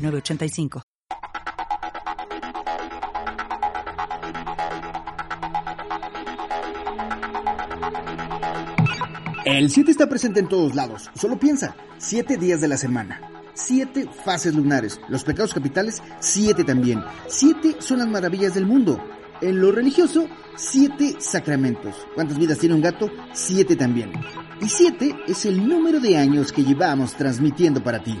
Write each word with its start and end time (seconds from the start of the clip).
906985. 0.00 0.82
El 9.44 9.70
7 9.70 9.90
está 9.90 10.08
presente 10.08 10.40
en 10.40 10.48
todos 10.48 10.74
lados. 10.74 11.10
Solo 11.14 11.38
piensa, 11.38 11.74
7 11.98 12.36
días 12.36 12.60
de 12.60 12.68
la 12.68 12.76
semana. 12.76 13.20
7 13.54 14.08
fases 14.24 14.54
lunares. 14.54 15.00
Los 15.08 15.24
pecados 15.24 15.52
capitales, 15.52 16.02
7 16.20 16.62
también. 16.64 17.02
7 17.26 17.76
son 17.80 17.98
las 17.98 18.08
maravillas 18.08 18.54
del 18.54 18.66
mundo. 18.66 19.02
En 19.40 19.60
lo 19.60 19.72
religioso, 19.72 20.28
7 20.56 21.16
sacramentos. 21.18 22.06
¿Cuántas 22.14 22.38
vidas 22.38 22.58
tiene 22.58 22.74
un 22.74 22.82
gato? 22.82 23.10
7 23.32 23.76
también. 23.76 24.12
Y 24.60 24.68
7 24.68 25.16
es 25.26 25.46
el 25.46 25.66
número 25.66 26.00
de 26.00 26.16
años 26.16 26.52
que 26.52 26.62
llevamos 26.62 27.14
transmitiendo 27.14 27.82
para 27.82 28.02
ti. 28.02 28.18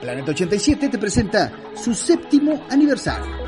Planeta 0.00 0.30
87 0.30 0.88
te 0.88 0.98
presenta 0.98 1.52
su 1.74 1.94
séptimo 1.94 2.66
aniversario. 2.70 3.46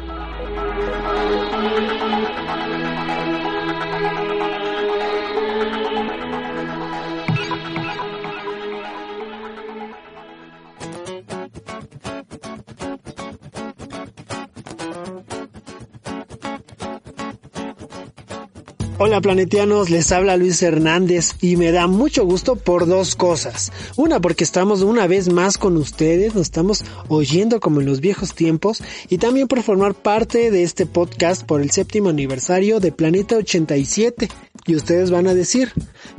Hola 19.00 19.20
planetianos, 19.20 19.90
les 19.90 20.10
habla 20.10 20.36
Luis 20.36 20.60
Hernández 20.60 21.36
y 21.40 21.54
me 21.54 21.70
da 21.70 21.86
mucho 21.86 22.24
gusto 22.24 22.56
por 22.56 22.88
dos 22.88 23.14
cosas. 23.14 23.70
Una 23.94 24.20
porque 24.20 24.42
estamos 24.42 24.82
una 24.82 25.06
vez 25.06 25.32
más 25.32 25.56
con 25.56 25.76
ustedes, 25.76 26.34
nos 26.34 26.48
estamos 26.48 26.84
oyendo 27.06 27.60
como 27.60 27.78
en 27.78 27.86
los 27.86 28.00
viejos 28.00 28.34
tiempos 28.34 28.82
y 29.08 29.18
también 29.18 29.46
por 29.46 29.62
formar 29.62 29.94
parte 29.94 30.50
de 30.50 30.64
este 30.64 30.84
podcast 30.84 31.44
por 31.46 31.62
el 31.62 31.70
séptimo 31.70 32.08
aniversario 32.08 32.80
de 32.80 32.90
Planeta 32.90 33.36
87. 33.36 34.28
Y 34.66 34.74
ustedes 34.74 35.10
van 35.10 35.28
a 35.28 35.34
decir, 35.34 35.72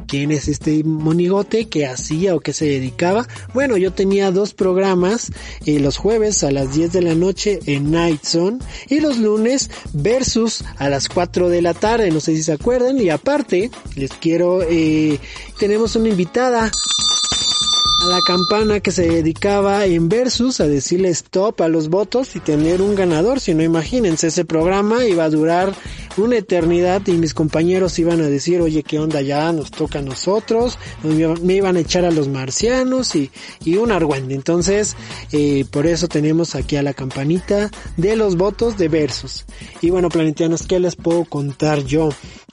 ¿quién 0.07 0.31
es 0.31 0.47
este 0.47 0.83
monigote 0.83 1.67
que 1.67 1.85
hacía 1.85 2.33
o 2.33 2.39
que 2.39 2.53
se 2.53 2.65
dedicaba? 2.65 3.27
Bueno, 3.53 3.77
yo 3.77 3.91
tenía 3.91 4.31
dos 4.31 4.55
programas, 4.55 5.31
eh, 5.65 5.79
los 5.79 5.97
jueves 5.97 6.43
a 6.43 6.49
las 6.49 6.73
10 6.73 6.93
de 6.93 7.01
la 7.01 7.13
noche 7.13 7.59
en 7.67 7.91
Night 7.91 8.23
Zone 8.23 8.57
y 8.87 9.01
los 9.01 9.17
lunes 9.17 9.69
versus 9.93 10.63
a 10.77 10.89
las 10.89 11.09
4 11.09 11.49
de 11.49 11.61
la 11.61 11.75
tarde, 11.75 12.09
no 12.09 12.21
sé 12.21 12.35
si 12.35 12.41
se 12.41 12.53
acuerdan. 12.53 12.68
Y 12.71 13.09
aparte, 13.09 13.71
les 13.95 14.11
quiero, 14.11 14.61
eh, 14.61 15.19
tenemos 15.59 15.95
una 15.95 16.09
invitada 16.09 16.65
a 16.65 18.05
la 18.05 18.19
campana 18.27 18.79
que 18.79 18.91
se 18.91 19.07
dedicaba 19.09 19.85
en 19.85 20.07
Versus 20.07 20.61
a 20.61 20.67
decirle 20.67 21.09
stop 21.09 21.61
a 21.61 21.67
los 21.67 21.89
votos 21.89 22.35
y 22.35 22.39
tener 22.39 22.83
un 22.83 22.93
ganador. 22.93 23.39
Si 23.39 23.55
no, 23.55 23.63
imagínense, 23.63 24.27
ese 24.27 24.45
programa 24.45 25.03
iba 25.05 25.23
a 25.23 25.29
durar 25.31 25.73
una 26.19 26.37
eternidad 26.37 27.01
y 27.07 27.13
mis 27.13 27.33
compañeros 27.33 27.97
iban 27.99 28.21
a 28.21 28.27
decir, 28.27 28.61
oye, 28.61 28.83
¿qué 28.83 28.99
onda 28.99 29.21
ya? 29.21 29.51
Nos 29.51 29.71
toca 29.71 29.99
a 29.99 30.01
nosotros, 30.01 30.77
me 31.03 31.55
iban 31.55 31.77
a 31.77 31.79
echar 31.79 32.05
a 32.05 32.11
los 32.11 32.27
marcianos 32.27 33.15
y, 33.15 33.31
y 33.63 33.75
un 33.75 33.91
argüende. 33.91 34.35
Entonces, 34.35 34.95
eh, 35.31 35.65
por 35.71 35.87
eso 35.87 36.07
tenemos 36.07 36.55
aquí 36.55 36.75
a 36.75 36.83
la 36.83 36.93
campanita 36.93 37.71
de 37.97 38.15
los 38.15 38.35
votos 38.35 38.77
de 38.77 38.87
Versus. 38.87 39.45
Y 39.81 39.89
bueno, 39.89 40.09
planetianos, 40.09 40.63
¿qué 40.63 40.79
les 40.79 40.95
puedo 40.95 41.25
contar 41.25 41.83
yo? 41.85 42.09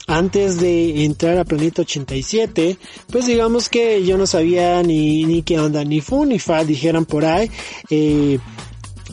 Antes 0.07 0.59
de 0.61 1.03
entrar 1.03 1.37
a 1.37 1.43
Planeta 1.43 1.81
87, 1.81 2.77
pues 3.11 3.25
digamos 3.25 3.67
que 3.67 4.05
yo 4.05 4.17
no 4.17 4.25
sabía 4.25 4.81
ni, 4.81 5.25
ni 5.25 5.41
qué 5.41 5.59
onda, 5.59 5.83
ni 5.83 5.99
fu 5.99 6.25
ni 6.25 6.39
fa, 6.39 6.63
dijeran 6.63 7.05
por 7.05 7.25
ahí. 7.25 7.51
Eh, 7.89 8.39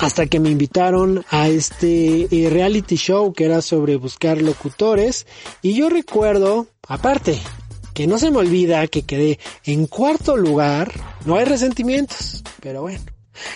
hasta 0.00 0.26
que 0.26 0.40
me 0.40 0.50
invitaron 0.50 1.24
a 1.30 1.48
este 1.48 2.28
eh, 2.30 2.50
reality 2.50 2.96
show 2.96 3.32
que 3.32 3.44
era 3.44 3.62
sobre 3.62 3.96
buscar 3.96 4.40
locutores 4.42 5.26
y 5.62 5.74
yo 5.74 5.88
recuerdo, 5.88 6.66
aparte, 6.86 7.38
que 7.94 8.06
no 8.06 8.18
se 8.18 8.30
me 8.30 8.38
olvida 8.38 8.86
que 8.88 9.02
quedé 9.02 9.38
en 9.64 9.86
cuarto 9.86 10.36
lugar, 10.36 10.92
no 11.24 11.36
hay 11.36 11.44
resentimientos, 11.44 12.42
pero 12.60 12.82
bueno. 12.82 13.13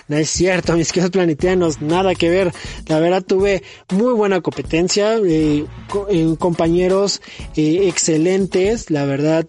No 0.09 0.17
es 0.17 0.31
cierto, 0.31 0.77
mis 0.77 0.93
queridos 0.93 1.11
planetianos, 1.11 1.81
nada 1.81 2.15
que 2.15 2.29
ver. 2.29 2.53
La 2.87 3.01
verdad 3.01 3.23
tuve 3.23 3.63
muy 3.91 4.13
buena 4.13 4.41
competencia, 4.41 5.17
eh, 5.17 5.65
eh, 6.11 6.35
compañeros 6.39 7.21
eh, 7.57 7.89
excelentes, 7.89 8.91
la 8.91 9.05
verdad, 9.05 9.47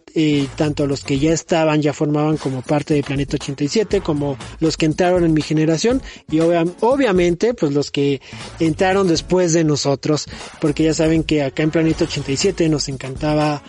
tanto 0.56 0.88
los 0.88 1.04
que 1.04 1.20
ya 1.20 1.32
estaban, 1.32 1.82
ya 1.82 1.94
formaban 1.94 2.38
como 2.38 2.62
parte 2.62 2.94
de 2.94 3.04
Planeta 3.04 3.38
87, 3.38 4.02
como 4.02 4.38
los 4.60 4.78
que 4.78 4.86
entraron 4.86 5.24
en 5.24 5.34
mi 5.34 5.42
generación 5.42 6.02
y 6.30 6.40
obviamente 6.40 7.54
pues 7.54 7.74
los 7.74 7.92
que 7.92 8.22
entraron 8.60 9.08
después 9.08 9.54
de 9.54 9.64
nosotros, 9.64 10.28
porque 10.60 10.84
ya 10.84 10.94
saben 10.94 11.24
que 11.24 11.44
acá 11.44 11.64
en 11.64 11.72
Planeta 11.72 12.06
87 12.06 12.68
nos 12.70 12.90
encantaba 12.90 13.64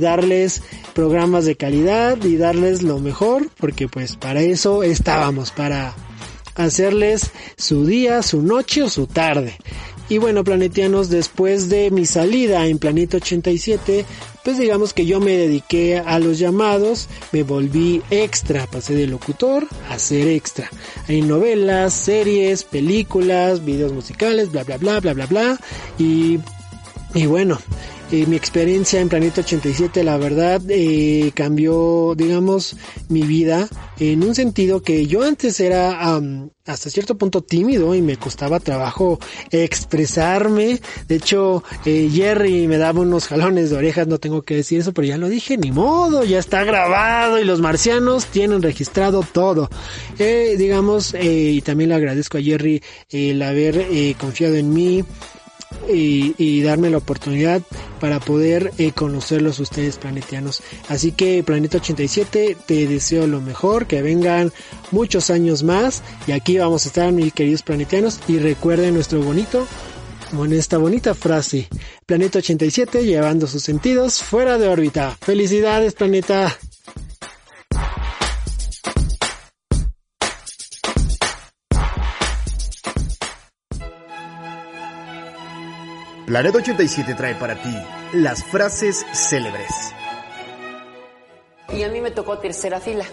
darles 0.00 0.62
programas 0.94 1.44
de 1.44 1.56
calidad 1.56 2.22
y 2.22 2.36
darles 2.36 2.82
lo 2.82 2.98
mejor, 2.98 3.48
porque 3.58 3.88
pues 3.88 4.16
para 4.16 4.40
eso 4.40 4.82
estábamos, 4.82 5.50
para 5.50 5.94
hacerles 6.64 7.30
su 7.56 7.86
día, 7.86 8.22
su 8.22 8.42
noche 8.42 8.82
o 8.82 8.90
su 8.90 9.06
tarde. 9.06 9.56
Y 10.10 10.18
bueno, 10.18 10.42
planetianos, 10.42 11.08
después 11.08 11.68
de 11.68 11.92
mi 11.92 12.04
salida 12.04 12.66
en 12.66 12.78
Planeta 12.78 13.18
87, 13.18 14.04
pues 14.44 14.58
digamos 14.58 14.92
que 14.92 15.06
yo 15.06 15.20
me 15.20 15.36
dediqué 15.36 15.98
a 15.98 16.18
los 16.18 16.40
llamados, 16.40 17.08
me 17.30 17.44
volví 17.44 18.02
extra, 18.10 18.66
pasé 18.66 18.94
de 18.94 19.06
locutor 19.06 19.68
a 19.88 20.00
ser 20.00 20.26
extra. 20.26 20.68
Hay 21.06 21.22
novelas, 21.22 21.94
series, 21.94 22.64
películas, 22.64 23.64
videos 23.64 23.92
musicales, 23.92 24.50
bla 24.50 24.64
bla 24.64 24.78
bla 24.78 24.98
bla 24.98 25.14
bla 25.14 25.26
bla. 25.26 25.60
Y, 25.96 26.40
y 27.14 27.26
bueno, 27.26 27.60
eh, 28.12 28.26
mi 28.26 28.34
experiencia 28.34 29.00
en 29.00 29.08
Planeta 29.08 29.42
87 29.42 30.02
la 30.02 30.16
verdad 30.16 30.60
eh, 30.68 31.30
cambió 31.32 32.14
digamos 32.16 32.76
mi 33.08 33.22
vida 33.22 33.68
en 34.00 34.24
un 34.24 34.34
sentido 34.34 34.82
que 34.82 35.06
yo 35.06 35.22
antes 35.22 35.60
era 35.60 36.20
hasta 36.66 36.90
cierto 36.90 37.16
punto 37.16 37.42
tímido 37.42 37.94
y 37.94 38.02
me 38.02 38.16
costaba 38.16 38.58
trabajo 38.58 39.20
expresarme. 39.52 40.80
De 41.06 41.14
hecho 41.16 41.62
eh, 41.84 42.10
Jerry 42.12 42.66
me 42.66 42.78
daba 42.78 43.00
unos 43.00 43.28
jalones 43.28 43.70
de 43.70 43.76
orejas 43.76 44.08
no 44.08 44.18
tengo 44.18 44.42
que 44.42 44.56
decir 44.56 44.80
eso 44.80 44.92
pero 44.92 45.06
ya 45.06 45.16
lo 45.16 45.28
dije 45.28 45.56
ni 45.56 45.70
modo 45.70 46.24
ya 46.24 46.40
está 46.40 46.64
grabado 46.64 47.38
y 47.38 47.44
los 47.44 47.60
marcianos 47.60 48.26
tienen 48.26 48.60
registrado 48.60 49.22
todo. 49.22 49.70
Digamos 50.18 51.14
y 51.14 51.60
también 51.62 51.90
le 51.90 51.96
agradezco 51.96 52.38
a 52.38 52.42
Jerry 52.42 52.82
el 53.08 53.40
haber 53.42 53.86
confiado 54.18 54.56
en 54.56 54.72
mí 54.72 55.04
y, 55.88 56.62
darme 56.62 56.90
la 56.90 56.98
oportunidad 56.98 57.62
para 58.00 58.20
poder 58.20 58.72
eh, 58.78 58.92
conocerlos 58.92 59.60
ustedes 59.60 59.96
planetianos. 59.96 60.62
Así 60.88 61.12
que 61.12 61.42
Planeta 61.42 61.78
87 61.78 62.56
te 62.66 62.86
deseo 62.86 63.26
lo 63.26 63.40
mejor, 63.40 63.86
que 63.86 64.02
vengan 64.02 64.52
muchos 64.90 65.30
años 65.30 65.62
más 65.62 66.02
y 66.26 66.32
aquí 66.32 66.58
vamos 66.58 66.84
a 66.84 66.88
estar 66.88 67.12
mis 67.12 67.32
queridos 67.32 67.62
planetianos 67.62 68.20
y 68.28 68.38
recuerden 68.38 68.94
nuestro 68.94 69.22
bonito 69.22 69.66
con 70.34 70.52
esta 70.52 70.78
bonita 70.78 71.14
frase. 71.14 71.68
Planeta 72.06 72.38
87 72.38 73.04
llevando 73.04 73.46
sus 73.46 73.62
sentidos 73.62 74.22
fuera 74.22 74.58
de 74.58 74.68
órbita. 74.68 75.16
Felicidades 75.20 75.94
planeta. 75.94 76.56
Laredo 86.30 86.58
87 86.58 87.16
trae 87.16 87.34
para 87.34 87.60
ti 87.60 87.76
las 88.12 88.44
frases 88.44 89.04
célebres. 89.12 89.92
Y 91.72 91.82
a 91.82 91.88
mí 91.88 92.00
me 92.00 92.12
tocó 92.12 92.38
tercera 92.38 92.78
fila. 92.78 93.04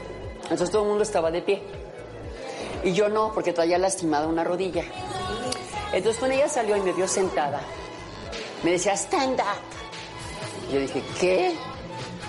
Entonces 0.44 0.70
todo 0.70 0.84
el 0.84 0.90
mundo 0.90 1.02
estaba 1.02 1.32
de 1.32 1.42
pie. 1.42 1.64
Y 2.84 2.94
yo 2.94 3.10
no, 3.10 3.34
porque 3.34 3.54
traía 3.54 3.80
lastimada 3.80 4.28
una 4.28 4.44
rodilla. 4.44 4.84
Entonces 5.94 6.20
cuando 6.20 6.38
ella 6.38 6.48
salió 6.48 6.78
y 6.78 6.82
me 6.82 6.94
vio 6.94 7.08
sentada, 7.08 7.60
me 8.62 8.74
decía, 8.74 8.94
stand 8.94 9.40
up. 9.40 10.72
Yo 10.72 10.80
dije, 10.80 11.02
¿qué? 11.20 11.56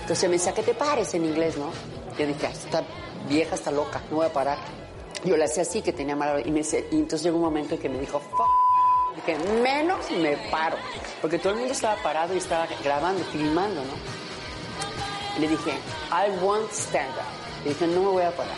Entonces 0.00 0.26
me 0.31 0.37
decía, 0.37 0.55
que 0.55 0.62
te 0.62 0.73
pares 0.73 1.12
en 1.12 1.26
inglés, 1.26 1.58
no? 1.58 1.70
Yo 2.19 2.26
dije, 2.26 2.46
esta 2.46 2.82
vieja 3.29 3.56
está 3.56 3.70
loca, 3.70 4.00
no 4.08 4.17
voy 4.17 4.26
a 4.26 4.32
parar. 4.32 4.56
Yo 5.23 5.37
le 5.37 5.44
hacía 5.44 5.64
así, 5.64 5.82
que 5.82 5.93
tenía 5.93 6.17
mala 6.17 6.40
y, 6.40 6.50
me, 6.50 6.61
y 6.61 6.96
entonces 6.96 7.25
llegó 7.25 7.37
un 7.37 7.44
momento 7.44 7.75
en 7.75 7.81
que 7.82 7.90
me 7.90 7.99
dijo, 7.99 8.19
Fuck. 8.20 8.68
Dije, 9.26 9.37
menos 9.62 10.11
me 10.12 10.37
paro. 10.50 10.76
Porque 11.20 11.38
todo 11.38 11.55
el 11.55 11.59
mundo 11.59 11.73
estaba 11.73 12.00
parado 12.03 12.35
y 12.35 12.38
estaba 12.38 12.69
grabando, 12.85 13.25
filmando, 13.25 13.82
¿no? 13.82 15.41
Le 15.41 15.49
dije, 15.49 15.73
I 16.11 16.31
won't 16.41 16.70
stand 16.70 17.11
up. 17.17 17.65
Le 17.65 17.70
dije, 17.70 17.87
no 17.88 18.00
me 18.00 18.09
voy 18.11 18.23
a 18.23 18.31
parar. 18.31 18.56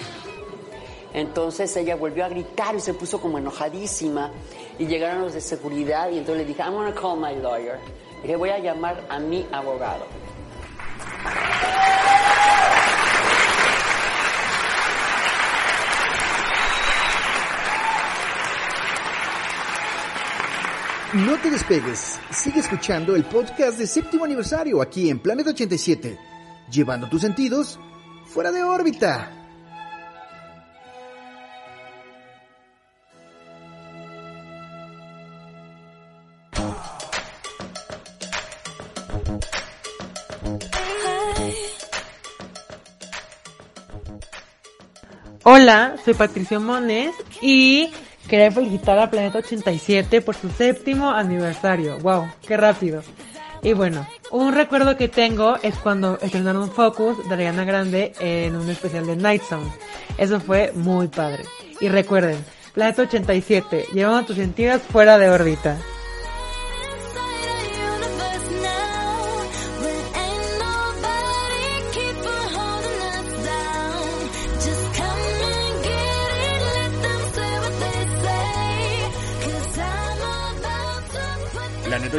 Entonces 1.14 1.74
ella 1.76 1.96
volvió 1.96 2.24
a 2.26 2.28
gritar 2.28 2.74
y 2.74 2.80
se 2.80 2.92
puso 2.92 3.20
como 3.20 3.38
enojadísima. 3.38 4.32
Y 4.78 4.86
llegaron 4.86 5.22
los 5.22 5.32
de 5.32 5.40
seguridad 5.40 6.10
y 6.10 6.18
entonces 6.18 6.42
le 6.42 6.44
dije, 6.44 6.62
I'm 6.62 6.74
gonna 6.74 6.94
call 6.94 7.16
my 7.18 7.34
lawyer. 7.40 7.78
dije, 8.22 8.36
voy 8.36 8.50
a 8.50 8.58
llamar 8.58 9.02
a 9.08 9.18
mi 9.18 9.46
abogado. 9.52 10.06
No 21.12 21.36
te 21.40 21.50
despegues, 21.50 22.20
sigue 22.30 22.60
escuchando 22.60 23.16
el 23.16 23.24
podcast 23.24 23.76
de 23.76 23.88
séptimo 23.88 24.24
aniversario 24.24 24.80
aquí 24.80 25.10
en 25.10 25.18
Planeta 25.18 25.50
87, 25.50 26.16
llevando 26.70 27.08
tus 27.08 27.22
sentidos 27.22 27.80
fuera 28.26 28.52
de 28.52 28.62
órbita. 28.62 29.32
Hola, 45.42 45.96
soy 46.04 46.14
Patricio 46.14 46.60
Mones 46.60 47.16
y 47.42 47.90
quería 48.30 48.52
felicitar 48.52 48.96
a 48.96 49.10
Planeta 49.10 49.38
87 49.38 50.20
por 50.20 50.36
su 50.36 50.48
séptimo 50.50 51.10
aniversario. 51.10 51.98
¡Wow! 51.98 52.28
¡Qué 52.46 52.56
rápido! 52.56 53.02
Y 53.60 53.72
bueno, 53.72 54.06
un 54.30 54.54
recuerdo 54.54 54.96
que 54.96 55.08
tengo 55.08 55.56
es 55.62 55.76
cuando 55.76 56.16
estrenaron 56.22 56.70
Focus 56.70 57.28
de 57.28 57.34
Ariana 57.34 57.64
Grande 57.64 58.12
en 58.20 58.54
un 58.54 58.70
especial 58.70 59.04
de 59.04 59.16
Night 59.16 59.42
Zone. 59.42 59.68
Eso 60.16 60.38
fue 60.38 60.70
muy 60.76 61.08
padre. 61.08 61.42
Y 61.80 61.88
recuerden, 61.88 62.38
Planeta 62.72 63.02
87, 63.02 63.86
llevando 63.92 64.26
tus 64.26 64.36
sentidos 64.36 64.80
fuera 64.82 65.18
de 65.18 65.28
órbita. 65.28 65.76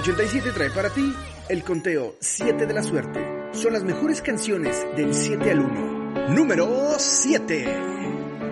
87 0.02 0.52
trae 0.52 0.72
para 0.72 0.90
ti 0.90 1.14
el 1.48 1.64
conteo 1.64 2.16
7 2.20 2.66
de 2.66 2.74
la 2.74 2.82
suerte. 2.82 3.24
Son 3.54 3.72
las 3.72 3.84
mejores 3.84 4.24
canciones 4.24 4.84
del 4.98 5.14
7 5.14 5.52
al 5.52 5.60
1. 5.60 6.30
Número 6.30 6.96
7. 6.98 7.68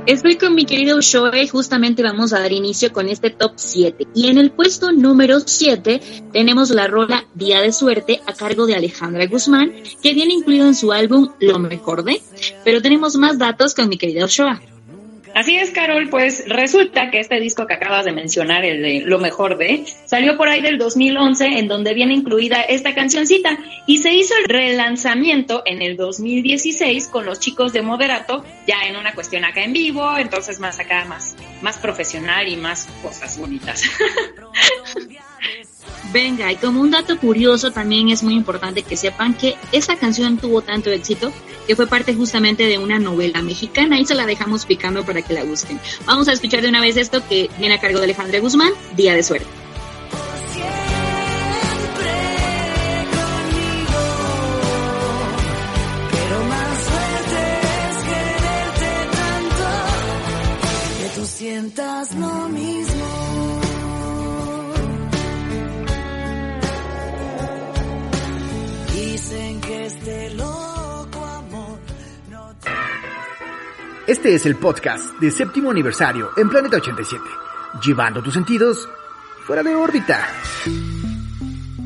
Estoy 0.05 0.37
con 0.37 0.53
mi 0.53 0.65
querido 0.65 1.01
Shoei, 1.01 1.47
justamente 1.47 2.03
vamos 2.03 2.33
a 2.33 2.39
dar 2.39 2.51
inicio 2.51 2.93
con 2.93 3.09
este 3.09 3.31
top 3.31 3.53
7. 3.55 4.09
Y 4.13 4.27
en 4.27 4.37
el 4.37 4.51
puesto 4.51 4.91
número 4.91 5.39
7 5.39 5.99
tenemos 6.31 6.69
la 6.69 6.85
rola 6.85 7.25
Día 7.33 7.61
de 7.61 7.71
Suerte 7.71 8.21
a 8.27 8.33
cargo 8.33 8.67
de 8.67 8.75
Alejandra 8.75 9.25
Guzmán, 9.25 9.73
que 10.03 10.13
viene 10.13 10.35
incluido 10.35 10.67
en 10.67 10.75
su 10.75 10.91
álbum 10.91 11.29
Lo 11.39 11.57
Mejor 11.57 12.03
de. 12.03 12.21
Pero 12.63 12.79
tenemos 12.83 13.15
más 13.15 13.39
datos 13.39 13.73
con 13.73 13.89
mi 13.89 13.97
querido 13.97 14.27
Shoa. 14.27 14.61
Así 15.35 15.57
es, 15.57 15.71
Carol, 15.71 16.09
pues 16.09 16.43
resulta 16.47 17.11
que 17.11 17.19
este 17.19 17.39
disco 17.39 17.67
que 17.67 17.73
acabas 17.73 18.05
de 18.05 18.11
mencionar, 18.11 18.65
el 18.65 18.81
de 18.81 19.01
Lo 19.05 19.19
Mejor 19.19 19.57
de, 19.57 19.85
salió 20.05 20.37
por 20.37 20.49
ahí 20.49 20.61
del 20.61 20.77
2011, 20.77 21.59
en 21.59 21.67
donde 21.67 21.93
viene 21.93 22.13
incluida 22.13 22.61
esta 22.61 22.93
cancioncita, 22.95 23.57
y 23.85 23.99
se 23.99 24.13
hizo 24.13 24.33
el 24.37 24.45
relanzamiento 24.45 25.63
en 25.65 25.81
el 25.81 25.97
2016 25.97 27.07
con 27.07 27.25
los 27.25 27.39
chicos 27.39 27.73
de 27.73 27.81
Moderato, 27.81 28.43
ya 28.67 28.83
en 28.87 28.95
una 28.95 29.13
cuestión 29.13 29.45
acá 29.45 29.63
en 29.63 29.73
vivo, 29.73 30.17
entonces 30.17 30.59
más 30.59 30.79
acá, 30.79 31.05
más, 31.05 31.35
más 31.61 31.77
profesional 31.77 32.47
y 32.47 32.57
más 32.57 32.87
cosas 33.01 33.37
bonitas. 33.37 33.83
Venga, 36.11 36.51
y 36.51 36.55
como 36.55 36.81
un 36.81 36.89
dato 36.89 37.17
curioso 37.19 37.71
también 37.71 38.09
es 38.09 38.23
muy 38.23 38.33
importante 38.33 38.81
que 38.81 38.97
sepan 38.97 39.35
que 39.35 39.55
esta 39.71 39.95
canción 39.95 40.37
tuvo 40.37 40.61
tanto 40.61 40.89
éxito 40.89 41.31
que 41.67 41.75
fue 41.75 41.85
parte 41.85 42.15
justamente 42.15 42.63
de 42.65 42.79
una 42.79 42.97
novela 42.97 43.43
mexicana 43.43 43.99
y 43.99 44.05
se 44.05 44.15
la 44.15 44.25
dejamos 44.25 44.65
picando 44.65 45.05
para 45.05 45.21
que 45.21 45.33
la 45.33 45.43
busquen. 45.43 45.79
Vamos 46.05 46.27
a 46.27 46.33
escuchar 46.33 46.63
de 46.63 46.69
una 46.69 46.81
vez 46.81 46.97
esto 46.97 47.21
que 47.27 47.49
viene 47.59 47.75
a 47.75 47.79
cargo 47.79 47.99
de 47.99 48.05
Alejandra 48.05 48.39
Guzmán, 48.39 48.71
Día 48.95 49.13
de 49.13 49.21
Suerte. 49.21 49.47
Este 74.09 74.33
es 74.33 74.43
el 74.47 74.55
podcast 74.55 75.19
de 75.19 75.29
séptimo 75.29 75.69
aniversario 75.69 76.31
en 76.35 76.49
Planeta 76.49 76.77
87, 76.77 77.23
llevando 77.85 78.23
tus 78.23 78.33
sentidos 78.33 78.89
fuera 79.45 79.61
de 79.61 79.75
órbita. 79.75 80.27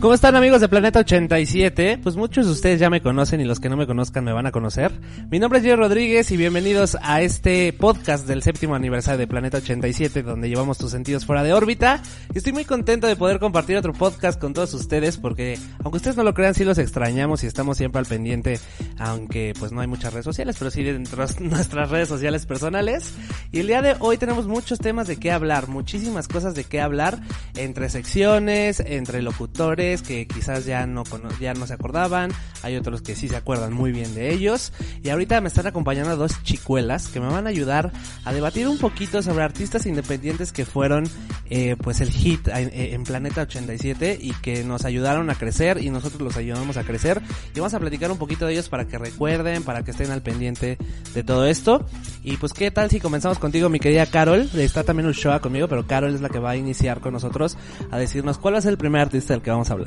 ¿Cómo 0.03 0.13
están 0.13 0.35
amigos 0.35 0.59
de 0.59 0.67
Planeta 0.67 0.99
87? 0.99 1.97
Pues 2.03 2.17
muchos 2.17 2.45
de 2.45 2.51
ustedes 2.51 2.77
ya 2.77 2.89
me 2.89 3.01
conocen 3.01 3.39
y 3.39 3.45
los 3.45 3.61
que 3.61 3.69
no 3.69 3.77
me 3.77 3.87
conozcan 3.87 4.25
me 4.25 4.33
van 4.33 4.45
a 4.45 4.51
conocer. 4.51 4.91
Mi 5.31 5.39
nombre 5.39 5.59
es 5.59 5.65
Jerry 5.65 5.77
Rodríguez 5.77 6.29
y 6.29 6.35
bienvenidos 6.35 6.97
a 7.01 7.21
este 7.21 7.71
podcast 7.71 8.27
del 8.27 8.43
séptimo 8.43 8.75
aniversario 8.75 9.17
de 9.17 9.27
Planeta 9.27 9.59
87 9.59 10.23
donde 10.23 10.49
llevamos 10.49 10.77
tus 10.77 10.91
sentidos 10.91 11.25
fuera 11.25 11.41
de 11.41 11.53
órbita. 11.53 12.03
Y 12.33 12.39
estoy 12.39 12.51
muy 12.51 12.65
contento 12.65 13.07
de 13.07 13.15
poder 13.15 13.39
compartir 13.39 13.77
otro 13.77 13.93
podcast 13.93 14.37
con 14.41 14.53
todos 14.53 14.73
ustedes 14.73 15.17
porque 15.17 15.57
aunque 15.81 15.95
ustedes 15.95 16.17
no 16.17 16.23
lo 16.23 16.33
crean 16.33 16.53
sí 16.53 16.65
los 16.65 16.79
extrañamos 16.79 17.45
y 17.45 17.47
estamos 17.47 17.77
siempre 17.77 17.99
al 17.99 18.05
pendiente 18.05 18.59
aunque 18.99 19.53
pues 19.57 19.71
no 19.71 19.79
hay 19.79 19.87
muchas 19.87 20.11
redes 20.11 20.25
sociales 20.25 20.57
pero 20.59 20.69
sí 20.69 20.83
dentro 20.83 21.25
de 21.25 21.33
nuestras 21.45 21.89
redes 21.89 22.09
sociales 22.09 22.45
personales. 22.45 23.13
Y 23.53 23.61
el 23.61 23.67
día 23.67 23.81
de 23.81 23.95
hoy 23.99 24.17
tenemos 24.17 24.47
muchos 24.47 24.79
temas 24.79 25.07
de 25.07 25.15
qué 25.15 25.31
hablar, 25.31 25.69
muchísimas 25.69 26.27
cosas 26.27 26.55
de 26.55 26.65
qué 26.65 26.81
hablar 26.81 27.21
entre 27.55 27.87
secciones, 27.87 28.81
entre 28.81 29.21
locutores 29.21 29.92
que 30.01 30.27
quizás 30.27 30.65
ya 30.65 30.85
no 30.87 31.03
ya 31.39 31.53
no 31.53 31.67
se 31.67 31.73
acordaban, 31.73 32.31
hay 32.61 32.75
otros 32.75 33.01
que 33.01 33.15
sí 33.15 33.27
se 33.27 33.35
acuerdan 33.35 33.73
muy 33.73 33.91
bien 33.91 34.13
de 34.15 34.33
ellos. 34.33 34.73
Y 35.03 35.09
ahorita 35.09 35.41
me 35.41 35.47
están 35.47 35.67
acompañando 35.67 36.15
dos 36.15 36.41
chicuelas 36.43 37.07
que 37.07 37.19
me 37.19 37.27
van 37.27 37.47
a 37.47 37.49
ayudar 37.49 37.91
a 38.25 38.33
debatir 38.33 38.67
un 38.67 38.77
poquito 38.77 39.21
sobre 39.21 39.43
artistas 39.43 39.85
independientes 39.85 40.51
que 40.51 40.65
fueron 40.65 41.05
eh, 41.49 41.75
pues 41.81 42.01
el 42.01 42.09
hit 42.09 42.47
en, 42.47 43.03
Planeta 43.03 43.41
87 43.41 44.17
y 44.19 44.31
que 44.31 44.63
nos 44.63 44.85
ayudaron 44.85 45.29
a 45.29 45.35
crecer 45.35 45.83
y 45.83 45.89
nosotros 45.89 46.21
los 46.21 46.37
ayudamos 46.37 46.77
a 46.77 46.83
crecer. 46.83 47.21
Y 47.53 47.59
vamos 47.59 47.73
a 47.73 47.79
platicar 47.79 48.09
un 48.11 48.17
poquito 48.17 48.45
de 48.45 48.53
ellos 48.53 48.69
para 48.69 48.85
que 48.85 48.97
recuerden, 48.97 49.63
para 49.63 49.83
que 49.83 49.91
estén 49.91 50.11
al 50.11 50.21
pendiente 50.21 50.77
de 51.13 51.23
todo 51.23 51.45
esto. 51.45 51.85
Y 52.23 52.37
pues 52.37 52.53
qué 52.53 52.71
tal 52.71 52.89
si 52.89 52.99
comenzamos 52.99 53.39
contigo 53.39 53.69
mi 53.69 53.79
querida 53.79 54.05
Carol, 54.05 54.49
está 54.55 54.83
también 54.83 55.07
un 55.07 55.13
show 55.13 55.33
conmigo 55.41 55.67
pero 55.67 55.85
Carol 55.85 56.13
es 56.13 56.21
la 56.21 56.29
que 56.29 56.39
va 56.39 56.51
a 56.51 56.55
iniciar 56.55 56.99
con 56.99 57.13
nosotros 57.13 57.57
a 57.91 57.97
decirnos 57.97 58.37
cuál 58.37 58.55
es 58.55 58.65
el 58.65 58.77
primer 58.77 59.01
artista 59.01 59.33
del 59.33 59.41
que 59.41 59.51
vamos 59.51 59.69
a 59.69 59.73
hablar. 59.73 59.82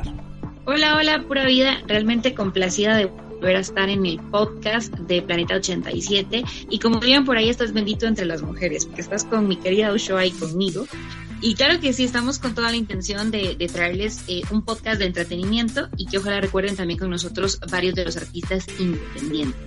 Hola, 0.64 0.96
hola, 0.96 1.22
pura 1.26 1.46
vida. 1.46 1.78
Realmente 1.86 2.34
complacida 2.34 2.96
de 2.96 3.06
volver 3.06 3.56
a 3.56 3.60
estar 3.60 3.88
en 3.88 4.04
el 4.04 4.18
podcast 4.18 4.92
de 4.94 5.22
Planeta 5.22 5.54
87. 5.54 6.44
Y 6.70 6.78
como 6.78 7.00
digan 7.00 7.24
por 7.24 7.36
ahí, 7.36 7.48
estás 7.48 7.72
bendito 7.72 8.06
entre 8.06 8.26
las 8.26 8.42
mujeres, 8.42 8.86
porque 8.86 9.02
estás 9.02 9.24
con 9.24 9.46
mi 9.46 9.56
querida 9.56 9.92
Ushoa 9.92 10.26
y 10.26 10.30
conmigo. 10.32 10.86
Y 11.40 11.54
claro 11.54 11.78
que 11.80 11.92
sí, 11.92 12.04
estamos 12.04 12.38
con 12.38 12.54
toda 12.54 12.70
la 12.70 12.76
intención 12.76 13.30
de, 13.30 13.56
de 13.56 13.68
traerles 13.68 14.24
eh, 14.26 14.42
un 14.50 14.62
podcast 14.62 14.98
de 14.98 15.06
entretenimiento 15.06 15.88
y 15.96 16.06
que 16.06 16.18
ojalá 16.18 16.40
recuerden 16.40 16.76
también 16.76 16.98
con 16.98 17.10
nosotros 17.10 17.60
varios 17.70 17.94
de 17.94 18.06
los 18.06 18.16
artistas 18.16 18.66
independientes. 18.78 19.60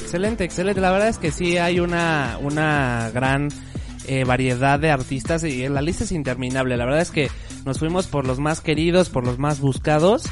Excelente, 0.00 0.44
excelente. 0.44 0.80
La 0.80 0.90
verdad 0.90 1.08
es 1.08 1.18
que 1.18 1.30
sí 1.32 1.58
hay 1.58 1.80
una, 1.80 2.38
una 2.40 3.10
gran 3.12 3.48
eh, 4.08 4.24
variedad 4.24 4.80
de 4.80 4.90
artistas 4.90 5.44
y 5.44 5.68
la 5.68 5.82
lista 5.82 6.04
es 6.04 6.12
interminable. 6.12 6.76
La 6.76 6.84
verdad 6.84 7.02
es 7.02 7.10
que 7.10 7.30
nos 7.64 7.78
fuimos 7.78 8.06
por 8.06 8.26
los 8.26 8.38
más 8.38 8.60
queridos, 8.60 9.10
por 9.10 9.24
los 9.26 9.38
más 9.38 9.60
buscados 9.60 10.24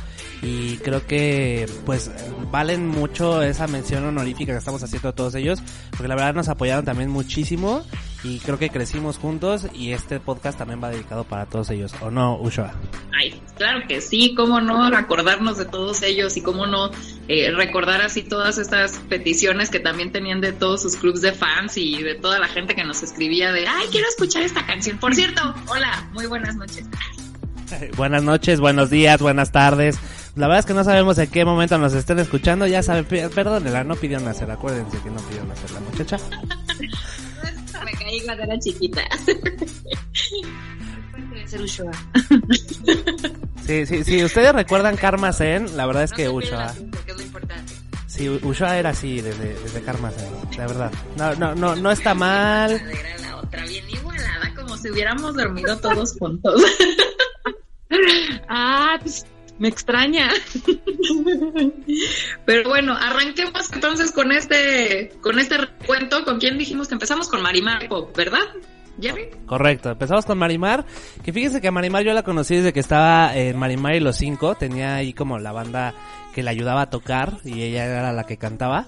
y 0.42 0.76
creo 0.78 1.06
que 1.06 1.66
pues 1.84 2.10
valen 2.50 2.86
mucho 2.88 3.42
esa 3.42 3.66
mención 3.66 4.04
honorífica 4.04 4.52
que 4.52 4.58
estamos 4.58 4.82
haciendo 4.82 5.08
a 5.08 5.14
todos 5.14 5.34
ellos 5.34 5.60
porque 5.90 6.08
la 6.08 6.14
verdad 6.14 6.34
nos 6.34 6.48
apoyaron 6.48 6.84
también 6.84 7.10
muchísimo 7.10 7.82
y 8.24 8.38
creo 8.40 8.58
que 8.58 8.70
crecimos 8.70 9.18
juntos 9.18 9.66
y 9.74 9.92
este 9.92 10.18
podcast 10.20 10.58
también 10.58 10.82
va 10.82 10.90
dedicado 10.90 11.24
para 11.24 11.46
todos 11.46 11.70
ellos, 11.70 11.92
¿o 12.00 12.10
no, 12.10 12.38
Ushua? 12.40 12.72
Ay, 13.18 13.40
claro 13.56 13.86
que 13.86 14.00
sí, 14.00 14.34
cómo 14.34 14.60
no 14.60 14.84
acordarnos 14.86 15.58
de 15.58 15.64
todos 15.66 16.02
ellos 16.02 16.36
y 16.36 16.42
cómo 16.42 16.66
no 16.66 16.90
eh, 17.28 17.50
recordar 17.52 18.00
así 18.02 18.22
todas 18.22 18.58
estas 18.58 18.92
peticiones 19.08 19.70
que 19.70 19.80
también 19.80 20.12
tenían 20.12 20.40
de 20.40 20.52
todos 20.52 20.82
sus 20.82 20.96
clubs 20.96 21.20
de 21.20 21.32
fans 21.32 21.76
y 21.76 22.02
de 22.02 22.14
toda 22.14 22.38
la 22.38 22.48
gente 22.48 22.74
que 22.74 22.84
nos 22.84 23.02
escribía 23.02 23.52
de, 23.52 23.66
ay, 23.66 23.86
quiero 23.90 24.08
escuchar 24.08 24.42
esta 24.42 24.66
canción. 24.66 24.98
Por 24.98 25.14
cierto, 25.14 25.54
hola, 25.68 26.08
muy 26.12 26.26
buenas 26.26 26.56
noches. 26.56 26.84
Buenas 27.96 28.22
noches, 28.22 28.60
buenos 28.60 28.90
días, 28.90 29.20
buenas 29.20 29.50
tardes. 29.50 29.98
La 30.36 30.46
verdad 30.46 30.60
es 30.60 30.66
que 30.66 30.74
no 30.74 30.84
sabemos 30.84 31.18
en 31.18 31.28
qué 31.28 31.44
momento 31.44 31.76
nos 31.78 31.94
estén 31.94 32.20
escuchando. 32.20 32.64
Ya 32.68 32.80
saben, 32.80 33.04
p- 33.06 33.28
perdónenla, 33.30 33.82
no 33.82 33.96
pidió 33.96 34.20
nacer. 34.20 34.48
Acuérdense 34.52 34.98
que 35.02 35.10
no 35.10 35.16
pidió 35.22 35.42
nacer 35.44 35.72
la 35.72 35.80
muchacha. 35.80 36.16
Me 37.84 37.92
caí 37.92 38.20
cuando 38.22 38.42
era 38.44 38.58
chiquita. 38.58 39.02
Ser 41.46 41.62
Ushoa. 41.62 41.92
Sí, 43.66 43.86
sí, 43.86 44.04
sí. 44.04 44.24
Ustedes 44.24 44.52
recuerdan 44.52 44.96
Karma 44.96 45.32
Zen, 45.32 45.76
la 45.76 45.86
verdad 45.86 46.04
es 46.04 46.12
que 46.12 46.24
No 46.24 46.30
se 46.30 46.36
olviden 46.36 46.54
Ushua. 46.54 46.74
que 47.04 47.10
es 47.12 47.16
lo 47.16 47.22
importante. 47.22 47.72
Sí, 48.06 48.28
Ushua 48.28 48.76
era 48.78 48.90
así 48.90 49.20
desde, 49.20 49.54
desde 49.60 49.82
Karma 49.82 50.10
Zen, 50.10 50.32
la 50.58 50.66
verdad. 50.66 50.92
No, 51.16 51.34
no, 51.34 51.54
no, 51.54 51.76
no 51.76 51.90
está 51.90 52.14
mal. 52.14 52.72
Era 52.72 53.18
la 53.18 53.36
otra 53.36 53.64
bien 53.64 53.88
igualada, 53.90 54.52
como 54.56 54.76
si 54.76 54.90
hubiéramos 54.90 55.36
dormido 55.36 55.76
todos 55.78 56.16
juntos. 56.18 56.62
ah, 58.48 58.98
pues 59.02 59.24
me 59.58 59.68
extraña. 59.68 60.30
Pero 62.44 62.68
bueno, 62.68 62.94
arranquemos 62.94 63.72
entonces 63.72 64.12
con 64.12 64.32
este, 64.32 65.12
con 65.20 65.38
este 65.38 65.58
recuento. 65.58 66.24
¿Con 66.24 66.38
quién 66.38 66.58
dijimos 66.58 66.88
que 66.88 66.94
empezamos? 66.94 67.28
Con 67.28 67.42
Marimar 67.42 67.88
¿verdad? 68.16 68.40
Correcto, 69.46 69.90
empezamos 69.90 70.24
con 70.24 70.38
Marimar, 70.38 70.86
que 71.22 71.32
fíjense 71.32 71.60
que 71.60 71.68
a 71.68 71.70
Marimar 71.70 72.02
yo 72.02 72.14
la 72.14 72.22
conocí 72.22 72.56
desde 72.56 72.72
que 72.72 72.80
estaba 72.80 73.36
en 73.36 73.58
Marimar 73.58 73.94
y 73.94 74.00
los 74.00 74.16
cinco, 74.16 74.54
tenía 74.54 74.94
ahí 74.94 75.12
como 75.12 75.38
la 75.38 75.52
banda 75.52 75.94
que 76.34 76.42
le 76.42 76.50
ayudaba 76.50 76.82
a 76.82 76.90
tocar 76.90 77.34
y 77.44 77.62
ella 77.62 77.84
era 77.84 78.12
la 78.12 78.24
que 78.24 78.38
cantaba. 78.38 78.86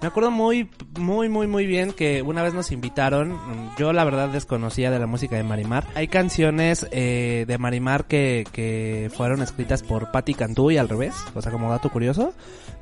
Me 0.00 0.06
acuerdo 0.06 0.30
muy, 0.30 0.70
muy, 0.96 1.28
muy, 1.28 1.48
muy 1.48 1.66
bien 1.66 1.92
que 1.92 2.22
una 2.22 2.44
vez 2.44 2.54
nos 2.54 2.70
invitaron, 2.70 3.36
yo 3.76 3.92
la 3.92 4.04
verdad 4.04 4.28
desconocía 4.28 4.92
de 4.92 4.98
la 5.00 5.08
música 5.08 5.34
de 5.34 5.42
Marimar. 5.42 5.88
Hay 5.96 6.06
canciones 6.06 6.86
eh, 6.92 7.44
de 7.48 7.58
Marimar 7.58 8.06
que, 8.06 8.46
que 8.52 9.10
fueron 9.16 9.42
escritas 9.42 9.82
por 9.82 10.12
Patti 10.12 10.34
Cantú 10.34 10.70
y 10.70 10.76
al 10.76 10.88
revés, 10.88 11.16
o 11.34 11.42
sea 11.42 11.50
como 11.50 11.68
dato 11.68 11.90
curioso, 11.90 12.32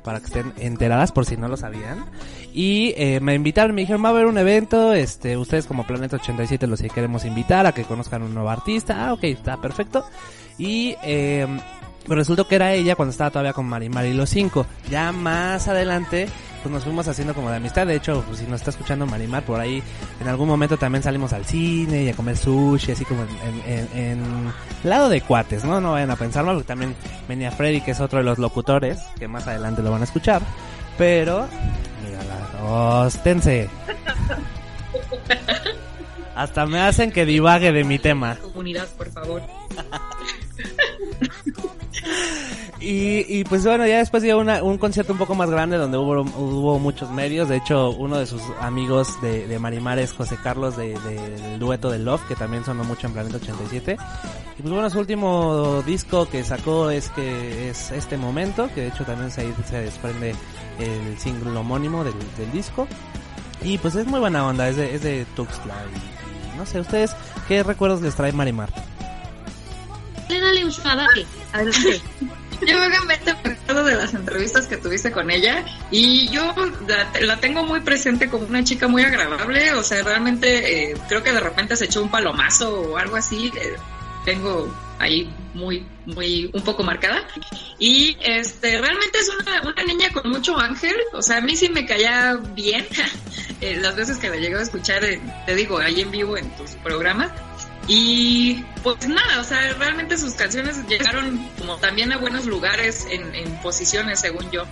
para 0.03 0.19
que 0.19 0.27
estén 0.27 0.53
enteradas 0.57 1.11
por 1.11 1.25
si 1.25 1.37
no 1.37 1.47
lo 1.47 1.57
sabían. 1.57 2.05
Y 2.53 2.93
eh, 2.97 3.19
me 3.19 3.33
invitaron, 3.33 3.75
me 3.75 3.81
dijeron, 3.81 4.03
va 4.03 4.09
a 4.09 4.11
haber 4.11 4.27
un 4.27 4.37
evento, 4.37 4.93
este, 4.93 5.37
ustedes 5.37 5.65
como 5.65 5.87
Planeta 5.87 6.17
87 6.17 6.67
los 6.67 6.81
queremos 6.81 7.25
invitar 7.25 7.65
a 7.65 7.71
que 7.71 7.83
conozcan 7.83 8.21
un 8.21 8.35
nuevo 8.35 8.49
artista. 8.49 9.07
Ah, 9.07 9.13
ok, 9.13 9.23
está 9.23 9.59
perfecto. 9.59 10.05
Y 10.59 10.95
eh, 11.03 11.47
resultó 12.07 12.47
que 12.47 12.55
era 12.55 12.73
ella 12.73 12.95
cuando 12.95 13.11
estaba 13.11 13.31
todavía 13.31 13.53
con 13.53 13.65
Marimar 13.65 14.05
y 14.05 14.13
los 14.13 14.29
cinco. 14.29 14.65
Ya 14.89 15.11
más 15.11 15.67
adelante, 15.67 16.27
pues 16.61 16.73
nos 16.73 16.83
fuimos 16.83 17.07
haciendo 17.07 17.33
como 17.33 17.49
de 17.49 17.57
amistad. 17.57 17.87
De 17.87 17.95
hecho, 17.95 18.23
pues, 18.27 18.39
si 18.39 18.45
nos 18.45 18.61
está 18.61 18.71
escuchando 18.71 19.05
Marimar, 19.05 19.43
por 19.43 19.59
ahí 19.59 19.81
en 20.19 20.27
algún 20.27 20.47
momento 20.47 20.77
también 20.77 21.03
salimos 21.03 21.33
al 21.33 21.45
cine 21.45 22.03
y 22.03 22.09
a 22.09 22.13
comer 22.13 22.37
sushi, 22.37 22.91
así 22.91 23.05
como 23.05 23.23
en, 23.23 23.61
en, 23.65 23.97
en, 23.97 24.53
lado 24.83 25.09
de 25.09 25.21
cuates, 25.21 25.63
¿no? 25.63 25.79
No 25.81 25.93
vayan 25.93 26.11
a 26.11 26.15
pensar 26.15 26.45
mal, 26.45 26.55
porque 26.55 26.67
también 26.67 26.95
venía 27.27 27.51
Freddy, 27.51 27.81
que 27.81 27.91
es 27.91 27.99
otro 27.99 28.19
de 28.19 28.25
los 28.25 28.37
locutores, 28.37 28.99
que 29.17 29.27
más 29.27 29.47
adelante 29.47 29.81
lo 29.81 29.91
van 29.91 30.01
a 30.01 30.05
escuchar. 30.05 30.41
Pero, 30.97 31.47
mírala, 32.03 33.03
ostense. 33.03 33.69
Hasta 36.35 36.65
me 36.67 36.79
hacen 36.79 37.11
que 37.11 37.25
divague 37.25 37.71
de 37.71 37.83
mi 37.83 37.97
tema. 37.97 38.35
Comunidad, 38.35 38.87
por 38.95 39.09
favor. 39.11 39.41
Y, 42.79 43.25
y 43.39 43.43
pues 43.43 43.65
bueno, 43.65 43.87
ya 43.87 43.97
después 43.97 44.21
dio 44.21 44.37
un 44.37 44.77
concierto 44.77 45.11
un 45.11 45.17
poco 45.17 45.33
más 45.33 45.49
grande 45.49 45.77
donde 45.77 45.97
hubo, 45.97 46.21
hubo 46.21 46.77
muchos 46.77 47.09
medios. 47.09 47.49
De 47.49 47.57
hecho, 47.57 47.89
uno 47.89 48.17
de 48.19 48.27
sus 48.27 48.41
amigos 48.61 49.19
de, 49.21 49.47
de 49.47 49.57
Marimar 49.59 49.97
es 49.97 50.13
José 50.13 50.37
Carlos 50.43 50.77
de, 50.77 50.89
de- 50.99 51.29
del 51.41 51.59
dueto 51.59 51.89
de 51.89 51.97
Love, 51.97 52.21
que 52.27 52.35
también 52.35 52.63
sonó 52.63 52.83
mucho 52.83 53.07
en 53.07 53.13
Planeta 53.13 53.37
87. 53.37 53.97
Y 54.59 54.61
pues 54.61 54.71
bueno, 54.73 54.89
su 54.91 54.99
último 54.99 55.81
disco 55.87 56.29
que 56.29 56.43
sacó 56.43 56.91
es 56.91 57.09
que 57.09 57.69
es 57.69 57.91
este 57.91 58.15
momento, 58.15 58.69
que 58.75 58.81
de 58.81 58.87
hecho 58.89 59.05
también 59.05 59.31
se, 59.31 59.51
desprende 59.81 60.35
el 60.79 61.17
single 61.17 61.57
homónimo 61.57 62.03
del, 62.03 62.13
disco. 62.53 62.87
Y 63.63 63.79
pues 63.79 63.95
es 63.95 64.05
muy 64.05 64.19
buena 64.19 64.45
onda, 64.45 64.69
es 64.69 64.75
de, 64.77 64.95
es 65.21 65.27
Tuxtla. 65.35 65.73
Y 66.53 66.57
no 66.57 66.65
sé, 66.67 66.79
¿ustedes 66.79 67.15
qué 67.47 67.63
recuerdos 67.63 68.01
les 68.03 68.13
trae 68.15 68.31
Marimar? 68.33 68.69
Dale, 70.29 70.41
dale. 70.41 71.25
Adelante. 71.53 72.01
Yo 72.65 72.83
obviamente 72.83 73.35
me 73.43 73.51
acuerdo 73.51 73.83
de 73.83 73.95
las 73.95 74.13
entrevistas 74.13 74.65
que 74.65 74.77
tuviste 74.77 75.11
con 75.11 75.29
ella 75.29 75.63
y 75.91 76.27
yo 76.29 76.55
la, 77.21 77.37
tengo 77.39 77.63
muy 77.63 77.81
presente 77.81 78.29
como 78.29 78.47
una 78.47 78.63
chica 78.63 78.87
muy 78.87 79.03
agradable, 79.03 79.73
o 79.73 79.83
sea, 79.83 80.03
realmente 80.03 80.91
eh, 80.91 80.97
creo 81.07 81.21
que 81.21 81.31
de 81.31 81.39
repente 81.39 81.75
se 81.75 81.85
echó 81.85 82.01
un 82.01 82.09
palomazo 82.09 82.81
o 82.81 82.97
algo 82.97 83.15
así, 83.15 83.51
eh, 83.55 83.75
tengo 84.25 84.73
ahí 84.97 85.31
muy, 85.53 85.85
muy, 86.07 86.49
un 86.53 86.61
poco 86.63 86.83
marcada. 86.83 87.27
Y 87.77 88.17
este, 88.21 88.79
realmente 88.81 89.19
es 89.19 89.29
una, 89.29 89.61
una 89.61 89.83
niña 89.83 90.11
con 90.11 90.27
mucho 90.29 90.57
ángel, 90.57 90.97
o 91.13 91.21
sea, 91.21 91.37
a 91.37 91.41
mí 91.41 91.55
sí 91.55 91.69
me 91.69 91.85
caía 91.85 92.39
bien 92.55 92.87
eh, 93.61 93.77
las 93.79 93.95
veces 93.95 94.17
que 94.17 94.29
la 94.29 94.37
llegué 94.37 94.55
a 94.55 94.63
escuchar, 94.63 95.03
te 95.45 95.55
digo, 95.55 95.77
ahí 95.77 96.01
en 96.01 96.09
vivo 96.09 96.35
en 96.37 96.49
tus 96.57 96.71
programas. 96.77 97.31
Y 97.87 98.65
pues 98.83 99.07
nada, 99.07 99.39
o 99.39 99.43
sea, 99.43 99.73
realmente 99.75 100.17
sus 100.17 100.33
canciones 100.33 100.85
llegaron 100.87 101.47
como 101.57 101.77
también 101.77 102.11
a 102.11 102.17
buenos 102.17 102.45
lugares 102.45 103.07
en, 103.09 103.55
posiciones, 103.61 104.19
según 104.19 104.51
yo. 104.51 104.65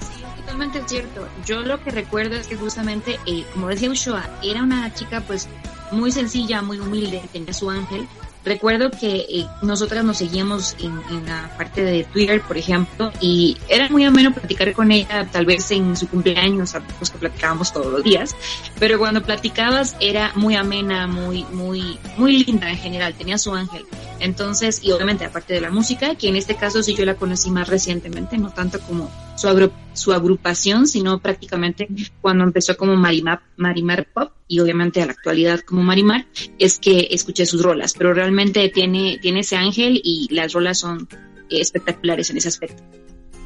Sí, 0.00 0.22
totalmente 0.40 0.82
cierto. 0.86 1.28
Yo 1.46 1.60
lo 1.60 1.82
que 1.82 1.90
recuerdo 1.90 2.34
es 2.34 2.48
que 2.48 2.56
justamente, 2.56 3.20
eh, 3.26 3.44
como 3.52 3.68
decía 3.68 3.90
Ushoa, 3.90 4.28
era 4.42 4.62
una 4.62 4.92
chica 4.92 5.20
pues 5.20 5.48
muy 5.92 6.10
sencilla, 6.10 6.62
muy 6.62 6.80
humilde, 6.80 7.22
tenía 7.32 7.52
su 7.52 7.70
ángel. 7.70 8.08
Recuerdo 8.44 8.90
que 8.90 9.26
eh, 9.28 9.46
nosotras 9.62 10.04
nos 10.04 10.18
seguíamos 10.18 10.74
en, 10.80 11.00
en 11.10 11.26
la 11.26 11.54
parte 11.56 11.84
de 11.84 12.04
Twitter, 12.04 12.40
por 12.42 12.56
ejemplo, 12.56 13.12
y 13.20 13.56
era 13.68 13.88
muy 13.88 14.04
ameno 14.04 14.32
platicar 14.32 14.72
con 14.72 14.90
ella, 14.90 15.28
tal 15.30 15.46
vez 15.46 15.70
en 15.70 15.96
su 15.96 16.08
cumpleaños, 16.08 16.70
sabemos 16.70 17.10
que 17.10 17.18
platicábamos 17.18 17.72
todos 17.72 17.92
los 17.92 18.02
días, 18.02 18.34
pero 18.78 18.98
cuando 18.98 19.22
platicabas 19.22 19.96
era 20.00 20.32
muy 20.34 20.56
amena, 20.56 21.06
muy, 21.06 21.44
muy, 21.52 21.98
muy 22.16 22.44
linda 22.44 22.70
en 22.70 22.78
general, 22.78 23.14
tenía 23.14 23.38
su 23.38 23.54
ángel. 23.54 23.84
Entonces, 24.18 24.82
y 24.82 24.92
obviamente 24.92 25.24
aparte 25.24 25.54
de 25.54 25.60
la 25.60 25.70
música, 25.70 26.14
que 26.14 26.28
en 26.28 26.36
este 26.36 26.54
caso 26.54 26.82
sí 26.82 26.94
yo 26.94 27.04
la 27.04 27.14
conocí 27.14 27.50
más 27.50 27.68
recientemente, 27.68 28.38
no 28.38 28.50
tanto 28.50 28.80
como 28.80 29.10
su, 29.42 29.48
agru- 29.48 29.72
su 29.92 30.12
agrupación, 30.12 30.86
sino 30.86 31.18
prácticamente 31.18 31.88
cuando 32.20 32.44
empezó 32.44 32.76
como 32.76 32.94
Marimar, 32.94 33.40
Marimar 33.56 34.06
Pop 34.06 34.32
y 34.46 34.60
obviamente 34.60 35.02
a 35.02 35.06
la 35.06 35.12
actualidad 35.12 35.60
como 35.60 35.82
Marimar, 35.82 36.26
es 36.58 36.78
que 36.78 37.08
escuché 37.10 37.44
sus 37.44 37.62
rolas, 37.62 37.94
pero 37.98 38.14
realmente 38.14 38.68
tiene, 38.68 39.18
tiene 39.20 39.40
ese 39.40 39.56
ángel 39.56 40.00
y 40.04 40.28
las 40.30 40.52
rolas 40.52 40.78
son 40.78 41.08
eh, 41.50 41.60
espectaculares 41.60 42.30
en 42.30 42.36
ese 42.36 42.48
aspecto. 42.48 42.82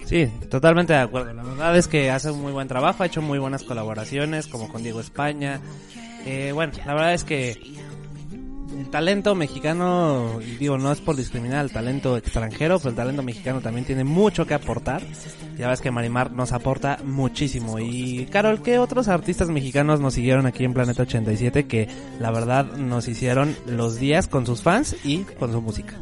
Sí, 0.05 0.29
totalmente 0.50 0.93
de 0.93 1.00
acuerdo. 1.00 1.33
La 1.33 1.43
verdad 1.43 1.76
es 1.76 1.88
que 1.88 2.11
hace 2.11 2.31
un 2.31 2.41
muy 2.43 2.53
buen 2.53 2.69
trabajo, 2.69 3.03
ha 3.03 3.07
hecho 3.07 3.23
muy 3.23 3.38
buenas 3.38 3.65
colaboraciones, 3.65 4.47
como 4.47 4.69
con 4.69 4.83
Diego 4.83 5.00
España. 5.00 5.61
Eh, 6.26 6.53
bueno, 6.53 6.75
la 6.85 6.95
verdad 6.95 7.15
es 7.15 7.25
que 7.25 7.59
el 8.75 8.89
talento 8.91 9.35
mexicano, 9.35 10.39
digo, 10.59 10.79
no 10.79 10.91
es 10.93 11.01
por 11.01 11.17
discriminar 11.17 11.59
al 11.59 11.71
talento 11.71 12.17
extranjero, 12.17 12.79
pero 12.79 12.91
el 12.91 12.97
talento 12.97 13.23
mexicano 13.23 13.61
también 13.61 13.87
tiene 13.87 14.05
mucho 14.05 14.47
que 14.47 14.55
aportar. 14.55 15.03
Ya 15.57 15.69
ves 15.69 15.81
que 15.81 15.91
Marimar 15.91 16.33
nos 16.33 16.53
aporta 16.53 16.99
muchísimo. 17.05 17.79
Y 17.79 18.27
Carol, 18.27 18.63
¿qué 18.63 18.79
otros 18.79 19.09
artistas 19.09 19.49
mexicanos 19.49 20.01
nos 20.01 20.15
siguieron 20.15 20.47
aquí 20.47 20.65
en 20.65 20.75
Planeta 20.75 21.03
87 21.03 21.67
que 21.67 21.89
la 22.19 22.31
verdad 22.31 22.77
nos 22.77 23.09
hicieron 23.09 23.57
los 23.67 23.99
días 23.99 24.27
con 24.27 24.47
sus 24.47 24.63
fans 24.63 24.97
y 25.05 25.19
con 25.39 25.53
su 25.53 25.63
música? 25.63 25.95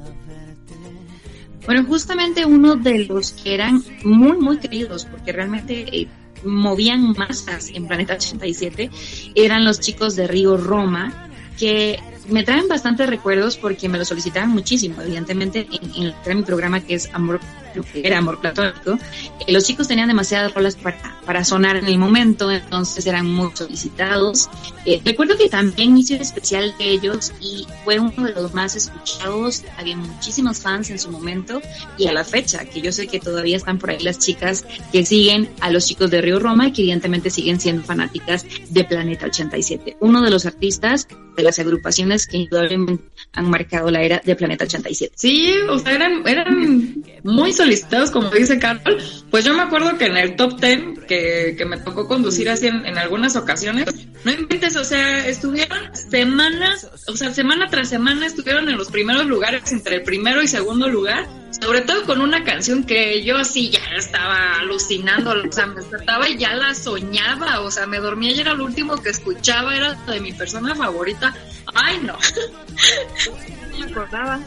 Bueno, 1.67 1.85
justamente 1.87 2.45
uno 2.45 2.77
de 2.77 3.07
los 3.07 3.33
que 3.33 3.55
eran 3.55 3.83
muy, 4.05 4.37
muy 4.39 4.59
queridos, 4.59 5.07
porque 5.07 5.33
realmente 5.33 5.87
eh, 5.97 6.09
movían 6.45 7.13
masas 7.13 7.71
en 7.73 7.87
Planeta 7.87 8.15
87, 8.15 8.91
eran 9.35 9.65
los 9.65 9.81
chicos 9.81 10.15
de 10.15 10.27
Río 10.27 10.59
Roma, 10.59 11.31
que 11.59 11.99
me 12.29 12.43
traen 12.43 12.69
bastantes 12.69 13.09
recuerdos 13.09 13.57
porque 13.57 13.89
me 13.89 13.99
lo 13.99 14.05
solicitaban 14.05 14.51
muchísimo, 14.51 15.01
evidentemente, 15.03 15.67
en, 15.71 16.15
en, 16.25 16.37
mi 16.37 16.43
programa 16.43 16.81
que 16.81 16.95
es 16.95 17.11
Amor, 17.13 17.41
era 17.95 18.19
Amor 18.19 18.41
Platónico. 18.41 18.99
Eh, 19.41 19.53
los 19.53 19.65
chicos 19.65 19.89
tenían 19.89 20.09
demasiadas 20.09 20.55
rolas 20.55 20.77
para, 20.77 21.19
para 21.25 21.45
sonar 21.45 21.77
en 21.77 21.87
el 21.87 21.99
momento, 21.99 22.51
entonces 22.51 23.07
eran 23.07 23.27
muy 23.27 23.51
solicitados. 23.55 24.49
Eh, 24.85 25.01
recuerdo 25.05 25.37
que 25.37 25.49
también 25.49 25.97
hice 25.97 26.17
un 26.17 26.23
especial 26.23 26.75
de 26.79 26.91
ellos 26.91 27.33
y 27.41 27.67
fue 27.85 27.99
uno 27.99 28.25
de 28.25 28.33
los 28.33 28.55
más 28.55 28.77
escuchados. 28.77 29.65
Había 29.79 29.97
muchísimos 29.97 30.61
fans 30.61 30.91
en 30.91 30.99
su 30.99 31.11
momento 31.11 31.61
y 31.97 32.07
a 32.07 32.13
la 32.13 32.25
fecha, 32.25 32.65
que 32.65 32.81
yo 32.81 32.93
sé 32.93 33.07
que 33.07 33.21
todavía 33.21 33.57
están 33.57 33.79
por 33.79 33.91
ahí 33.91 33.99
las 34.01 34.19
chicas 34.19 34.65
que 34.93 35.05
siguen 35.05 35.49
a 35.61 35.71
los 35.71 35.87
chicos 35.87 36.11
de 36.11 36.21
Río 36.21 36.39
Roma 36.39 36.69
y 36.69 36.73
que 36.73 36.83
evidentemente 36.83 37.31
siguen 37.31 37.61
siendo 37.61 37.83
fanáticas 37.83 38.45
de 38.69 38.85
Planeta 38.85 39.27
87. 39.27 39.97
Uno 40.01 40.23
de 40.23 40.31
los 40.31 40.47
artistas 40.47 41.09
de 41.37 41.43
las 41.43 41.59
agrupaciones 41.59 42.27
que 42.27 42.39
indudablemente 42.39 43.05
han 43.33 43.51
marcado 43.51 43.91
la 43.91 44.03
era 44.03 44.23
de 44.25 44.37
Planeta 44.37 44.65
87. 44.65 45.15
Sí, 45.17 45.55
o 45.69 45.79
sea, 45.79 45.95
eran, 45.95 46.27
eran 46.27 47.03
muy 47.23 47.53
solicitados, 47.53 47.64
como 48.13 48.31
dice 48.31 48.59
Carol. 48.59 49.03
Pues 49.31 49.45
yo 49.45 49.55
me 49.55 49.63
acuerdo 49.63 49.97
que 49.99 50.07
en 50.07 50.17
el 50.17 50.37
top 50.37 50.61
10 50.61 51.05
que, 51.09 51.55
que 51.57 51.65
me 51.65 51.79
tocó 51.79 52.07
conducir 52.07 52.49
así 52.49 52.67
en, 52.67 52.85
en, 52.87 52.99
algunas 52.99 53.37
ocasiones, 53.37 53.87
no 54.25 54.33
inventes, 54.33 54.77
o 54.77 54.85
sea, 54.85 55.27
estuvieron 55.27 55.79
semanas, 55.95 56.89
o 57.09 57.17
sea, 57.17 57.33
semana 57.33 57.69
tras 57.69 57.89
semana 57.89 58.27
estuvieron 58.27 58.69
en 58.69 58.77
los 58.77 58.91
primeros 58.91 59.27
lugares, 59.27 59.71
entre 59.73 59.97
el 59.97 60.03
primero 60.03 60.43
y 60.43 60.49
segundo 60.49 60.89
lugar, 60.89 61.27
sobre 61.61 61.83
todo 61.83 62.05
con 62.05 62.21
una 62.21 62.45
canción 62.45 62.85
que 62.85 63.23
yo 63.23 63.45
sí 63.45 63.71
ya 63.71 63.81
estaba 63.97 64.59
alucinando, 64.59 65.33
o 65.33 65.53
sea, 65.53 65.67
me 65.67 65.77
despertaba 65.77 66.29
y 66.29 66.39
ya 66.39 66.55
la 66.55 66.75
soñaba, 66.75 67.61
o 67.61 67.71
sea, 67.71 67.87
me 67.87 67.99
dormía 67.99 68.33
y 68.33 68.41
era 68.41 68.55
lo 68.55 68.65
último 68.65 69.01
que 69.03 69.11
escuchaba, 69.11 69.77
era 69.77 69.95
de 69.95 70.21
mi 70.21 70.33
persona 70.33 70.75
favorita. 70.75 71.35
Ay, 71.75 72.01
no. 72.03 72.17
me 73.79 73.87
acordaba. 73.91 74.41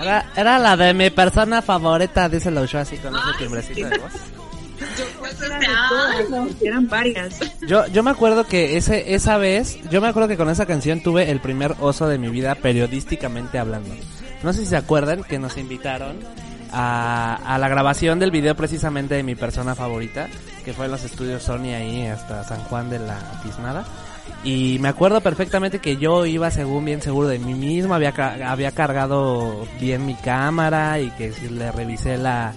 Era, 0.00 0.26
era, 0.36 0.58
la 0.58 0.76
de 0.76 0.94
mi 0.94 1.10
persona 1.10 1.62
favorita, 1.62 2.28
dice 2.28 2.50
la 2.50 2.62
así 2.62 2.96
con 2.98 3.14
ese 3.14 3.38
timbrecito 3.38 3.88
de 3.88 3.98
voz. 3.98 4.12
eran 6.62 6.88
varias. 6.88 7.38
Yo, 7.66 7.86
yo 7.88 8.02
me 8.02 8.10
acuerdo 8.10 8.46
que 8.46 8.76
ese, 8.76 9.14
esa 9.14 9.36
vez, 9.36 9.78
yo 9.90 10.00
me 10.00 10.08
acuerdo 10.08 10.28
que 10.28 10.36
con 10.36 10.50
esa 10.50 10.66
canción 10.66 11.02
tuve 11.02 11.30
el 11.30 11.40
primer 11.40 11.74
oso 11.80 12.08
de 12.08 12.18
mi 12.18 12.28
vida 12.28 12.54
periodísticamente 12.54 13.58
hablando. 13.58 13.94
No 14.42 14.52
sé 14.52 14.60
si 14.60 14.66
se 14.66 14.76
acuerdan 14.76 15.24
que 15.24 15.38
nos 15.38 15.56
invitaron 15.56 16.18
a, 16.70 17.34
a 17.44 17.58
la 17.58 17.68
grabación 17.68 18.18
del 18.18 18.30
video 18.30 18.54
precisamente 18.54 19.14
de 19.14 19.22
mi 19.22 19.34
persona 19.34 19.74
favorita, 19.74 20.28
que 20.64 20.72
fue 20.72 20.84
en 20.86 20.92
los 20.92 21.04
estudios 21.04 21.42
Sony 21.42 21.74
ahí 21.74 22.06
hasta 22.06 22.44
San 22.44 22.60
Juan 22.64 22.90
de 22.90 23.00
la 23.00 23.18
Tiznada. 23.42 23.84
Y 24.44 24.78
me 24.80 24.88
acuerdo 24.88 25.20
perfectamente 25.20 25.80
que 25.80 25.96
yo 25.96 26.24
iba 26.24 26.50
según 26.50 26.84
bien 26.84 27.02
seguro 27.02 27.28
de 27.28 27.38
mí 27.38 27.54
mismo, 27.54 27.94
había, 27.94 28.14
había 28.46 28.70
cargado 28.70 29.66
bien 29.80 30.06
mi 30.06 30.14
cámara 30.14 31.00
y 31.00 31.10
que 31.10 31.32
le 31.50 31.72
revisé 31.72 32.16
la, 32.16 32.54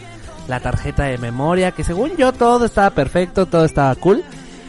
la 0.48 0.60
tarjeta 0.60 1.04
de 1.04 1.18
memoria, 1.18 1.72
que 1.72 1.84
según 1.84 2.16
yo 2.18 2.34
todo 2.34 2.66
estaba 2.66 2.90
perfecto, 2.92 3.46
todo 3.46 3.66
estaba 3.66 3.94
cool. 3.96 4.24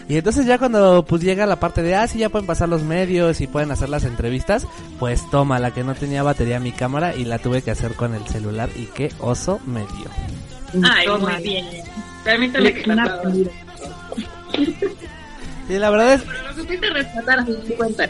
Y 0.09 0.17
entonces 0.17 0.47
ya 0.47 0.59
cuando 0.59 1.05
pues 1.05 1.23
llega 1.23 1.47
la 1.47 1.61
parte 1.61 1.83
de, 1.83 1.95
ah, 1.95 2.07
sí, 2.09 2.19
ya 2.19 2.29
pueden 2.29 2.47
pasar 2.47 2.69
los 2.69 2.83
medios 2.83 3.41
y 3.41 3.47
pueden 3.47 3.71
hacer 3.71 3.89
las 3.89 4.05
entrevistas, 4.05 4.67
pues 4.99 5.29
toma, 5.31 5.59
la 5.59 5.73
que 5.73 5.85
no 5.85 5.95
tenía 5.95 6.23
batería 6.23 6.61
mi 6.61 6.73
cámara 6.73 7.15
y 7.15 7.25
la 7.25 7.39
tuve 7.39 7.63
que 7.63 7.71
hacer 7.71 7.95
con 7.95 8.15
el 8.15 8.27
celular 8.27 8.69
y 8.77 8.87
qué 8.87 9.11
oso 9.21 9.61
me 9.65 9.81
dio. 9.81 10.83
Ay, 10.91 11.07
muy 11.09 11.43
bien. 11.43 11.67
Permítame 12.25 12.75
que 12.75 12.83
Sí, 15.69 15.79
la 15.79 15.91
verdad 15.91 16.15
es... 16.15 16.23
Pero 16.23 16.43
lo 16.49 16.55
supiste 16.55 16.91
rescatar 16.91 17.39
a 17.39 17.43
mi 17.45 17.55
cuenta. 17.77 18.09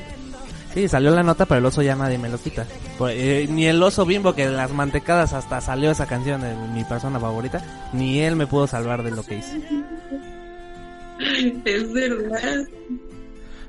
Sí, 0.75 0.89
salió 0.89 1.11
la 1.11 1.23
nota, 1.23 1.45
pero 1.45 1.59
el 1.59 1.67
oso 1.67 1.83
ya 1.83 1.95
nadie 1.97 2.17
me 2.17 2.31
lo 2.31 2.39
quita. 2.39 2.67
Pues, 2.97 3.15
eh, 3.19 3.47
ni 3.51 3.67
el 3.67 3.83
oso 3.83 4.07
bimbo, 4.07 4.35
que 4.35 4.49
de 4.49 4.57
las 4.57 4.73
mantecadas 4.73 5.35
hasta 5.35 5.61
salió 5.61 5.91
esa 5.91 6.07
canción 6.07 6.41
de 6.41 6.55
mi 6.73 6.83
persona 6.85 7.21
favorita, 7.21 7.63
ni 7.93 8.21
él 8.21 8.37
me 8.37 8.47
pudo 8.47 8.67
salvar 8.67 9.03
de 9.03 9.11
lo 9.11 9.23
que 9.23 9.37
hice. 9.39 9.61
Es 11.65 11.93
verdad. 11.93 12.67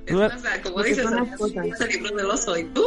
Es 0.05 0.15
más, 0.15 0.33
como 0.63 0.81
dices, 0.81 1.05
el 1.05 2.03
del 2.17 2.25
oso, 2.25 2.57
¿y 2.57 2.63
tú? 2.65 2.83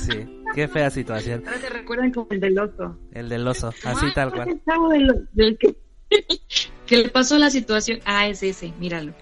Sí, 0.00 0.42
qué 0.54 0.66
fea 0.68 0.90
situación. 0.90 1.42
Ahora 1.46 1.58
te 1.60 1.68
recuerdan 1.68 2.12
como 2.12 2.26
el 2.30 2.40
del 2.40 2.58
oso. 2.58 2.96
El 3.12 3.28
del 3.28 3.46
oso, 3.46 3.68
así 3.84 4.06
Ah, 4.06 4.12
tal 4.14 4.32
cual. 4.32 4.48
el 4.48 4.64
chavo 4.64 4.88
del, 4.88 5.28
del 5.32 5.58
que, 5.58 5.76
que 6.86 6.96
le 6.96 7.08
pasó 7.08 7.38
la 7.38 7.50
situación. 7.50 8.00
Ah, 8.04 8.28
es 8.28 8.42
ese, 8.42 8.72
míralo. 8.78 9.14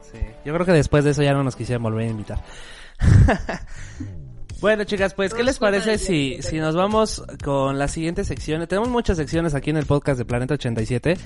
Sí, 0.00 0.18
yo 0.44 0.54
creo 0.54 0.66
que 0.66 0.72
después 0.72 1.04
de 1.04 1.10
eso 1.10 1.22
ya 1.22 1.32
no 1.34 1.44
nos 1.44 1.56
quisieron 1.56 1.82
volver 1.82 2.06
a 2.06 2.10
invitar. 2.10 2.44
bueno, 4.60 4.84
chicas, 4.84 5.14
pues, 5.14 5.32
¿qué 5.32 5.42
les 5.42 5.58
parece 5.58 5.96
si, 5.96 6.38
si 6.42 6.58
nos 6.58 6.76
vamos 6.76 7.22
con 7.42 7.78
la 7.78 7.88
siguiente 7.88 8.24
sección? 8.24 8.66
Tenemos 8.66 8.88
muchas 8.90 9.16
secciones 9.16 9.54
aquí 9.54 9.70
en 9.70 9.78
el 9.78 9.86
podcast 9.86 10.18
de 10.18 10.24
Planeta 10.24 10.54
87. 10.54 11.16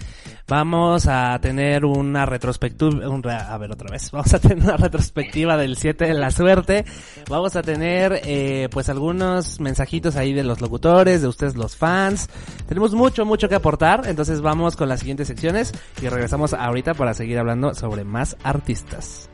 Vamos 0.46 1.06
a 1.08 1.36
tener 1.40 1.84
una 1.84 2.26
retrospectiva, 2.26 3.08
un 3.08 3.22
re- 3.22 3.32
a 3.32 3.58
ver 3.58 3.72
otra 3.72 3.90
vez, 3.90 4.10
vamos 4.12 4.32
a 4.34 4.38
tener 4.38 4.58
una 4.58 4.76
retrospectiva 4.76 5.56
del 5.56 5.76
7 5.76 6.06
de 6.06 6.14
la 6.14 6.30
suerte. 6.30 6.84
Vamos 7.28 7.56
a 7.56 7.62
tener, 7.62 8.20
eh, 8.24 8.68
pues, 8.70 8.88
algunos 8.88 9.58
mensajitos 9.58 10.16
ahí 10.16 10.32
de 10.32 10.44
los 10.44 10.60
locutores, 10.60 11.20
de 11.22 11.28
ustedes 11.28 11.56
los 11.56 11.74
fans. 11.76 12.28
Tenemos 12.68 12.94
mucho, 12.94 13.24
mucho 13.24 13.48
que 13.48 13.56
aportar, 13.56 14.02
entonces 14.06 14.40
vamos 14.42 14.76
con 14.76 14.88
las 14.88 15.00
siguientes 15.00 15.26
secciones 15.26 15.72
y 16.00 16.08
regresamos 16.08 16.54
ahorita 16.54 16.94
para 16.94 17.14
seguir 17.14 17.38
hablando 17.38 17.74
sobre 17.74 18.04
más 18.04 18.36
artistas. 18.44 19.28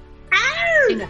Venga. 0.89 1.07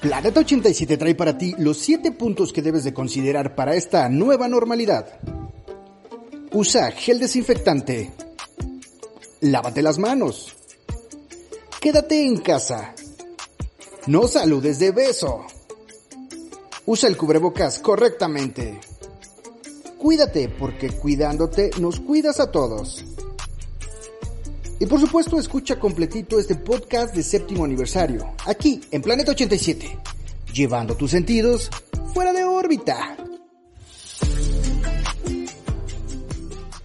Planeta 0.00 0.40
87 0.40 0.96
trae 0.96 1.16
para 1.16 1.36
ti 1.36 1.56
los 1.58 1.78
7 1.78 2.12
puntos 2.12 2.52
que 2.52 2.62
debes 2.62 2.84
de 2.84 2.94
considerar 2.94 3.56
para 3.56 3.74
esta 3.74 4.08
nueva 4.08 4.46
normalidad. 4.46 5.18
Usa 6.52 6.92
gel 6.92 7.18
desinfectante. 7.18 8.12
Lávate 9.40 9.82
las 9.82 9.98
manos. 9.98 10.54
Quédate 11.80 12.24
en 12.24 12.38
casa. 12.38 12.94
No 14.06 14.28
saludes 14.28 14.78
de 14.78 14.92
beso. 14.92 15.44
Usa 16.86 17.08
el 17.08 17.16
cubrebocas 17.16 17.80
correctamente. 17.80 18.80
Cuídate 19.98 20.48
porque 20.48 20.90
cuidándote 20.90 21.72
nos 21.80 21.98
cuidas 21.98 22.38
a 22.38 22.52
todos. 22.52 23.04
Y 24.80 24.86
por 24.86 25.00
supuesto 25.00 25.38
escucha 25.38 25.78
completito 25.78 26.38
este 26.38 26.54
podcast 26.54 27.14
de 27.14 27.22
séptimo 27.22 27.64
aniversario, 27.64 28.34
aquí 28.46 28.80
en 28.90 29.02
Planeta 29.02 29.32
87, 29.32 29.98
llevando 30.52 30.96
tus 30.96 31.10
sentidos 31.10 31.70
fuera 32.14 32.32
de 32.32 32.44
órbita. 32.44 33.16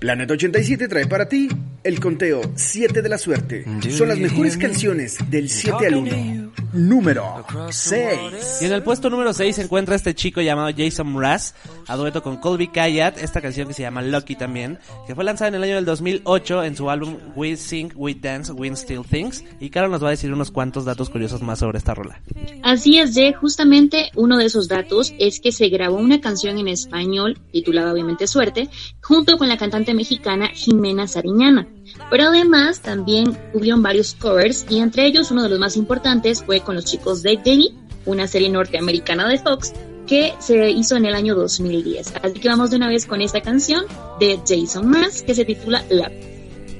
Planeta 0.04 0.34
87 0.34 0.90
trae 0.90 1.08
para 1.08 1.30
ti 1.30 1.48
el 1.82 2.02
conteo 2.02 2.42
7 2.56 3.02
de 3.02 3.08
la 3.08 3.18
suerte. 3.18 3.64
Son 3.90 4.10
las 4.10 4.18
mejores 4.18 4.58
canciones 4.58 5.18
del 5.30 5.50
7 5.50 5.88
al 5.88 5.96
1. 5.96 6.52
Número 6.74 7.46
6. 7.70 8.62
Y 8.62 8.66
en 8.66 8.74
el 8.74 8.84
puesto 8.84 9.10
número 9.10 9.32
6 9.32 9.56
se 9.56 9.62
encuentra 9.62 9.96
este 9.96 10.14
chico 10.16 10.42
llamado 10.42 10.74
Jason 10.76 11.08
Mraz, 11.14 11.54
a 11.88 11.96
dueto 11.96 12.22
con 12.24 12.38
Colby 12.38 12.68
Kayat, 12.68 13.20
esta 13.20 13.42
canción 13.42 13.68
que 13.68 13.74
se 13.76 13.84
llama 13.84 14.02
Lucky 14.02 14.36
también, 14.36 14.80
que 15.06 15.14
fue 15.14 15.24
lanzada 15.24 15.50
en 15.50 15.56
el 15.56 15.64
año 15.64 15.76
del 15.76 15.86
2008 15.86 16.64
en 16.64 16.76
su 16.76 16.90
álbum 16.90 17.18
We 17.36 17.56
Sing, 17.56 17.92
We 17.96 18.16
Dance, 18.16 18.52
We 18.52 18.76
Still 18.76 19.04
Things. 19.10 19.46
Y 19.60 19.70
Carol 19.70 19.92
nos 19.92 20.04
va 20.04 20.08
a 20.08 20.12
decir 20.12 20.34
unos 20.34 20.52
cuantos 20.52 20.84
datos 20.84 21.10
curiosos 21.10 21.42
más 21.44 21.60
sobre 21.60 21.78
esta 21.78 21.94
rola. 21.94 22.22
Así 22.64 22.98
es, 22.98 23.14
Jay. 23.14 23.34
Justamente 23.34 24.10
uno 24.16 24.38
de 24.38 24.46
esos 24.46 24.68
datos 24.68 25.14
es 25.20 25.40
que 25.40 25.52
se 25.52 25.70
grabó 25.70 25.98
una 25.98 26.22
canción 26.22 26.58
en 26.58 26.68
español, 26.68 27.40
titulada 27.52 27.94
obviamente 27.94 28.26
Suerte, 28.26 28.70
junto 29.02 29.38
con 29.38 29.48
la 29.48 29.58
cantante 29.58 29.93
mexicana 29.94 30.50
Jimena 30.50 31.08
Sariñana. 31.08 31.68
Pero 32.10 32.26
además 32.26 32.82
también 32.82 33.38
hubieron 33.54 33.82
varios 33.82 34.14
covers 34.16 34.66
y 34.70 34.80
entre 34.80 35.06
ellos 35.06 35.32
uno 35.32 35.44
de 35.44 35.50
los 35.50 35.60
más 35.60 35.78
importantes 35.78 36.44
fue 36.44 36.62
con 36.62 36.76
los 36.76 36.86
chicos 36.86 37.24
de 37.24 37.40
Jenny, 37.44 37.78
una 38.06 38.28
serie 38.28 38.50
norteamericana 38.50 39.28
de 39.28 39.38
Fox 39.38 39.74
que 40.08 40.34
se 40.40 40.70
hizo 40.70 40.98
en 40.98 41.06
el 41.06 41.16
año 41.16 41.36
2010. 41.36 42.14
Así 42.22 42.40
que 42.40 42.50
vamos 42.50 42.72
de 42.72 42.78
una 42.78 42.90
vez 42.90 43.06
con 43.06 43.22
esta 43.22 43.42
canción 43.42 43.86
de 44.20 44.40
Jason 44.48 44.88
Mraz 44.88 45.22
que 45.22 45.34
se 45.34 45.46
titula 45.46 45.84
Love. 45.90 46.12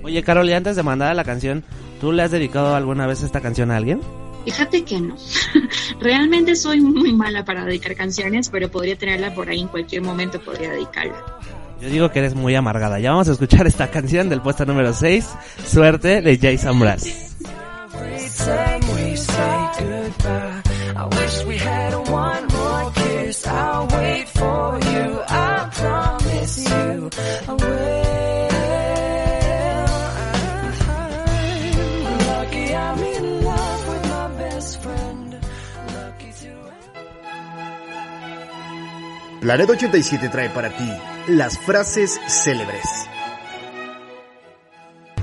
Oye, 0.04 0.22
Carol, 0.22 0.50
y 0.50 0.54
antes 0.54 0.76
de 0.76 0.84
mandar 0.84 1.12
a 1.12 1.14
la 1.14 1.24
canción, 1.24 1.64
¿tú 2.02 2.12
le 2.12 2.24
has 2.24 2.32
dedicado 2.32 2.76
alguna 2.76 3.08
vez 3.08 3.24
esta 3.24 3.40
canción 3.40 3.72
a 3.72 3.78
alguien? 3.78 4.02
Fíjate 4.46 4.84
que 4.84 5.00
no. 5.00 5.16
Realmente 6.02 6.56
soy 6.56 6.82
muy 6.82 7.14
mala 7.14 7.46
para 7.46 7.66
dedicar 7.66 7.96
canciones, 7.96 8.50
pero 8.50 8.70
podría 8.70 8.98
tenerla 8.98 9.34
por 9.34 9.50
ahí 9.50 9.62
en 9.62 9.70
cualquier 9.70 10.02
momento, 10.02 10.42
podría 10.42 10.72
dedicarla. 10.72 11.40
Yo 11.84 11.90
digo 11.90 12.12
que 12.12 12.20
eres 12.20 12.34
muy 12.34 12.56
amargada. 12.56 12.98
Ya 13.00 13.12
vamos 13.12 13.28
a 13.28 13.34
escuchar 13.34 13.68
esta 13.68 13.90
canción 13.90 14.30
del 14.30 14.42
puesto 14.42 14.66
número 14.66 14.94
6, 14.94 15.28
Suerte 15.68 16.22
de 16.22 16.38
Jason 16.38 16.80
goodbye, 16.80 17.04
I 23.48 23.86
wait 23.92 24.30
for 24.30 24.80
you. 24.80 25.22
I 25.28 25.70
promise 25.74 26.70
you. 26.70 27.63
Planeta 39.44 39.74
87 39.74 40.30
trae 40.30 40.50
para 40.52 40.70
ti 40.70 40.90
las 41.28 41.60
frases 41.60 42.18
célebres. 42.28 42.86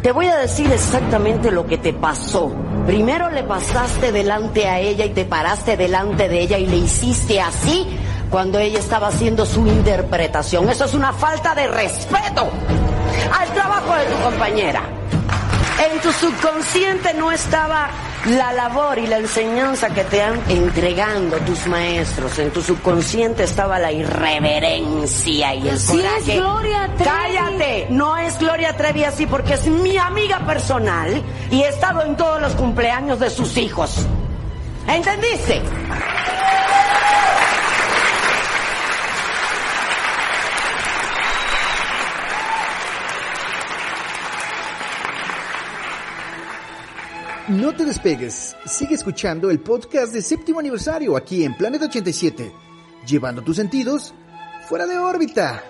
Te 0.02 0.12
voy 0.12 0.26
a 0.26 0.36
decir 0.36 0.70
exactamente 0.70 1.50
lo 1.50 1.66
que 1.66 1.78
te 1.78 1.94
pasó. 1.94 2.52
Primero 2.84 3.30
le 3.30 3.44
pasaste 3.44 4.12
delante 4.12 4.68
a 4.68 4.78
ella 4.78 5.06
y 5.06 5.14
te 5.14 5.24
paraste 5.24 5.78
delante 5.78 6.28
de 6.28 6.38
ella 6.38 6.58
y 6.58 6.66
le 6.66 6.76
hiciste 6.76 7.40
así 7.40 7.86
cuando 8.28 8.58
ella 8.58 8.78
estaba 8.78 9.08
haciendo 9.08 9.46
su 9.46 9.66
interpretación. 9.66 10.68
Eso 10.68 10.84
es 10.84 10.92
una 10.92 11.14
falta 11.14 11.54
de 11.54 11.66
respeto 11.68 12.46
al 13.38 13.54
trabajo 13.54 13.94
de 13.94 14.04
tu 14.04 14.22
compañera. 14.22 14.99
En 15.80 15.98
tu 16.00 16.12
subconsciente 16.12 17.14
no 17.14 17.32
estaba 17.32 17.88
la 18.26 18.52
labor 18.52 18.98
y 18.98 19.06
la 19.06 19.16
enseñanza 19.16 19.88
que 19.88 20.04
te 20.04 20.22
han 20.22 20.38
entregando 20.50 21.38
tus 21.38 21.66
maestros. 21.66 22.38
En 22.38 22.50
tu 22.50 22.60
subconsciente 22.60 23.44
estaba 23.44 23.78
la 23.78 23.90
irreverencia 23.90 25.54
y 25.54 25.68
el 25.68 25.78
Sí 25.78 25.96
coraje. 25.96 26.32
es 26.32 26.38
Gloria 26.38 26.90
Trevi. 26.98 27.10
Cállate, 27.10 27.86
no 27.88 28.18
es 28.18 28.38
Gloria 28.38 28.76
Trevi 28.76 29.04
así 29.04 29.26
porque 29.26 29.54
es 29.54 29.66
mi 29.66 29.96
amiga 29.96 30.40
personal 30.46 31.22
y 31.50 31.62
he 31.62 31.68
estado 31.68 32.02
en 32.02 32.14
todos 32.16 32.42
los 32.42 32.52
cumpleaños 32.52 33.18
de 33.18 33.30
sus 33.30 33.56
hijos. 33.56 34.06
¿Entendiste? 34.86 35.62
No 47.50 47.74
te 47.74 47.84
despegues, 47.84 48.54
sigue 48.64 48.94
escuchando 48.94 49.50
el 49.50 49.58
podcast 49.58 50.12
de 50.12 50.22
séptimo 50.22 50.60
aniversario 50.60 51.16
aquí 51.16 51.42
en 51.42 51.56
Planeta 51.56 51.86
87, 51.86 52.52
llevando 53.04 53.42
tus 53.42 53.56
sentidos 53.56 54.14
fuera 54.68 54.86
de 54.86 54.96
órbita. 54.96 55.60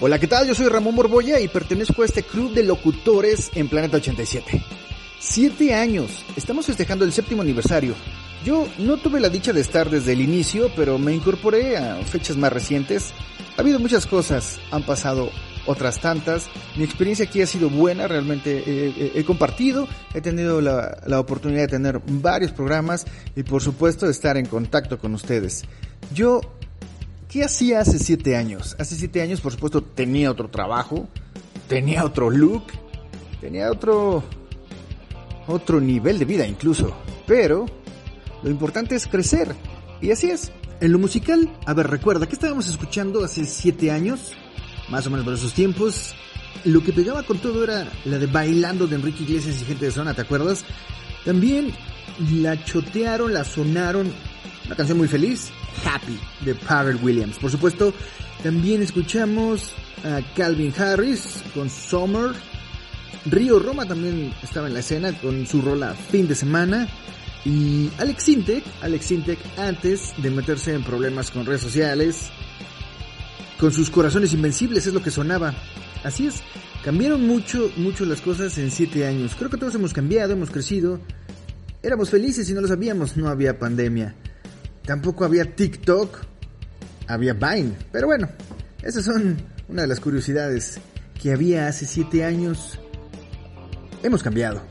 Hola, 0.00 0.20
¿qué 0.20 0.28
tal? 0.28 0.46
Yo 0.46 0.54
soy 0.54 0.68
Ramón 0.68 0.94
Borbolla 0.94 1.40
y 1.40 1.48
pertenezco 1.48 2.02
a 2.02 2.04
este 2.04 2.22
club 2.22 2.52
de 2.52 2.62
locutores 2.62 3.50
en 3.56 3.68
Planeta 3.68 3.96
87. 3.96 4.62
Siete 5.18 5.74
años, 5.74 6.24
estamos 6.36 6.66
festejando 6.66 7.04
el 7.04 7.12
séptimo 7.12 7.42
aniversario. 7.42 7.96
Yo 8.44 8.68
no 8.78 8.98
tuve 8.98 9.20
la 9.20 9.30
dicha 9.30 9.52
de 9.54 9.62
estar 9.62 9.88
desde 9.88 10.12
el 10.12 10.20
inicio, 10.20 10.70
pero 10.76 10.98
me 10.98 11.14
incorporé 11.14 11.78
a 11.78 11.96
fechas 12.04 12.36
más 12.36 12.52
recientes. 12.52 13.14
Ha 13.56 13.62
habido 13.62 13.78
muchas 13.78 14.06
cosas, 14.06 14.60
han 14.70 14.82
pasado 14.82 15.30
otras 15.66 15.98
tantas. 16.00 16.48
Mi 16.76 16.84
experiencia 16.84 17.24
aquí 17.24 17.40
ha 17.40 17.46
sido 17.46 17.70
buena, 17.70 18.06
realmente 18.06 19.18
he 19.18 19.24
compartido, 19.24 19.88
he 20.12 20.20
tenido 20.20 20.60
la, 20.60 20.98
la 21.06 21.20
oportunidad 21.20 21.62
de 21.62 21.68
tener 21.68 22.02
varios 22.06 22.52
programas 22.52 23.06
y 23.34 23.44
por 23.44 23.62
supuesto 23.62 24.04
de 24.04 24.12
estar 24.12 24.36
en 24.36 24.44
contacto 24.44 24.98
con 24.98 25.14
ustedes. 25.14 25.64
Yo 26.12 26.42
¿Qué 27.34 27.42
hacía 27.42 27.80
hace 27.80 27.98
siete 27.98 28.36
años? 28.36 28.76
Hace 28.78 28.94
siete 28.94 29.20
años, 29.20 29.40
por 29.40 29.50
supuesto, 29.50 29.82
tenía 29.82 30.30
otro 30.30 30.50
trabajo, 30.50 31.08
tenía 31.66 32.04
otro 32.04 32.30
look, 32.30 32.62
tenía 33.40 33.72
otro, 33.72 34.22
otro 35.48 35.80
nivel 35.80 36.20
de 36.20 36.26
vida 36.26 36.46
incluso. 36.46 36.94
Pero 37.26 37.66
lo 38.44 38.50
importante 38.50 38.94
es 38.94 39.06
crecer. 39.06 39.56
Y 40.00 40.12
así 40.12 40.30
es. 40.30 40.52
En 40.80 40.92
lo 40.92 40.98
musical, 40.98 41.50
a 41.66 41.72
ver, 41.72 41.88
recuerda, 41.88 42.26
¿qué 42.26 42.34
estábamos 42.34 42.68
escuchando 42.68 43.24
hace 43.24 43.44
siete 43.46 43.90
años? 43.90 44.32
Más 44.90 45.06
o 45.06 45.10
menos 45.10 45.24
por 45.24 45.34
esos 45.34 45.54
tiempos. 45.54 46.14
Lo 46.64 46.82
que 46.82 46.92
pegaba 46.92 47.22
con 47.22 47.38
todo 47.38 47.64
era 47.64 47.90
la 48.04 48.18
de 48.18 48.26
Bailando 48.26 48.86
de 48.86 48.96
Enrique 48.96 49.24
Iglesias 49.24 49.62
y 49.62 49.64
Gente 49.64 49.86
de 49.86 49.90
Zona, 49.90 50.12
¿te 50.12 50.20
acuerdas? 50.20 50.64
También 51.24 51.72
la 52.30 52.62
chotearon, 52.62 53.32
la 53.32 53.44
sonaron. 53.44 54.12
Una 54.66 54.76
canción 54.76 54.98
muy 54.98 55.08
feliz, 55.08 55.50
Happy, 55.84 56.18
de 56.44 56.54
Pharrell 56.54 57.02
Williams. 57.02 57.38
Por 57.38 57.50
supuesto, 57.50 57.94
también 58.42 58.82
escuchamos 58.82 59.72
a 60.04 60.20
Calvin 60.34 60.72
Harris 60.78 61.42
con 61.54 61.70
Summer. 61.70 62.32
Río 63.24 63.58
Roma 63.58 63.86
también 63.86 64.34
estaba 64.42 64.66
en 64.66 64.74
la 64.74 64.80
escena 64.80 65.12
con 65.20 65.46
su 65.46 65.62
rola 65.62 65.94
Fin 65.94 66.28
de 66.28 66.34
Semana. 66.34 66.88
Y 67.44 67.90
Alex 67.98 68.22
Sintek, 68.22 68.64
Alex 68.80 69.04
Sintek 69.04 69.38
antes 69.58 70.14
de 70.16 70.30
meterse 70.30 70.72
en 70.72 70.82
problemas 70.82 71.30
con 71.30 71.44
redes 71.44 71.60
sociales, 71.60 72.30
con 73.58 73.70
sus 73.70 73.90
corazones 73.90 74.32
invencibles 74.32 74.86
es 74.86 74.94
lo 74.94 75.02
que 75.02 75.10
sonaba. 75.10 75.54
Así 76.04 76.26
es, 76.26 76.42
cambiaron 76.82 77.26
mucho, 77.26 77.70
mucho 77.76 78.06
las 78.06 78.22
cosas 78.22 78.56
en 78.58 78.70
siete 78.70 79.06
años. 79.06 79.34
Creo 79.36 79.50
que 79.50 79.58
todos 79.58 79.74
hemos 79.74 79.92
cambiado, 79.92 80.32
hemos 80.32 80.50
crecido. 80.50 81.00
Éramos 81.82 82.08
felices 82.08 82.48
y 82.48 82.54
no 82.54 82.62
lo 82.62 82.68
sabíamos, 82.68 83.16
no 83.16 83.28
había 83.28 83.58
pandemia. 83.58 84.14
Tampoco 84.86 85.24
había 85.26 85.54
TikTok, 85.54 86.18
había 87.08 87.34
Vine. 87.34 87.72
Pero 87.92 88.06
bueno, 88.06 88.28
esas 88.82 89.04
son 89.04 89.36
una 89.68 89.82
de 89.82 89.88
las 89.88 90.00
curiosidades 90.00 90.78
que 91.20 91.32
había 91.32 91.68
hace 91.68 91.84
siete 91.84 92.24
años. 92.24 92.78
Hemos 94.02 94.22
cambiado. 94.22 94.62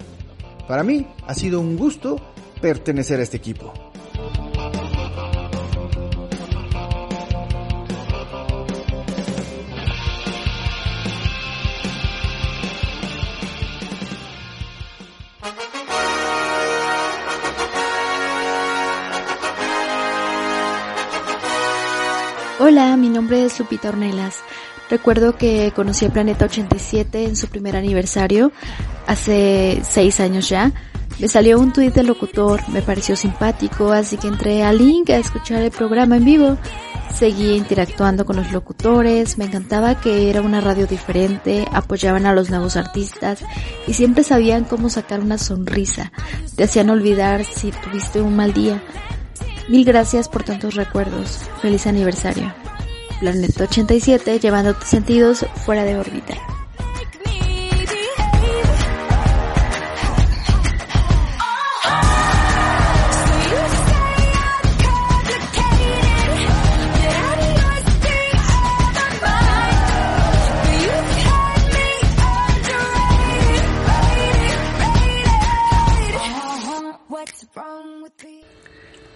Para 0.68 0.84
mí 0.84 1.08
ha 1.28 1.34
sido 1.36 1.60
un 1.60 1.78
gusto 1.78 2.33
pertenecer 2.64 3.20
a 3.20 3.24
este 3.24 3.36
equipo. 3.36 3.74
Hola, 22.60 22.96
mi 22.96 23.10
nombre 23.10 23.44
es 23.44 23.60
Lupita 23.60 23.90
Ornelas. 23.90 24.38
Recuerdo 24.90 25.36
que 25.36 25.74
conocí 25.76 26.06
el 26.06 26.14
Planeta 26.14 26.46
87 26.46 27.26
en 27.26 27.36
su 27.36 27.48
primer 27.48 27.76
aniversario, 27.76 28.54
hace 29.06 29.82
seis 29.84 30.22
años 30.22 30.48
ya. 30.48 30.72
Me 31.20 31.28
salió 31.28 31.60
un 31.60 31.72
tuit 31.72 31.94
del 31.94 32.08
locutor, 32.08 32.62
me 32.70 32.82
pareció 32.82 33.16
simpático, 33.16 33.92
así 33.92 34.18
que 34.18 34.28
entré 34.28 34.64
al 34.64 34.78
link 34.78 35.10
a 35.10 35.18
escuchar 35.18 35.62
el 35.62 35.72
programa 35.72 36.18
en 36.18 36.26
vivo. 36.26 36.58
Seguí 37.14 37.56
interactuando 37.56 38.26
con 38.26 38.36
los 38.36 38.52
locutores, 38.52 39.38
me 39.38 39.46
encantaba 39.46 40.02
que 40.02 40.30
era 40.30 40.42
una 40.42 40.62
radio 40.62 40.88
diferente, 40.88 41.68
apoyaban 41.72 42.26
a 42.26 42.34
los 42.34 42.50
nuevos 42.50 42.76
artistas 42.76 43.40
y 43.88 43.94
siempre 43.94 44.24
sabían 44.24 44.64
cómo 44.64 44.90
sacar 44.90 45.20
una 45.20 45.38
sonrisa. 45.38 46.12
Te 46.56 46.64
hacían 46.64 46.90
olvidar 46.90 47.46
si 47.46 47.72
tuviste 47.72 48.20
un 48.22 48.36
mal 48.36 48.52
día. 48.54 48.82
Mil 49.70 49.86
gracias 49.86 50.28
por 50.28 50.44
tantos 50.44 50.76
recuerdos. 50.76 51.40
Feliz 51.62 51.86
aniversario. 51.88 52.54
Planeta 53.20 53.64
87 53.64 54.40
llevando 54.40 54.74
tus 54.74 54.90
sentidos 54.90 55.46
fuera 55.64 55.86
de 55.86 55.98
órbita. 55.98 56.53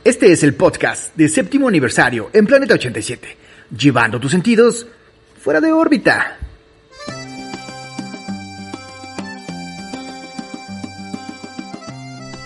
Este 0.08 0.32
es 0.32 0.42
el 0.42 0.54
podcast 0.54 1.14
de 1.18 1.28
séptimo 1.28 1.68
aniversario 1.68 2.30
en 2.32 2.46
Planeta 2.48 2.76
87, 2.76 3.28
llevando 3.78 4.22
tus 4.22 4.32
sentidos 4.32 4.88
fuera 5.38 5.60
de 5.60 5.74
órbita. 5.74 6.38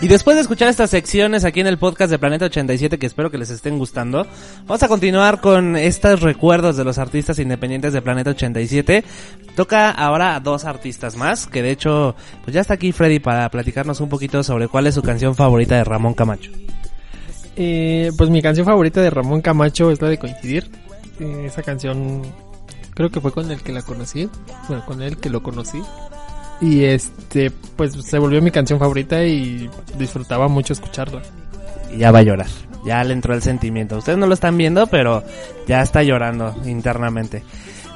Y 0.00 0.08
después 0.08 0.34
de 0.34 0.40
escuchar 0.40 0.70
estas 0.70 0.90
secciones 0.90 1.44
aquí 1.44 1.60
en 1.60 1.68
el 1.68 1.78
podcast 1.78 2.10
de 2.10 2.18
Planeta 2.18 2.46
87, 2.46 2.98
que 2.98 3.06
espero 3.06 3.30
que 3.30 3.38
les 3.38 3.50
estén 3.50 3.78
gustando, 3.78 4.26
vamos 4.66 4.82
a 4.82 4.88
continuar 4.88 5.40
con 5.40 5.76
estos 5.76 6.20
recuerdos 6.20 6.76
de 6.76 6.82
los 6.82 6.98
artistas 6.98 7.38
independientes 7.38 7.92
de 7.92 8.02
Planeta 8.02 8.30
87. 8.30 9.04
Toca 9.54 9.88
ahora 9.88 10.34
a 10.34 10.40
dos 10.40 10.64
artistas 10.64 11.16
más, 11.16 11.46
que 11.46 11.62
de 11.62 11.70
hecho, 11.70 12.16
pues 12.42 12.54
ya 12.54 12.60
está 12.60 12.74
aquí 12.74 12.90
Freddy 12.90 13.20
para 13.20 13.48
platicarnos 13.50 14.00
un 14.00 14.08
poquito 14.08 14.42
sobre 14.42 14.66
cuál 14.66 14.88
es 14.88 14.96
su 14.96 15.02
canción 15.02 15.36
favorita 15.36 15.76
de 15.76 15.84
Ramón 15.84 16.14
Camacho. 16.14 16.50
Eh, 17.56 18.10
pues 18.16 18.30
mi 18.30 18.40
canción 18.40 18.66
favorita 18.66 19.00
de 19.00 19.10
Ramón 19.10 19.42
Camacho 19.42 19.90
es 19.90 20.00
la 20.00 20.08
de 20.08 20.18
Coincidir. 20.18 20.70
Eh, 21.20 21.44
esa 21.46 21.62
canción 21.62 22.22
creo 22.94 23.10
que 23.10 23.20
fue 23.20 23.32
con 23.32 23.50
el 23.50 23.62
que 23.62 23.72
la 23.72 23.82
conocí. 23.82 24.28
Bueno, 24.68 24.84
con 24.86 25.02
el 25.02 25.18
que 25.18 25.30
lo 25.30 25.42
conocí. 25.42 25.80
Y 26.60 26.84
este, 26.84 27.50
pues 27.50 27.92
se 27.92 28.18
volvió 28.18 28.40
mi 28.40 28.50
canción 28.50 28.78
favorita 28.78 29.24
y 29.24 29.68
disfrutaba 29.98 30.48
mucho 30.48 30.72
escucharla. 30.72 31.22
Y 31.92 31.98
ya 31.98 32.12
va 32.12 32.20
a 32.20 32.22
llorar. 32.22 32.46
Ya 32.86 33.02
le 33.04 33.12
entró 33.12 33.34
el 33.34 33.42
sentimiento. 33.42 33.98
Ustedes 33.98 34.18
no 34.18 34.26
lo 34.26 34.34
están 34.34 34.56
viendo, 34.56 34.86
pero 34.86 35.22
ya 35.66 35.82
está 35.82 36.02
llorando 36.02 36.54
internamente. 36.64 37.42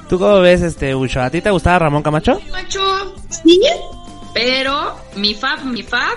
¿Tú 0.08 0.18
cómo 0.18 0.40
ves, 0.40 0.62
este, 0.62 0.94
Ucho? 0.94 1.20
¿A 1.20 1.30
ti 1.30 1.40
te 1.40 1.50
gustaba 1.50 1.80
Ramón 1.80 2.02
Camacho? 2.02 2.40
Macho, 2.52 2.80
Sí, 3.28 3.60
pero 4.32 4.94
mi 5.16 5.34
fab, 5.34 5.64
mi 5.64 5.82
fab, 5.82 6.16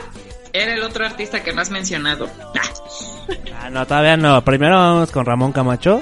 era 0.53 0.73
el 0.73 0.83
otro 0.83 1.05
artista 1.05 1.43
que 1.43 1.53
no 1.53 1.61
has 1.61 1.69
mencionado. 1.69 2.27
Ah, 3.61 3.69
no, 3.69 3.85
todavía 3.85 4.17
no. 4.17 4.43
Primero 4.43 4.75
vamos 4.75 5.11
con 5.11 5.25
Ramón 5.25 5.51
Camacho. 5.51 6.01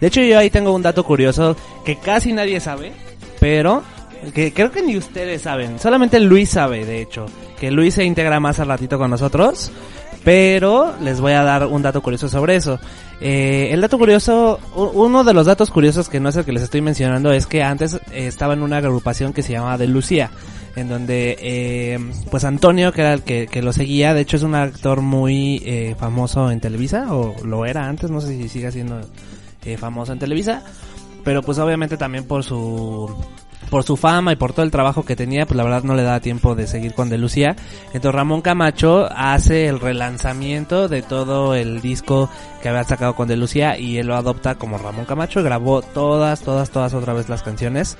De 0.00 0.08
hecho, 0.08 0.20
yo 0.20 0.38
ahí 0.38 0.50
tengo 0.50 0.74
un 0.74 0.82
dato 0.82 1.04
curioso 1.04 1.56
que 1.84 1.98
casi 1.98 2.32
nadie 2.32 2.60
sabe, 2.60 2.92
pero 3.40 3.82
que 4.34 4.52
creo 4.52 4.70
que 4.70 4.82
ni 4.82 4.96
ustedes 4.96 5.42
saben. 5.42 5.78
Solamente 5.78 6.20
Luis 6.20 6.50
sabe, 6.50 6.84
de 6.84 7.00
hecho, 7.00 7.26
que 7.58 7.70
Luis 7.70 7.94
se 7.94 8.04
integra 8.04 8.40
más 8.40 8.60
al 8.60 8.68
ratito 8.68 8.98
con 8.98 9.10
nosotros. 9.10 9.70
Pero 10.24 10.92
les 11.00 11.20
voy 11.20 11.34
a 11.34 11.44
dar 11.44 11.66
un 11.66 11.82
dato 11.82 12.02
curioso 12.02 12.28
sobre 12.28 12.56
eso. 12.56 12.80
Eh, 13.20 13.68
el 13.70 13.80
dato 13.80 13.96
curioso, 13.96 14.58
uno 14.74 15.22
de 15.22 15.32
los 15.32 15.46
datos 15.46 15.70
curiosos 15.70 16.08
que 16.08 16.18
no 16.18 16.30
es 16.30 16.36
el 16.36 16.44
que 16.44 16.50
les 16.52 16.64
estoy 16.64 16.80
mencionando 16.80 17.30
es 17.30 17.46
que 17.46 17.62
antes 17.62 18.00
estaba 18.12 18.54
en 18.54 18.62
una 18.62 18.78
agrupación 18.78 19.32
que 19.32 19.44
se 19.44 19.52
llamaba 19.52 19.78
De 19.78 19.86
Lucía, 19.86 20.32
en 20.76 20.88
donde 20.88 21.36
eh, 21.40 21.98
pues 22.30 22.44
Antonio, 22.44 22.92
que 22.92 23.00
era 23.00 23.14
el 23.14 23.22
que, 23.22 23.48
que 23.48 23.62
lo 23.62 23.72
seguía, 23.72 24.14
de 24.14 24.20
hecho 24.20 24.36
es 24.36 24.42
un 24.42 24.54
actor 24.54 25.00
muy 25.00 25.62
eh, 25.64 25.96
famoso 25.98 26.50
en 26.50 26.60
Televisa, 26.60 27.14
o 27.14 27.34
lo 27.44 27.64
era 27.64 27.88
antes, 27.88 28.10
no 28.10 28.20
sé 28.20 28.36
si 28.36 28.48
sigue 28.48 28.70
siendo 28.70 29.00
eh, 29.64 29.76
famoso 29.78 30.12
en 30.12 30.18
Televisa, 30.18 30.62
pero 31.24 31.42
pues 31.42 31.58
obviamente 31.58 31.96
también 31.96 32.24
por 32.24 32.44
su 32.44 33.10
por 33.70 33.82
su 33.82 33.96
fama 33.96 34.32
y 34.32 34.36
por 34.36 34.52
todo 34.52 34.64
el 34.64 34.70
trabajo 34.70 35.04
que 35.04 35.16
tenía, 35.16 35.46
pues 35.46 35.56
la 35.56 35.64
verdad 35.64 35.82
no 35.82 35.94
le 35.94 36.02
da 36.02 36.20
tiempo 36.20 36.54
de 36.54 36.66
seguir 36.66 36.94
con 36.94 37.08
De 37.08 37.18
Lucía. 37.18 37.56
Entonces 37.86 38.14
Ramón 38.14 38.40
Camacho 38.40 39.08
hace 39.10 39.66
el 39.66 39.80
relanzamiento 39.80 40.88
de 40.88 41.02
todo 41.02 41.54
el 41.54 41.80
disco 41.80 42.30
que 42.62 42.68
había 42.68 42.84
sacado 42.84 43.16
con 43.16 43.26
De 43.26 43.36
Lucía 43.36 43.78
y 43.78 43.98
él 43.98 44.06
lo 44.06 44.14
adopta 44.14 44.54
como 44.54 44.78
Ramón 44.78 45.04
Camacho 45.04 45.42
grabó 45.42 45.82
todas, 45.82 46.42
todas, 46.42 46.70
todas 46.70 46.94
otra 46.94 47.12
vez 47.12 47.28
las 47.28 47.42
canciones. 47.42 47.96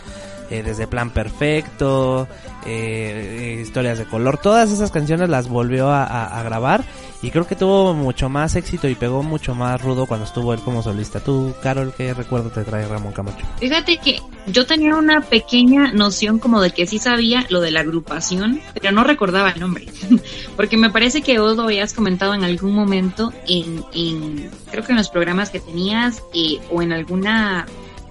Eh, 0.51 0.63
desde 0.63 0.87
Plan 0.87 1.11
Perfecto, 1.11 2.29
eh, 2.67 3.57
eh, 3.57 3.61
Historias 3.63 3.99
de 3.99 4.05
Color, 4.05 4.39
todas 4.39 4.71
esas 4.71 4.91
canciones 4.91 5.29
las 5.29 5.49
volvió 5.49 5.91
a, 5.91 6.43
grabar 6.43 6.85
y 7.23 7.31
creo 7.31 7.47
que 7.47 7.57
tuvo 7.57 7.95
mucho 7.95 8.29
más 8.29 8.57
éxito 8.57 8.89
y 8.89 8.95
pegó 8.95 9.23
mucho 9.23 9.55
más 9.55 9.81
rudo 9.81 10.07
cuando 10.07 10.27
estuvo 10.27 10.53
él 10.53 10.61
como 10.61 10.83
solista. 10.83 11.19
Tú, 11.21 11.55
Carol, 11.63 11.93
¿qué 11.97 12.15
recuerdo 12.15 12.51
te 12.51 12.63
trae 12.63 12.87
Ramón 12.87 13.13
Camacho? 13.13 13.45
Fíjate 13.59 13.97
que 13.99 14.21
yo 14.47 14.67
tenía 14.67 14.95
una 14.97 15.23
pequeña 15.23 15.93
noción 15.93 16.39
como 16.39 16.61
de 16.61 16.71
que 16.71 16.87
sí 16.87 16.99
sabía 16.99 17.47
lo 17.49 17.61
de 17.61 17.71
la 17.71 17.81
agrupación, 17.81 18.61
pero 18.75 18.93
no 18.93 19.03
recordaba 19.03 19.51
el 19.51 19.61
nombre. 19.61 19.87
Porque 20.57 20.77
me 20.77 20.91
parece 20.91 21.23
que 21.23 21.39
vos 21.39 21.57
lo 21.57 21.65
habías 21.65 21.95
comentado 21.95 22.35
en 22.35 22.45
algún 22.45 22.75
momento 22.75 23.33
en, 23.49 23.85
en 23.93 24.51
creo 24.71 24.85
que 24.85 24.93
en 24.93 24.99
los 24.99 25.11
programas 25.11 25.51
que 25.51 25.61
tenías 25.61 26.23
eh, 26.35 26.61
o 26.71 26.83
en 26.83 26.93
alguna, 26.93 27.67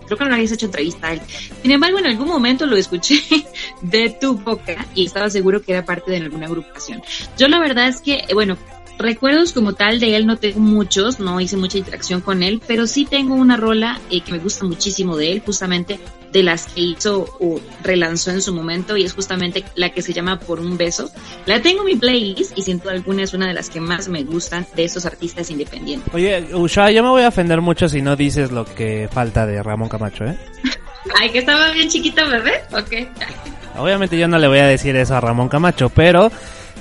creo 0.06 0.18
que 0.18 0.26
no 0.26 0.34
habías 0.36 0.52
hecho 0.52 0.68
entrevista 0.68 1.08
a 1.08 1.14
él. 1.14 1.22
Sin 1.62 1.72
embargo, 1.72 2.00
en 2.00 2.08
algún 2.08 2.28
momento 2.28 2.66
lo 2.66 2.76
escuché 2.76 3.22
de 3.82 4.10
tu 4.10 4.36
boca 4.36 4.86
y 4.96 5.06
estaba 5.06 5.30
seguro 5.30 5.62
que 5.62 5.74
era 5.74 5.86
parte 5.86 6.12
de 6.12 6.18
alguna 6.18 6.48
agrupación. 6.48 7.02
Yo 7.38 7.48
la 7.48 7.60
verdad 7.60 7.88
es 7.88 8.02
que, 8.02 8.26
eh, 8.28 8.34
bueno, 8.34 8.58
recuerdos 8.98 9.54
como 9.54 9.74
tal 9.74 10.00
de 10.00 10.16
él 10.16 10.26
no 10.26 10.38
tengo 10.38 10.60
muchos, 10.60 11.20
no 11.20 11.40
hice 11.40 11.58
mucha 11.58 11.78
interacción 11.78 12.22
con 12.22 12.44
él, 12.44 12.62
pero 12.66 12.88
sí 12.88 13.06
tengo 13.06 13.36
una 13.36 13.58
rola 13.58 14.00
eh, 14.10 14.22
que 14.22 14.32
me 14.32 14.40
gusta 14.40 14.66
muchísimo 14.66 15.18
de 15.18 15.34
él, 15.34 15.44
justamente 15.46 16.00
de 16.36 16.44
las 16.44 16.68
que 16.68 16.82
hizo 16.82 17.38
o 17.40 17.62
relanzó 17.82 18.30
en 18.30 18.42
su 18.42 18.54
momento 18.54 18.98
y 18.98 19.06
es 19.06 19.14
justamente 19.14 19.64
la 19.76 19.92
que 19.92 20.02
se 20.02 20.12
llama 20.12 20.38
Por 20.38 20.60
un 20.60 20.76
beso. 20.76 21.10
La 21.46 21.62
tengo 21.62 21.80
en 21.80 21.86
mi 21.86 21.96
playlist 21.96 22.58
y 22.58 22.62
sin 22.62 22.80
duda 22.80 22.92
alguna 22.92 23.24
es 23.24 23.34
una 23.34 23.48
de 23.48 23.54
las 23.54 23.70
que 23.70 23.80
más 23.80 24.10
me 24.10 24.22
gustan 24.26 24.68
de 24.76 24.84
esos 24.84 25.06
artistas 25.06 25.50
independientes. 25.50 26.14
Oye, 26.14 26.54
Usha, 26.54 26.92
yo 26.92 27.04
me 27.04 27.10
voy 27.10 27.24
a 27.24 27.30
ofender 27.30 27.62
mucho 27.62 27.88
si 27.88 28.02
no 28.02 28.18
dices 28.18 28.52
lo 28.52 28.66
que 28.66 29.08
falta 29.10 29.46
de 29.46 29.64
Ramón 29.64 29.88
Camacho, 29.88 30.26
¿eh? 30.26 30.38
Ay, 31.18 31.30
que 31.30 31.40
estaba 31.40 31.72
bien 31.72 31.88
chiquito, 31.88 32.28
bebé. 32.30 32.64
Ok. 32.74 33.78
Obviamente 33.78 34.18
yo 34.18 34.28
no 34.28 34.38
le 34.38 34.50
voy 34.50 34.60
a 34.60 34.68
decir 34.68 34.94
eso 34.98 35.16
a 35.16 35.22
Ramón 35.22 35.48
Camacho, 35.48 35.88
pero 35.88 36.34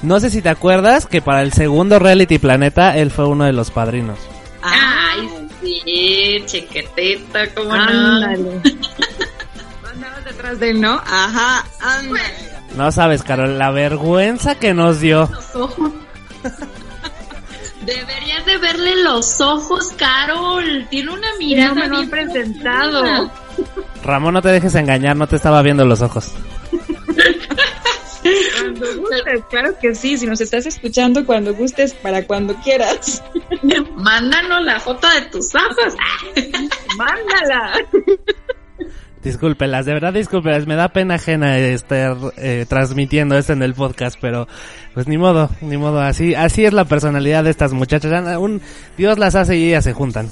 no 0.03 0.19
sé 0.19 0.31
si 0.31 0.43
te 0.43 0.49
acuerdas 0.49 1.07
que 1.07 1.23
para 1.23 1.43
el 1.43 1.53
segundo 1.53 2.01
Reality 2.01 2.41
Planeta 2.41 2.97
él 2.97 3.13
fue 3.13 3.29
uno 3.29 3.45
de 3.45 3.53
los 3.53 3.71
padrinos. 3.71 4.19
Ay, 4.63 5.29
sí, 5.63 6.43
chiquitita, 6.45 7.55
cómo 7.55 7.77
no. 7.77 7.83
Ándale. 7.83 8.51
Andabas 8.51 8.63
detrás 10.45 10.61
de 10.61 10.71
él, 10.71 10.81
¿no? 10.81 11.01
Ajá, 11.07 11.65
ándale. 11.81 12.21
No 12.77 12.93
sabes, 12.93 13.23
Carol, 13.23 13.59
la 13.59 13.71
vergüenza 13.71 14.57
que 14.57 14.75
nos 14.75 15.01
dio. 15.01 15.29
Los 15.31 15.57
ojos. 15.57 15.93
Deberías 17.85 18.47
de 18.47 18.59
verle 18.59 19.03
los 19.03 19.41
ojos, 19.41 19.93
Carol. 19.97 20.87
Tiene 20.91 21.13
una 21.13 21.29
mirada 21.39 21.75
No 21.75 21.81
me 21.81 21.89
lo 21.89 21.97
bien 21.99 22.11
presentado. 22.11 23.31
Ramón, 24.03 24.35
no 24.35 24.43
te 24.43 24.49
dejes 24.49 24.75
engañar, 24.75 25.17
no 25.17 25.27
te 25.27 25.37
estaba 25.37 25.63
viendo 25.63 25.85
los 25.85 26.03
ojos. 26.03 26.33
Cuando 28.59 28.87
gustes, 28.97 29.45
claro 29.51 29.79
que 29.79 29.95
sí. 29.95 30.17
Si 30.17 30.27
nos 30.27 30.41
estás 30.41 30.67
escuchando, 30.67 31.25
cuando 31.27 31.55
gustes, 31.55 31.95
para 31.95 32.27
cuando 32.27 32.55
quieras. 32.57 33.23
Mándanos 33.97 34.63
la 34.63 34.81
foto 34.81 35.07
de 35.09 35.23
tus 35.27 35.55
ojos. 35.55 35.95
Mándala. 36.97 37.81
Discúlpelas, 39.25 39.87
de 39.87 39.95
verdad 39.95 40.13
discúlpelas, 40.13 40.67
me 40.67 40.77
da 40.77 40.91
pena 40.91 41.15
ajena 41.15 41.57
estar 41.59 42.17
eh, 42.37 42.67
transmitiendo 42.69 43.39
esto 43.39 43.55
en 43.55 43.63
el 43.63 43.73
podcast, 43.73 44.19
pero 44.21 44.47
pues 44.93 45.09
ni 45.09 45.17
modo, 45.17 45.49
ni 45.63 45.79
modo, 45.79 46.01
así 46.01 46.35
así 46.35 46.67
es 46.67 46.75
la 46.75 46.85
personalidad 46.85 47.43
de 47.43 47.51
estas 47.51 47.73
muchachas. 47.73 48.39
Un, 48.39 48.61
Dios 48.99 49.19
las 49.19 49.35
hace 49.35 49.57
y 49.57 49.69
ellas 49.69 49.85
se 49.85 49.95
juntan. 49.95 50.31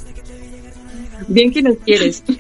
Bien 1.28 1.52
que 1.52 1.62
nos 1.62 1.76
quieres. 1.78 2.22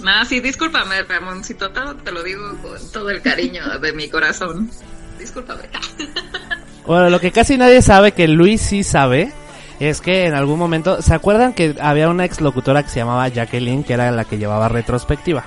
No, 0.00 0.22
sí, 0.26 0.38
discúlpame, 0.40 1.02
Ramoncito, 1.04 1.70
te 1.70 2.12
lo 2.12 2.22
digo 2.22 2.42
con 2.60 2.92
todo 2.92 3.08
el 3.08 3.22
cariño 3.22 3.78
de 3.78 3.90
mi 3.94 4.08
corazón. 4.10 4.70
Discúlpame. 5.18 5.62
Bueno, 6.86 7.08
lo 7.08 7.18
que 7.18 7.32
casi 7.32 7.56
nadie 7.56 7.80
sabe, 7.80 8.12
que 8.12 8.28
Luis 8.28 8.60
sí 8.60 8.82
sabe, 8.82 9.32
es 9.88 10.00
que 10.00 10.26
en 10.26 10.34
algún 10.34 10.58
momento, 10.58 11.02
¿se 11.02 11.14
acuerdan 11.14 11.52
que 11.52 11.76
había 11.80 12.08
una 12.08 12.24
exlocutora 12.24 12.82
que 12.82 12.88
se 12.88 13.00
llamaba 13.00 13.28
Jacqueline, 13.28 13.84
que 13.84 13.94
era 13.94 14.10
la 14.10 14.24
que 14.24 14.38
llevaba 14.38 14.68
retrospectiva? 14.68 15.44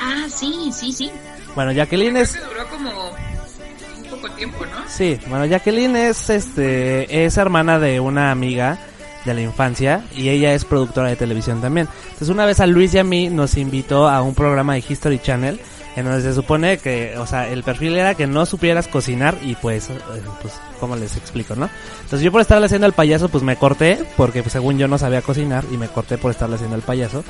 Ah, 0.00 0.26
sí, 0.28 0.70
sí, 0.72 0.92
sí. 0.92 1.10
Bueno, 1.54 1.72
Jacqueline 1.72 2.16
es... 2.18 2.34
Duró 2.34 2.68
como 2.68 2.90
un 2.90 4.04
poco 4.10 4.30
tiempo, 4.34 4.64
¿no? 4.66 4.88
Sí, 4.88 5.18
bueno, 5.28 5.46
Jacqueline 5.46 5.96
es, 5.96 6.30
este, 6.30 7.24
es 7.24 7.36
hermana 7.36 7.78
de 7.78 8.00
una 8.00 8.30
amiga 8.30 8.78
de 9.24 9.34
la 9.34 9.40
infancia 9.42 10.04
y 10.14 10.28
ella 10.28 10.54
es 10.54 10.64
productora 10.64 11.08
de 11.08 11.16
televisión 11.16 11.60
también. 11.60 11.88
Entonces 12.04 12.28
una 12.28 12.46
vez 12.46 12.60
a 12.60 12.66
Luis 12.66 12.94
y 12.94 12.98
a 12.98 13.04
mí 13.04 13.28
nos 13.28 13.56
invitó 13.56 14.08
a 14.08 14.22
un 14.22 14.34
programa 14.34 14.74
de 14.74 14.84
History 14.88 15.18
Channel 15.18 15.60
en 15.96 16.04
donde 16.04 16.20
se 16.22 16.34
supone 16.34 16.78
que, 16.78 17.16
o 17.18 17.26
sea, 17.26 17.48
el 17.48 17.62
perfil 17.62 17.96
era 17.96 18.14
que 18.14 18.26
no 18.26 18.44
supieras 18.46 18.86
cocinar 18.86 19.36
y 19.42 19.54
pues, 19.56 19.88
eh, 19.90 19.98
pues, 20.42 20.54
¿cómo 20.78 20.94
les 20.94 21.16
explico, 21.16 21.56
no? 21.56 21.68
Entonces 22.02 22.20
yo 22.20 22.30
por 22.30 22.42
estarle 22.42 22.66
haciendo 22.66 22.86
el 22.86 22.92
payaso 22.92 23.28
pues 23.30 23.42
me 23.42 23.56
corté 23.56 24.04
porque 24.16 24.42
pues, 24.42 24.52
según 24.52 24.78
yo 24.78 24.86
no 24.88 24.98
sabía 24.98 25.22
cocinar 25.22 25.64
y 25.72 25.76
me 25.76 25.88
corté 25.88 26.18
por 26.18 26.30
estarle 26.30 26.56
haciendo 26.56 26.76
el 26.76 26.82
payaso. 26.82 27.24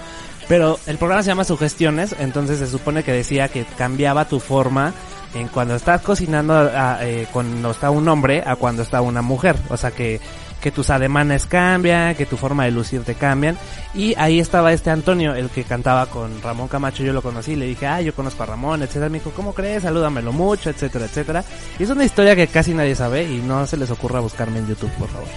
Pero 0.49 0.79
el 0.87 0.99
programa 0.99 1.23
se 1.23 1.29
llama 1.29 1.45
Sugestiones, 1.45 2.15
entonces 2.19 2.59
se 2.59 2.67
supone 2.69 3.03
que 3.03 3.13
decía 3.13 3.49
que 3.49 3.65
cambiaba 3.77 4.27
tu 4.27 4.39
forma 4.41 4.93
en 5.35 5.49
cuando 5.49 5.75
estás 5.75 6.03
cocinando 6.03 6.55
a- 6.55 6.99
eh, 7.03 7.27
cuando 7.33 7.71
está 7.73 7.91
un 7.91 8.09
hombre 8.09 8.43
a 8.47 8.57
cuando 8.57 8.83
está 8.83 9.01
una 9.01 9.23
mujer. 9.23 9.57
O 9.71 9.77
sea 9.77 9.91
que, 9.91 10.21
que 10.61 10.71
tus 10.71 10.91
ademanes 10.91 11.47
cambian, 11.47 12.15
que 12.15 12.27
tu 12.27 12.37
forma 12.37 12.65
de 12.65 12.71
lucirte 12.71 13.15
cambian. 13.15 13.57
Y 13.95 14.15
ahí 14.17 14.41
estaba 14.41 14.73
este 14.73 14.91
Antonio, 14.91 15.35
el 15.35 15.49
que 15.49 15.65
cantaba 15.65 16.07
con 16.07 16.43
Ramón 16.43 16.69
Camacho, 16.69 17.03
yo 17.03 17.13
lo 17.13 17.23
conocí, 17.23 17.57
le 17.57 17.67
dije, 17.67 17.87
ah, 17.87 18.01
yo 18.01 18.15
conozco 18.15 18.43
a 18.43 18.47
Ramón, 18.47 18.83
etcétera. 18.83 19.09
Me 19.09 19.19
dijo, 19.19 19.31
¿cómo 19.31 19.55
crees? 19.55 19.83
Salúdamelo 19.83 20.33
mucho, 20.33 20.71
etcétera, 20.71 21.07
etcétera. 21.07 21.45
Y 21.79 21.85
es 21.85 21.91
una 21.91 22.05
historia 22.05 22.35
que 22.35 22.47
casi 22.47 22.75
nadie 22.75 22.95
sabe 22.95 23.25
y 23.25 23.39
no 23.39 23.67
se 23.67 23.77
les 23.77 23.91
ocurra 23.91 24.21
buscarme 24.21 24.59
en 24.59 24.69
YouTube, 24.69 24.91
por 24.93 25.09
favor. 25.09 25.29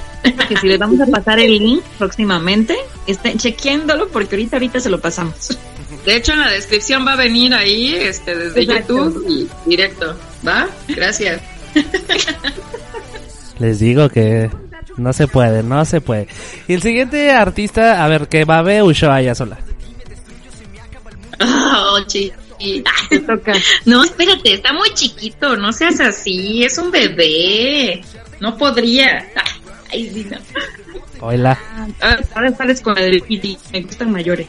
Que 0.48 0.58
si 0.58 0.68
les 0.68 0.80
vamos 0.80 1.00
a 1.00 1.06
pasar 1.06 1.40
el 1.40 1.58
link 1.58 1.84
próximamente, 1.98 2.76
estén 3.06 3.38
chequeándolo 3.38 4.08
porque 4.10 4.36
ahorita, 4.36 4.56
ahorita 4.58 4.80
se 4.80 4.90
lo 4.90 5.00
pasamos. 5.00 5.58
De 6.06 6.16
hecho, 6.16 6.34
en 6.34 6.40
la 6.40 6.50
descripción 6.50 7.06
va 7.06 7.14
a 7.14 7.16
venir 7.18 7.54
ahí, 7.54 7.94
este, 7.94 8.36
desde 8.36 8.62
Exacto. 8.62 8.98
YouTube 8.98 9.26
y 9.28 9.70
directo. 9.70 10.16
¿Va? 10.48 10.68
Gracias. 10.88 11.42
Les 13.60 13.80
digo 13.80 14.10
que 14.10 14.50
no 15.00 15.14
se 15.14 15.28
puede, 15.28 15.64
no 15.64 15.84
se 15.86 16.02
puede. 16.02 16.28
Y 16.68 16.74
el 16.74 16.82
siguiente 16.82 17.32
artista, 17.32 18.04
a 18.04 18.08
ver, 18.08 18.28
que 18.28 18.46
va 18.46 18.60
a 18.60 18.64
ver 18.64 18.84
Ushuaia 18.84 19.36
sola. 19.36 19.58
Oh, 21.42 21.98
toca. 23.26 23.54
No, 23.86 24.04
espérate, 24.04 24.54
está 24.54 24.74
muy 24.74 24.90
chiquito, 24.94 25.56
no 25.56 25.72
seas 25.72 26.00
así, 26.02 26.64
es 26.64 26.78
un 26.78 26.92
bebé. 26.92 28.02
No 28.40 28.58
podría. 28.58 29.26
Ay, 29.92 30.10
sí, 30.14 30.28
no. 30.30 30.38
Hola. 31.22 31.58
Ah, 32.02 32.18
Ahora 32.36 32.56
sales 32.56 32.82
con 32.82 32.98
el 32.98 33.22
PD. 33.22 33.58
Me 33.72 33.82
gustan 33.82 34.12
mayores. 34.12 34.48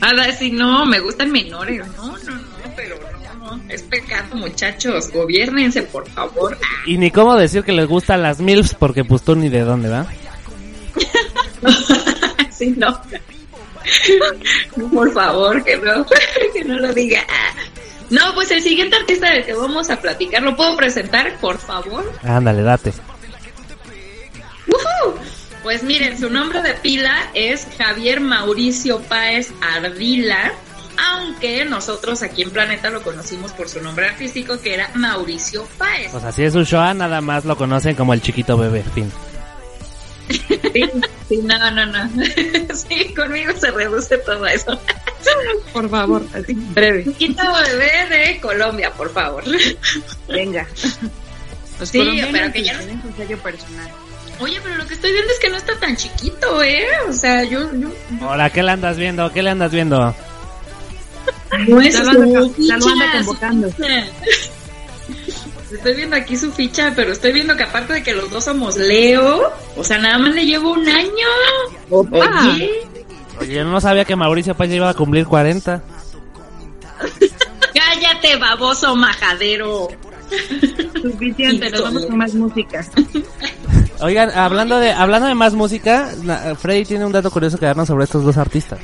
Ahora 0.00 0.32
sí, 0.32 0.50
no, 0.50 0.84
me 0.86 1.00
gustan 1.00 1.30
menores. 1.30 1.86
No, 1.96 2.16
no, 2.18 2.34
no, 2.34 2.42
pero 2.74 2.96
no, 2.96 3.25
no. 3.46 3.60
Es 3.68 3.82
pecado, 3.82 4.36
muchachos. 4.36 5.10
Gobiernense, 5.12 5.82
por 5.82 6.08
favor. 6.08 6.58
Y 6.86 6.98
ni 6.98 7.10
cómo 7.10 7.36
decir 7.36 7.62
que 7.64 7.72
les 7.72 7.86
gustan 7.86 8.22
las 8.22 8.40
MILFs 8.40 8.74
porque 8.74 9.04
pues 9.04 9.22
tú 9.22 9.36
ni 9.36 9.48
de 9.48 9.60
dónde, 9.60 9.88
¿va? 9.88 10.06
Sí, 12.50 12.74
no. 12.74 12.98
Por 14.92 15.12
favor, 15.12 15.62
que 15.62 15.76
no, 15.76 16.06
que 16.54 16.64
no 16.64 16.78
lo 16.78 16.92
diga. 16.94 17.22
No, 18.08 18.34
pues 18.34 18.50
el 18.50 18.62
siguiente 18.62 18.96
artista 18.96 19.30
del 19.30 19.44
que 19.44 19.52
vamos 19.52 19.90
a 19.90 20.00
platicar, 20.00 20.42
¿lo 20.42 20.56
puedo 20.56 20.76
presentar, 20.76 21.36
por 21.38 21.58
favor? 21.58 22.10
Ándale, 22.22 22.62
date. 22.62 22.92
¡Woohoo! 24.68 25.18
Pues 25.62 25.82
miren, 25.82 26.18
su 26.18 26.30
nombre 26.30 26.62
de 26.62 26.74
pila 26.74 27.30
es 27.34 27.66
Javier 27.76 28.20
Mauricio 28.20 29.00
Páez 29.00 29.52
Ardila, 29.60 30.52
aunque 30.98 31.64
nosotros 31.64 32.22
aquí 32.22 32.42
en 32.42 32.50
Planeta 32.50 32.90
lo 32.90 33.02
conocimos 33.02 33.52
por 33.52 33.68
su 33.68 33.80
nombre 33.80 34.06
artístico 34.08 34.60
que 34.60 34.74
era 34.74 34.90
Mauricio 34.94 35.66
Páez. 35.78 36.10
Pues 36.12 36.24
así 36.24 36.44
es 36.44 36.54
Ushoa, 36.54 36.94
nada 36.94 37.20
más 37.20 37.44
lo 37.44 37.56
conocen 37.56 37.94
como 37.94 38.12
el 38.14 38.20
chiquito 38.22 38.56
bebé, 38.56 38.82
fin. 38.94 39.10
Sí, 40.28 40.82
sí, 41.28 41.38
no, 41.44 41.70
no, 41.70 41.86
no. 41.86 42.10
Sí, 42.74 43.14
conmigo 43.14 43.52
se 43.58 43.70
reduce 43.70 44.18
todo 44.18 44.46
eso. 44.46 44.78
Por 45.72 45.88
favor, 45.88 46.22
así, 46.34 46.52
breve. 46.54 47.04
Chiquito 47.04 47.42
bebé 47.68 48.08
de 48.16 48.40
Colombia, 48.40 48.92
por 48.92 49.12
favor. 49.12 49.44
Venga. 50.28 50.66
Los 51.78 51.88
Sí, 51.88 52.00
pero 52.32 52.52
que 52.52 52.62
ya- 52.64 52.78
tienen 52.78 53.00
su 53.02 53.12
sello 53.16 53.38
personal. 53.38 53.88
Oye, 54.40 54.60
pero 54.62 54.76
lo 54.76 54.86
que 54.86 54.94
estoy 54.94 55.12
viendo 55.12 55.32
es 55.32 55.38
que 55.38 55.48
no 55.48 55.56
está 55.56 55.78
tan 55.78 55.96
chiquito, 55.96 56.62
¿eh? 56.62 56.86
O 57.08 57.12
sea, 57.12 57.42
yo... 57.44 57.70
yo 57.74 57.88
Ahora, 58.20 58.50
¿qué 58.50 58.62
le 58.62 58.72
andas 58.72 58.96
viendo? 58.98 59.32
¿Qué 59.32 59.42
le 59.42 59.50
andas 59.50 59.72
viendo? 59.72 60.14
No 61.68 61.80
es 61.80 61.94
Ya 61.94 62.02
lo 62.02 62.10
anda- 62.10 62.40
su 62.42 62.54
ya 62.62 62.76
lo 62.76 62.86
anda 62.88 63.04
ficha, 63.04 63.18
convocando. 63.18 63.68
Estoy 65.72 65.94
viendo 65.96 66.16
aquí 66.16 66.36
su 66.36 66.52
ficha, 66.52 66.92
pero 66.94 67.12
estoy 67.12 67.32
viendo 67.32 67.56
que 67.56 67.64
aparte 67.64 67.92
de 67.94 68.02
que 68.02 68.14
los 68.14 68.30
dos 68.30 68.44
somos 68.44 68.76
Leo, 68.76 69.52
o 69.76 69.84
sea, 69.84 69.98
nada 69.98 70.16
más 70.18 70.34
le 70.34 70.46
llevo 70.46 70.72
un 70.72 70.88
año. 70.88 71.10
Oye, 71.90 72.70
Oye, 73.40 73.54
yo 73.54 73.64
no 73.64 73.80
sabía 73.80 74.04
que 74.04 74.16
Mauricio 74.16 74.54
Paz 74.56 74.70
iba 74.70 74.88
a 74.88 74.94
cumplir 74.94 75.26
40. 75.26 75.82
cállate, 77.74 78.36
baboso 78.36 78.94
majadero. 78.96 79.88
Suficiente, 81.00 81.70
nos 81.70 81.82
vamos 81.82 82.06
con 82.06 82.16
más 82.16 82.34
música. 82.34 82.84
Oigan, 84.00 84.30
hablando 84.30 84.78
de 84.78 84.90
hablando 84.92 85.28
de 85.28 85.34
más 85.34 85.54
música, 85.54 86.10
Freddy 86.58 86.84
tiene 86.84 87.04
un 87.06 87.12
dato 87.12 87.30
curioso 87.30 87.58
que 87.58 87.66
darnos 87.66 87.86
sobre 87.88 88.04
estos 88.04 88.24
dos 88.24 88.36
artistas. 88.36 88.78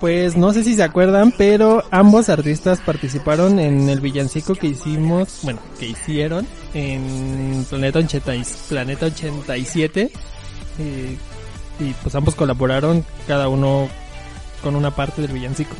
Pues 0.00 0.34
no 0.34 0.52
sé 0.54 0.64
si 0.64 0.74
se 0.74 0.82
acuerdan, 0.82 1.30
pero 1.36 1.84
ambos 1.90 2.30
artistas 2.30 2.80
participaron 2.80 3.58
en 3.58 3.88
el 3.90 4.00
villancico 4.00 4.54
que 4.54 4.68
hicimos, 4.68 5.40
bueno, 5.42 5.60
que 5.78 5.88
hicieron 5.88 6.46
en 6.72 7.66
Planeta, 7.68 7.98
80 7.98 8.34
y- 8.34 8.42
Planeta 8.70 9.06
87. 9.06 10.10
eh, 10.78 11.16
y 11.78 11.92
pues 12.02 12.14
ambos 12.14 12.34
colaboraron, 12.34 13.04
cada 13.26 13.48
uno 13.48 13.88
con 14.62 14.74
una 14.76 14.90
parte 14.90 15.20
del 15.20 15.32
villancico. 15.32 15.74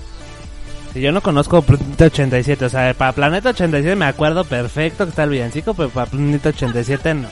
Y 0.94 1.00
yo 1.00 1.12
no 1.12 1.22
conozco 1.22 1.62
Planeta 1.62 2.06
87, 2.06 2.64
o 2.66 2.68
sea, 2.68 2.92
para 2.94 3.12
Planeta 3.12 3.50
87 3.50 3.96
me 3.96 4.04
acuerdo 4.06 4.44
perfecto 4.44 5.04
que 5.04 5.10
está 5.10 5.24
el 5.24 5.30
villancico, 5.30 5.72
pero 5.72 5.88
para 5.88 6.10
Planeta 6.10 6.50
87 6.50 7.14
no. 7.14 7.28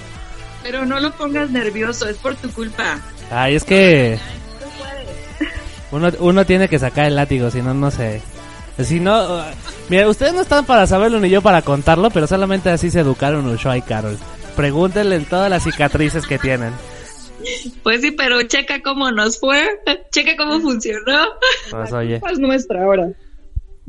Pero 0.63 0.87
no 0.87 1.01
lo 1.01 1.13
pongas 1.13 1.51
nervioso, 1.51 2.09
es 2.09 2.17
por 2.17 2.35
tu 2.37 2.51
culpa. 2.51 2.99
Ay, 3.31 3.57
es 3.57 3.65
que 3.65 4.19
uno, 5.93 6.11
uno 6.21 6.47
tiene 6.47 6.69
que 6.69 6.79
sacar 6.79 7.07
el 7.07 7.17
látigo, 7.17 7.51
si 7.51 7.63
no, 7.63 7.75
no 7.75 7.91
sé. 7.91 8.21
Si 8.79 9.01
no, 9.01 9.39
uh, 9.39 9.43
mira, 9.89 10.09
ustedes 10.09 10.35
no 10.35 10.43
están 10.43 10.65
para 10.65 10.87
saberlo 10.87 11.19
ni 11.19 11.31
yo 11.31 11.43
para 11.43 11.63
contarlo, 11.63 12.11
pero 12.11 12.27
solamente 12.29 12.71
así 12.71 12.91
se 12.91 13.01
educaron 13.01 13.47
Ushoa 13.47 13.77
y 13.77 13.83
Carol. 13.83 14.17
Pregúntenle 14.55 15.17
en 15.17 15.25
todas 15.25 15.51
las 15.51 15.65
cicatrices 15.65 16.27
que 16.27 16.39
tienen. 16.39 16.73
Pues 17.83 18.03
sí, 18.03 18.11
pero 18.13 18.41
checa 18.43 18.81
cómo 18.83 19.11
nos 19.11 19.41
fue, 19.41 19.65
checa 20.13 20.37
cómo 20.37 20.61
funcionó. 20.61 21.27
Pues 21.71 21.93
oye, 21.93 22.21
Es 22.31 22.39
nuestra 22.39 22.83
ahora. 22.83 23.09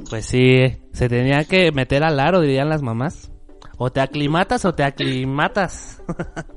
pues 0.10 0.26
sí, 0.26 0.78
se 0.94 1.10
tenía 1.10 1.44
que 1.46 1.72
meter 1.72 2.04
al 2.04 2.20
aro, 2.20 2.42
dirían 2.42 2.70
las 2.70 2.82
mamás. 2.82 3.30
O 3.78 3.92
te 3.92 4.02
aclimatas 4.02 4.66
o 4.66 4.74
te 4.74 4.84
aclimatas. 4.84 6.02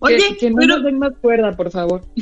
Oye, 0.00 0.16
que, 0.30 0.36
que 0.36 0.50
no 0.50 0.56
pero- 0.60 0.74
nos 0.76 0.84
den 0.84 0.98
más 0.98 1.12
cuerda, 1.20 1.52
por 1.56 1.70
favor. 1.70 2.02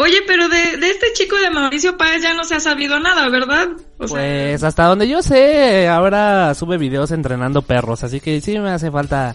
Oye, 0.00 0.18
pero 0.28 0.48
de, 0.48 0.76
de 0.76 0.90
este 0.90 1.12
chico 1.12 1.36
de 1.36 1.50
Mauricio 1.50 1.96
Páez 1.96 2.22
ya 2.22 2.32
no 2.32 2.44
se 2.44 2.54
ha 2.54 2.60
sabido 2.60 3.00
nada, 3.00 3.28
¿verdad? 3.30 3.68
O 3.98 4.06
sea, 4.06 4.16
Pues 4.16 4.62
hasta 4.62 4.84
donde 4.84 5.08
yo 5.08 5.22
sé, 5.22 5.88
ahora 5.88 6.54
sube 6.54 6.78
videos 6.78 7.10
entrenando 7.10 7.62
perros, 7.62 8.04
así 8.04 8.20
que 8.20 8.40
sí 8.40 8.56
me 8.60 8.70
hace 8.70 8.92
falta 8.92 9.34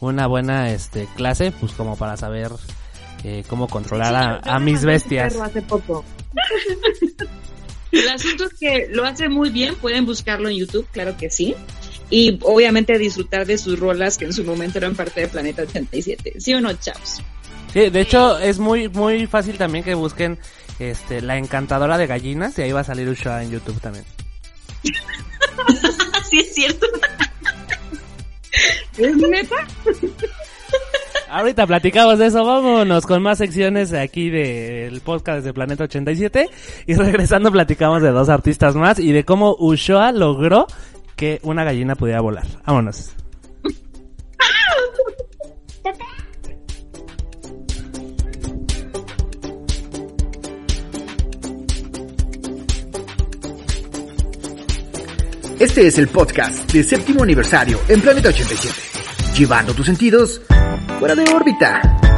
una 0.00 0.28
buena 0.28 0.70
este 0.70 1.08
clase, 1.16 1.52
pues 1.58 1.72
como 1.72 1.96
para 1.96 2.16
saber 2.16 2.52
eh, 3.24 3.42
cómo 3.48 3.66
controlar 3.66 4.14
a, 4.14 4.54
a 4.54 4.58
mis 4.60 4.84
bestias. 4.84 5.32
Perro 5.32 5.44
hace 5.46 5.62
poco. 5.62 6.04
El 7.90 8.08
asunto 8.08 8.44
es 8.44 8.54
que 8.54 8.88
lo 8.90 9.04
hace 9.04 9.28
muy 9.28 9.50
bien, 9.50 9.74
pueden 9.76 10.06
buscarlo 10.06 10.48
en 10.48 10.56
YouTube, 10.56 10.86
claro 10.92 11.16
que 11.16 11.28
sí. 11.30 11.54
Y 12.14 12.38
obviamente 12.42 12.96
disfrutar 12.96 13.44
de 13.44 13.58
sus 13.58 13.76
rolas 13.76 14.16
que 14.16 14.24
en 14.24 14.32
su 14.32 14.44
momento 14.44 14.78
eran 14.78 14.94
parte 14.94 15.22
de 15.22 15.26
Planeta 15.26 15.62
87. 15.62 16.34
¿Sí 16.38 16.54
o 16.54 16.60
no, 16.60 16.72
chavos? 16.74 17.20
Sí, 17.72 17.90
de 17.90 18.00
hecho 18.00 18.38
es 18.38 18.60
muy 18.60 18.88
muy 18.88 19.26
fácil 19.26 19.58
también 19.58 19.82
que 19.82 19.94
busquen 19.94 20.38
este 20.78 21.20
la 21.22 21.38
encantadora 21.38 21.98
de 21.98 22.06
gallinas 22.06 22.56
y 22.56 22.62
ahí 22.62 22.70
va 22.70 22.82
a 22.82 22.84
salir 22.84 23.08
Usha 23.08 23.42
en 23.42 23.50
YouTube 23.50 23.80
también. 23.80 24.04
sí, 26.30 26.38
es 26.38 26.54
cierto. 26.54 26.86
¿Es 28.96 29.16
neta? 29.16 29.56
Ahorita 31.28 31.66
platicamos 31.66 32.20
de 32.20 32.26
eso, 32.26 32.44
vámonos 32.44 33.06
con 33.06 33.22
más 33.22 33.38
secciones 33.38 33.92
aquí 33.92 34.30
del 34.30 35.00
podcast 35.00 35.44
de 35.44 35.52
Planeta 35.52 35.82
87 35.82 36.48
y 36.86 36.94
regresando 36.94 37.50
platicamos 37.50 38.02
de 38.02 38.10
dos 38.10 38.28
artistas 38.28 38.76
más 38.76 39.00
y 39.00 39.10
de 39.10 39.24
cómo 39.24 39.56
Ushoa 39.58 40.12
logró 40.12 40.68
que 41.16 41.40
una 41.42 41.64
gallina 41.64 41.94
pudiera 41.94 42.20
volar. 42.20 42.46
Vámonos. 42.66 43.14
Este 55.58 55.86
es 55.86 55.98
el 55.98 56.08
podcast 56.08 56.70
de 56.72 56.82
séptimo 56.82 57.22
aniversario 57.22 57.80
en 57.88 58.00
Planeta 58.00 58.28
87, 58.28 58.74
llevando 59.38 59.72
tus 59.72 59.86
sentidos 59.86 60.42
fuera 60.98 61.14
de 61.14 61.22
órbita. 61.32 62.13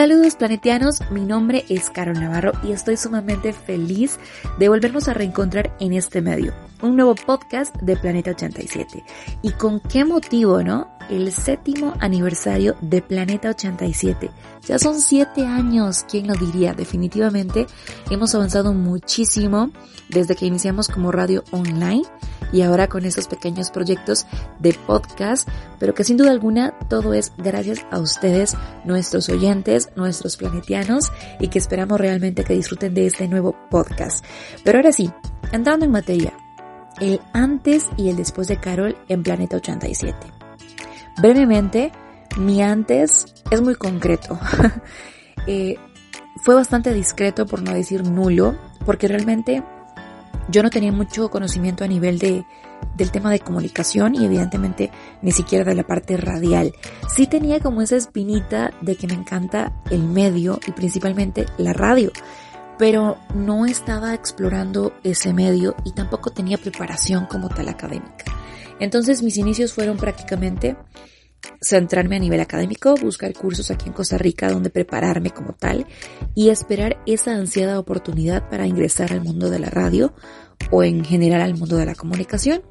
Saludos 0.00 0.34
planetianos, 0.34 1.02
mi 1.10 1.26
nombre 1.26 1.66
es 1.68 1.90
Carol 1.90 2.18
Navarro 2.18 2.52
y 2.62 2.72
estoy 2.72 2.96
sumamente 2.96 3.52
feliz 3.52 4.18
de 4.58 4.70
volvernos 4.70 5.08
a 5.08 5.12
reencontrar 5.12 5.76
en 5.78 5.92
este 5.92 6.22
medio, 6.22 6.54
un 6.80 6.96
nuevo 6.96 7.14
podcast 7.14 7.76
de 7.82 7.98
Planeta 7.98 8.30
87. 8.30 9.04
¿Y 9.42 9.50
con 9.50 9.78
qué 9.78 10.06
motivo, 10.06 10.62
no? 10.62 10.88
El 11.10 11.32
séptimo 11.32 11.94
aniversario 11.98 12.76
de 12.80 13.02
Planeta 13.02 13.50
87. 13.50 14.30
Ya 14.68 14.78
son 14.78 15.00
siete 15.00 15.44
años, 15.44 16.04
¿quién 16.08 16.28
lo 16.28 16.34
diría? 16.34 16.72
Definitivamente 16.72 17.66
hemos 18.10 18.32
avanzado 18.36 18.72
muchísimo 18.72 19.72
desde 20.08 20.36
que 20.36 20.46
iniciamos 20.46 20.86
como 20.86 21.10
radio 21.10 21.42
online 21.50 22.04
y 22.52 22.62
ahora 22.62 22.86
con 22.86 23.04
estos 23.04 23.26
pequeños 23.26 23.72
proyectos 23.72 24.24
de 24.60 24.72
podcast, 24.86 25.48
pero 25.80 25.94
que 25.94 26.04
sin 26.04 26.16
duda 26.16 26.30
alguna 26.30 26.78
todo 26.88 27.12
es 27.12 27.32
gracias 27.38 27.84
a 27.90 27.98
ustedes, 27.98 28.56
nuestros 28.84 29.28
oyentes, 29.30 29.88
nuestros 29.96 30.36
planetianos 30.36 31.10
y 31.40 31.48
que 31.48 31.58
esperamos 31.58 32.00
realmente 32.00 32.44
que 32.44 32.54
disfruten 32.54 32.94
de 32.94 33.06
este 33.06 33.26
nuevo 33.26 33.56
podcast. 33.68 34.24
Pero 34.62 34.78
ahora 34.78 34.92
sí, 34.92 35.10
entrando 35.50 35.84
en 35.84 35.90
materia, 35.90 36.34
el 37.00 37.20
antes 37.32 37.88
y 37.96 38.10
el 38.10 38.16
después 38.16 38.46
de 38.46 38.58
Carol 38.58 38.96
en 39.08 39.24
Planeta 39.24 39.56
87. 39.56 40.39
Brevemente, 41.18 41.92
mi 42.36 42.62
antes 42.62 43.26
es 43.50 43.60
muy 43.60 43.74
concreto. 43.74 44.38
Eh, 45.46 45.78
fue 46.44 46.54
bastante 46.54 46.92
discreto, 46.92 47.46
por 47.46 47.62
no 47.62 47.72
decir 47.72 48.04
nulo, 48.04 48.58
porque 48.84 49.08
realmente 49.08 49.64
yo 50.50 50.62
no 50.62 50.70
tenía 50.70 50.92
mucho 50.92 51.30
conocimiento 51.30 51.84
a 51.84 51.88
nivel 51.88 52.18
de, 52.18 52.44
del 52.96 53.10
tema 53.10 53.30
de 53.30 53.40
comunicación 53.40 54.14
y 54.14 54.24
evidentemente 54.24 54.90
ni 55.22 55.32
siquiera 55.32 55.64
de 55.64 55.74
la 55.74 55.84
parte 55.84 56.16
radial. 56.16 56.74
Sí 57.14 57.26
tenía 57.26 57.60
como 57.60 57.82
esa 57.82 57.96
espinita 57.96 58.70
de 58.80 58.96
que 58.96 59.06
me 59.06 59.14
encanta 59.14 59.72
el 59.90 60.02
medio 60.02 60.58
y 60.66 60.72
principalmente 60.72 61.46
la 61.56 61.72
radio, 61.72 62.10
pero 62.78 63.18
no 63.34 63.66
estaba 63.66 64.14
explorando 64.14 64.92
ese 65.04 65.32
medio 65.32 65.74
y 65.84 65.92
tampoco 65.92 66.30
tenía 66.30 66.58
preparación 66.58 67.26
como 67.26 67.48
tal 67.48 67.68
académica. 67.68 68.39
Entonces 68.80 69.22
mis 69.22 69.36
inicios 69.36 69.72
fueron 69.72 69.96
prácticamente 69.96 70.76
centrarme 71.60 72.16
a 72.16 72.18
nivel 72.18 72.40
académico, 72.40 72.94
buscar 72.96 73.32
cursos 73.32 73.70
aquí 73.70 73.88
en 73.88 73.92
Costa 73.92 74.18
Rica 74.18 74.50
donde 74.50 74.70
prepararme 74.70 75.30
como 75.30 75.52
tal 75.52 75.86
y 76.34 76.50
esperar 76.50 76.98
esa 77.06 77.32
ansiada 77.32 77.78
oportunidad 77.78 78.48
para 78.48 78.66
ingresar 78.66 79.12
al 79.12 79.22
mundo 79.22 79.50
de 79.50 79.58
la 79.58 79.70
radio 79.70 80.14
o 80.70 80.82
en 80.82 81.04
general 81.04 81.40
al 81.42 81.56
mundo 81.56 81.76
de 81.76 81.86
la 81.86 81.94
comunicación. 81.94 82.62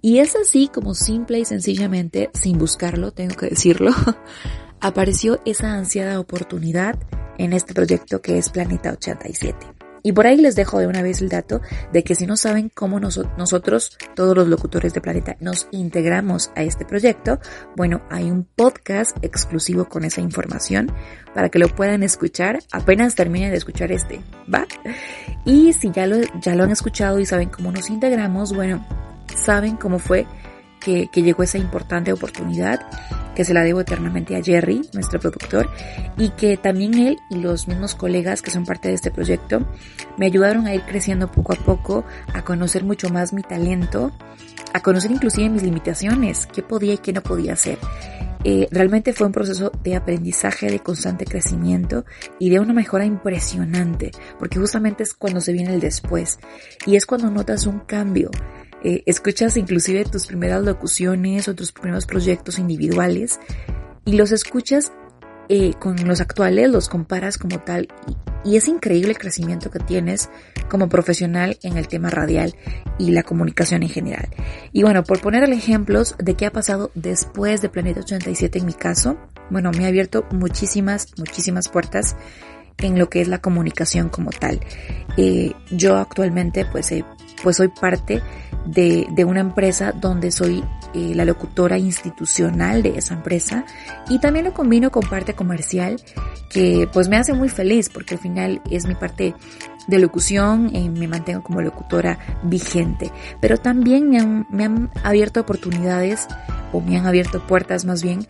Y 0.00 0.18
es 0.18 0.36
así 0.36 0.68
como 0.72 0.94
simple 0.94 1.40
y 1.40 1.44
sencillamente, 1.44 2.30
sin 2.34 2.58
buscarlo, 2.58 3.10
tengo 3.10 3.34
que 3.34 3.46
decirlo, 3.46 3.92
apareció 4.80 5.40
esa 5.44 5.74
ansiada 5.74 6.20
oportunidad 6.20 6.96
en 7.38 7.52
este 7.52 7.74
proyecto 7.74 8.20
que 8.20 8.38
es 8.38 8.50
Planeta 8.50 8.92
87. 8.92 9.77
Y 10.02 10.12
por 10.12 10.26
ahí 10.26 10.36
les 10.36 10.56
dejo 10.56 10.78
de 10.78 10.86
una 10.86 11.02
vez 11.02 11.20
el 11.20 11.28
dato 11.28 11.60
de 11.92 12.02
que 12.04 12.14
si 12.14 12.26
no 12.26 12.36
saben 12.36 12.70
cómo 12.74 13.00
nosotros, 13.00 13.98
todos 14.14 14.36
los 14.36 14.48
locutores 14.48 14.94
de 14.94 15.00
Planeta, 15.00 15.36
nos 15.40 15.68
integramos 15.70 16.50
a 16.56 16.62
este 16.62 16.84
proyecto, 16.84 17.40
bueno, 17.76 18.02
hay 18.10 18.30
un 18.30 18.44
podcast 18.44 19.16
exclusivo 19.22 19.88
con 19.88 20.04
esa 20.04 20.20
información 20.20 20.92
para 21.34 21.48
que 21.48 21.58
lo 21.58 21.68
puedan 21.68 22.02
escuchar 22.02 22.58
apenas 22.72 23.14
terminen 23.14 23.50
de 23.50 23.56
escuchar 23.56 23.92
este, 23.92 24.20
¿va? 24.52 24.66
Y 25.44 25.72
si 25.72 25.90
ya 25.90 26.06
lo, 26.06 26.16
ya 26.40 26.54
lo 26.54 26.64
han 26.64 26.70
escuchado 26.70 27.18
y 27.18 27.26
saben 27.26 27.48
cómo 27.48 27.72
nos 27.72 27.90
integramos, 27.90 28.54
bueno, 28.54 28.86
saben 29.34 29.76
cómo 29.76 29.98
fue 29.98 30.26
que, 30.80 31.08
que 31.08 31.22
llegó 31.22 31.42
esa 31.42 31.58
importante 31.58 32.12
oportunidad 32.12 32.80
que 33.38 33.44
se 33.44 33.54
la 33.54 33.62
debo 33.62 33.80
eternamente 33.80 34.34
a 34.34 34.42
Jerry, 34.42 34.82
nuestro 34.92 35.20
productor, 35.20 35.70
y 36.16 36.30
que 36.30 36.56
también 36.56 36.94
él 36.94 37.18
y 37.30 37.36
los 37.36 37.68
mismos 37.68 37.94
colegas 37.94 38.42
que 38.42 38.50
son 38.50 38.66
parte 38.66 38.88
de 38.88 38.94
este 38.94 39.12
proyecto 39.12 39.64
me 40.16 40.26
ayudaron 40.26 40.66
a 40.66 40.74
ir 40.74 40.82
creciendo 40.82 41.30
poco 41.30 41.52
a 41.52 41.56
poco, 41.56 42.04
a 42.34 42.42
conocer 42.42 42.82
mucho 42.82 43.10
más 43.10 43.32
mi 43.32 43.42
talento, 43.42 44.10
a 44.72 44.80
conocer 44.80 45.12
inclusive 45.12 45.50
mis 45.50 45.62
limitaciones, 45.62 46.48
qué 46.52 46.64
podía 46.64 46.94
y 46.94 46.98
qué 46.98 47.12
no 47.12 47.22
podía 47.22 47.52
hacer. 47.52 47.78
Eh, 48.44 48.68
realmente 48.72 49.12
fue 49.12 49.28
un 49.28 49.32
proceso 49.32 49.70
de 49.84 49.96
aprendizaje, 49.96 50.70
de 50.70 50.80
constante 50.80 51.24
crecimiento 51.24 52.04
y 52.38 52.50
de 52.50 52.60
una 52.60 52.72
mejora 52.72 53.04
impresionante, 53.04 54.10
porque 54.38 54.58
justamente 54.58 55.02
es 55.02 55.14
cuando 55.14 55.40
se 55.40 55.52
viene 55.52 55.74
el 55.74 55.80
después 55.80 56.38
y 56.86 56.96
es 56.96 57.06
cuando 57.06 57.30
notas 57.30 57.66
un 57.66 57.80
cambio. 57.80 58.30
Eh, 58.82 59.02
escuchas 59.06 59.56
inclusive 59.56 60.04
tus 60.04 60.26
primeras 60.26 60.62
locuciones 60.62 61.48
o 61.48 61.54
tus 61.54 61.72
primeros 61.72 62.06
proyectos 62.06 62.58
individuales 62.58 63.40
y 64.04 64.16
los 64.16 64.32
escuchas 64.32 64.92
eh, 65.48 65.72
con 65.80 65.96
los 66.06 66.20
actuales, 66.20 66.70
los 66.70 66.88
comparas 66.88 67.38
como 67.38 67.58
tal 67.60 67.88
y, 68.44 68.56
es 68.56 68.68
increíble 68.68 69.10
el 69.10 69.18
crecimiento 69.18 69.70
que 69.70 69.78
tienes 69.78 70.30
como 70.70 70.88
profesional 70.88 71.58
en 71.62 71.76
el 71.76 71.88
tema 71.88 72.08
radial 72.08 72.54
y 72.98 73.10
la 73.10 73.22
comunicación 73.22 73.82
en 73.82 73.88
general. 73.88 74.28
Y 74.72 74.82
bueno, 74.82 75.04
por 75.04 75.20
poner 75.20 75.44
ejemplos 75.50 76.14
de 76.18 76.34
qué 76.34 76.46
ha 76.46 76.52
pasado 76.52 76.90
después 76.94 77.60
de 77.60 77.68
Planeta 77.68 78.00
87 78.00 78.58
en 78.58 78.66
mi 78.66 78.72
caso, 78.72 79.18
bueno, 79.50 79.70
me 79.72 79.84
ha 79.84 79.88
abierto 79.88 80.24
muchísimas, 80.30 81.08
muchísimas 81.18 81.68
puertas 81.68 82.16
en 82.78 82.98
lo 82.98 83.10
que 83.10 83.20
es 83.20 83.28
la 83.28 83.40
comunicación 83.40 84.08
como 84.08 84.30
tal. 84.30 84.60
Eh, 85.16 85.52
yo 85.70 85.96
actualmente 85.96 86.64
pues, 86.64 86.92
pues 87.42 87.56
soy 87.56 87.68
parte 87.68 88.22
de, 88.66 89.06
de 89.10 89.24
una 89.24 89.40
empresa 89.40 89.92
donde 89.92 90.30
soy 90.30 90.64
eh, 90.94 91.12
la 91.14 91.26
locutora 91.26 91.76
institucional 91.76 92.82
de 92.82 92.96
esa 92.96 93.12
empresa 93.12 93.66
y 94.08 94.20
también 94.20 94.46
lo 94.46 94.54
combino 94.54 94.90
con 94.90 95.06
parte 95.06 95.34
comercial 95.34 96.00
que 96.48 96.88
pues 96.90 97.08
me 97.08 97.18
hace 97.18 97.34
muy 97.34 97.50
feliz 97.50 97.90
porque 97.90 98.14
al 98.14 98.20
final 98.20 98.62
es 98.70 98.86
mi 98.86 98.94
parte 98.94 99.34
de 99.86 99.98
locución 99.98 100.74
y 100.74 100.88
me 100.88 101.06
mantengo 101.06 101.42
como 101.42 101.60
locutora 101.60 102.18
vigente. 102.42 103.12
Pero 103.38 103.58
también 103.58 104.08
me 104.08 104.64
han, 104.64 104.90
abierto 105.04 105.40
oportunidades 105.40 106.26
o 106.72 106.80
me 106.80 106.96
han 106.96 107.06
abierto 107.06 107.46
puertas 107.46 107.84
más 107.84 108.02
bien 108.02 108.26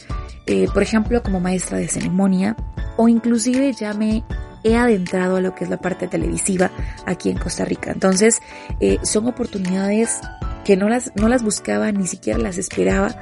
eh, 0.46 0.66
por 0.74 0.82
ejemplo 0.82 1.22
como 1.22 1.38
maestra 1.38 1.78
de 1.78 1.86
ceremonia 1.86 2.56
o 2.96 3.08
inclusive 3.08 3.72
ya 3.72 3.94
me 3.94 4.24
he 4.64 4.76
adentrado 4.76 5.36
a 5.36 5.40
lo 5.40 5.54
que 5.54 5.64
es 5.64 5.70
la 5.70 5.78
parte 5.78 6.08
televisiva 6.08 6.70
aquí 7.06 7.30
en 7.30 7.38
Costa 7.38 7.64
Rica. 7.64 7.90
Entonces, 7.92 8.40
eh, 8.80 8.98
son 9.02 9.26
oportunidades 9.26 10.20
que 10.64 10.76
no 10.76 10.88
las, 10.88 11.12
no 11.16 11.28
las 11.28 11.42
buscaba, 11.42 11.92
ni 11.92 12.06
siquiera 12.06 12.38
las 12.38 12.58
esperaba, 12.58 13.14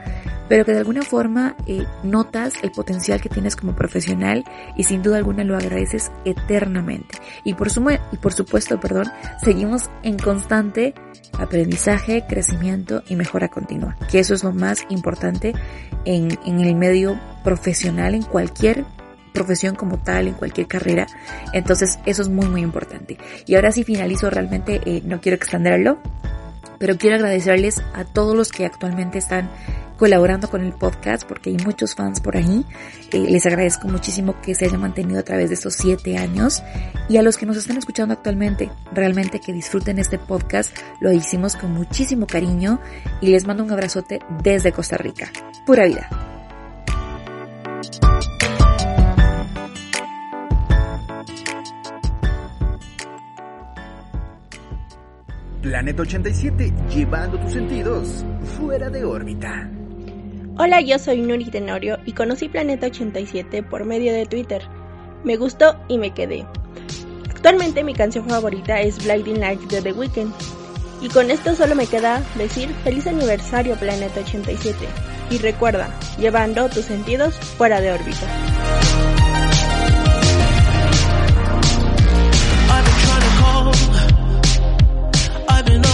pero 0.48 0.64
que 0.64 0.72
de 0.72 0.78
alguna 0.78 1.02
forma 1.02 1.56
eh, 1.66 1.84
notas 2.02 2.54
el 2.62 2.70
potencial 2.72 3.20
que 3.20 3.28
tienes 3.28 3.56
como 3.56 3.74
profesional 3.74 4.44
y 4.76 4.84
sin 4.84 5.02
duda 5.02 5.18
alguna 5.18 5.44
lo 5.44 5.56
agradeces 5.56 6.10
eternamente. 6.24 7.18
Y 7.44 7.54
por, 7.54 7.68
y 8.12 8.16
por 8.16 8.32
supuesto, 8.32 8.80
perdón, 8.80 9.06
seguimos 9.42 9.90
en 10.02 10.18
constante 10.18 10.94
aprendizaje, 11.38 12.24
crecimiento 12.28 13.02
y 13.08 13.16
mejora 13.16 13.48
continua, 13.48 13.96
que 14.10 14.18
eso 14.18 14.34
es 14.34 14.42
lo 14.42 14.52
más 14.52 14.86
importante 14.88 15.54
en, 16.04 16.38
en 16.46 16.60
el 16.60 16.74
medio 16.74 17.20
profesional, 17.44 18.14
en 18.14 18.22
cualquier 18.22 18.84
profesión 19.36 19.76
como 19.76 19.98
tal, 19.98 20.28
en 20.28 20.34
cualquier 20.34 20.66
carrera. 20.66 21.06
Entonces 21.52 21.98
eso 22.06 22.22
es 22.22 22.28
muy 22.28 22.48
muy 22.48 22.62
importante. 22.62 23.18
Y 23.46 23.54
ahora 23.54 23.70
sí 23.70 23.84
finalizo 23.84 24.30
realmente, 24.30 24.80
eh, 24.86 25.02
no 25.04 25.20
quiero 25.20 25.36
extenderlo, 25.36 25.98
pero 26.78 26.96
quiero 26.96 27.16
agradecerles 27.16 27.82
a 27.94 28.04
todos 28.04 28.34
los 28.34 28.50
que 28.50 28.64
actualmente 28.64 29.18
están 29.18 29.50
colaborando 29.98 30.48
con 30.48 30.62
el 30.62 30.72
podcast 30.72 31.26
porque 31.26 31.50
hay 31.50 31.56
muchos 31.56 31.94
fans 31.94 32.20
por 32.20 32.36
ahí. 32.36 32.64
Eh, 33.12 33.18
les 33.18 33.46
agradezco 33.46 33.88
muchísimo 33.88 34.40
que 34.40 34.54
se 34.54 34.66
hayan 34.66 34.80
mantenido 34.80 35.20
a 35.20 35.22
través 35.22 35.48
de 35.48 35.54
estos 35.54 35.74
siete 35.74 36.16
años 36.18 36.62
y 37.08 37.16
a 37.16 37.22
los 37.22 37.36
que 37.36 37.46
nos 37.46 37.56
están 37.56 37.76
escuchando 37.76 38.14
actualmente, 38.14 38.70
realmente 38.92 39.40
que 39.40 39.52
disfruten 39.52 39.98
este 39.98 40.18
podcast. 40.18 40.76
Lo 41.00 41.12
hicimos 41.12 41.56
con 41.56 41.72
muchísimo 41.72 42.26
cariño 42.26 42.80
y 43.20 43.28
les 43.28 43.46
mando 43.46 43.64
un 43.64 43.72
abrazote 43.72 44.20
desde 44.42 44.72
Costa 44.72 44.96
Rica. 44.96 45.30
Pura 45.66 45.86
vida. 45.86 46.35
Planeta 55.66 56.02
87, 56.02 56.72
llevando 56.94 57.40
tus 57.40 57.54
sentidos 57.54 58.24
fuera 58.56 58.88
de 58.88 59.04
órbita. 59.04 59.68
Hola, 60.58 60.80
yo 60.80 60.96
soy 60.96 61.20
Nuri 61.20 61.46
Tenorio 61.46 61.98
y 62.06 62.12
conocí 62.12 62.48
Planeta 62.48 62.86
87 62.86 63.64
por 63.64 63.84
medio 63.84 64.12
de 64.12 64.26
Twitter. 64.26 64.62
Me 65.24 65.36
gustó 65.36 65.76
y 65.88 65.98
me 65.98 66.14
quedé. 66.14 66.46
Actualmente 67.28 67.82
mi 67.82 67.94
canción 67.94 68.28
favorita 68.28 68.80
es 68.80 69.04
Blinding 69.04 69.40
Lights 69.40 69.68
de 69.68 69.82
The 69.82 69.92
Weeknd. 69.92 70.32
Y 71.02 71.08
con 71.08 71.32
esto 71.32 71.56
solo 71.56 71.74
me 71.74 71.88
queda 71.88 72.22
decir 72.36 72.68
feliz 72.84 73.08
aniversario 73.08 73.74
Planeta 73.74 74.20
87. 74.20 74.76
Y 75.30 75.38
recuerda, 75.38 75.90
llevando 76.16 76.68
tus 76.68 76.84
sentidos 76.84 77.34
fuera 77.34 77.80
de 77.80 77.90
órbita. 77.90 79.15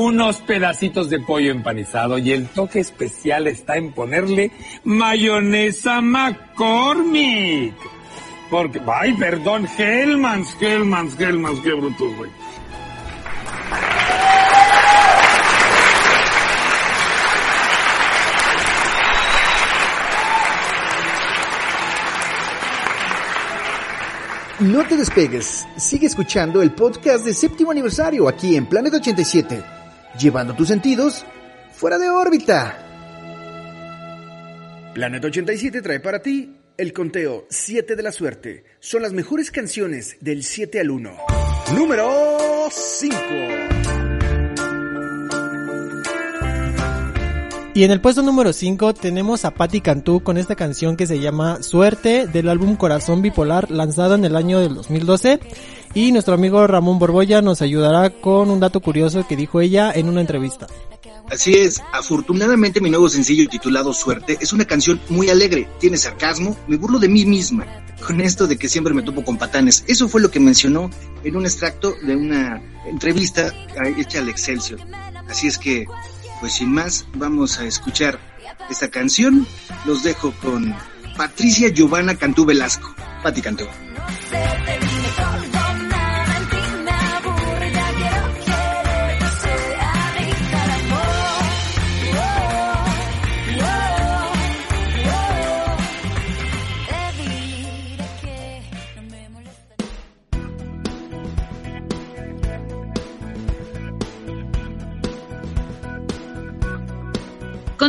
Unos 0.00 0.36
pedacitos 0.42 1.10
de 1.10 1.18
pollo 1.18 1.50
empanizado 1.50 2.18
y 2.18 2.30
el 2.30 2.46
toque 2.46 2.78
especial 2.78 3.48
está 3.48 3.78
en 3.78 3.90
ponerle 3.90 4.52
mayonesa 4.84 6.00
McCormick. 6.00 7.74
Porque, 8.48 8.80
ay, 8.86 9.12
perdón, 9.14 9.66
Hellmans, 9.66 10.56
Hellmans, 10.60 11.20
Hellmans, 11.20 11.60
qué 11.62 11.72
brutos, 11.72 12.16
güey. 12.16 12.30
No 24.60 24.84
te 24.84 24.96
despegues, 24.96 25.66
sigue 25.76 26.06
escuchando 26.06 26.62
el 26.62 26.70
podcast 26.70 27.24
de 27.24 27.34
séptimo 27.34 27.72
aniversario 27.72 28.28
aquí 28.28 28.54
en 28.54 28.66
Planeta 28.66 28.98
87 28.98 29.77
llevando 30.18 30.54
tus 30.54 30.68
sentidos 30.68 31.24
fuera 31.72 31.98
de 31.98 32.10
órbita. 32.10 32.84
Planeta 34.94 35.28
87 35.28 35.80
trae 35.80 36.00
para 36.00 36.20
ti 36.20 36.56
el 36.76 36.92
conteo 36.92 37.46
7 37.50 37.96
de 37.96 38.02
la 38.02 38.12
suerte. 38.12 38.64
Son 38.80 39.02
las 39.02 39.12
mejores 39.12 39.50
canciones 39.50 40.16
del 40.20 40.42
7 40.42 40.80
al 40.80 40.90
1. 40.90 41.16
Número 41.74 42.68
5. 42.70 43.87
Y 47.78 47.84
en 47.84 47.92
el 47.92 48.00
puesto 48.00 48.22
número 48.22 48.52
5 48.52 48.92
tenemos 48.94 49.44
a 49.44 49.52
Patti 49.52 49.80
Cantú 49.80 50.20
con 50.20 50.36
esta 50.36 50.56
canción 50.56 50.96
que 50.96 51.06
se 51.06 51.20
llama 51.20 51.62
Suerte 51.62 52.26
del 52.26 52.48
álbum 52.48 52.74
Corazón 52.74 53.22
Bipolar 53.22 53.70
lanzado 53.70 54.16
en 54.16 54.24
el 54.24 54.34
año 54.34 54.58
del 54.58 54.74
2012 54.74 55.38
y 55.94 56.10
nuestro 56.10 56.34
amigo 56.34 56.66
Ramón 56.66 56.98
Borboya 56.98 57.40
nos 57.40 57.62
ayudará 57.62 58.10
con 58.10 58.50
un 58.50 58.58
dato 58.58 58.80
curioso 58.80 59.28
que 59.28 59.36
dijo 59.36 59.60
ella 59.60 59.92
en 59.94 60.08
una 60.08 60.20
entrevista. 60.20 60.66
Así 61.30 61.54
es, 61.54 61.80
afortunadamente 61.92 62.80
mi 62.80 62.90
nuevo 62.90 63.08
sencillo 63.08 63.48
titulado 63.48 63.94
Suerte 63.94 64.38
es 64.40 64.52
una 64.52 64.64
canción 64.64 65.00
muy 65.08 65.30
alegre, 65.30 65.68
tiene 65.78 65.98
sarcasmo, 65.98 66.56
me 66.66 66.78
burlo 66.78 66.98
de 66.98 67.08
mí 67.08 67.24
misma. 67.26 67.64
con 68.04 68.20
esto 68.20 68.48
de 68.48 68.56
que 68.56 68.68
siempre 68.68 68.92
me 68.92 69.02
topo 69.02 69.22
con 69.22 69.38
patanes. 69.38 69.84
Eso 69.86 70.08
fue 70.08 70.20
lo 70.20 70.32
que 70.32 70.40
mencionó 70.40 70.90
en 71.22 71.36
un 71.36 71.44
extracto 71.44 71.94
de 72.02 72.16
una 72.16 72.60
entrevista 72.88 73.52
hecha 73.96 74.18
al 74.18 74.28
Excelsior. 74.28 74.80
Así 75.28 75.46
es 75.46 75.58
que, 75.58 75.86
pues 76.40 76.54
sin 76.54 76.72
más, 76.72 77.06
vamos 77.14 77.58
a 77.58 77.64
escuchar 77.64 78.18
esta 78.70 78.88
canción. 78.88 79.46
Los 79.84 80.02
dejo 80.02 80.32
con 80.42 80.74
Patricia 81.16 81.68
Giovanna 81.68 82.16
Cantú 82.16 82.44
Velasco. 82.44 82.94
Pati 83.22 83.42
Cantú. 83.42 83.66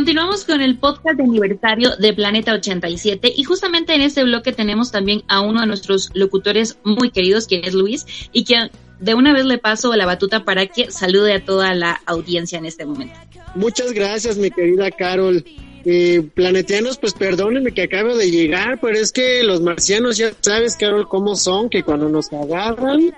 Continuamos 0.04 0.46
con 0.46 0.62
el 0.62 0.78
podcast 0.78 1.18
de 1.18 1.24
aniversario 1.24 1.94
de 1.96 2.14
Planeta 2.14 2.54
87 2.54 3.30
y 3.36 3.44
justamente 3.44 3.94
en 3.94 4.00
este 4.00 4.24
bloque 4.24 4.50
tenemos 4.50 4.90
también 4.90 5.22
a 5.28 5.42
uno 5.42 5.60
de 5.60 5.66
nuestros 5.66 6.08
locutores 6.14 6.78
muy 6.84 7.10
queridos, 7.10 7.46
quien 7.46 7.64
es 7.66 7.74
Luis, 7.74 8.06
y 8.32 8.44
que 8.44 8.70
de 8.98 9.12
una 9.14 9.34
vez 9.34 9.44
le 9.44 9.58
paso 9.58 9.94
la 9.94 10.06
batuta 10.06 10.42
para 10.46 10.64
que 10.64 10.90
salude 10.90 11.34
a 11.34 11.44
toda 11.44 11.74
la 11.74 12.00
audiencia 12.06 12.56
en 12.56 12.64
este 12.64 12.86
momento. 12.86 13.14
Muchas 13.54 13.92
gracias, 13.92 14.38
mi 14.38 14.50
querida 14.50 14.90
Carol. 14.90 15.44
Eh, 15.84 16.22
planetianos, 16.34 16.96
pues 16.96 17.12
perdónenme 17.12 17.72
que 17.72 17.82
acabo 17.82 18.16
de 18.16 18.30
llegar, 18.30 18.78
pero 18.80 18.96
es 18.98 19.12
que 19.12 19.42
los 19.42 19.60
marcianos 19.60 20.16
ya 20.16 20.32
sabes, 20.40 20.76
Carol, 20.76 21.06
cómo 21.08 21.36
son, 21.36 21.68
que 21.68 21.82
cuando 21.82 22.08
nos 22.08 22.32
agarran 22.32 23.12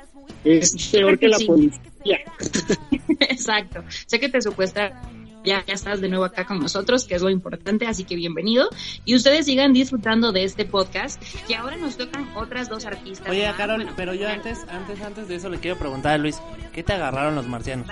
es 0.44 0.88
peor 0.90 1.16
que 1.16 1.28
la 1.28 1.38
Sí. 1.38 1.46
policía. 1.46 2.18
Exacto. 3.20 3.84
Sé 4.06 4.18
que 4.18 4.28
te 4.28 4.42
secuestran 4.42 5.21
ya, 5.44 5.64
ya 5.66 5.74
estás 5.74 6.00
de 6.00 6.08
nuevo 6.08 6.24
acá 6.24 6.46
con 6.46 6.58
nosotros, 6.58 7.04
que 7.04 7.14
es 7.14 7.22
lo 7.22 7.30
importante, 7.30 7.86
así 7.86 8.04
que 8.04 8.16
bienvenido. 8.16 8.68
Y 9.04 9.14
ustedes 9.14 9.46
sigan 9.46 9.72
disfrutando 9.72 10.32
de 10.32 10.44
este 10.44 10.64
podcast, 10.64 11.22
que 11.46 11.54
ahora 11.54 11.76
nos 11.76 11.96
tocan 11.96 12.28
otras 12.36 12.68
dos 12.68 12.84
artistas. 12.86 13.28
Oye, 13.28 13.46
más. 13.46 13.56
Carol, 13.56 13.76
Bueno, 13.76 13.92
pero 13.96 14.14
yo 14.14 14.28
antes, 14.28 14.60
antes, 14.68 15.00
antes 15.00 15.28
de 15.28 15.36
eso 15.36 15.48
le 15.48 15.58
quiero 15.58 15.78
preguntar 15.78 16.12
a 16.12 16.18
Luis, 16.18 16.40
¿qué 16.72 16.82
te 16.82 16.92
agarraron 16.92 17.34
los 17.34 17.46
marcianos? 17.46 17.86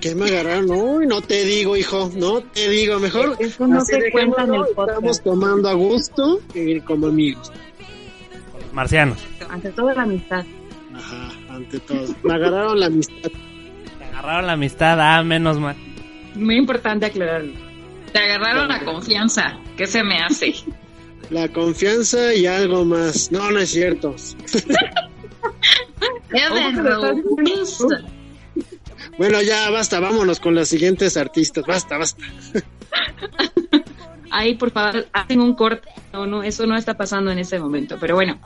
¿Qué 0.00 0.14
me 0.14 0.26
agarraron? 0.26 0.70
Uy, 0.70 1.06
no 1.06 1.22
te 1.22 1.44
digo, 1.44 1.76
hijo, 1.76 2.10
no 2.16 2.40
te 2.40 2.68
digo. 2.68 2.98
Mejor 2.98 3.36
Eso 3.38 3.66
no 3.66 3.84
se 3.84 4.10
cuenta 4.10 4.42
en 4.42 4.54
el 4.54 4.64
podcast. 4.74 4.90
Estamos 4.90 5.22
tomando 5.22 5.68
a 5.68 5.74
gusto 5.74 6.40
y 6.54 6.80
como 6.80 7.06
amigos. 7.06 7.52
Marcianos. 8.72 9.18
Ante 9.48 9.70
toda 9.70 9.94
la 9.94 10.02
amistad. 10.02 10.44
Ajá, 10.94 11.30
ante 11.48 11.78
todo. 11.80 12.14
Me 12.24 12.34
agarraron 12.34 12.80
la 12.80 12.86
amistad. 12.86 13.30
Te 13.98 14.04
agarraron 14.04 14.46
la 14.46 14.52
amistad, 14.54 15.00
ah, 15.00 15.22
menos 15.22 15.58
mal. 15.58 15.76
Muy 16.36 16.56
importante 16.56 17.06
aclararlo. 17.06 17.52
Te 18.12 18.18
agarraron 18.18 18.68
la 18.68 18.84
confianza. 18.84 19.58
¿Qué 19.76 19.86
se 19.86 20.02
me 20.02 20.18
hace? 20.18 20.54
La 21.30 21.48
confianza 21.48 22.32
y 22.34 22.46
algo 22.46 22.84
más. 22.84 23.32
No, 23.32 23.50
no 23.50 23.58
es 23.58 23.70
cierto. 23.70 24.14
Bueno, 29.18 29.40
ya 29.40 29.70
basta, 29.70 29.98
vámonos 29.98 30.40
con 30.40 30.54
las 30.54 30.68
siguientes 30.68 31.16
artistas. 31.16 31.64
Basta, 31.66 31.96
basta. 31.96 32.22
Ahí, 34.30 34.54
por 34.54 34.70
favor, 34.70 35.06
hacen 35.12 35.40
un 35.40 35.54
corte. 35.54 35.88
No, 36.12 36.26
no, 36.26 36.42
eso 36.42 36.66
no 36.66 36.76
está 36.76 36.94
pasando 36.94 37.30
en 37.30 37.38
este 37.38 37.58
momento. 37.58 37.96
Pero 38.00 38.14
bueno, 38.14 38.38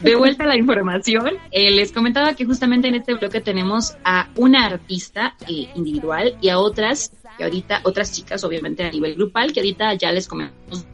de 0.00 0.14
vuelta 0.16 0.44
a 0.44 0.46
la 0.46 0.56
información. 0.56 1.34
Eh, 1.50 1.70
les 1.70 1.92
comentaba 1.92 2.34
que 2.34 2.44
justamente 2.44 2.88
en 2.88 2.94
este 2.94 3.14
bloque 3.14 3.40
tenemos 3.40 3.96
a 4.04 4.28
una 4.36 4.66
artista 4.66 5.34
eh, 5.48 5.68
individual 5.74 6.36
y 6.40 6.48
a 6.48 6.58
otras, 6.58 7.12
y 7.38 7.42
ahorita 7.42 7.80
otras 7.84 8.12
chicas, 8.12 8.44
obviamente 8.44 8.84
a 8.84 8.90
nivel 8.90 9.14
grupal, 9.14 9.52
que 9.52 9.60
ahorita 9.60 9.94
ya 9.94 10.12
les 10.12 10.28
comentamos. 10.28 10.86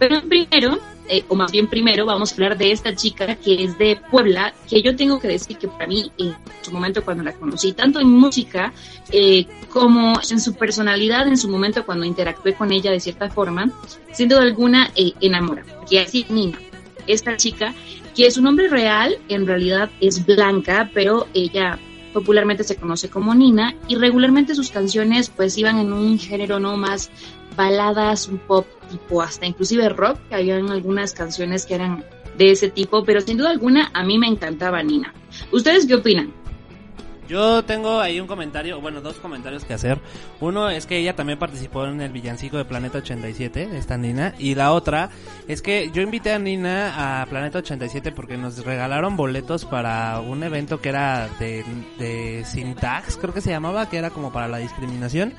Pero 0.00 0.22
primero, 0.22 0.78
eh, 1.10 1.24
o 1.28 1.34
más 1.34 1.52
bien 1.52 1.66
primero, 1.66 2.06
vamos 2.06 2.30
a 2.30 2.34
hablar 2.34 2.56
de 2.56 2.72
esta 2.72 2.96
chica 2.96 3.36
que 3.36 3.64
es 3.64 3.76
de 3.76 4.00
Puebla, 4.10 4.54
que 4.66 4.80
yo 4.80 4.96
tengo 4.96 5.20
que 5.20 5.28
decir 5.28 5.58
que 5.58 5.68
para 5.68 5.86
mí, 5.86 6.10
en 6.16 6.34
su 6.62 6.72
momento 6.72 7.04
cuando 7.04 7.22
la 7.22 7.34
conocí, 7.34 7.74
tanto 7.74 8.00
en 8.00 8.08
música 8.08 8.72
eh, 9.12 9.46
como 9.68 10.18
en 10.30 10.40
su 10.40 10.54
personalidad, 10.54 11.28
en 11.28 11.36
su 11.36 11.50
momento 11.50 11.84
cuando 11.84 12.06
interactué 12.06 12.54
con 12.54 12.72
ella 12.72 12.90
de 12.90 12.98
cierta 12.98 13.28
forma, 13.28 13.70
sin 14.10 14.30
duda 14.30 14.40
alguna 14.40 14.90
eh, 14.96 15.12
enamora. 15.20 15.64
Que 15.88 16.00
así 16.00 16.24
Nina, 16.30 16.58
esta 17.06 17.36
chica, 17.36 17.74
que 18.16 18.30
su 18.30 18.40
nombre 18.40 18.68
real 18.68 19.18
en 19.28 19.46
realidad 19.46 19.90
es 20.00 20.24
Blanca, 20.24 20.90
pero 20.94 21.28
ella 21.34 21.78
popularmente 22.14 22.64
se 22.64 22.76
conoce 22.76 23.10
como 23.10 23.34
Nina 23.34 23.76
y 23.86 23.96
regularmente 23.96 24.54
sus 24.54 24.70
canciones 24.70 25.28
pues 25.28 25.58
iban 25.58 25.78
en 25.78 25.92
un 25.92 26.18
género 26.18 26.58
no 26.58 26.78
más 26.78 27.10
baladas, 27.54 28.26
un 28.26 28.38
pop 28.38 28.66
tipo 28.90 29.22
hasta 29.22 29.46
inclusive 29.46 29.88
rock, 29.90 30.18
que 30.28 30.34
habían 30.34 30.70
algunas 30.70 31.14
canciones 31.14 31.66
que 31.66 31.74
eran 31.74 32.04
de 32.36 32.50
ese 32.50 32.70
tipo, 32.70 33.04
pero 33.04 33.20
sin 33.20 33.36
duda 33.36 33.50
alguna 33.50 33.90
a 33.94 34.04
mí 34.04 34.18
me 34.18 34.26
encantaba 34.26 34.82
Nina. 34.82 35.14
¿Ustedes 35.52 35.86
qué 35.86 35.94
opinan? 35.94 36.32
Yo 37.30 37.64
tengo 37.64 38.00
ahí 38.00 38.18
un 38.18 38.26
comentario, 38.26 38.80
bueno, 38.80 39.00
dos 39.00 39.14
comentarios 39.18 39.64
que 39.64 39.72
hacer. 39.72 40.00
Uno 40.40 40.68
es 40.68 40.84
que 40.86 40.98
ella 40.98 41.14
también 41.14 41.38
participó 41.38 41.84
en 41.86 42.00
el 42.00 42.10
villancico 42.10 42.56
de 42.56 42.64
Planeta 42.64 42.98
87, 42.98 43.68
esta 43.74 43.96
Nina. 43.96 44.34
Y 44.36 44.56
la 44.56 44.72
otra 44.72 45.10
es 45.46 45.62
que 45.62 45.92
yo 45.94 46.02
invité 46.02 46.32
a 46.32 46.40
Nina 46.40 47.22
a 47.22 47.26
Planeta 47.26 47.58
87 47.58 48.10
porque 48.10 48.36
nos 48.36 48.64
regalaron 48.64 49.16
boletos 49.16 49.64
para 49.64 50.18
un 50.18 50.42
evento 50.42 50.80
que 50.80 50.88
era 50.88 51.28
de, 51.38 51.64
de 52.00 52.44
Syntax, 52.44 53.16
creo 53.16 53.32
que 53.32 53.40
se 53.40 53.50
llamaba, 53.50 53.88
que 53.88 53.98
era 53.98 54.10
como 54.10 54.32
para 54.32 54.48
la 54.48 54.58
discriminación. 54.58 55.32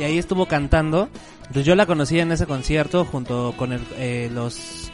Y 0.00 0.02
ahí 0.02 0.18
estuvo 0.18 0.46
cantando. 0.46 1.08
Entonces 1.42 1.64
yo 1.64 1.76
la 1.76 1.86
conocí 1.86 2.18
en 2.18 2.32
ese 2.32 2.46
concierto 2.46 3.04
junto 3.04 3.54
con 3.56 3.72
el, 3.72 3.82
eh, 3.98 4.28
los 4.34 4.90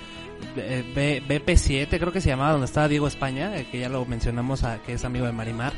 eh, 0.57 0.84
B- 0.94 1.22
BP7, 1.26 1.88
creo 1.98 2.12
que 2.12 2.20
se 2.20 2.28
llamaba, 2.28 2.53
donde 2.53 2.66
estaba 2.66 2.88
Diego 2.88 3.07
España, 3.09 3.57
eh, 3.57 3.66
que 3.72 3.78
ya 3.80 3.88
lo 3.88 4.05
mencionamos, 4.05 4.64
a, 4.64 4.82
que 4.82 4.92
es 4.92 5.05
amigo 5.07 5.24
de 5.24 5.32
Marimar. 5.32 5.72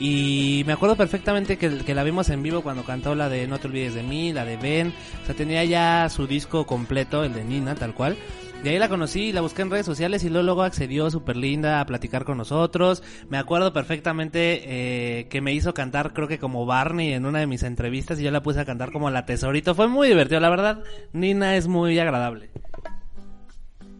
Y 0.00 0.62
me 0.66 0.72
acuerdo 0.72 0.96
perfectamente 0.96 1.56
que, 1.56 1.94
la 1.94 2.04
vimos 2.04 2.30
en 2.30 2.42
vivo 2.42 2.62
cuando 2.62 2.84
cantó 2.84 3.14
la 3.14 3.28
de 3.28 3.48
No 3.48 3.58
te 3.58 3.66
olvides 3.66 3.94
de 3.94 4.02
mí, 4.02 4.32
la 4.32 4.44
de 4.44 4.56
Ben. 4.56 4.94
O 5.22 5.26
sea, 5.26 5.34
tenía 5.34 5.64
ya 5.64 6.08
su 6.08 6.26
disco 6.26 6.66
completo, 6.66 7.24
el 7.24 7.34
de 7.34 7.44
Nina, 7.44 7.74
tal 7.74 7.94
cual. 7.94 8.16
De 8.62 8.70
ahí 8.70 8.78
la 8.78 8.88
conocí, 8.88 9.32
la 9.32 9.40
busqué 9.40 9.62
en 9.62 9.70
redes 9.70 9.86
sociales 9.86 10.24
y 10.24 10.30
luego, 10.30 10.44
luego 10.44 10.62
accedió 10.62 11.10
súper 11.10 11.36
linda 11.36 11.80
a 11.80 11.86
platicar 11.86 12.24
con 12.24 12.38
nosotros. 12.38 13.04
Me 13.28 13.38
acuerdo 13.38 13.72
perfectamente 13.72 14.62
eh, 15.20 15.28
que 15.28 15.40
me 15.40 15.52
hizo 15.52 15.74
cantar, 15.74 16.12
creo 16.12 16.26
que 16.26 16.38
como 16.38 16.66
Barney 16.66 17.12
en 17.12 17.24
una 17.24 17.38
de 17.38 17.46
mis 17.46 17.62
entrevistas 17.62 18.18
y 18.18 18.24
yo 18.24 18.32
la 18.32 18.42
puse 18.42 18.60
a 18.60 18.64
cantar 18.64 18.90
como 18.90 19.10
la 19.10 19.26
tesorito. 19.26 19.76
Fue 19.76 19.86
muy 19.86 20.08
divertido, 20.08 20.40
la 20.40 20.50
verdad. 20.50 20.82
Nina 21.12 21.56
es 21.56 21.68
muy 21.68 21.98
agradable. 22.00 22.50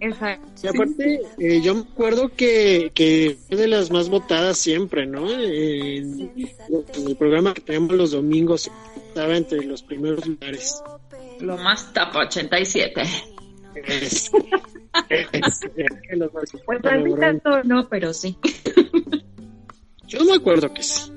Exacto. 0.01 0.47
Y 0.63 0.67
aparte, 0.69 1.21
eh, 1.39 1.61
yo 1.61 1.75
me 1.75 1.81
acuerdo 1.83 2.29
que, 2.29 2.93
que 2.95 3.37
fue 3.49 3.57
de 3.57 3.69
las 3.69 3.91
más 3.91 4.09
votadas 4.09 4.57
siempre, 4.59 5.07
¿no? 5.07 5.29
En, 5.31 6.31
en 6.37 7.07
el 7.07 7.17
programa 7.17 7.53
que 7.55 7.61
tenemos 7.63 7.93
los 7.97 8.13
domingos 8.13 8.71
estaba 9.09 9.37
entre 9.37 9.65
los 9.65 9.83
primeros 9.83 10.25
lugares. 10.27 10.81
Lo 11.41 11.57
más 11.57 11.93
tapa 11.93 12.21
87. 12.27 13.03
Es- 13.75 14.31
es- 15.09 15.61
Pues 16.65 16.81
para 16.83 16.99
mí 16.99 17.15
tanto 17.19 17.63
no, 17.65 17.89
pero 17.89 18.13
sí. 18.15 18.37
Yo 20.07 20.25
me 20.25 20.35
acuerdo 20.35 20.73
que 20.73 20.83
sí. 20.83 21.11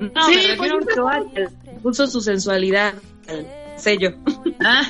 No, 0.00 0.26
Sí, 0.26 0.34
me 0.36 0.46
refiero 0.48 0.80
pues, 0.80 0.98
a 0.98 1.22
que 1.34 1.48
puso 1.82 2.06
su 2.06 2.20
sensualidad 2.20 2.94
al 3.28 3.46
sello. 3.78 4.10
Ah, 4.60 4.82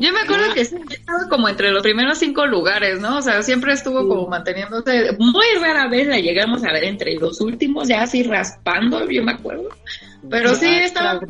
yo 0.00 0.12
me 0.14 0.20
acuerdo 0.20 0.54
que 0.54 0.64
sí, 0.64 0.76
estaba 0.88 1.28
como 1.28 1.46
entre 1.46 1.70
los 1.70 1.82
primeros 1.82 2.16
cinco 2.16 2.46
lugares, 2.46 2.98
¿no? 3.00 3.18
O 3.18 3.22
sea, 3.22 3.42
siempre 3.42 3.74
estuvo 3.74 4.08
como 4.08 4.26
manteniéndose. 4.28 5.14
Muy 5.18 5.44
rara 5.60 5.88
vez 5.88 6.08
la 6.08 6.18
llegamos 6.18 6.64
a 6.64 6.72
ver 6.72 6.84
entre 6.84 7.16
los 7.16 7.38
últimos, 7.42 7.86
ya 7.86 8.02
así 8.02 8.22
raspando, 8.22 9.06
yo 9.10 9.22
me 9.22 9.32
acuerdo. 9.32 9.68
Pero 10.30 10.54
sí, 10.54 10.66
estaba. 10.68 11.20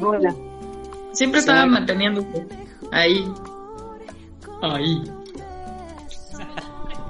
Siempre 1.11 1.41
estaba 1.41 1.66
manteniéndose 1.66 2.47
ahí. 2.93 3.25
Ahí. 4.62 5.03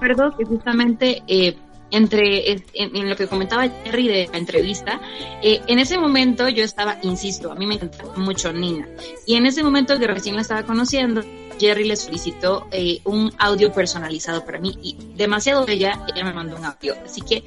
recuerdo 0.01 0.35
que 0.39 0.45
justamente 0.47 1.23
eh, 1.29 1.57
entre 1.91 2.53
en, 2.53 2.63
en 2.75 3.11
lo 3.11 3.17
que 3.17 3.27
comentaba 3.27 3.69
Jerry 3.85 4.09
de 4.09 4.29
la 4.33 4.39
entrevista, 4.39 4.99
eh, 5.43 5.61
en 5.67 5.79
ese 5.79 5.99
momento 5.99 6.49
yo 6.49 6.65
estaba, 6.65 6.97
insisto, 7.03 7.53
a 7.53 7.55
mí 7.55 7.67
me 7.67 7.75
encantaba 7.75 8.17
mucho 8.17 8.51
Nina. 8.51 8.89
Y 9.27 9.35
en 9.35 9.45
ese 9.45 9.63
momento 9.63 9.99
que 9.99 10.07
recién 10.07 10.37
la 10.37 10.43
estaba 10.43 10.63
conociendo, 10.63 11.23
Jerry 11.61 11.85
le 11.85 11.97
solicitó 11.97 12.67
eh, 12.73 13.01
un 13.05 13.33
audio 13.39 13.71
personalizado 13.71 14.45
para 14.45 14.59
mí 14.59 14.79
y 14.83 14.97
demasiado 15.15 15.67
bella, 15.67 16.01
ella 16.13 16.25
me 16.25 16.33
mandó 16.33 16.57
un 16.57 16.65
audio. 16.65 16.95
Así 17.05 17.21
que 17.21 17.45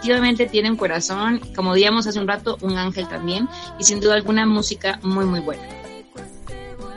efectivamente 0.00 0.46
tiene 0.46 0.70
un 0.70 0.76
corazón, 0.76 1.40
como 1.54 1.74
digamos 1.74 2.06
hace 2.06 2.18
un 2.18 2.26
rato, 2.26 2.58
un 2.62 2.76
ángel 2.76 3.06
también, 3.08 3.48
y 3.78 3.84
sin 3.84 4.00
duda 4.00 4.14
alguna 4.14 4.46
música 4.46 4.98
muy 5.02 5.24
muy 5.24 5.40
buena. 5.40 5.62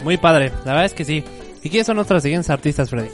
Muy 0.03 0.17
padre, 0.17 0.51
la 0.65 0.71
verdad 0.71 0.85
es 0.85 0.93
que 0.93 1.05
sí. 1.05 1.23
¿Y 1.61 1.69
quiénes 1.69 1.87
son 1.87 1.95
nuestros 1.95 2.23
siguientes 2.23 2.49
artistas, 2.49 2.89
Freddy? 2.89 3.09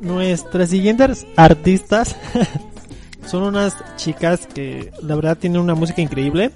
Nuestras 0.00 0.70
siguientes 0.70 1.26
artistas 1.36 2.16
son 3.26 3.44
unas 3.44 3.76
chicas 3.96 4.48
que 4.52 4.90
la 5.00 5.14
verdad 5.14 5.36
tienen 5.36 5.60
una 5.60 5.74
música 5.74 6.00
increíble. 6.00 6.50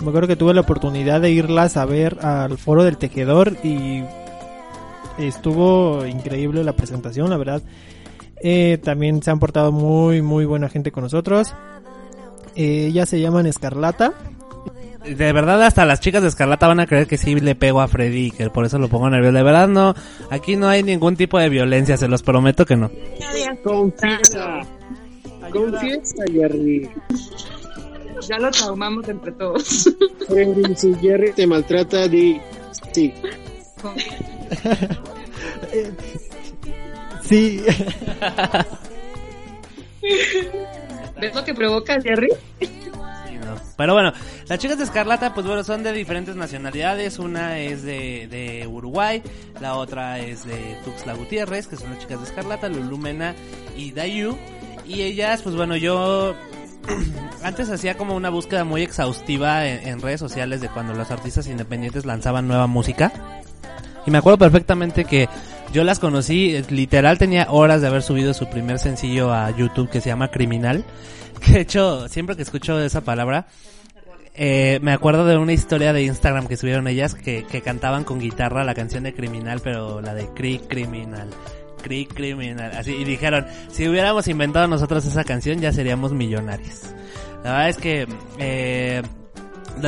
Me 0.00 0.08
acuerdo 0.08 0.28
que 0.28 0.36
tuve 0.36 0.54
la 0.54 0.60
oportunidad 0.60 1.20
de 1.20 1.30
irlas 1.30 1.76
a 1.76 1.84
ver 1.84 2.18
al 2.24 2.56
foro 2.56 2.84
del 2.84 2.98
tejedor 2.98 3.56
y 3.64 4.04
estuvo 5.18 6.06
increíble 6.06 6.62
la 6.62 6.72
presentación, 6.72 7.30
la 7.30 7.36
verdad. 7.36 7.62
Eh, 8.40 8.78
también 8.82 9.22
se 9.22 9.30
han 9.30 9.40
portado 9.40 9.72
muy, 9.72 10.22
muy 10.22 10.44
buena 10.44 10.68
gente 10.68 10.92
con 10.92 11.02
nosotros. 11.02 11.54
Eh, 12.54 12.86
ellas 12.88 13.08
se 13.08 13.20
llaman 13.20 13.46
Escarlata. 13.46 14.14
De 15.04 15.32
verdad, 15.32 15.62
hasta 15.62 15.84
las 15.84 16.00
chicas 16.00 16.22
de 16.22 16.28
Escarlata 16.28 16.68
van 16.68 16.80
a 16.80 16.86
creer 16.86 17.06
que 17.06 17.16
sí 17.16 17.34
le 17.36 17.54
pego 17.54 17.80
a 17.80 17.88
Freddy, 17.88 18.30
que 18.30 18.50
por 18.50 18.66
eso 18.66 18.78
lo 18.78 18.88
pongo 18.88 19.08
nervioso. 19.08 19.36
De 19.36 19.42
verdad, 19.42 19.68
no. 19.68 19.94
Aquí 20.30 20.56
no 20.56 20.68
hay 20.68 20.82
ningún 20.82 21.16
tipo 21.16 21.38
de 21.38 21.48
violencia, 21.48 21.96
se 21.96 22.08
los 22.08 22.22
prometo 22.22 22.66
que 22.66 22.76
no. 22.76 22.90
Confiesa. 23.64 24.60
Confiesa, 25.50 26.24
Jerry. 26.30 26.90
Ya 28.26 28.38
lo 28.38 28.50
traumamos 28.50 29.08
entre 29.08 29.32
todos. 29.32 29.88
Si 30.76 30.94
Jerry 31.00 31.32
te 31.32 31.46
maltrata, 31.46 32.08
di 32.08 32.40
sí. 32.92 33.12
Sí. 37.22 37.62
¿Ves 41.20 41.34
lo 41.34 41.44
que 41.44 41.54
provoca 41.54 42.00
Jerry? 42.00 42.28
Pero 43.76 43.92
bueno, 43.92 44.12
las 44.48 44.58
chicas 44.58 44.78
de 44.78 44.84
Escarlata, 44.84 45.34
pues 45.34 45.46
bueno, 45.46 45.62
son 45.62 45.82
de 45.82 45.92
diferentes 45.92 46.34
nacionalidades. 46.34 47.18
Una 47.18 47.58
es 47.58 47.82
de, 47.82 48.26
de 48.28 48.66
Uruguay, 48.66 49.22
la 49.60 49.76
otra 49.76 50.18
es 50.18 50.44
de 50.44 50.76
Tuxtla 50.84 51.14
Gutiérrez, 51.14 51.68
que 51.68 51.76
son 51.76 51.90
las 51.90 52.00
chicas 52.00 52.18
de 52.20 52.26
Escarlata, 52.26 52.68
Lulumena 52.68 53.34
y 53.76 53.92
Dayu. 53.92 54.36
Y 54.86 55.02
ellas, 55.02 55.42
pues 55.42 55.54
bueno, 55.54 55.76
yo 55.76 56.34
antes 57.42 57.70
hacía 57.70 57.96
como 57.96 58.14
una 58.14 58.30
búsqueda 58.30 58.64
muy 58.64 58.82
exhaustiva 58.82 59.66
en, 59.66 60.00
redes 60.00 60.20
sociales 60.20 60.60
de 60.60 60.68
cuando 60.68 60.94
los 60.94 61.10
artistas 61.10 61.46
independientes 61.46 62.06
lanzaban 62.06 62.48
nueva 62.48 62.66
música. 62.66 63.12
Y 64.06 64.10
me 64.10 64.18
acuerdo 64.18 64.38
perfectamente 64.38 65.04
que 65.04 65.28
yo 65.72 65.84
las 65.84 65.98
conocí, 65.98 66.56
eh, 66.56 66.64
literal 66.70 67.18
tenía 67.18 67.48
horas 67.50 67.80
de 67.80 67.88
haber 67.88 68.02
subido 68.02 68.32
su 68.32 68.48
primer 68.48 68.78
sencillo 68.78 69.32
a 69.32 69.50
YouTube 69.50 69.90
que 69.90 70.00
se 70.00 70.08
llama 70.08 70.30
Criminal. 70.30 70.84
Que 71.38 71.52
de 71.52 71.60
hecho, 71.60 72.08
siempre 72.08 72.34
que 72.34 72.42
escucho 72.42 72.80
esa 72.80 73.02
palabra, 73.02 73.46
eh, 74.34 74.80
me 74.82 74.92
acuerdo 74.92 75.24
de 75.24 75.36
una 75.36 75.52
historia 75.52 75.92
de 75.92 76.02
Instagram 76.02 76.48
que 76.48 76.56
subieron 76.56 76.88
ellas 76.88 77.14
que, 77.14 77.44
que 77.44 77.62
cantaban 77.62 78.02
con 78.02 78.18
guitarra 78.18 78.64
la 78.64 78.74
canción 78.74 79.04
de 79.04 79.14
Criminal, 79.14 79.60
pero 79.62 80.00
la 80.00 80.14
de 80.14 80.26
Cri 80.34 80.58
Criminal. 80.58 81.28
Cri 81.78 82.06
Criminal. 82.06 82.72
Así, 82.76 82.92
y 82.92 83.04
dijeron, 83.04 83.46
si 83.70 83.88
hubiéramos 83.88 84.28
inventado 84.28 84.68
nosotros 84.68 85.04
esa 85.06 85.24
canción 85.24 85.60
ya 85.60 85.72
seríamos 85.72 86.12
millonarios. 86.12 86.94
La 87.44 87.52
verdad 87.52 87.68
es 87.68 87.76
que, 87.76 88.06
eh, 88.38 89.02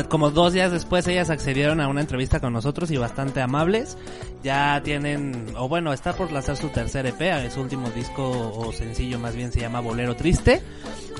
como 0.09 0.31
dos 0.31 0.53
días 0.53 0.71
después 0.71 1.07
ellas 1.09 1.31
accedieron 1.31 1.81
a 1.81 1.89
una 1.89 2.01
entrevista 2.01 2.41
con 2.41 2.53
nosotros 2.53 2.91
y 2.91 2.97
bastante 2.97 3.41
amables. 3.41 3.97
Ya 4.43 4.81
tienen, 4.83 5.53
o 5.57 5.69
bueno, 5.69 5.93
está 5.93 6.15
por 6.15 6.33
lanzar 6.33 6.57
su 6.57 6.69
tercer 6.69 7.07
EP, 7.07 7.51
su 7.51 7.61
último 7.61 7.91
disco 7.91 8.31
o 8.57 8.73
sencillo 8.73 9.19
más 9.19 9.37
bien 9.37 9.53
se 9.53 9.61
llama 9.61 9.81
Bolero 9.81 10.17
Triste. 10.17 10.63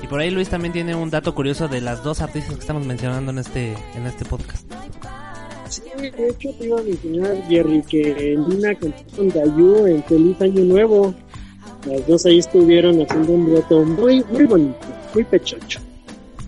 Y 0.01 0.07
por 0.07 0.19
ahí 0.19 0.31
Luis 0.31 0.49
también 0.49 0.73
tiene 0.73 0.95
un 0.95 1.09
dato 1.09 1.35
curioso 1.35 1.67
de 1.67 1.81
las 1.81 2.03
dos 2.03 2.21
artistas 2.21 2.55
que 2.55 2.61
estamos 2.61 2.85
mencionando 2.85 3.31
en 3.31 3.37
este, 3.37 3.75
en 3.95 4.07
este 4.07 4.25
podcast. 4.25 4.65
Sí, 5.71 5.83
de 5.97 6.27
hecho 6.29 6.49
te 6.59 6.65
iba 6.65 6.79
a 6.79 6.83
mencionar, 6.83 7.47
Jerry, 7.47 7.81
que 7.83 8.33
en 8.33 8.41
una 8.41 8.75
canción 8.75 9.09
con 9.15 9.29
Dayu 9.29 9.85
en 9.87 10.03
Feliz 10.03 10.41
Año 10.41 10.65
Nuevo, 10.65 11.15
las 11.85 12.05
dos 12.07 12.25
ahí 12.25 12.39
estuvieron 12.39 13.01
haciendo 13.01 13.31
un 13.31 13.45
dueto 13.45 13.85
muy, 13.85 14.21
muy 14.25 14.43
bonito, 14.43 14.77
muy 15.13 15.23
pechocho. 15.23 15.79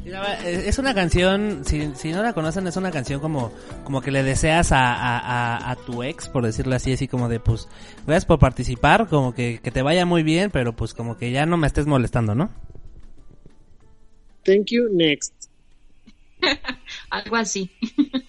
Eh, 0.06 0.66
Es 0.68 0.78
una 0.78 0.94
canción, 0.94 1.64
si, 1.66 1.90
si 1.96 2.12
no 2.12 2.22
la 2.22 2.34
conocen, 2.34 2.68
es 2.68 2.76
una 2.76 2.92
canción 2.92 3.22
como, 3.22 3.52
como 3.86 4.02
que 4.02 4.12
le 4.12 4.24
deseas 4.24 4.72
a, 4.74 4.94
a, 4.94 5.18
a, 5.20 5.72
a 5.72 5.76
tu 5.78 6.04
ex, 6.04 6.28
por 6.28 6.46
decirlo 6.46 6.76
así, 6.76 6.92
así 6.92 7.08
como 7.08 7.30
de 7.30 7.40
pues, 7.40 7.70
gracias 8.06 8.26
por 8.26 8.40
participar, 8.40 9.08
como 9.08 9.34
que, 9.34 9.60
que 9.64 9.72
te 9.72 9.82
vaya 9.82 10.06
muy 10.06 10.22
bien, 10.24 10.52
pero 10.52 10.76
pues 10.76 10.94
como 10.94 11.18
que 11.18 11.32
ya 11.32 11.46
no 11.46 11.56
me 11.58 11.68
estés 11.68 11.88
molestando, 11.88 12.36
¿no? 12.36 12.52
Thank 14.44 14.66
you, 14.72 14.90
next. 14.92 15.43
Algo 17.10 17.36
así. 17.36 17.72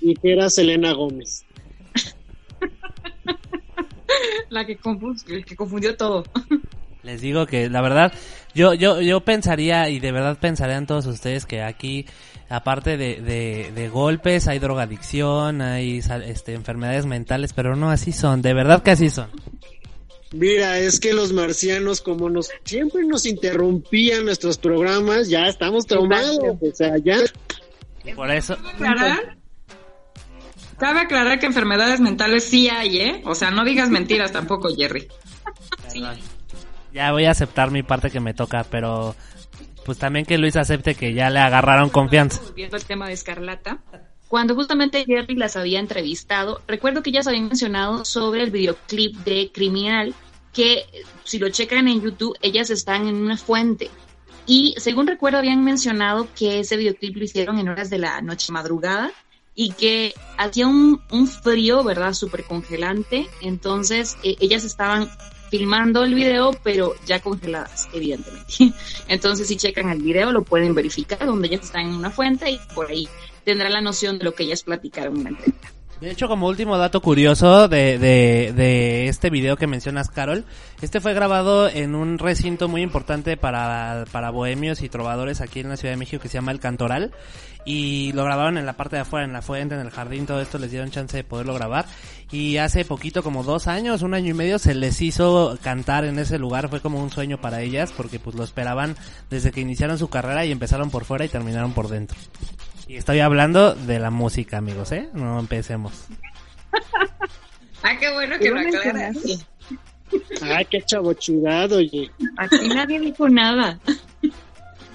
Dijera 0.00 0.48
Selena 0.50 0.92
Gómez. 0.92 1.44
La 4.50 4.64
que, 4.64 4.78
confu- 4.78 5.44
que 5.44 5.56
confundió 5.56 5.96
todo. 5.96 6.24
Les 7.02 7.20
digo 7.20 7.46
que 7.46 7.68
la 7.68 7.82
verdad, 7.82 8.12
yo, 8.54 8.72
yo, 8.74 9.00
yo 9.00 9.20
pensaría 9.20 9.88
y 9.90 9.98
de 10.00 10.12
verdad 10.12 10.38
pensarían 10.40 10.86
todos 10.86 11.06
ustedes 11.06 11.44
que 11.44 11.62
aquí, 11.62 12.06
aparte 12.48 12.96
de, 12.96 13.20
de, 13.20 13.72
de 13.74 13.88
golpes, 13.88 14.46
hay 14.48 14.58
drogadicción, 14.58 15.60
hay 15.60 15.98
este, 16.26 16.54
enfermedades 16.54 17.04
mentales, 17.06 17.52
pero 17.52 17.76
no 17.76 17.90
así 17.90 18.12
son, 18.12 18.40
de 18.40 18.54
verdad 18.54 18.82
que 18.82 18.92
así 18.92 19.10
son. 19.10 19.28
Mira, 20.32 20.78
es 20.78 20.98
que 20.98 21.12
los 21.12 21.32
marcianos, 21.32 22.00
como 22.00 22.28
nos 22.30 22.50
siempre 22.64 23.04
nos 23.04 23.24
interrumpían 23.26 24.24
nuestros 24.24 24.58
programas, 24.58 25.28
ya 25.28 25.46
estamos 25.46 25.86
traumados. 25.86 26.38
O 26.40 26.74
sea, 26.74 26.96
ya. 26.98 27.18
Por 28.14 28.30
eso, 28.30 28.55
aclarar? 28.55 29.38
Cabe 30.78 31.00
aclarar 31.00 31.38
que 31.38 31.46
enfermedades 31.46 32.00
mentales 32.00 32.44
sí 32.44 32.68
hay, 32.68 32.98
¿eh? 32.98 33.22
O 33.24 33.34
sea, 33.34 33.50
no 33.50 33.64
digas 33.64 33.90
mentiras 33.90 34.32
tampoco, 34.32 34.68
Jerry. 34.74 35.09
ya 36.92 37.12
voy 37.12 37.24
a 37.24 37.30
aceptar 37.30 37.70
mi 37.70 37.82
parte 37.82 38.11
que 38.11 38.20
me 38.20 38.34
toca, 38.34 38.64
pero 38.64 39.14
pues 39.84 39.98
también 39.98 40.24
que 40.24 40.38
Luis 40.38 40.57
acepte 40.57 40.94
que 40.94 41.14
ya 41.14 41.30
le 41.30 41.40
agarraron 41.40 41.90
confianza. 41.90 42.40
Volviendo 42.42 42.76
al 42.76 42.84
tema 42.84 43.07
de 43.07 43.12
Escarlata, 43.12 43.78
cuando 44.28 44.55
justamente 44.55 45.05
Jerry 45.05 45.36
las 45.36 45.57
había 45.57 45.78
entrevistado, 45.78 46.61
recuerdo 46.66 47.02
que 47.02 47.11
ellas 47.11 47.26
habían 47.26 47.48
mencionado 47.48 48.05
sobre 48.05 48.42
el 48.42 48.50
videoclip 48.50 49.16
de 49.18 49.50
Criminal, 49.52 50.14
que 50.52 50.86
si 51.24 51.38
lo 51.38 51.48
checan 51.50 51.88
en 51.88 52.00
YouTube, 52.00 52.36
ellas 52.42 52.70
están 52.70 53.07
en 53.07 53.16
una 53.16 53.36
fuente. 53.36 53.90
Y 54.47 54.74
según 54.78 55.07
recuerdo, 55.07 55.38
habían 55.38 55.64
mencionado 55.64 56.28
que 56.34 56.61
ese 56.61 56.76
videoclip 56.76 57.16
lo 57.16 57.24
hicieron 57.24 57.59
en 57.59 57.68
horas 57.68 57.90
de 57.90 57.99
la 57.99 58.20
noche 58.20 58.53
madrugada 58.53 59.11
y 59.55 59.72
que 59.72 60.14
hacía 60.36 60.66
un, 60.66 61.01
frío, 61.42 61.82
¿verdad? 61.84 62.12
Súper 62.12 62.45
congelante. 62.45 63.28
Entonces, 63.40 64.16
eh, 64.22 64.36
ellas 64.40 64.64
estaban 64.64 65.09
filmando 65.51 66.03
el 66.03 66.14
video, 66.14 66.51
pero 66.62 66.95
ya 67.07 67.20
congeladas, 67.20 67.88
evidentemente. 67.92 68.72
Entonces, 69.09 69.49
si 69.49 69.57
checan 69.57 69.90
el 69.90 70.03
video, 70.03 70.32
lo 70.32 70.42
pueden 70.42 70.74
verificar, 70.74 71.24
donde 71.24 71.49
ellas 71.49 71.62
están 71.62 71.86
en 71.86 71.95
una 71.95 72.11
fuente 72.11 72.51
y 72.51 72.61
por 72.74 72.90
ahí 72.90 73.09
tendrán 73.45 73.72
la 73.72 73.80
noción 73.80 74.18
de 74.18 74.24
lo 74.24 74.34
que 74.34 74.42
ellas 74.42 74.62
platicaron 74.62 75.16
en 75.18 75.24
la 75.24 75.30
entrevista. 75.30 75.68
De 76.05 76.11
hecho, 76.11 76.28
como 76.28 76.48
último 76.48 76.76
dato 76.76 77.00
curioso 77.00 77.66
de, 77.66 77.98
de, 77.98 78.52
de 78.55 79.09
este 79.09 79.30
video 79.30 79.57
que 79.57 79.66
mencionas, 79.66 80.11
Carol, 80.11 80.44
este 80.82 81.00
fue 81.00 81.14
grabado 81.14 81.66
en 81.66 81.94
un 81.94 82.18
recinto 82.18 82.68
muy 82.68 82.82
importante 82.82 83.38
para, 83.38 84.05
para 84.12 84.28
bohemios 84.28 84.82
y 84.82 84.90
trovadores 84.90 85.40
aquí 85.40 85.61
en 85.61 85.70
la 85.70 85.78
Ciudad 85.78 85.94
de 85.94 85.96
México 85.96 86.20
que 86.20 86.28
se 86.28 86.34
llama 86.34 86.52
El 86.52 86.61
Cantoral. 86.61 87.12
Y 87.64 88.12
lo 88.12 88.22
grabaron 88.22 88.59
en 88.59 88.66
la 88.66 88.74
parte 88.74 88.96
de 88.96 89.02
afuera, 89.02 89.24
en 89.24 89.32
la 89.32 89.40
fuente, 89.40 89.76
en 89.76 89.80
el 89.80 89.88
jardín, 89.88 90.26
todo 90.26 90.42
esto 90.42 90.59
les 90.59 90.70
dieron 90.70 90.90
chance 90.90 91.16
de 91.16 91.24
poderlo 91.24 91.55
grabar. 91.55 91.86
Y 92.30 92.59
hace 92.59 92.84
poquito, 92.84 93.22
como 93.22 93.42
dos 93.42 93.66
años, 93.66 94.02
un 94.02 94.12
año 94.12 94.32
y 94.32 94.34
medio, 94.34 94.59
se 94.59 94.74
les 94.74 95.00
hizo 95.00 95.59
cantar 95.62 96.05
en 96.05 96.18
ese 96.18 96.38
lugar. 96.38 96.68
Fue 96.68 96.82
como 96.82 97.02
un 97.02 97.11
sueño 97.11 97.40
para 97.40 97.62
ellas 97.62 97.94
porque 97.96 98.18
pues 98.18 98.36
lo 98.36 98.44
esperaban 98.44 98.94
desde 99.30 99.52
que 99.52 99.62
iniciaron 99.62 99.98
su 99.98 100.11
carrera 100.11 100.44
y 100.44 100.52
empezaron 100.52 100.90
por 100.90 101.07
fuera 101.07 101.24
y 101.24 101.28
terminaron 101.30 101.72
por 101.72 101.88
dentro. 101.88 102.18
Y 102.87 102.97
estoy 102.97 103.20
hablando 103.20 103.74
de 103.74 103.99
la 103.99 104.11
música, 104.11 104.59
amigos, 104.59 104.93
¿eh? 104.93 105.09
No 105.12 105.39
empecemos. 105.39 105.93
Ah, 107.87 107.99
qué 108.01 108.11
bueno 108.14 108.39
que 108.39 108.49
lo 108.49 108.59
aclaras. 108.61 109.14
Ay, 110.41 110.64
qué 110.70 110.80
chavochudado, 110.80 111.76
oye. 111.76 112.11
Aquí 112.39 112.66
nadie 112.68 112.99
dijo 112.99 113.28
nada. 113.28 113.78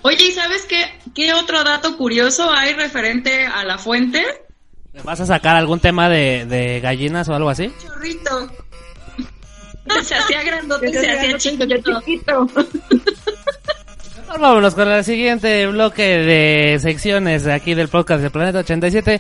Oye, 0.02 0.30
¿y 0.30 0.32
sabes 0.32 0.66
qué, 0.66 0.86
qué 1.14 1.36
otro 1.36 1.64
dato 1.64 1.98
curioso 1.98 2.50
hay 2.52 2.74
referente 2.74 3.46
a 3.46 3.64
la 3.64 3.78
fuente? 3.78 4.26
¿Vas 5.04 5.20
a 5.20 5.28
sacar 5.28 5.56
algún 5.56 5.80
tema 5.80 6.10
de, 6.10 6.48
de 6.48 6.80
gallinas 6.80 7.30
o 7.30 7.36
algo 7.36 7.50
así? 7.50 7.72
Chorrito. 7.80 8.52
Se 10.04 10.16
hacía 10.16 10.42
grandote 10.44 10.88
Se 10.92 11.00
se 11.00 11.12
hacía 11.12 11.36
hacía 11.36 11.38
chiquito. 11.38 12.48
Vámonos 14.38 14.76
con 14.76 14.88
el 14.88 15.04
siguiente 15.04 15.66
bloque 15.68 16.04
de 16.04 16.78
secciones 16.80 17.44
de 17.44 17.52
aquí 17.52 17.74
del 17.74 17.88
podcast 17.88 18.22
de 18.22 18.30
Planeta 18.30 18.60
87. 18.60 19.20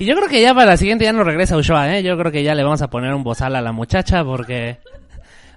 Y 0.00 0.04
yo 0.04 0.16
creo 0.16 0.28
que 0.28 0.42
ya 0.42 0.52
para 0.52 0.66
la 0.66 0.76
siguiente 0.76 1.04
ya 1.04 1.12
no 1.12 1.22
regresa 1.22 1.56
Ushoa, 1.56 1.96
¿eh? 1.96 2.02
Yo 2.02 2.18
creo 2.18 2.32
que 2.32 2.42
ya 2.42 2.54
le 2.54 2.64
vamos 2.64 2.82
a 2.82 2.90
poner 2.90 3.14
un 3.14 3.22
bozal 3.22 3.54
a 3.56 3.62
la 3.62 3.72
muchacha 3.72 4.24
porque... 4.24 4.78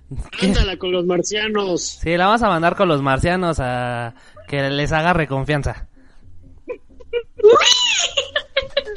Ándala 0.41 0.77
con 0.77 0.91
los 0.91 1.05
marcianos. 1.05 1.81
Sí, 1.81 2.15
la 2.15 2.27
vamos 2.27 2.43
a 2.43 2.49
mandar 2.49 2.75
con 2.75 2.87
los 2.87 3.01
marcianos 3.01 3.57
a 3.59 4.13
que 4.47 4.69
les 4.69 4.91
agarre 4.91 5.27
confianza. 5.27 5.87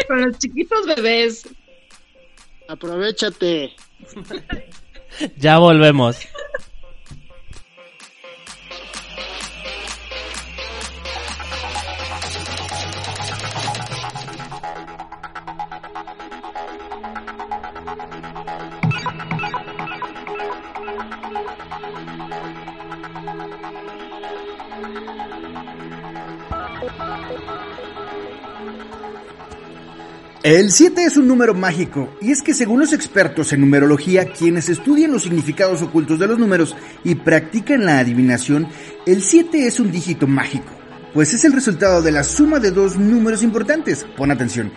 Con 0.07 0.21
los 0.21 0.39
chiquitos 0.39 0.87
bebés. 0.87 1.49
Aprovechate. 2.69 3.73
Ya 5.37 5.59
volvemos. 5.59 6.19
El 30.45 30.73
7 30.73 31.05
es 31.05 31.17
un 31.17 31.27
número 31.27 31.55
mágico, 31.55 32.15
y 32.21 32.31
es 32.31 32.43
que 32.43 32.53
según 32.53 32.79
los 32.79 32.93
expertos 32.93 33.55
en 33.55 33.63
numerología, 33.63 34.31
quienes 34.31 34.69
estudian 34.69 35.11
los 35.11 35.23
significados 35.23 35.81
ocultos 35.81 36.19
de 36.19 36.27
los 36.27 36.39
números 36.39 36.77
y 37.03 37.15
practican 37.15 37.87
la 37.87 37.99
adivinación, 37.99 38.69
el 39.07 39.23
7 39.23 39.67
es 39.67 39.81
un 39.81 39.91
dígito 39.91 40.27
mágico, 40.27 40.71
pues 41.15 41.33
es 41.33 41.47
el 41.47 41.55
resultado 41.55 42.03
de 42.03 42.13
la 42.13 42.23
suma 42.23 42.61
de 42.61 42.73
dos 42.73 42.99
números 42.99 43.43
importantes. 43.43 44.05
Pon 44.19 44.31
atención. 44.31 44.71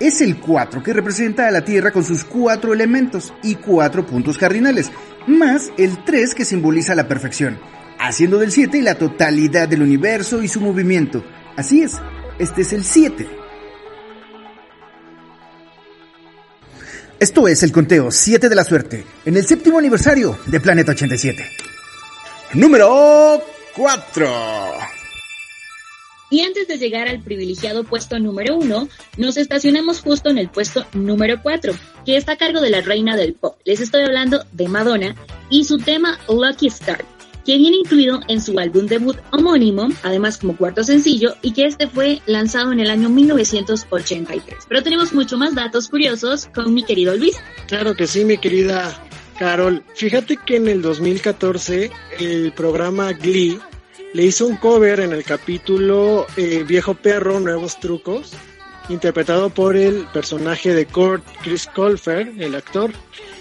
Es 0.00 0.20
el 0.20 0.40
4 0.40 0.82
que 0.82 0.92
representa 0.92 1.46
a 1.46 1.52
la 1.52 1.64
Tierra 1.64 1.92
con 1.92 2.02
sus 2.02 2.24
cuatro 2.24 2.72
elementos 2.72 3.32
y 3.44 3.54
cuatro 3.54 4.04
puntos 4.04 4.36
cardinales, 4.36 4.90
más 5.28 5.70
el 5.78 6.02
3 6.02 6.34
que 6.34 6.44
simboliza 6.44 6.96
la 6.96 7.06
perfección, 7.06 7.60
haciendo 8.00 8.38
del 8.38 8.50
7 8.50 8.82
la 8.82 8.98
totalidad 8.98 9.68
del 9.68 9.82
universo 9.82 10.42
y 10.42 10.48
su 10.48 10.60
movimiento. 10.60 11.24
Así 11.54 11.82
es, 11.82 12.00
este 12.40 12.62
es 12.62 12.72
el 12.72 12.82
7. 12.82 13.43
Esto 17.20 17.46
es 17.46 17.62
el 17.62 17.70
conteo 17.70 18.10
7 18.10 18.48
de 18.48 18.54
la 18.54 18.64
suerte, 18.64 19.04
en 19.24 19.36
el 19.36 19.46
séptimo 19.46 19.78
aniversario 19.78 20.36
de 20.46 20.60
Planeta 20.60 20.92
87. 20.92 21.44
Número 22.54 23.40
4. 23.76 24.26
Y 26.30 26.40
antes 26.40 26.66
de 26.66 26.78
llegar 26.78 27.06
al 27.06 27.20
privilegiado 27.20 27.84
puesto 27.84 28.18
número 28.18 28.56
1, 28.56 28.88
nos 29.18 29.36
estacionamos 29.36 30.00
justo 30.00 30.30
en 30.30 30.38
el 30.38 30.48
puesto 30.48 30.84
número 30.92 31.40
4, 31.40 31.72
que 32.04 32.16
está 32.16 32.32
a 32.32 32.36
cargo 32.36 32.60
de 32.60 32.70
la 32.70 32.80
reina 32.80 33.16
del 33.16 33.34
pop. 33.34 33.56
Les 33.64 33.80
estoy 33.80 34.02
hablando 34.02 34.44
de 34.50 34.68
Madonna 34.68 35.14
y 35.48 35.64
su 35.64 35.78
tema 35.78 36.18
Lucky 36.28 36.66
Star, 36.66 37.04
que 37.44 37.58
viene 37.58 37.76
incluido 37.76 38.20
en 38.28 38.40
su 38.40 38.58
álbum 38.58 38.86
debut 38.86 39.16
homónimo, 39.30 39.88
además 40.02 40.38
como 40.38 40.56
cuarto 40.56 40.82
sencillo, 40.82 41.36
y 41.42 41.52
que 41.52 41.66
este 41.66 41.88
fue 41.88 42.22
lanzado 42.26 42.72
en 42.72 42.80
el 42.80 42.90
año 42.90 43.08
1983. 43.08 44.64
Pero 44.68 44.82
tenemos 44.82 45.12
mucho 45.12 45.36
más 45.36 45.54
datos 45.54 45.88
curiosos 45.88 46.48
con 46.54 46.72
mi 46.72 46.84
querido 46.84 47.16
Luis. 47.16 47.36
Claro 47.66 47.94
que 47.94 48.06
sí, 48.06 48.24
mi 48.24 48.38
querida 48.38 48.92
Carol. 49.38 49.82
Fíjate 49.94 50.36
que 50.36 50.56
en 50.56 50.68
el 50.68 50.82
2014 50.82 51.90
el 52.18 52.52
programa 52.52 53.12
Glee 53.12 53.58
le 54.12 54.24
hizo 54.24 54.46
un 54.46 54.56
cover 54.56 55.00
en 55.00 55.12
el 55.12 55.24
capítulo 55.24 56.26
eh, 56.36 56.64
Viejo 56.66 56.94
Perro, 56.94 57.40
Nuevos 57.40 57.80
Trucos, 57.80 58.32
interpretado 58.88 59.50
por 59.50 59.76
el 59.76 60.06
personaje 60.12 60.72
de 60.72 60.86
Kurt 60.86 61.24
Chris 61.42 61.66
Colfer, 61.66 62.32
el 62.38 62.54
actor. 62.54 62.92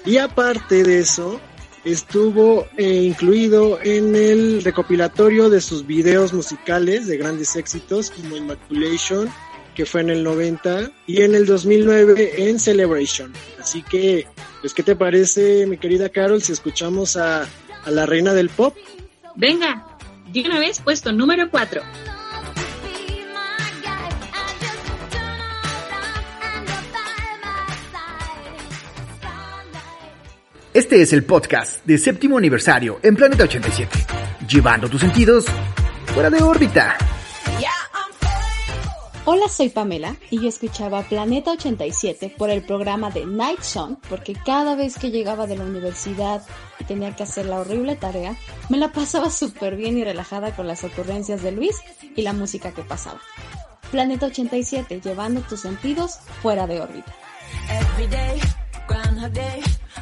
Y 0.05 0.17
aparte 0.17 0.83
de 0.83 0.99
eso, 0.99 1.39
estuvo 1.83 2.67
eh, 2.77 3.03
incluido 3.03 3.79
en 3.81 4.15
el 4.15 4.63
recopilatorio 4.63 5.49
de 5.49 5.61
sus 5.61 5.85
videos 5.85 6.33
musicales 6.33 7.07
de 7.07 7.17
grandes 7.17 7.55
éxitos 7.55 8.11
como 8.11 8.37
Immaculation, 8.37 9.29
que 9.75 9.85
fue 9.85 10.01
en 10.01 10.09
el 10.09 10.23
90, 10.23 10.91
y 11.07 11.21
en 11.23 11.35
el 11.35 11.45
2009 11.45 12.49
en 12.49 12.59
Celebration. 12.59 13.33
Así 13.59 13.81
que, 13.81 14.27
pues, 14.61 14.73
¿qué 14.73 14.83
te 14.83 14.95
parece, 14.95 15.65
mi 15.65 15.77
querida 15.77 16.09
Carol, 16.09 16.41
si 16.41 16.51
escuchamos 16.51 17.17
a, 17.17 17.41
a 17.41 17.91
la 17.91 18.05
reina 18.05 18.33
del 18.33 18.49
pop? 18.49 18.75
Venga, 19.35 19.97
de 20.31 20.41
una 20.41 20.59
vez 20.59 20.79
puesto 20.79 21.11
número 21.11 21.49
4. 21.49 21.81
Este 30.73 31.03
es 31.03 31.13
el 31.13 31.23
podcast 31.23 31.85
de 31.85 31.99
séptimo 31.99 32.39
aniversario 32.39 32.99
en 33.03 33.15
Planeta 33.15 33.43
87, 33.43 33.95
llevando 34.49 34.89
tus 34.89 35.01
sentidos 35.01 35.45
fuera 36.15 36.31
de 36.31 36.41
órbita. 36.41 36.97
Hola, 39.25 39.47
soy 39.49 39.69
Pamela 39.69 40.15
y 40.31 40.41
yo 40.41 40.49
escuchaba 40.49 41.03
Planeta 41.03 41.51
87 41.51 42.33
por 42.39 42.49
el 42.49 42.63
programa 42.63 43.11
de 43.11 43.23
Night 43.27 43.61
Song 43.61 43.97
porque 44.09 44.33
cada 44.33 44.75
vez 44.75 44.97
que 44.97 45.11
llegaba 45.11 45.45
de 45.45 45.57
la 45.57 45.63
universidad 45.63 46.41
y 46.79 46.85
tenía 46.85 47.15
que 47.15 47.21
hacer 47.21 47.45
la 47.45 47.59
horrible 47.59 47.95
tarea, 47.95 48.35
me 48.69 48.77
la 48.77 48.91
pasaba 48.91 49.29
súper 49.29 49.75
bien 49.75 49.99
y 49.99 50.03
relajada 50.03 50.55
con 50.55 50.65
las 50.65 50.83
ocurrencias 50.83 51.43
de 51.43 51.51
Luis 51.51 51.75
y 52.15 52.23
la 52.23 52.33
música 52.33 52.71
que 52.71 52.81
pasaba. 52.81 53.21
Planeta 53.91 54.25
87, 54.25 55.01
llevando 55.01 55.41
tus 55.41 55.59
sentidos 55.59 56.17
fuera 56.41 56.65
de 56.65 56.81
órbita. 56.81 57.13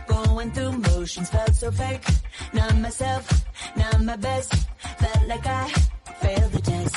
Going 0.08 0.52
through 0.52 0.72
motions 0.72 1.30
felt 1.30 1.56
so 1.56 1.72
fake. 1.72 2.04
Not 2.54 2.76
myself, 2.78 3.46
not 3.76 4.02
my 4.04 4.16
best. 4.16 4.54
Felt 5.00 5.28
like 5.28 5.46
I 5.46 5.68
failed 6.22 6.52
the 6.52 6.62
test. 6.62 6.96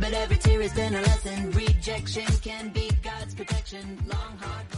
But 0.00 0.12
every 0.12 0.36
tear 0.36 0.60
a 0.60 1.00
lesson. 1.00 1.50
Rejection 1.52 2.26
can 2.42 2.68
be 2.70 2.90
God's 3.02 3.34
protection. 3.34 3.98
Long 4.06 4.38
hard 4.40 4.74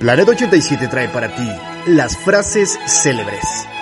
Planeta 0.00 0.30
87 0.32 0.88
trae 0.88 1.08
para 1.08 1.34
ti 1.34 1.48
las 1.86 2.16
frases 2.16 2.78
célebres. 2.86 3.77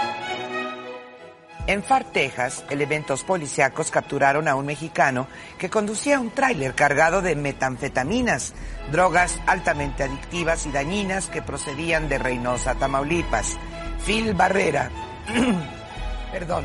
En 1.69 1.83
Far, 1.83 2.05
Texas, 2.05 2.65
elementos 2.71 3.25
policíacos 3.25 3.91
capturaron 3.91 4.47
a 4.47 4.55
un 4.55 4.67
mexicano 4.67 5.27
que 5.59 5.69
conducía 5.69 6.21
un 6.21 6.31
tráiler 6.31 6.77
cargado 6.77 7.23
de 7.23 7.35
metanfetaminas, 7.35 8.55
drogas 8.93 9.41
altamente 9.47 10.05
adictivas 10.05 10.65
y 10.67 10.71
dañinas 10.71 11.27
que 11.27 11.43
procedían 11.43 12.09
de 12.09 12.19
Reynosa, 12.19 12.77
Tamaulipas. 12.77 13.57
Phil 14.05 14.33
Barrera, 14.35 14.91
perdón, 16.33 16.65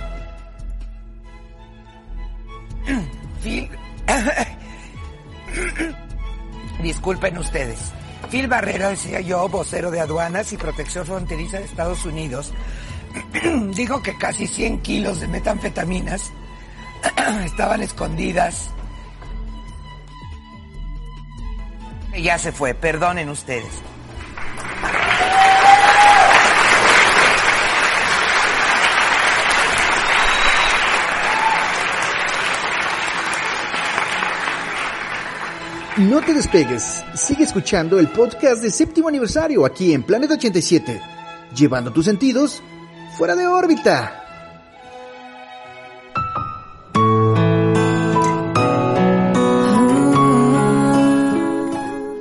Phil, 3.41 3.71
disculpen 6.83 7.39
ustedes. 7.39 7.91
Phil 8.29 8.47
Barrera, 8.47 8.89
decía 8.89 9.19
yo, 9.21 9.49
vocero 9.49 9.89
de 9.89 9.99
aduanas 9.99 10.53
y 10.53 10.57
protección 10.57 11.07
fronteriza 11.07 11.57
de 11.57 11.65
Estados 11.65 12.05
Unidos, 12.05 12.53
dijo 13.75 14.01
que 14.01 14.17
casi 14.17 14.47
100 14.47 14.81
kilos 14.81 15.19
de 15.19 15.27
metanfetaminas 15.27 16.31
estaban 17.45 17.81
escondidas. 17.81 18.69
Ya 22.21 22.37
se 22.37 22.51
fue, 22.51 22.73
perdonen 22.73 23.29
ustedes. 23.29 23.71
No 35.97 36.21
te 36.21 36.33
despegues, 36.33 37.03
sigue 37.13 37.43
escuchando 37.43 37.99
el 37.99 38.07
podcast 38.07 38.63
de 38.63 38.71
séptimo 38.71 39.07
aniversario 39.07 39.65
aquí 39.65 39.93
en 39.93 40.03
Planeta 40.03 40.33
87, 40.33 41.01
llevando 41.53 41.91
tus 41.91 42.05
sentidos 42.05 42.63
fuera 43.17 43.35
de 43.35 43.47
órbita. 43.47 44.17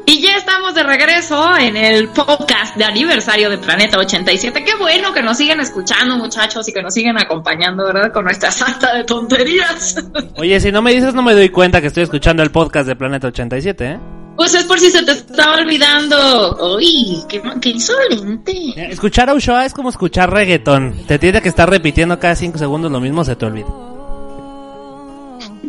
Y 0.07 0.21
ya 0.21 0.37
estamos 0.37 0.75
de 0.75 0.83
regreso 0.83 1.57
en 1.59 1.77
el 1.77 2.09
podcast 2.09 2.77
de 2.77 2.85
aniversario 2.85 3.49
de 3.51 3.59
Planeta 3.59 3.99
87. 3.99 4.65
Qué 4.65 4.75
bueno 4.77 5.13
que 5.13 5.23
nos 5.23 5.37
siguen 5.37 5.61
escuchando, 5.61 6.17
muchachos, 6.17 6.69
y 6.69 6.73
que 6.73 6.83
nos 6.83 6.95
siguen 6.95 7.19
acompañando, 7.19 7.85
¿verdad? 7.85 8.13
Con 8.13 8.25
nuestra 8.25 8.51
santa 8.51 8.95
de 8.95 9.05
tonterías. 9.05 9.97
Oye, 10.37 10.59
si 10.61 10.73
no 10.73 10.83
me 10.83 10.93
dices, 10.93 11.15
no 11.15 11.23
me 11.23 11.35
doy 11.35 11.51
cuenta 11.51 11.81
que 11.81 11.87
estoy 11.87 12.03
escuchando 12.03 12.43
el 12.43 12.51
podcast 12.51 12.89
de 12.89 12.97
Planeta 12.97 13.29
87, 13.29 13.85
¿eh? 13.85 14.20
Pues 14.41 14.55
es 14.55 14.65
por 14.65 14.81
si 14.81 14.91
se 14.91 15.03
te 15.03 15.13
estaba 15.13 15.57
olvidando. 15.57 16.75
Uy, 16.75 17.23
qué, 17.29 17.43
qué 17.61 17.69
insolente. 17.69 18.73
Escuchar 18.91 19.29
a 19.29 19.35
Ushoa 19.35 19.67
es 19.67 19.75
como 19.75 19.91
escuchar 19.91 20.33
reggaetón. 20.33 20.95
Te 21.07 21.19
tiene 21.19 21.43
que 21.43 21.51
estar 21.51 21.69
repitiendo 21.69 22.19
cada 22.19 22.35
5 22.35 22.57
segundos 22.57 22.91
lo 22.91 23.01
mismo, 23.01 23.23
se 23.23 23.37
te 23.37 23.45
olvida. 23.45 23.67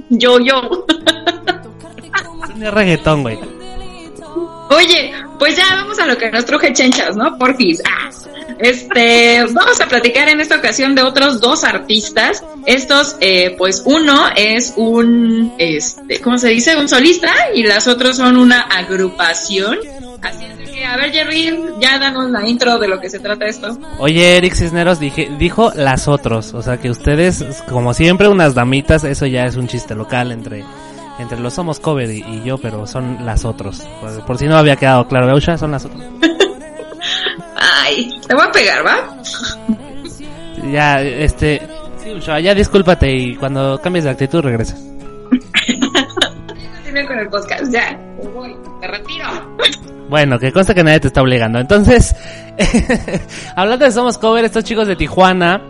Yo, 0.08 0.40
yo. 0.40 0.86
Es 2.62 2.74
reggaetón, 2.74 3.24
güey. 3.24 3.40
Oye, 4.70 5.12
pues 5.38 5.58
ya 5.58 5.66
vamos 5.76 6.00
a 6.00 6.06
lo 6.06 6.18
que 6.18 6.32
nos 6.32 6.46
truje 6.46 6.72
chenchas, 6.72 7.18
¿no? 7.18 7.38
Porfis. 7.38 7.84
Ah, 7.86 8.10
este, 8.62 9.44
vamos 9.52 9.80
a 9.82 9.88
platicar 9.88 10.30
en 10.30 10.40
esta 10.40 10.58
ocasión 10.58 10.96
de 10.96 11.02
otros 11.02 11.40
dos 11.40 11.64
artistas. 11.64 12.44
Estos, 12.66 13.16
eh, 13.20 13.56
pues 13.58 13.84
uno 13.86 14.26
es 14.36 14.74
un, 14.76 15.54
este, 15.58 16.20
¿cómo 16.22 16.38
se 16.38 16.50
dice? 16.50 16.76
Un 16.78 16.88
solista 16.88 17.32
y 17.54 17.64
las 17.64 17.88
otros 17.88 18.18
son 18.18 18.38
una 18.38 18.62
agrupación. 18.62 19.78
Así 20.22 20.46
es 20.46 20.70
que, 20.70 20.86
a 20.86 20.98
ver, 20.98 21.12
Jerry, 21.12 21.60
ya 21.80 21.98
danos 21.98 22.30
la 22.30 22.48
intro 22.48 22.78
de 22.78 22.88
lo 22.88 23.00
que 23.00 23.10
se 23.10 23.20
trata 23.20 23.46
esto. 23.46 23.78
Oye, 23.98 24.38
Eric 24.38 24.54
Cisneros 24.54 25.00
dije, 25.00 25.30
dijo 25.40 25.72
las 25.76 26.08
otros. 26.08 26.54
O 26.54 26.62
sea 26.62 26.78
que 26.78 26.90
ustedes, 26.90 27.44
como 27.68 27.94
siempre, 27.94 28.28
unas 28.28 28.54
damitas, 28.54 29.04
eso 29.04 29.26
ya 29.26 29.46
es 29.46 29.56
un 29.56 29.68
chiste 29.68 29.96
local 29.96 30.32
entre 30.32 30.64
entre 31.20 31.40
los 31.40 31.54
Somos 31.54 31.80
Cover 31.80 32.10
y, 32.10 32.24
y 32.24 32.44
yo, 32.44 32.58
pero 32.58 32.88
son 32.88 33.26
las 33.26 33.46
otros. 33.46 33.84
Por, 34.00 34.26
por 34.26 34.38
si 34.38 34.48
no 34.48 34.58
había 34.58 34.76
quedado 34.76 35.08
claro, 35.08 35.30
Eusha, 35.30 35.58
son 35.58 35.72
las 35.72 35.86
otras. 35.86 36.02
Ay, 37.62 38.20
te 38.28 38.34
voy 38.34 38.44
a 38.48 38.52
pegar, 38.52 38.86
¿va? 38.86 39.18
Ya, 40.72 41.02
este... 41.02 41.62
sí, 42.04 42.12
Uchoa, 42.12 42.40
ya 42.40 42.56
discúlpate 42.56 43.12
y 43.12 43.36
cuando 43.36 43.80
cambies 43.82 44.06
de 44.06 44.12
actitud 44.12 44.42
regresa. 44.42 44.76
Continúe 46.84 47.08
con 47.08 47.20
el 47.20 47.30
podcast, 47.30 47.72
ya. 47.72 48.00
Me 48.22 48.30
voy, 48.30 48.56
me 48.80 48.88
retiro. 48.88 49.26
Bueno, 50.10 50.40
que 50.40 50.52
consta 50.52 50.74
que 50.74 50.84
nadie 50.84 51.00
te 51.00 51.08
está 51.08 51.22
obligando. 51.22 51.60
Entonces, 51.60 52.16
hablando 53.56 53.86
de 53.86 53.92
Somos 53.92 54.18
Cover, 54.18 54.44
estos 54.44 54.64
chicos 54.64 54.88
de 54.88 54.96
Tijuana, 54.96 55.62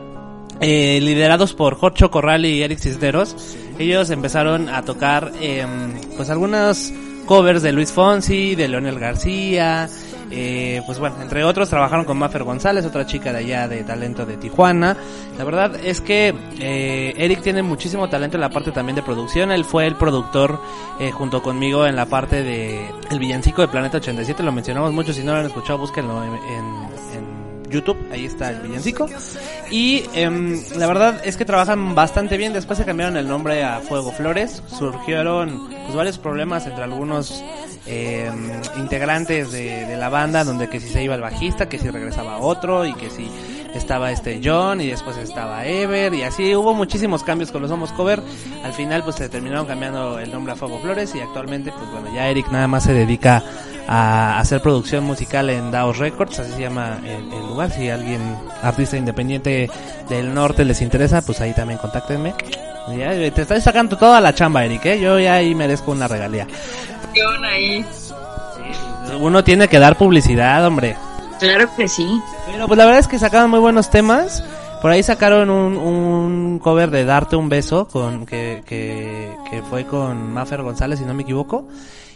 eh, 0.59 0.99
liderados 1.01 1.53
por 1.53 1.75
Jorge 1.75 2.09
Corral 2.09 2.45
y 2.45 2.63
Eric 2.63 2.79
Cisneros, 2.79 3.35
ellos 3.77 4.09
empezaron 4.09 4.69
a 4.69 4.83
tocar 4.83 5.31
em, 5.41 5.93
pues 6.15 6.29
algunos 6.29 6.93
covers 7.25 7.61
de 7.61 7.71
Luis 7.71 7.91
Fonsi, 7.91 8.55
de 8.55 8.67
Leonel 8.67 8.99
García, 8.99 9.87
eh, 10.31 10.81
pues 10.85 10.97
bueno, 10.99 11.15
entre 11.21 11.43
otros 11.43 11.69
trabajaron 11.69 12.05
con 12.05 12.17
Maffer 12.17 12.43
González, 12.43 12.85
otra 12.85 13.05
chica 13.05 13.31
de 13.31 13.39
allá 13.39 13.67
de 13.67 13.83
talento 13.83 14.25
de 14.25 14.37
Tijuana. 14.37 14.95
La 15.37 15.43
verdad 15.43 15.75
es 15.83 16.01
que 16.01 16.33
eh, 16.59 17.13
Eric 17.17 17.41
tiene 17.41 17.63
muchísimo 17.63 18.09
talento 18.09 18.37
en 18.37 18.41
la 18.41 18.49
parte 18.49 18.71
también 18.71 18.95
de 18.95 19.03
producción. 19.03 19.51
Él 19.51 19.65
fue 19.65 19.87
el 19.87 19.95
productor 19.95 20.59
eh, 20.99 21.11
junto 21.11 21.41
conmigo 21.41 21.85
en 21.85 21.95
la 21.95 22.05
parte 22.05 22.43
de 22.43 22.89
el 23.09 23.19
villancico 23.19 23.61
de 23.61 23.67
Planeta 23.67 23.97
87. 23.97 24.41
Lo 24.43 24.51
mencionamos 24.51 24.91
mucho. 24.93 25.13
Si 25.13 25.23
no 25.23 25.33
lo 25.33 25.39
han 25.39 25.45
escuchado, 25.45 25.79
búsquenlo 25.79 26.23
en, 26.23 26.33
en- 26.33 26.90
YouTube. 27.71 27.97
Ahí 28.11 28.25
está 28.25 28.49
el 28.49 28.61
villancico. 28.61 29.07
Y 29.69 30.03
em, 30.13 30.61
la 30.75 30.87
verdad 30.87 31.21
es 31.23 31.37
que 31.37 31.45
trabajan 31.45 31.95
bastante 31.95 32.37
bien. 32.37 32.53
Después 32.53 32.77
se 32.77 32.85
cambiaron 32.85 33.17
el 33.17 33.27
nombre 33.27 33.63
a 33.63 33.79
Fuego 33.79 34.11
Flores. 34.11 34.61
Surgieron 34.67 35.69
pues, 35.69 35.95
varios 35.95 36.17
problemas 36.17 36.67
entre 36.67 36.83
algunos 36.83 37.43
eh, 37.87 38.29
integrantes 38.77 39.51
de, 39.51 39.85
de 39.85 39.97
la 39.97 40.09
banda, 40.09 40.43
donde 40.43 40.69
que 40.69 40.79
si 40.79 40.89
se 40.89 41.03
iba 41.03 41.15
el 41.15 41.21
bajista, 41.21 41.67
que 41.67 41.79
si 41.79 41.89
regresaba 41.89 42.37
otro 42.37 42.85
y 42.85 42.93
que 42.93 43.09
si 43.09 43.27
estaba 43.73 44.11
este 44.11 44.41
John 44.43 44.81
y 44.81 44.87
después 44.87 45.17
estaba 45.17 45.65
Ever 45.65 46.13
y 46.13 46.23
así 46.23 46.55
hubo 46.55 46.73
muchísimos 46.73 47.23
cambios 47.23 47.51
con 47.51 47.61
los 47.61 47.71
Homos 47.71 47.91
Cover. 47.93 48.21
Al 48.63 48.73
final 48.73 49.03
pues 49.03 49.15
se 49.15 49.29
terminaron 49.29 49.65
cambiando 49.65 50.19
el 50.19 50.31
nombre 50.31 50.53
a 50.53 50.55
Fuego 50.55 50.79
Flores 50.79 51.13
y 51.15 51.19
actualmente 51.19 51.71
pues 51.71 51.89
bueno 51.91 52.13
ya 52.13 52.27
Eric 52.27 52.49
nada 52.51 52.67
más 52.67 52.83
se 52.83 52.93
dedica 52.93 53.43
a 53.93 54.39
hacer 54.39 54.61
producción 54.61 55.03
musical 55.03 55.49
en 55.49 55.69
Daos 55.69 55.97
Records, 55.97 56.39
así 56.39 56.53
se 56.53 56.61
llama 56.61 56.99
el, 57.03 57.29
el 57.33 57.47
lugar. 57.47 57.71
Si 57.71 57.89
alguien 57.89 58.21
artista 58.63 58.95
independiente 58.95 59.69
del 60.07 60.33
norte 60.33 60.63
les 60.63 60.81
interesa, 60.81 61.21
pues 61.21 61.41
ahí 61.41 61.53
también 61.53 61.77
contáctenme. 61.77 62.33
Ya, 62.97 63.09
te 63.09 63.41
estás 63.41 63.61
sacando 63.61 63.97
toda 63.97 64.21
la 64.21 64.33
chamba, 64.33 64.63
Eric, 64.63 64.85
¿eh? 64.85 65.01
Yo 65.01 65.19
ya 65.19 65.33
ahí 65.33 65.53
merezco 65.53 65.91
una 65.91 66.07
regalía. 66.07 66.47
ahí. 67.43 67.85
Uno 69.19 69.43
tiene 69.43 69.67
que 69.67 69.77
dar 69.77 69.97
publicidad, 69.97 70.65
hombre. 70.65 70.95
Claro 71.39 71.67
que 71.75 71.89
sí. 71.89 72.07
Pero 72.49 72.67
pues 72.67 72.77
la 72.77 72.85
verdad 72.85 73.01
es 73.01 73.09
que 73.09 73.19
sacaron 73.19 73.49
muy 73.49 73.59
buenos 73.59 73.89
temas. 73.89 74.41
Por 74.81 74.91
ahí 74.91 75.03
sacaron 75.03 75.49
un, 75.49 75.75
un 75.75 76.59
cover 76.59 76.91
de 76.91 77.03
Darte 77.03 77.35
un 77.35 77.49
beso 77.49 77.89
con 77.89 78.25
que, 78.25 78.63
que, 78.65 79.35
que 79.49 79.61
fue 79.63 79.85
con 79.85 80.31
Maffer 80.31 80.61
González, 80.61 80.99
si 80.99 81.03
no 81.05 81.13
me 81.13 81.23
equivoco. 81.23 81.67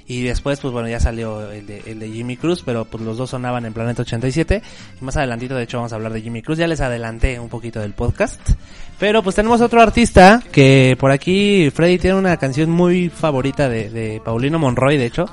Y 0.08 0.22
después, 0.22 0.60
pues 0.60 0.72
bueno, 0.72 0.88
ya 0.88 1.00
salió 1.00 1.52
el 1.52 1.66
de, 1.66 1.82
el 1.88 2.00
de 2.00 2.10
Jimmy 2.10 2.38
Cruz, 2.38 2.62
pero 2.64 2.86
pues 2.86 3.04
los 3.04 3.18
dos 3.18 3.32
sonaban 3.32 3.66
en 3.66 3.74
Planeta 3.74 4.04
87. 4.04 4.62
Y 5.02 5.04
más 5.04 5.18
adelantito, 5.18 5.56
de 5.56 5.64
hecho, 5.64 5.78
vamos 5.78 5.94
a 5.94 5.96
hablar 5.96 6.14
de 6.14 6.22
Jimmy 6.22 6.44
Cruz. 6.44 6.60
Ya 6.60 6.68
les 6.68 6.82
adelanté 6.82 7.40
un 7.40 7.50
poquito 7.50 7.80
del 7.80 7.94
podcast. 7.94 8.40
Pero 9.00 9.24
pues 9.24 9.36
tenemos 9.36 9.62
otro 9.62 9.82
artista 9.82 10.42
que 10.52 10.96
por 11.00 11.12
aquí, 11.12 11.70
Freddy 11.72 11.98
tiene 11.98 12.18
una 12.18 12.38
canción 12.38 12.70
muy 12.70 13.10
favorita 13.10 13.68
de, 13.68 13.90
de 13.90 14.22
Paulino 14.24 14.60
Monroy, 14.60 14.98
de 14.98 15.06
hecho. 15.08 15.26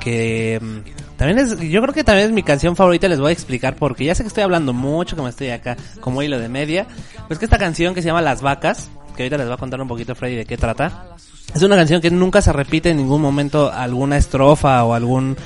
Que 0.00 0.58
mm, 0.60 1.16
también 1.16 1.38
es, 1.38 1.60
yo 1.60 1.80
creo 1.82 1.94
que 1.94 2.02
también 2.02 2.28
es 2.28 2.34
mi 2.34 2.42
canción 2.42 2.74
favorita, 2.74 3.06
les 3.08 3.20
voy 3.20 3.28
a 3.28 3.32
explicar 3.32 3.76
porque 3.76 4.04
ya 4.04 4.14
sé 4.14 4.24
que 4.24 4.28
estoy 4.28 4.42
hablando 4.42 4.72
mucho, 4.72 5.16
como 5.16 5.28
estoy 5.28 5.50
acá 5.50 5.76
como 6.00 6.22
hilo 6.22 6.38
de 6.38 6.48
media. 6.48 6.86
Pues 7.28 7.38
que 7.38 7.44
esta 7.44 7.58
canción 7.58 7.94
que 7.94 8.02
se 8.02 8.06
llama 8.06 8.22
Las 8.22 8.42
Vacas, 8.42 8.90
que 9.16 9.22
ahorita 9.22 9.38
les 9.38 9.48
va 9.48 9.54
a 9.54 9.58
contar 9.58 9.80
un 9.80 9.88
poquito 9.88 10.14
Freddy 10.14 10.36
de 10.36 10.46
qué 10.46 10.56
trata. 10.56 11.14
Es 11.52 11.62
una 11.62 11.76
canción 11.76 12.00
que 12.00 12.10
nunca 12.10 12.40
se 12.42 12.52
repite 12.52 12.90
en 12.90 12.96
ningún 12.98 13.20
momento 13.20 13.72
alguna 13.72 14.16
estrofa 14.16 14.84
o 14.84 14.94
algún 14.94 15.36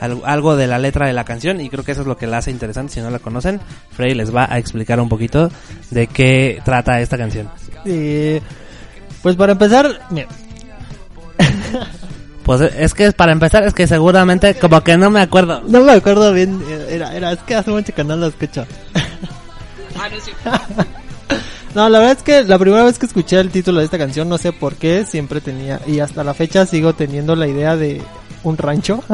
al- 0.00 0.20
algo 0.24 0.56
de 0.56 0.66
la 0.66 0.78
letra 0.78 1.06
de 1.06 1.12
la 1.12 1.24
canción 1.24 1.60
y 1.60 1.70
creo 1.70 1.84
que 1.84 1.92
eso 1.92 2.02
es 2.02 2.06
lo 2.06 2.16
que 2.16 2.26
la 2.26 2.38
hace 2.38 2.50
interesante 2.50 2.94
si 2.94 3.00
no 3.00 3.10
la 3.10 3.18
conocen. 3.18 3.60
Freddy 3.90 4.14
les 4.14 4.34
va 4.34 4.46
a 4.50 4.58
explicar 4.58 5.00
un 5.00 5.08
poquito 5.08 5.50
de 5.90 6.06
qué 6.06 6.60
trata 6.64 7.00
esta 7.00 7.16
canción. 7.16 7.48
Eh, 7.84 8.40
pues 9.22 9.36
para 9.36 9.52
empezar, 9.52 10.00
mira, 10.10 10.28
Pues 12.44 12.60
es 12.60 12.94
que 12.94 13.10
para 13.10 13.32
empezar 13.32 13.64
es 13.64 13.74
que 13.74 13.88
seguramente 13.88 14.54
como 14.54 14.80
que 14.82 14.96
no 14.96 15.10
me 15.10 15.20
acuerdo. 15.20 15.62
no 15.66 15.80
me 15.80 15.90
acuerdo 15.92 16.32
bien, 16.32 16.62
eh, 16.68 16.86
era, 16.90 17.12
era, 17.16 17.32
es 17.32 17.40
que 17.40 17.56
hace 17.56 17.72
mucho 17.72 17.92
que 17.92 18.04
no 18.04 18.14
lo 18.14 18.28
escucho. 18.28 18.64
No, 21.74 21.88
la 21.90 21.98
verdad 21.98 22.16
es 22.16 22.22
que 22.22 22.42
la 22.44 22.58
primera 22.58 22.84
vez 22.84 22.98
que 22.98 23.06
escuché 23.06 23.38
el 23.38 23.50
título 23.50 23.80
de 23.80 23.84
esta 23.84 23.98
canción, 23.98 24.28
no 24.28 24.38
sé 24.38 24.52
por 24.52 24.76
qué, 24.76 25.04
siempre 25.04 25.42
tenía, 25.42 25.80
y 25.86 26.00
hasta 26.00 26.24
la 26.24 26.32
fecha 26.32 26.64
sigo 26.64 26.94
teniendo 26.94 27.36
la 27.36 27.46
idea 27.48 27.76
de 27.76 28.00
un 28.44 28.56
rancho. 28.56 29.04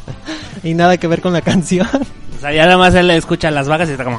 y 0.64 0.74
nada 0.74 0.96
que 0.96 1.06
ver 1.06 1.20
con 1.20 1.32
la 1.32 1.42
canción. 1.42 1.86
O 2.36 2.40
sea, 2.40 2.52
ya 2.52 2.64
nada 2.66 2.78
más 2.78 2.94
él 2.94 3.10
escucha 3.10 3.50
las 3.50 3.68
vacas 3.68 3.88
y 3.88 3.92
está 3.92 4.04
como... 4.04 4.18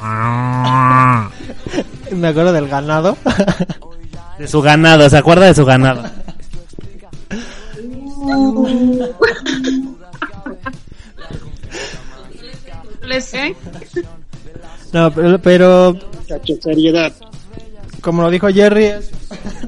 Me 2.11 2.27
acuerdo 2.27 2.53
del 2.53 2.67
ganado. 2.67 3.17
De 4.37 4.47
su 4.47 4.61
ganado, 4.61 5.09
¿se 5.09 5.17
acuerda 5.17 5.45
de 5.47 5.55
su 5.55 5.65
ganado? 5.65 6.03
No, 14.93 15.11
pero, 15.11 15.39
pero 15.41 15.95
seriedad. 16.61 17.13
Como 18.01 18.21
lo 18.21 18.29
dijo 18.29 18.47
Jerry, 18.49 18.85
es... 18.85 19.11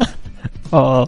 oh, 0.72 1.08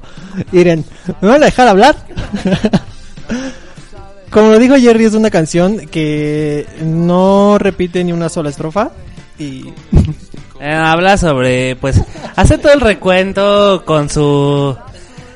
Iren, 0.51 0.85
¿me 1.21 1.29
van 1.29 1.43
a 1.43 1.45
dejar 1.45 1.67
hablar? 1.67 1.95
como 4.29 4.51
lo 4.51 4.59
dijo 4.59 4.75
Jerry, 4.75 5.05
es 5.05 5.13
una 5.13 5.29
canción 5.29 5.87
que 5.87 6.65
no 6.83 7.57
repite 7.57 8.03
ni 8.03 8.11
una 8.11 8.29
sola 8.29 8.49
estrofa 8.49 8.91
y 9.39 9.65
Eh, 10.65 10.73
habla 10.73 11.17
sobre, 11.17 11.75
pues, 11.75 12.01
hace 12.37 12.57
todo 12.57 12.71
el 12.71 12.79
recuento 12.79 13.83
con 13.85 14.09
su... 14.09 14.73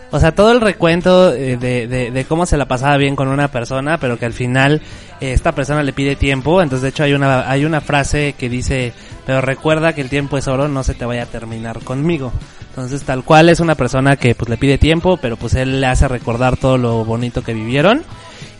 O 0.09 0.19
sea, 0.21 0.33
todo 0.33 0.53
el 0.53 0.61
recuento 0.61 1.33
eh, 1.33 1.57
de, 1.57 1.85
de, 1.85 2.25
cómo 2.25 2.45
se 2.45 2.55
la 2.55 2.65
pasaba 2.65 2.95
bien 2.95 3.17
con 3.17 3.27
una 3.27 3.49
persona, 3.49 3.97
pero 3.97 4.17
que 4.17 4.25
al 4.25 4.31
final 4.31 4.81
esta 5.19 5.53
persona 5.53 5.83
le 5.83 5.93
pide 5.93 6.15
tiempo. 6.15 6.61
Entonces, 6.61 6.83
de 6.83 6.89
hecho, 6.89 7.03
hay 7.03 7.13
una, 7.13 7.49
hay 7.49 7.65
una 7.65 7.81
frase 7.81 8.35
que 8.37 8.49
dice, 8.49 8.93
pero 9.25 9.41
recuerda 9.41 9.93
que 9.93 10.01
el 10.01 10.09
tiempo 10.09 10.37
es 10.37 10.47
oro, 10.47 10.67
no 10.67 10.83
se 10.83 10.93
te 10.93 11.05
vaya 11.05 11.23
a 11.23 11.27
terminar 11.27 11.79
conmigo. 11.79 12.31
Entonces, 12.69 13.03
tal 13.03 13.23
cual 13.23 13.49
es 13.49 13.59
una 13.59 13.75
persona 13.75 14.17
que 14.17 14.35
pues 14.35 14.49
le 14.49 14.57
pide 14.57 14.77
tiempo, 14.77 15.17
pero 15.17 15.35
pues 15.35 15.55
él 15.55 15.81
le 15.81 15.87
hace 15.87 16.07
recordar 16.07 16.57
todo 16.57 16.77
lo 16.77 17.03
bonito 17.05 17.43
que 17.43 17.53
vivieron 17.53 18.03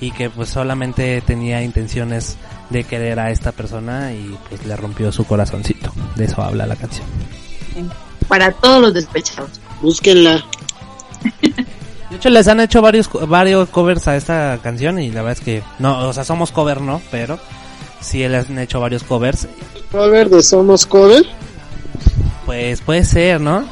y 0.02 0.12
que 0.12 0.30
pues 0.30 0.50
solamente 0.50 1.22
tenía 1.22 1.62
intenciones 1.62 2.38
de 2.70 2.84
querer 2.84 3.20
a 3.20 3.32
esta 3.32 3.52
persona 3.52 4.14
y 4.14 4.36
pues 4.50 4.66
le 4.66 4.76
rompió 4.76 5.12
su 5.12 5.26
corazoncito. 5.26 5.94
De 6.16 6.26
eso 6.26 6.42
habla 6.42 6.66
la 6.66 6.76
canción. 6.76 7.06
Para 8.28 8.52
todos 8.52 8.82
los 8.82 8.94
despechados. 8.94 9.62
Búsquenla. 9.82 10.44
De 12.18 12.20
hecho, 12.20 12.30
les 12.32 12.48
han 12.48 12.60
hecho 12.60 12.82
varios 12.82 13.08
varios 13.28 13.70
covers 13.70 14.08
a 14.08 14.16
esta 14.16 14.58
canción 14.64 14.98
y 14.98 15.12
la 15.12 15.22
verdad 15.22 15.38
es 15.38 15.46
que 15.46 15.64
no, 15.78 16.08
o 16.08 16.14
sea, 16.14 16.24
somos 16.24 16.52
cover, 16.52 16.82
no, 16.82 17.00
pero 17.12 17.38
sí 18.02 18.28
les 18.28 18.50
han 18.50 18.58
hecho 18.58 18.80
varios 18.80 19.04
covers. 19.04 19.48
Cover 19.92 20.28
de 20.28 20.42
Somos 20.42 20.88
Cover. 20.88 21.24
Pues 22.48 22.82
puede 22.82 23.06
ser, 23.06 23.40
¿no? 23.40 23.66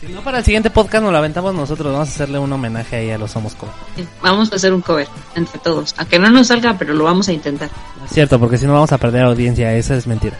Si 0.00 0.10
no 0.10 0.22
para 0.22 0.38
el 0.38 0.44
siguiente 0.46 0.70
podcast 0.70 1.02
nos 1.02 1.12
lo 1.12 1.18
aventamos 1.18 1.54
nosotros, 1.54 1.92
vamos 1.92 2.08
a 2.08 2.12
hacerle 2.12 2.38
un 2.38 2.50
homenaje 2.50 2.96
ahí 2.96 3.10
a 3.10 3.18
los 3.18 3.30
somos 3.30 3.54
cover. 3.54 3.74
Vamos 4.22 4.50
a 4.50 4.56
hacer 4.56 4.72
un 4.72 4.80
cover 4.80 5.08
entre 5.34 5.58
todos. 5.58 5.94
Aunque 5.98 6.18
no 6.18 6.30
nos 6.30 6.46
salga, 6.46 6.78
pero 6.78 6.94
lo 6.94 7.04
vamos 7.04 7.28
a 7.28 7.34
intentar. 7.34 7.68
Es 8.02 8.12
cierto, 8.12 8.40
porque 8.40 8.56
si 8.56 8.64
no 8.64 8.72
vamos 8.72 8.92
a 8.92 8.96
perder 8.96 9.24
audiencia, 9.24 9.76
esa 9.76 9.94
es 9.94 10.06
mentira. 10.06 10.38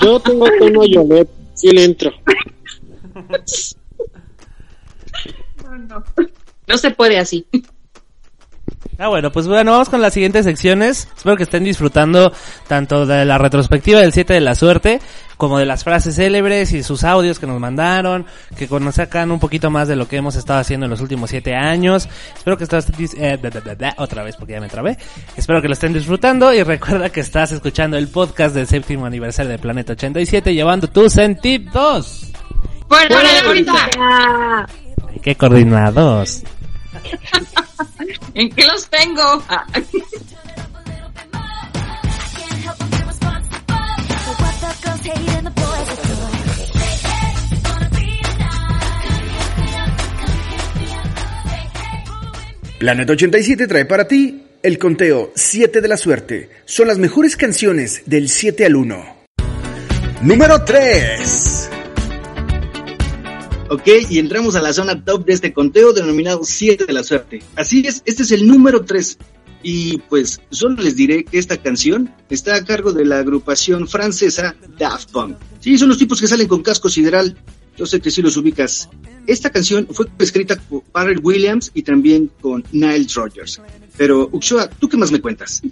Yo 0.00 0.18
tengo 0.18 0.46
tono 0.58 0.86
Yolet. 0.86 1.28
Sí 1.52 1.70
le 1.72 1.84
entro. 1.84 2.10
No 6.68 6.78
se 6.78 6.90
puede 6.90 7.18
así. 7.18 7.46
Ah, 8.98 9.08
bueno, 9.08 9.32
pues 9.32 9.48
bueno, 9.48 9.72
vamos 9.72 9.88
con 9.88 10.00
las 10.00 10.12
siguientes 10.12 10.44
secciones. 10.44 11.08
Espero 11.16 11.36
que 11.36 11.42
estén 11.42 11.64
disfrutando 11.64 12.32
tanto 12.68 13.04
de 13.06 13.24
la 13.24 13.36
retrospectiva 13.38 14.00
del 14.00 14.12
7 14.12 14.32
de 14.34 14.40
la 14.40 14.54
suerte, 14.54 15.00
como 15.36 15.58
de 15.58 15.66
las 15.66 15.82
frases 15.82 16.14
célebres 16.14 16.72
y 16.72 16.82
sus 16.84 17.02
audios 17.02 17.38
que 17.40 17.46
nos 17.46 17.58
mandaron, 17.58 18.26
que 18.56 18.68
conozcan 18.68 19.32
un 19.32 19.40
poquito 19.40 19.70
más 19.70 19.88
de 19.88 19.96
lo 19.96 20.06
que 20.06 20.16
hemos 20.18 20.36
estado 20.36 20.60
haciendo 20.60 20.86
en 20.86 20.90
los 20.90 21.00
últimos 21.00 21.30
7 21.30 21.54
años. 21.54 22.08
Espero 22.36 22.56
que 22.56 22.64
estén, 22.64 22.80
dis- 22.96 23.14
eh, 23.18 23.38
da, 23.42 23.50
da, 23.50 23.60
da, 23.60 23.74
da, 23.74 23.94
otra 23.98 24.22
vez 24.22 24.36
porque 24.36 24.52
ya 24.52 24.60
me 24.60 24.68
trabé. 24.68 24.96
Espero 25.36 25.60
que 25.60 25.68
lo 25.68 25.74
estén 25.74 25.92
disfrutando 25.92 26.52
y 26.54 26.62
recuerda 26.62 27.10
que 27.10 27.20
estás 27.20 27.50
escuchando 27.50 27.96
el 27.96 28.08
podcast 28.08 28.54
del 28.54 28.68
séptimo 28.68 29.06
aniversario 29.06 29.50
de 29.50 29.58
Planeta 29.58 29.94
87 29.94 30.54
llevando 30.54 30.86
tus 30.88 31.12
sentidos. 31.12 32.30
¡Fuera 32.88 33.18
de 33.20 33.38
ahorita! 33.48 34.66
qué 35.22 35.34
coordinados? 35.34 36.42
¿En 38.34 38.50
qué 38.50 38.66
los 38.66 38.88
tengo? 38.88 39.42
Planeta 52.78 53.12
87 53.12 53.68
trae 53.68 53.84
para 53.84 54.08
ti 54.08 54.42
el 54.60 54.76
conteo 54.76 55.30
7 55.36 55.80
de 55.80 55.86
la 55.86 55.96
suerte. 55.96 56.50
Son 56.64 56.88
las 56.88 56.98
mejores 56.98 57.36
canciones 57.36 58.02
del 58.06 58.28
7 58.28 58.66
al 58.66 58.74
1. 58.74 59.16
Número 60.22 60.64
3. 60.64 61.71
Ok, 63.72 63.88
y 64.10 64.18
entramos 64.18 64.54
a 64.54 64.60
la 64.60 64.70
zona 64.74 65.02
top 65.02 65.24
de 65.24 65.32
este 65.32 65.54
conteo 65.54 65.94
denominado 65.94 66.44
7 66.44 66.84
de 66.84 66.92
la 66.92 67.02
suerte. 67.02 67.42
Así 67.56 67.82
es, 67.86 68.02
este 68.04 68.22
es 68.22 68.30
el 68.30 68.46
número 68.46 68.84
3. 68.84 69.16
Y 69.62 69.96
pues 70.10 70.42
solo 70.50 70.82
les 70.82 70.94
diré 70.94 71.24
que 71.24 71.38
esta 71.38 71.56
canción 71.56 72.14
está 72.28 72.54
a 72.54 72.64
cargo 72.66 72.92
de 72.92 73.06
la 73.06 73.20
agrupación 73.20 73.88
francesa 73.88 74.54
Daft 74.78 75.10
Punk. 75.12 75.38
Sí, 75.60 75.78
son 75.78 75.88
los 75.88 75.96
tipos 75.96 76.20
que 76.20 76.26
salen 76.26 76.48
con 76.48 76.62
casco 76.62 76.90
sideral. 76.90 77.34
Yo 77.74 77.86
sé 77.86 77.98
que 78.02 78.10
sí 78.10 78.20
los 78.20 78.36
ubicas. 78.36 78.90
Esta 79.26 79.48
canción 79.48 79.88
fue 79.90 80.06
escrita 80.18 80.60
por 80.68 80.82
Pharrell 80.92 81.20
Williams 81.22 81.70
y 81.72 81.80
también 81.82 82.30
con 82.42 82.62
Nile 82.72 83.06
Rodgers. 83.14 83.58
Pero, 83.96 84.28
Uxua, 84.32 84.68
¿tú 84.68 84.86
qué 84.86 84.98
más 84.98 85.10
me 85.10 85.22
cuentas? 85.22 85.62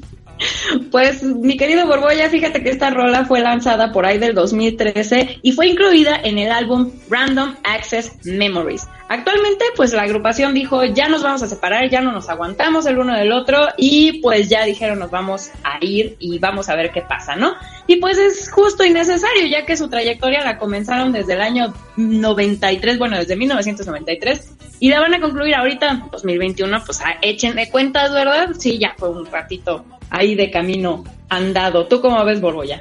Pues 0.91 1.23
mi 1.23 1.57
querido 1.57 1.87
Borbolla, 1.87 2.29
fíjate 2.29 2.63
que 2.63 2.71
esta 2.71 2.91
rola 2.91 3.25
fue 3.25 3.41
lanzada 3.41 3.93
por 3.93 4.07
ahí 4.07 4.19
del 4.19 4.35
2013 4.35 5.41
y 5.43 5.53
fue 5.53 5.69
incluida 5.69 6.17
en 6.23 6.39
el 6.39 6.51
álbum 6.51 6.91
Random 7.09 7.55
Access 7.65 8.13
Memories. 8.25 8.87
Actualmente 9.13 9.65
pues 9.75 9.93
la 9.93 10.03
agrupación 10.03 10.55
dijo 10.55 10.85
ya 10.85 11.09
nos 11.09 11.25
vamos 11.25 11.43
a 11.43 11.49
separar, 11.49 11.91
ya 11.91 12.01
no 12.01 12.13
nos 12.13 12.29
aguantamos 12.29 12.87
el 12.87 12.97
uno 12.97 13.13
del 13.17 13.33
otro 13.33 13.67
y 13.77 14.21
pues 14.21 14.49
ya 14.49 14.65
dijeron 14.65 15.01
nos 15.01 15.11
vamos 15.11 15.51
a 15.65 15.85
ir 15.85 16.15
y 16.21 16.39
vamos 16.39 16.69
a 16.69 16.77
ver 16.77 16.93
qué 16.93 17.03
pasa, 17.03 17.35
¿no? 17.35 17.55
Y 17.89 17.97
pues 17.97 18.19
es 18.19 18.49
justo 18.53 18.85
y 18.85 18.91
necesario 18.91 19.49
ya 19.51 19.67
que 19.67 19.77
su 19.77 19.89
trayectoria 19.89 20.45
la 20.45 20.59
comenzaron 20.59 21.11
desde 21.11 21.33
el 21.33 21.41
año 21.41 21.75
93, 21.97 22.99
bueno 22.99 23.19
desde 23.19 23.35
1993 23.35 24.53
y 24.79 24.91
la 24.91 25.01
van 25.01 25.15
a 25.15 25.21
concluir 25.21 25.57
ahorita 25.57 26.07
2021 26.13 26.85
pues 26.87 27.01
échenle 27.21 27.69
cuentas, 27.69 28.13
¿verdad? 28.13 28.51
Sí, 28.57 28.79
ya 28.79 28.95
fue 28.97 29.11
un 29.11 29.27
ratito 29.27 29.85
ahí 30.11 30.37
de 30.37 30.53
camino 30.53 31.03
andado. 31.29 31.89
¿Tú 31.89 32.01
cómo 32.01 32.25
ves, 32.25 32.41
Borbolla? 32.41 32.81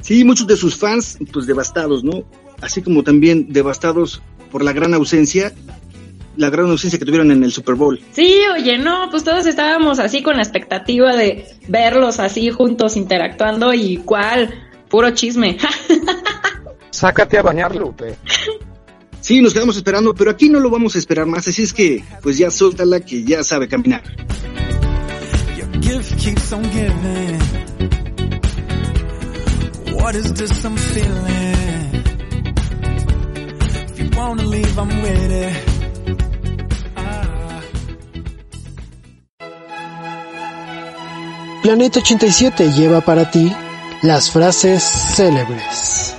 Sí, 0.00 0.24
muchos 0.24 0.48
de 0.48 0.56
sus 0.56 0.76
fans, 0.76 1.18
pues 1.32 1.46
devastados, 1.46 2.02
¿no? 2.02 2.24
Así 2.60 2.82
como 2.82 3.04
también 3.04 3.52
devastados 3.52 4.20
por 4.56 4.64
la 4.64 4.72
gran 4.72 4.94
ausencia, 4.94 5.52
la 6.38 6.48
gran 6.48 6.70
ausencia 6.70 6.98
que 6.98 7.04
tuvieron 7.04 7.30
en 7.30 7.44
el 7.44 7.52
Super 7.52 7.74
Bowl. 7.74 8.00
Sí, 8.12 8.38
oye, 8.54 8.78
no, 8.78 9.08
pues 9.10 9.22
todos 9.22 9.44
estábamos 9.44 9.98
así 9.98 10.22
con 10.22 10.36
la 10.36 10.42
expectativa 10.42 11.14
de 11.14 11.44
verlos 11.68 12.20
así 12.20 12.48
juntos 12.48 12.96
interactuando 12.96 13.74
y 13.74 13.98
cuál, 13.98 14.54
puro 14.88 15.10
chisme. 15.10 15.58
Sácate 16.90 17.36
a 17.36 17.42
bañar, 17.42 17.76
Lupe. 17.76 18.16
Sí, 19.20 19.42
nos 19.42 19.52
quedamos 19.52 19.76
esperando, 19.76 20.14
pero 20.14 20.30
aquí 20.30 20.48
no 20.48 20.58
lo 20.58 20.70
vamos 20.70 20.96
a 20.96 21.00
esperar 21.00 21.26
más, 21.26 21.46
así 21.46 21.62
es 21.62 21.74
que 21.74 22.02
pues 22.22 22.38
ya 22.38 22.50
suéltala 22.50 23.00
que 23.00 23.24
ya 23.24 23.44
sabe 23.44 23.68
caminar. 23.68 24.02
What 29.92 30.14
is 30.14 30.32
this 30.32 30.64
I'm 30.64 30.76
feeling? 30.76 31.75
If 34.16 34.20
you 34.20 34.28
wanna 34.28 34.44
leave, 34.44 34.78
I'm 34.78 34.88
with 35.02 35.30
it. 35.30 35.52
Planeta 41.62 41.98
87 41.98 42.72
lleva 42.72 43.02
para 43.02 43.30
ti 43.30 43.54
las 44.00 44.30
frases 44.30 44.82
célebres. 44.82 46.16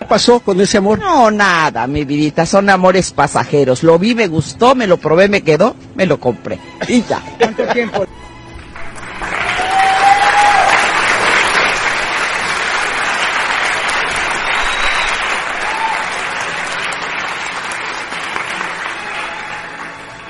¿Qué 0.00 0.04
pasó 0.06 0.40
con 0.40 0.60
ese 0.60 0.78
amor? 0.78 0.98
No, 0.98 1.30
nada, 1.30 1.86
mi 1.86 2.04
vidita, 2.04 2.44
son 2.44 2.70
amores 2.70 3.12
pasajeros. 3.12 3.84
Lo 3.84 3.96
vi, 3.96 4.16
me 4.16 4.26
gustó, 4.26 4.74
me 4.74 4.88
lo 4.88 4.96
probé, 4.96 5.28
me 5.28 5.42
quedó, 5.42 5.76
me 5.94 6.06
lo 6.06 6.18
compré. 6.18 6.58
Y 6.88 7.04
ya. 7.04 7.22
¿Cuánto 7.38 7.64
tiempo? 7.68 8.04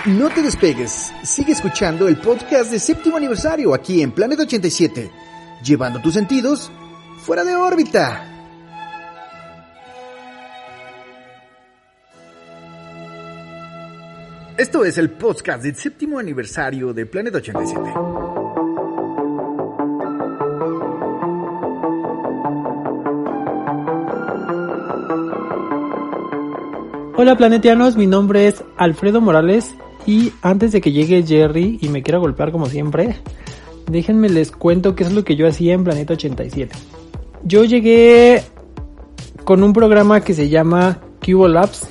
No 0.07 0.28
te 0.28 0.42
despegues, 0.42 1.14
sigue 1.22 1.52
escuchando 1.52 2.09
el 2.09 2.18
podcast 2.18 2.70
de 2.70 2.78
séptimo 2.78 3.16
aniversario 3.16 3.72
aquí 3.72 4.02
en 4.02 4.12
Planeta 4.12 4.42
87, 4.42 5.11
llevando 5.64 5.98
tus 6.02 6.12
sentidos 6.12 6.70
fuera 7.20 7.42
de 7.42 7.57
órbita. 7.57 8.22
Esto 14.59 14.84
es 14.84 14.98
el 14.98 15.09
podcast 15.09 15.62
del 15.62 15.74
séptimo 15.74 16.18
aniversario 16.18 16.92
de 16.92 17.07
Planeta 17.07 17.38
87. 17.38 17.80
Hola 27.16 27.36
planetianos, 27.38 27.96
mi 27.96 28.07
nombre 28.07 28.48
es 28.48 28.62
Alfredo 28.76 29.22
Morales 29.22 29.74
y 30.07 30.32
antes 30.42 30.72
de 30.72 30.80
que 30.80 30.92
llegue 30.92 31.22
Jerry 31.22 31.78
y 31.80 31.88
me 31.88 32.02
quiera 32.02 32.18
golpear 32.18 32.52
como 32.52 32.66
siempre, 32.66 33.16
déjenme 33.86 34.28
les 34.28 34.50
cuento 34.50 34.94
qué 34.94 35.05
es 35.05 35.12
lo 35.12 35.24
que 35.24 35.36
yo 35.36 35.46
hacía 35.46 35.74
en 35.74 35.84
Planeta 35.84 36.14
87. 36.14 36.76
Yo 37.44 37.64
llegué 37.64 38.42
con 39.44 39.62
un 39.62 39.72
programa 39.72 40.20
que 40.20 40.34
se 40.34 40.48
llama 40.48 41.00
Cubo 41.24 41.48
Labs, 41.48 41.88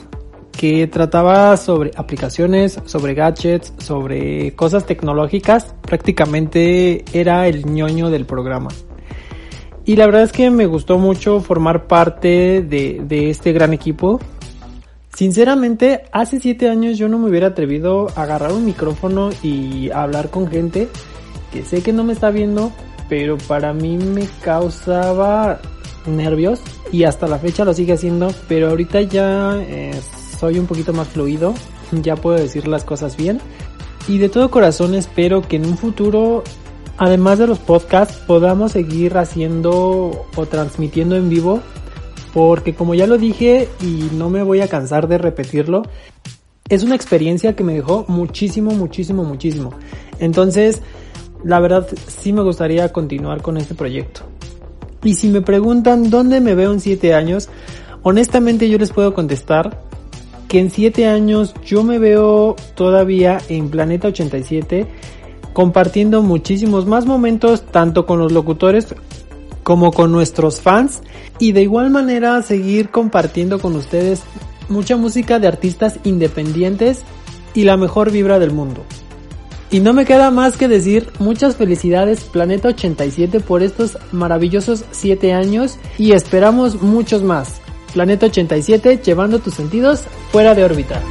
que 0.51 0.87
trataba 0.87 1.57
sobre 1.57 1.91
aplicaciones, 1.95 2.79
sobre 2.85 3.13
gadgets, 3.13 3.73
sobre 3.77 4.55
cosas 4.55 4.85
tecnológicas. 4.85 5.75
Prácticamente 5.81 7.03
era 7.13 7.47
el 7.47 7.65
ñoño 7.65 8.09
del 8.09 8.25
programa. 8.25 8.69
Y 9.85 9.97
la 9.97 10.05
verdad 10.05 10.23
es 10.23 10.31
que 10.31 10.49
me 10.49 10.65
gustó 10.65 10.97
mucho 10.97 11.41
formar 11.41 11.87
parte 11.87 12.61
de, 12.61 13.01
de 13.05 13.29
este 13.29 13.51
gran 13.51 13.73
equipo. 13.73 14.19
Sinceramente, 15.15 16.05
hace 16.11 16.39
siete 16.39 16.69
años 16.69 16.97
yo 16.97 17.07
no 17.07 17.19
me 17.19 17.29
hubiera 17.29 17.47
atrevido 17.47 18.07
a 18.15 18.23
agarrar 18.23 18.51
un 18.51 18.65
micrófono 18.65 19.29
y 19.43 19.91
hablar 19.91 20.31
con 20.31 20.47
gente 20.47 20.89
que 21.51 21.63
sé 21.63 21.83
que 21.83 21.93
no 21.93 22.03
me 22.03 22.13
está 22.13 22.31
viendo, 22.31 22.71
pero 23.09 23.37
para 23.37 23.73
mí 23.73 23.97
me 23.97 24.27
causaba 24.41 25.59
nervios 26.07 26.61
y 26.91 27.03
hasta 27.03 27.27
la 27.27 27.37
fecha 27.37 27.63
lo 27.63 27.75
sigue 27.75 27.93
haciendo, 27.93 28.33
pero 28.47 28.69
ahorita 28.69 29.01
ya 29.03 29.55
eh, 29.61 29.93
soy 30.39 30.57
un 30.57 30.65
poquito 30.65 30.93
más 30.93 31.07
fluido, 31.09 31.53
ya 31.91 32.15
puedo 32.15 32.39
decir 32.39 32.67
las 32.67 32.83
cosas 32.83 33.15
bien. 33.15 33.39
Y 34.07 34.17
de 34.17 34.29
todo 34.29 34.49
corazón 34.49 34.95
espero 34.95 35.43
que 35.43 35.57
en 35.57 35.67
un 35.67 35.77
futuro, 35.77 36.43
además 36.97 37.37
de 37.37 37.45
los 37.45 37.59
podcasts, 37.59 38.17
podamos 38.25 38.71
seguir 38.71 39.15
haciendo 39.15 40.25
o 40.35 40.45
transmitiendo 40.47 41.15
en 41.15 41.29
vivo 41.29 41.61
porque 42.33 42.73
como 42.73 42.95
ya 42.95 43.07
lo 43.07 43.17
dije 43.17 43.69
y 43.81 44.09
no 44.15 44.29
me 44.29 44.43
voy 44.43 44.61
a 44.61 44.67
cansar 44.67 45.07
de 45.07 45.17
repetirlo, 45.17 45.83
es 46.67 46.83
una 46.83 46.95
experiencia 46.95 47.55
que 47.55 47.63
me 47.63 47.73
dejó 47.73 48.05
muchísimo, 48.07 48.71
muchísimo, 48.71 49.23
muchísimo. 49.23 49.71
Entonces, 50.19 50.81
la 51.43 51.59
verdad 51.59 51.87
sí 52.07 52.33
me 52.33 52.41
gustaría 52.41 52.91
continuar 52.91 53.41
con 53.41 53.57
este 53.57 53.75
proyecto. 53.75 54.21
Y 55.03 55.15
si 55.15 55.29
me 55.29 55.41
preguntan 55.41 56.09
dónde 56.09 56.41
me 56.41 56.55
veo 56.55 56.71
en 56.71 56.79
7 56.79 57.13
años, 57.13 57.49
honestamente 58.01 58.69
yo 58.69 58.77
les 58.77 58.91
puedo 58.91 59.13
contestar 59.13 59.81
que 60.47 60.59
en 60.59 60.71
7 60.71 61.07
años 61.07 61.53
yo 61.65 61.83
me 61.83 61.99
veo 61.99 62.55
todavía 62.75 63.39
en 63.49 63.69
Planeta 63.69 64.07
87 64.07 64.87
compartiendo 65.51 66.23
muchísimos 66.23 66.87
más 66.87 67.05
momentos 67.05 67.63
tanto 67.63 68.05
con 68.05 68.19
los 68.19 68.31
locutores 68.31 68.95
como 69.63 69.91
con 69.91 70.11
nuestros 70.11 70.61
fans 70.61 71.01
y 71.39 71.53
de 71.53 71.63
igual 71.63 71.89
manera 71.89 72.41
seguir 72.41 72.89
compartiendo 72.89 73.59
con 73.59 73.75
ustedes 73.75 74.21
mucha 74.69 74.97
música 74.97 75.39
de 75.39 75.47
artistas 75.47 75.99
independientes 76.03 77.01
y 77.53 77.63
la 77.63 77.77
mejor 77.77 78.11
vibra 78.11 78.39
del 78.39 78.51
mundo. 78.51 78.83
Y 79.71 79.79
no 79.79 79.93
me 79.93 80.05
queda 80.05 80.29
más 80.29 80.55
que 80.55 80.67
decir 80.67 81.09
muchas 81.17 81.55
felicidades 81.55 82.25
Planeta 82.25 82.67
87 82.67 83.39
por 83.39 83.63
estos 83.63 83.97
maravillosos 84.11 84.85
7 84.91 85.33
años 85.33 85.79
y 85.97 86.11
esperamos 86.11 86.81
muchos 86.81 87.23
más. 87.23 87.59
Planeta 87.91 88.27
87 88.27 89.01
llevando 89.03 89.39
tus 89.39 89.55
sentidos 89.55 90.03
fuera 90.31 90.53
de 90.53 90.63
órbita. 90.63 91.01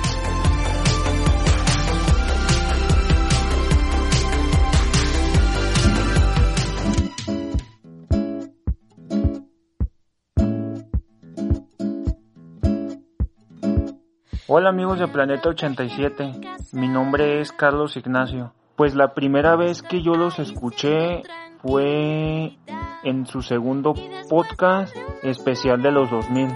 Hola 14.54 14.68
amigos 14.68 14.98
de 14.98 15.08
Planeta 15.08 15.48
87, 15.48 16.32
mi 16.72 16.86
nombre 16.86 17.40
es 17.40 17.52
Carlos 17.52 17.96
Ignacio. 17.96 18.52
Pues 18.76 18.94
la 18.94 19.14
primera 19.14 19.56
vez 19.56 19.80
que 19.80 20.02
yo 20.02 20.12
los 20.12 20.38
escuché 20.38 21.22
fue 21.62 22.58
en 23.02 23.24
su 23.24 23.40
segundo 23.40 23.94
podcast 24.28 24.94
especial 25.22 25.80
de 25.80 25.90
los 25.90 26.10
2000. 26.10 26.50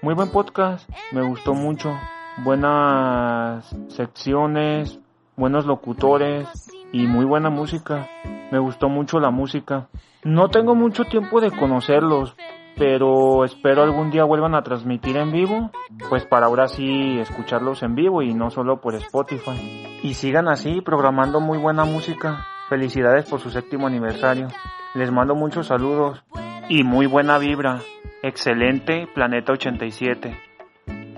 Muy 0.00 0.14
buen 0.14 0.30
podcast, 0.30 0.88
me 1.10 1.22
gustó 1.22 1.52
mucho, 1.52 1.98
buenas 2.44 3.74
secciones, 3.88 5.00
buenos 5.34 5.66
locutores 5.66 6.46
y 6.92 7.08
muy 7.08 7.24
buena 7.24 7.50
música. 7.50 8.08
Me 8.52 8.60
gustó 8.60 8.88
mucho 8.88 9.18
la 9.18 9.32
música. 9.32 9.88
No 10.22 10.50
tengo 10.50 10.76
mucho 10.76 11.04
tiempo 11.06 11.40
de 11.40 11.50
conocerlos, 11.50 12.36
pero 12.76 13.44
espero 13.44 13.82
algún 13.82 14.10
día 14.10 14.24
vuelvan 14.24 14.54
a 14.54 14.62
transmitir 14.62 15.16
en 15.16 15.32
vivo, 15.32 15.70
pues 16.08 16.24
para 16.24 16.46
ahora 16.46 16.68
sí 16.68 17.18
escucharlos 17.18 17.82
en 17.82 17.94
vivo 17.94 18.22
y 18.22 18.34
no 18.34 18.50
solo 18.50 18.80
por 18.80 18.94
Spotify. 18.94 20.00
Y 20.02 20.14
sigan 20.14 20.48
así 20.48 20.80
programando 20.80 21.40
muy 21.40 21.58
buena 21.58 21.84
música. 21.84 22.46
Felicidades 22.68 23.28
por 23.28 23.40
su 23.40 23.50
séptimo 23.50 23.86
aniversario. 23.86 24.48
Les 24.94 25.10
mando 25.10 25.34
muchos 25.34 25.66
saludos 25.66 26.22
y 26.68 26.84
muy 26.84 27.06
buena 27.06 27.38
vibra. 27.38 27.80
Excelente 28.22 29.08
Planeta 29.14 29.52
87. 29.52 30.36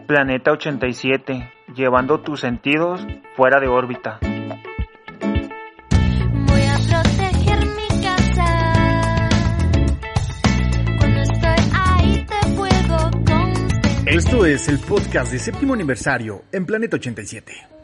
Planeta 0.06 0.52
87, 0.52 1.52
llevando 1.74 2.20
tus 2.20 2.40
sentidos 2.40 3.06
fuera 3.36 3.60
de 3.60 3.68
órbita. 3.68 4.18
Esto 14.24 14.46
es 14.46 14.68
el 14.68 14.78
podcast 14.78 15.32
de 15.32 15.38
séptimo 15.40 15.74
aniversario 15.74 16.44
en 16.52 16.64
Planeta 16.64 16.96
87. 16.96 17.81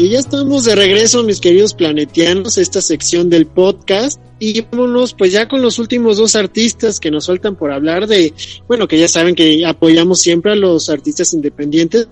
Y 0.00 0.08
ya 0.08 0.20
estamos 0.20 0.64
de 0.64 0.74
regreso, 0.74 1.22
mis 1.24 1.42
queridos 1.42 1.74
planetianos, 1.74 2.56
a 2.56 2.62
esta 2.62 2.80
sección 2.80 3.28
del 3.28 3.44
podcast. 3.44 4.18
Y 4.38 4.58
vámonos 4.62 5.12
pues 5.12 5.30
ya 5.30 5.46
con 5.46 5.60
los 5.60 5.78
últimos 5.78 6.16
dos 6.16 6.36
artistas 6.36 6.98
que 6.98 7.10
nos 7.10 7.26
faltan 7.26 7.54
por 7.54 7.70
hablar 7.70 8.06
de, 8.06 8.32
bueno, 8.66 8.88
que 8.88 8.98
ya 8.98 9.08
saben 9.08 9.34
que 9.34 9.66
apoyamos 9.66 10.20
siempre 10.20 10.52
a 10.52 10.56
los 10.56 10.88
artistas 10.88 11.34
independientes 11.34 12.08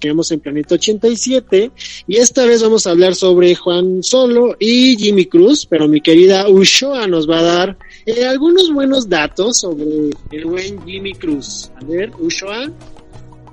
que 0.00 0.08
vemos 0.08 0.32
en 0.32 0.40
Planeta 0.40 0.74
87 0.74 1.70
y 2.08 2.16
esta 2.16 2.44
vez 2.44 2.60
vamos 2.60 2.88
a 2.88 2.90
hablar 2.90 3.14
sobre 3.14 3.54
Juan 3.54 4.02
Solo 4.02 4.56
y 4.58 4.96
Jimmy 4.96 5.26
Cruz, 5.26 5.64
pero 5.64 5.86
mi 5.86 6.00
querida 6.00 6.48
Ushoa 6.48 7.06
nos 7.06 7.30
va 7.30 7.38
a 7.38 7.42
dar 7.42 7.78
eh, 8.04 8.26
algunos 8.26 8.72
buenos 8.72 9.08
datos 9.08 9.60
sobre 9.60 10.10
el 10.32 10.44
buen 10.44 10.84
Jimmy 10.84 11.14
Cruz. 11.14 11.70
A 11.80 11.84
ver, 11.84 12.10
Ushoa, 12.18 12.68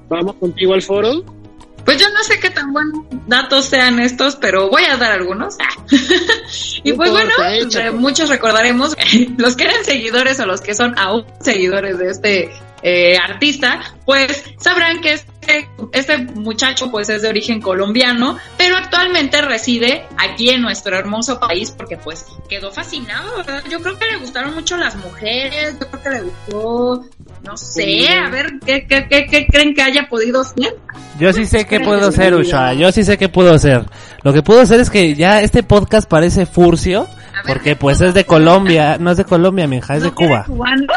vamos 0.10 0.38
contigo 0.38 0.74
al 0.74 0.82
foro. 0.82 1.43
Pues 1.86 1.98
yo 1.98 2.10
no 2.10 2.24
sé 2.24 2.40
qué 2.40 2.50
tan 2.50 2.72
buenos 2.72 3.06
datos 3.28 3.66
sean 3.66 4.00
estos, 4.00 4.36
pero 4.36 4.70
voy 4.70 4.84
a 4.86 4.98
dar 4.98 5.12
algunos. 5.12 5.58
y 6.84 6.94
pues 6.94 7.12
bueno, 7.12 7.32
échale. 7.52 7.88
eh, 7.88 7.92
muchos 7.92 8.30
recordaremos, 8.30 8.96
los 9.38 9.56
que 9.56 9.66
eran 9.66 9.84
seguidores 9.84 10.40
o 10.40 10.46
los 10.46 10.62
que 10.62 10.74
son 10.74 10.98
aún 10.98 11.26
seguidores 11.40 11.98
de 11.98 12.10
este 12.10 12.52
eh, 12.84 13.18
artista, 13.18 13.96
pues 14.06 14.44
sabrán 14.58 15.00
que 15.00 15.14
este, 15.14 15.70
este 15.94 16.18
muchacho 16.18 16.92
pues 16.92 17.08
es 17.10 17.22
de 17.22 17.30
origen 17.30 17.62
colombiano, 17.62 18.38
pero 18.58 18.76
actualmente 18.76 19.42
reside 19.42 20.06
aquí 20.18 20.50
en 20.50 20.62
nuestro 20.62 20.98
hermoso 20.98 21.40
país 21.40 21.72
porque 21.72 21.96
pues 21.96 22.26
quedó 22.50 22.72
fascinado, 22.72 23.38
¿verdad? 23.38 23.64
Yo 23.70 23.82
creo 23.82 23.98
que 23.98 24.06
le 24.12 24.18
gustaron 24.18 24.54
mucho 24.54 24.76
las 24.76 24.96
mujeres, 24.98 25.78
yo 25.80 25.88
creo 25.88 26.04
que 26.04 26.10
le 26.10 26.22
gustó, 26.24 27.06
no 27.44 27.58
sé, 27.58 28.08
a 28.08 28.30
ver, 28.30 28.54
¿qué, 28.66 28.86
qué, 28.88 29.08
qué, 29.10 29.26
qué 29.26 29.46
creen 29.48 29.74
que 29.74 29.82
haya 29.82 30.08
podido 30.10 30.44
ser? 30.44 30.76
Yo 31.20 31.32
sí 31.34 31.46
sé 31.46 31.66
qué 31.66 31.80
puedo 31.80 32.08
hacer, 32.08 32.34
Usha. 32.34 32.74
Yo 32.74 32.92
sí 32.92 33.04
sé 33.04 33.18
qué 33.18 33.30
puedo 33.30 33.54
hacer. 33.54 33.86
Lo 34.24 34.34
que 34.34 34.42
puedo 34.42 34.62
hacer 34.62 34.80
es 34.80 34.90
que 34.90 35.14
ya 35.16 35.42
este 35.42 35.62
podcast 35.64 36.10
parece 36.10 36.46
furcio. 36.46 37.08
Porque 37.46 37.76
pues 37.76 38.00
es 38.02 38.14
de 38.14 38.26
Colombia. 38.26 38.98
No 39.00 39.12
es 39.12 39.18
de 39.18 39.26
Colombia, 39.26 39.68
mija, 39.68 39.96
es 39.96 40.04
de 40.04 40.12
Cuba. 40.12 40.46
¿Cubano? 40.46 40.94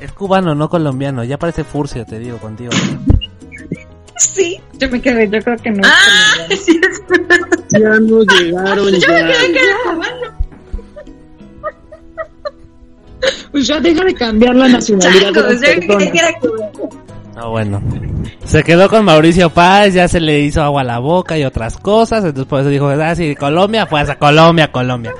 Es 0.00 0.12
cubano, 0.12 0.54
no 0.54 0.68
colombiano. 0.68 1.24
Ya 1.24 1.38
parece 1.38 1.64
furcio, 1.64 2.04
te 2.04 2.18
digo, 2.18 2.38
contigo. 2.38 2.70
Sí, 4.16 4.60
yo 4.78 4.88
me 4.90 5.00
quedé, 5.00 5.28
yo 5.30 5.40
creo 5.40 5.56
que 5.56 5.70
no. 5.70 5.82
Ah, 5.84 6.46
Ya 7.70 7.78
nos 8.00 8.26
llegaron 8.26 8.92
Yo 8.92 8.92
me 8.92 8.98
quedé 9.00 9.52
que 9.52 9.60
era 9.60 9.76
cubano. 9.84 10.39
Pues 13.52 13.66
ya 13.66 13.80
deja 13.80 14.04
de 14.04 14.14
cambiar 14.14 14.54
la 14.54 14.68
nacionalidad. 14.68 15.32
de 15.32 15.42
las 15.42 15.90
personas. 15.90 16.34
Ah, 17.36 17.46
bueno. 17.46 17.82
Se 18.44 18.62
quedó 18.62 18.88
con 18.88 19.04
Mauricio 19.04 19.50
Paz, 19.50 19.94
ya 19.94 20.08
se 20.08 20.20
le 20.20 20.40
hizo 20.40 20.62
agua 20.62 20.82
a 20.82 20.84
la 20.84 20.98
boca 20.98 21.38
y 21.38 21.44
otras 21.44 21.76
cosas. 21.76 22.24
Entonces 22.24 22.46
por 22.46 22.60
eso 22.60 22.68
dijo, 22.68 22.88
ah, 22.88 23.14
sí, 23.14 23.34
Colombia, 23.34 23.86
pues 23.86 24.08
a 24.10 24.16
Colombia, 24.16 24.70
Colombia. 24.70 25.14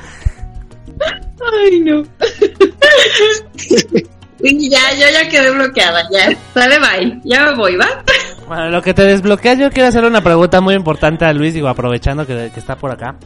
Ay, 1.62 1.81
no. 1.81 2.03
Y 4.43 4.70
ya, 4.70 4.78
yo 4.95 5.07
ya 5.12 5.28
quedé 5.28 5.51
bloqueada, 5.51 6.03
ya. 6.11 6.31
Sale, 6.55 6.78
bye. 6.78 7.20
Ya 7.24 7.45
me 7.45 7.57
voy, 7.57 7.76
¿va? 7.76 8.03
Bueno, 8.49 8.70
lo 8.70 8.83
que 8.83 8.95
te 8.95 9.03
desbloquea, 9.03 9.55
yo 9.55 9.70
quiero 9.70 9.89
hacer 9.89 10.05
una 10.05 10.22
pregunta 10.22 10.61
muy 10.61 10.74
importante 10.74 11.24
a 11.24 11.33
Luis, 11.33 11.55
digo, 11.55 11.68
aprovechando 11.68 12.26
que, 12.26 12.51
que 12.53 12.61
está 12.61 12.76
por 12.76 12.91
acá. 12.91 13.16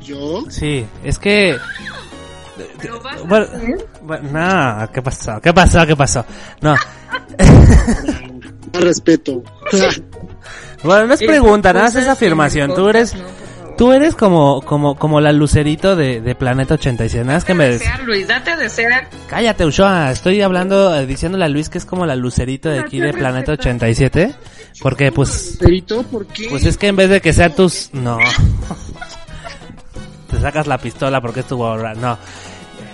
¿Yo? 0.00 0.44
Sí, 0.48 0.84
es 1.04 1.18
que... 1.18 1.56
Bueno, 3.26 3.46
bueno, 4.02 4.28
no, 4.30 4.92
¿qué 4.92 5.02
pasó? 5.02 5.40
¿Qué 5.40 5.52
pasó? 5.52 5.86
¿Qué 5.86 5.96
pasó? 5.96 6.24
No. 6.60 6.74
respeto. 8.72 9.42
Bueno, 10.82 11.06
no 11.06 11.14
es 11.14 11.22
pregunta, 11.22 11.72
nada 11.72 11.86
más 11.86 11.96
es 11.96 12.06
afirmación. 12.06 12.74
Tú 12.74 12.88
eres, 12.88 13.14
tú 13.78 13.92
eres 13.92 14.14
como, 14.14 14.60
como, 14.62 14.96
como 14.96 15.20
la 15.20 15.32
lucerito 15.32 15.96
de, 15.96 16.20
de 16.20 16.34
Planeta 16.34 16.74
87. 16.74 17.24
Nada 17.24 17.38
más 17.38 17.44
que 17.44 17.54
me 17.54 17.68
des... 17.68 17.80
Desear, 17.80 18.00
Luis, 18.02 18.28
date 18.28 18.56
desear. 18.56 19.08
Cállate, 19.28 19.64
Ushoa. 19.64 20.10
Estoy 20.10 20.42
hablando, 20.42 20.94
eh, 20.94 21.06
diciéndole 21.06 21.46
a 21.46 21.48
Luis 21.48 21.68
que 21.68 21.78
es 21.78 21.86
como 21.86 22.04
la 22.04 22.16
lucerito 22.16 22.68
de 22.68 22.80
aquí 22.80 23.00
de 23.00 23.12
Planeta 23.12 23.52
87. 23.52 24.34
Porque, 24.82 25.10
pues, 25.12 25.52
¿Lucerito? 25.52 26.02
¿Por 26.02 26.26
qué? 26.26 26.48
pues 26.50 26.66
es 26.66 26.76
que 26.76 26.88
en 26.88 26.96
vez 26.96 27.08
de 27.08 27.20
que 27.20 27.32
sean 27.32 27.54
tus... 27.54 27.90
No. 27.92 28.18
Te 30.34 30.40
sacas 30.40 30.66
la 30.66 30.78
pistola 30.78 31.20
porque 31.20 31.40
es 31.40 31.46
tu 31.46 31.56
gorra. 31.56 31.94
No. 31.94 32.18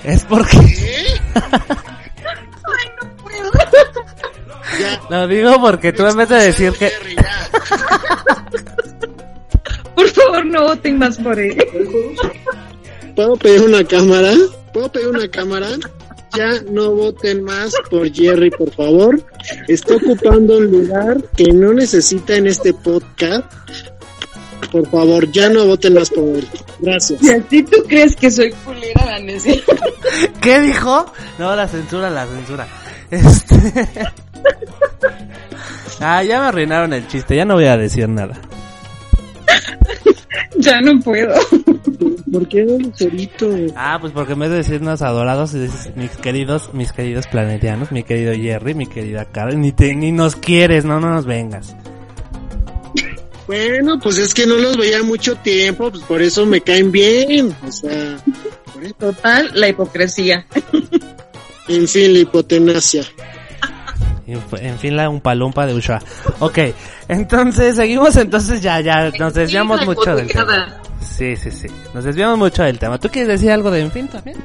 Es 0.05 0.25
porque... 0.25 0.59
Lo 5.09 5.27
digo 5.27 5.59
porque 5.61 5.93
tú 5.93 6.07
en 6.07 6.17
vez 6.17 6.29
de 6.29 6.37
decir 6.37 6.73
que... 6.75 6.93
Por 9.95 10.09
favor, 10.11 10.45
no 10.45 10.65
voten 10.65 10.99
más 10.99 11.17
por 11.17 11.39
él. 11.39 11.57
¿Puedo 13.17 13.37
pedir 13.37 13.63
una 13.63 13.85
cámara? 13.85 14.33
¿Puedo 14.75 14.93
pedir 14.93 15.09
una 15.09 15.29
cámara? 15.29 15.69
Ya 16.37 16.61
no 16.71 16.91
voten 16.91 17.43
más 17.43 17.75
por 17.91 18.13
Jerry, 18.13 18.51
por 18.51 18.71
favor. 18.73 19.25
Está 19.67 19.97
ocupando 19.97 20.59
un 20.59 20.71
lugar 20.71 21.17
que 21.37 21.53
no 21.53 21.73
necesita 21.73 22.37
en 22.37 22.49
este 22.49 22.75
podcast. 22.75 23.51
Por 24.71 24.89
favor, 24.89 25.31
ya 25.33 25.49
no 25.49 25.67
voten 25.67 25.95
más 25.95 26.11
por 26.11 26.25
él. 26.25 26.49
Gracias. 26.79 27.21
Si 27.21 27.31
así 27.31 27.63
tú 27.63 27.83
crees 27.89 28.15
que 28.17 28.31
soy 28.31 28.53
culera, 28.65 29.05
la 29.05 29.19
necia. 29.25 29.55
¿Qué 30.41 30.61
dijo? 30.61 31.07
No, 31.39 31.55
la 31.57 31.67
censura, 31.69 32.11
la 32.11 32.27
censura. 32.27 32.67
Este... 33.11 33.99
ah, 36.01 36.23
ya 36.23 36.41
me 36.41 36.47
arruinaron 36.47 36.93
el 36.93 37.07
chiste, 37.09 37.37
ya 37.37 37.45
no 37.45 37.55
voy 37.55 37.67
a 37.67 37.77
decir 37.77 38.09
nada. 38.09 38.41
Ya 40.57 40.81
no 40.81 41.01
puedo. 41.01 41.35
¿Por 42.31 42.49
qué 42.49 42.65
Lucerito? 42.65 43.49
Ah, 43.75 43.99
pues 44.01 44.13
porque 44.13 44.35
en 44.35 44.41
vez 44.41 44.51
de 44.51 44.57
decirnos 44.57 45.01
adorados, 45.01 45.53
dices, 45.53 45.91
mis 45.97 46.11
queridos, 46.11 46.75
mis 46.75 46.93
queridos 46.93 47.27
planetianos, 47.27 47.91
mi 47.93 48.03
querido 48.03 48.35
Jerry, 48.35 48.75
mi 48.75 48.87
querida 48.87 49.25
Karen, 49.25 49.61
ni, 49.61 49.73
te, 49.73 49.95
ni 49.95 50.13
nos 50.13 50.37
quieres, 50.37 50.85
no, 50.85 51.01
no 51.01 51.11
nos 51.11 51.25
vengas. 51.25 51.75
Bueno, 53.51 53.99
pues 53.99 54.17
es 54.19 54.33
que 54.33 54.47
no 54.47 54.55
los 54.55 54.77
veía 54.77 55.03
mucho 55.03 55.35
tiempo, 55.35 55.91
pues 55.91 56.05
por 56.05 56.23
eso 56.23 56.47
me 56.47 56.61
caen 56.61 56.93
bien. 56.93 57.53
O 57.67 57.73
sea, 57.73 58.17
por 58.73 58.85
eso. 58.85 58.95
Total, 58.95 59.51
la 59.55 59.69
hipocresía. 59.69 60.47
En 61.67 61.89
fin, 61.89 62.13
la 62.13 62.21
hipotenasia. 62.21 63.05
En, 64.27 64.79
fin, 64.79 64.97
la 64.97 65.09
un 65.09 65.21
palumpa 65.21 65.67
de 65.67 65.75
Usha. 65.75 65.99
Ok, 66.39 66.59
entonces 67.09 67.75
seguimos, 67.75 68.15
entonces 68.15 68.61
ya, 68.61 68.81
ya, 68.81 69.11
nos 69.19 69.35
desviamos 69.35 69.85
mucho 69.85 70.15
del 70.15 70.29
tema. 70.29 70.81
Sí, 71.01 71.37
sí, 71.37 71.51
sí, 71.51 71.69
nos 71.95 72.05
desviamos 72.05 72.39
mucho 72.39 72.63
del 72.63 72.79
tema. 72.79 72.99
¿Tú 72.99 73.09
quieres 73.09 73.29
decir 73.29 73.51
algo 73.51 73.71
de 73.71 73.81
En 73.81 73.91
fin 73.91 74.09
también? 74.09 74.37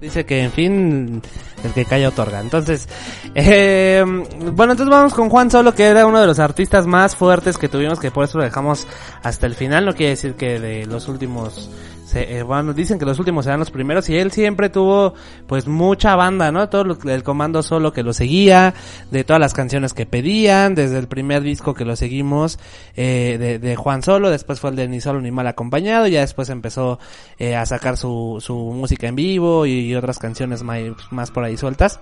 Dice 0.00 0.24
que 0.24 0.42
En 0.44 0.52
fin, 0.52 1.22
el 1.64 1.72
que 1.72 1.84
calla 1.84 2.08
otorga. 2.08 2.40
Entonces, 2.40 2.88
eh, 3.34 4.04
bueno, 4.04 4.72
entonces 4.72 4.88
vamos 4.88 5.14
con 5.14 5.30
Juan 5.30 5.50
Solo, 5.50 5.74
que 5.74 5.84
era 5.84 6.06
uno 6.06 6.20
de 6.20 6.26
los 6.26 6.38
artistas 6.38 6.86
más 6.86 7.16
fuertes 7.16 7.58
que 7.58 7.68
tuvimos, 7.68 7.98
que 7.98 8.10
por 8.10 8.24
eso 8.24 8.38
lo 8.38 8.44
dejamos 8.44 8.86
hasta 9.22 9.46
el 9.46 9.54
final. 9.54 9.86
No 9.86 9.94
quiere 9.94 10.10
decir 10.10 10.34
que 10.34 10.60
de 10.60 10.86
los 10.86 11.08
últimos 11.08 11.70
se- 12.16 12.38
eh, 12.38 12.42
bueno, 12.42 12.72
dicen 12.72 12.98
que 12.98 13.04
los 13.04 13.18
últimos 13.18 13.44
serán 13.44 13.60
los 13.60 13.70
primeros 13.70 14.08
y 14.08 14.16
él 14.16 14.32
siempre 14.32 14.70
tuvo 14.70 15.12
pues 15.46 15.66
mucha 15.66 16.16
banda, 16.16 16.50
¿no? 16.50 16.68
Todo 16.68 16.84
lo- 16.84 16.98
el 17.10 17.22
comando 17.22 17.62
solo 17.62 17.92
que 17.92 18.02
lo 18.02 18.12
seguía, 18.12 18.72
de 19.10 19.24
todas 19.24 19.40
las 19.40 19.52
canciones 19.54 19.92
que 19.92 20.06
pedían, 20.06 20.74
desde 20.74 20.98
el 20.98 21.08
primer 21.08 21.42
disco 21.42 21.74
que 21.74 21.84
lo 21.84 21.94
seguimos 21.96 22.58
eh, 22.96 23.36
de, 23.38 23.58
de 23.58 23.76
Juan 23.76 24.02
Solo, 24.02 24.30
después 24.30 24.60
fue 24.60 24.70
el 24.70 24.76
de 24.76 24.88
Ni 24.88 25.00
Solo 25.00 25.20
Ni 25.20 25.30
Mal 25.30 25.46
Acompañado, 25.46 26.06
ya 26.06 26.20
después 26.20 26.48
empezó 26.48 26.98
eh, 27.38 27.54
a 27.54 27.66
sacar 27.66 27.96
su, 27.96 28.38
su 28.40 28.56
música 28.56 29.06
en 29.08 29.16
vivo 29.16 29.66
y, 29.66 29.94
otras 29.94 30.18
canciones 30.18 30.62
más, 30.62 30.80
más 31.10 31.30
por 31.30 31.44
ahí 31.44 31.56
sueltas. 31.56 32.00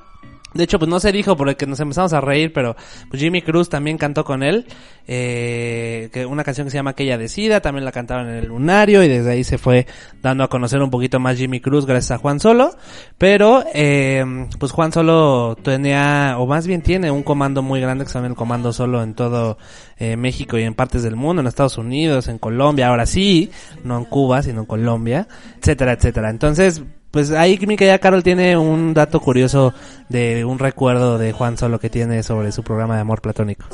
De 0.55 0.64
hecho, 0.64 0.78
pues 0.78 0.89
no 0.89 1.01
se 1.01 1.12
dijo 1.12 1.36
porque 1.36 1.66
nos 1.66 1.81
empezamos 1.81 2.12
a 2.12 2.20
reír, 2.20 2.52
pero 2.52 2.76
pues 3.10 3.20
Jimmy 3.20 3.43
Cruz 3.43 3.68
también 3.68 3.98
cantó 3.98 4.24
con 4.24 4.43
él, 4.43 4.66
eh, 5.06 6.09
que 6.12 6.24
una 6.24 6.44
canción 6.44 6.66
que 6.66 6.70
se 6.70 6.76
llama 6.76 6.90
Aquella 6.90 7.18
Decida, 7.18 7.60
también 7.60 7.85
la 7.85 7.93
cantaron 7.93 8.28
en 8.28 8.36
el 8.36 8.47
Lunario 8.47 9.02
y 9.02 9.09
desde 9.09 9.32
ahí 9.32 9.44
se 9.44 9.59
fue 9.59 9.86
dando 10.22 10.44
a 10.44 10.48
conocer 10.48 10.81
un 10.81 10.90
poquito 10.90 11.18
más 11.18 11.36
Jimmy 11.36 11.60
Cruz 11.60 11.86
gracias 11.86 12.12
a 12.12 12.18
Juan 12.18 12.39
Solo, 12.39 12.70
pero 13.18 13.64
eh, 13.74 14.24
pues 14.59 14.72
Juan 14.72 14.93
Solo 14.93 15.56
tenía, 15.62 16.36
o 16.39 16.47
más 16.47 16.66
bien 16.66 16.82
tiene 16.82 17.10
un 17.10 17.22
comando 17.22 17.62
muy 17.62 17.81
grande 17.81 18.05
que 18.05 18.12
llama 18.12 18.28
el 18.28 18.35
Comando 18.35 18.72
Solo 18.72 19.02
en 19.02 19.14
todo 19.14 19.59
eh, 19.98 20.16
México 20.16 20.56
y 20.59 20.62
en 20.62 20.74
partes 20.74 21.02
del 21.02 21.16
mundo, 21.16 21.40
en 21.40 21.48
Estados 21.48 21.78
Unidos, 21.78 22.28
en 22.28 22.39
Colombia, 22.39 22.89
ahora 22.89 23.06
sí, 23.06 23.51
no 23.82 23.98
en 23.98 24.05
Cuba, 24.05 24.43
sino 24.43 24.60
en 24.60 24.66
Colombia, 24.66 25.26
etcétera, 25.59 25.93
etcétera. 25.93 26.31
Entonces, 26.31 26.82
pues 27.15 27.31
ahí 27.31 27.57
mi 27.65 27.77
querida 27.77 28.01
Carol 28.01 28.24
tiene 28.24 28.57
un 28.57 28.93
dato 28.93 29.20
curioso 29.20 29.73
de 30.09 30.45
un 30.45 30.59
recuerdo 30.59 31.16
de 31.16 31.31
Juan 31.31 31.57
Solo 31.57 31.78
que 31.78 31.89
tiene 31.89 32.24
sobre 32.24 32.51
su 32.51 32.65
programa 32.65 32.97
de 32.97 33.03
amor 33.03 33.23
platónico. 33.23 33.66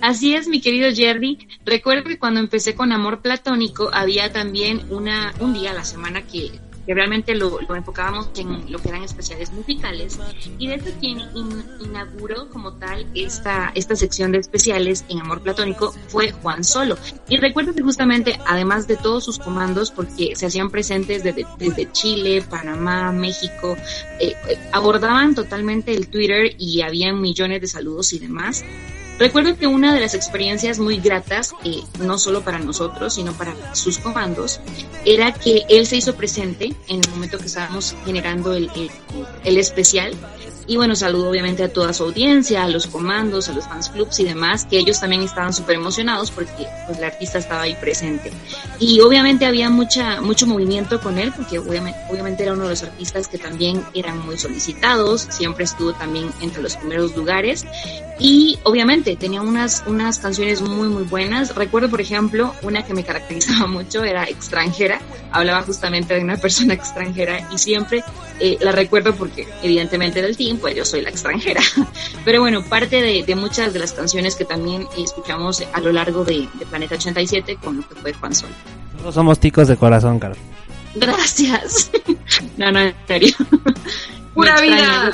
Así 0.00 0.36
es, 0.36 0.46
mi 0.46 0.60
querido 0.60 0.88
Jerry. 0.94 1.48
Recuerdo 1.66 2.04
que 2.04 2.16
cuando 2.16 2.38
empecé 2.38 2.76
con 2.76 2.92
Amor 2.92 3.22
Platónico 3.22 3.90
había 3.92 4.32
también 4.32 4.82
una, 4.88 5.34
un 5.40 5.52
día 5.52 5.72
a 5.72 5.74
la 5.74 5.84
semana 5.84 6.22
que, 6.22 6.52
que 6.88 6.94
realmente 6.94 7.34
lo, 7.34 7.60
enfocábamos 7.76 8.30
en 8.38 8.72
lo 8.72 8.78
que 8.78 8.88
eran 8.88 9.04
especiales 9.04 9.52
musicales. 9.52 10.18
Y 10.58 10.68
de 10.68 10.76
hecho 10.76 10.90
quien 10.98 11.18
in- 11.34 11.64
inauguró 11.80 12.48
como 12.48 12.72
tal 12.72 13.06
esta, 13.14 13.72
esta 13.74 13.94
sección 13.94 14.32
de 14.32 14.38
especiales 14.38 15.04
en 15.10 15.20
Amor 15.20 15.42
Platónico 15.42 15.92
fue 16.08 16.32
Juan 16.32 16.64
Solo. 16.64 16.96
Y 17.28 17.36
recuerdo 17.36 17.74
que 17.74 17.82
justamente, 17.82 18.40
además 18.46 18.86
de 18.88 18.96
todos 18.96 19.22
sus 19.22 19.38
comandos, 19.38 19.90
porque 19.90 20.34
se 20.34 20.46
hacían 20.46 20.70
presentes 20.70 21.22
desde, 21.22 21.44
desde 21.58 21.92
Chile, 21.92 22.42
Panamá, 22.48 23.12
México, 23.12 23.76
eh, 24.18 24.34
eh, 24.48 24.58
abordaban 24.72 25.34
totalmente 25.34 25.94
el 25.94 26.08
Twitter 26.08 26.54
y 26.56 26.80
habían 26.80 27.20
millones 27.20 27.60
de 27.60 27.66
saludos 27.66 28.14
y 28.14 28.18
demás. 28.18 28.64
Recuerdo 29.18 29.56
que 29.56 29.66
una 29.66 29.92
de 29.92 30.00
las 30.00 30.14
experiencias 30.14 30.78
muy 30.78 30.98
gratas, 30.98 31.52
eh, 31.64 31.82
no 31.98 32.18
solo 32.18 32.42
para 32.42 32.60
nosotros, 32.60 33.14
sino 33.14 33.32
para 33.32 33.74
sus 33.74 33.98
comandos, 33.98 34.60
era 35.04 35.32
que 35.32 35.64
él 35.68 35.86
se 35.86 35.96
hizo 35.96 36.14
presente 36.14 36.72
en 36.86 37.00
el 37.00 37.10
momento 37.10 37.36
que 37.38 37.46
estábamos 37.46 37.96
generando 38.04 38.54
el, 38.54 38.70
el, 39.44 39.58
especial. 39.58 40.12
Y 40.68 40.76
bueno, 40.76 40.94
saludo 40.94 41.30
obviamente 41.30 41.64
a 41.64 41.72
toda 41.72 41.94
su 41.94 42.04
audiencia, 42.04 42.62
a 42.62 42.68
los 42.68 42.86
comandos, 42.86 43.48
a 43.48 43.54
los 43.54 43.64
fans 43.64 43.88
clubs 43.88 44.20
y 44.20 44.24
demás, 44.24 44.66
que 44.66 44.78
ellos 44.78 45.00
también 45.00 45.22
estaban 45.22 45.52
súper 45.52 45.76
emocionados 45.76 46.30
porque 46.30 46.66
pues, 46.86 46.98
el 46.98 47.04
artista 47.04 47.38
estaba 47.38 47.62
ahí 47.62 47.74
presente. 47.80 48.30
Y 48.78 49.00
obviamente 49.00 49.46
había 49.46 49.70
mucha, 49.70 50.20
mucho 50.20 50.46
movimiento 50.46 51.00
con 51.00 51.18
él, 51.18 51.32
porque 51.34 51.58
obviamente 51.58 52.42
era 52.42 52.52
uno 52.52 52.64
de 52.64 52.70
los 52.70 52.82
artistas 52.82 53.26
que 53.26 53.38
también 53.38 53.82
eran 53.94 54.24
muy 54.24 54.38
solicitados, 54.38 55.26
siempre 55.30 55.64
estuvo 55.64 55.94
también 55.94 56.30
entre 56.40 56.62
los 56.62 56.76
primeros 56.76 57.16
lugares. 57.16 57.64
Y 58.18 58.58
obviamente 58.64 59.16
tenía 59.16 59.40
unas, 59.40 59.84
unas 59.86 60.18
canciones 60.18 60.60
muy, 60.60 60.88
muy 60.88 61.04
buenas. 61.04 61.54
Recuerdo, 61.54 61.88
por 61.88 62.00
ejemplo, 62.00 62.52
una 62.62 62.84
que 62.84 62.94
me 62.94 63.04
caracterizaba 63.04 63.66
mucho, 63.68 64.04
era 64.04 64.24
extranjera. 64.24 65.00
Hablaba 65.30 65.62
justamente 65.62 66.14
de 66.14 66.22
una 66.22 66.36
persona 66.36 66.74
extranjera 66.78 67.48
y 67.52 67.58
siempre 67.58 68.02
eh, 68.40 68.58
la 68.60 68.72
recuerdo 68.72 69.14
porque 69.14 69.46
evidentemente 69.62 70.20
del 70.20 70.36
team, 70.36 70.58
pues 70.58 70.74
yo 70.74 70.84
soy 70.84 71.02
la 71.02 71.10
extranjera. 71.10 71.60
Pero 72.24 72.40
bueno, 72.40 72.64
parte 72.64 73.00
de, 73.00 73.22
de 73.22 73.34
muchas 73.36 73.72
de 73.72 73.78
las 73.78 73.92
canciones 73.92 74.34
que 74.34 74.44
también 74.44 74.86
escuchamos 74.96 75.62
a 75.72 75.80
lo 75.80 75.92
largo 75.92 76.24
de, 76.24 76.48
de 76.54 76.66
Planeta 76.66 76.96
87 76.96 77.58
con 77.62 77.78
lo 77.78 77.88
que 77.88 77.94
fue 77.94 78.12
Juan 78.12 78.34
Sol. 78.34 78.50
Todos 78.98 79.14
somos 79.14 79.38
ticos 79.38 79.68
de 79.68 79.76
corazón, 79.76 80.18
Carol. 80.18 80.36
Gracias. 80.94 81.90
No, 82.56 82.72
no, 82.72 82.80
en 82.80 82.94
serio. 83.06 83.34
Pura 84.34 84.60
vida. 84.60 85.12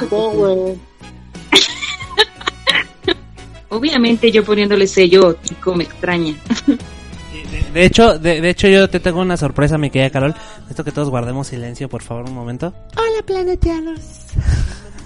Obviamente 3.74 4.30
yo 4.30 4.44
poniéndole 4.44 4.86
sello 4.86 5.34
tico 5.34 5.74
me 5.74 5.84
extraña. 5.84 6.34
De 7.72 7.84
hecho, 7.84 8.18
de, 8.20 8.40
de 8.40 8.50
hecho 8.50 8.68
yo 8.68 8.88
te 8.88 9.00
tengo 9.00 9.20
una 9.20 9.36
sorpresa, 9.36 9.78
mi 9.78 9.90
querida 9.90 10.10
Carol. 10.10 10.34
Esto 10.70 10.84
que 10.84 10.92
todos 10.92 11.10
guardemos 11.10 11.48
silencio, 11.48 11.88
por 11.88 12.02
favor, 12.02 12.24
un 12.28 12.34
momento. 12.34 12.72
Hola, 12.96 13.22
planetianos. 13.26 14.00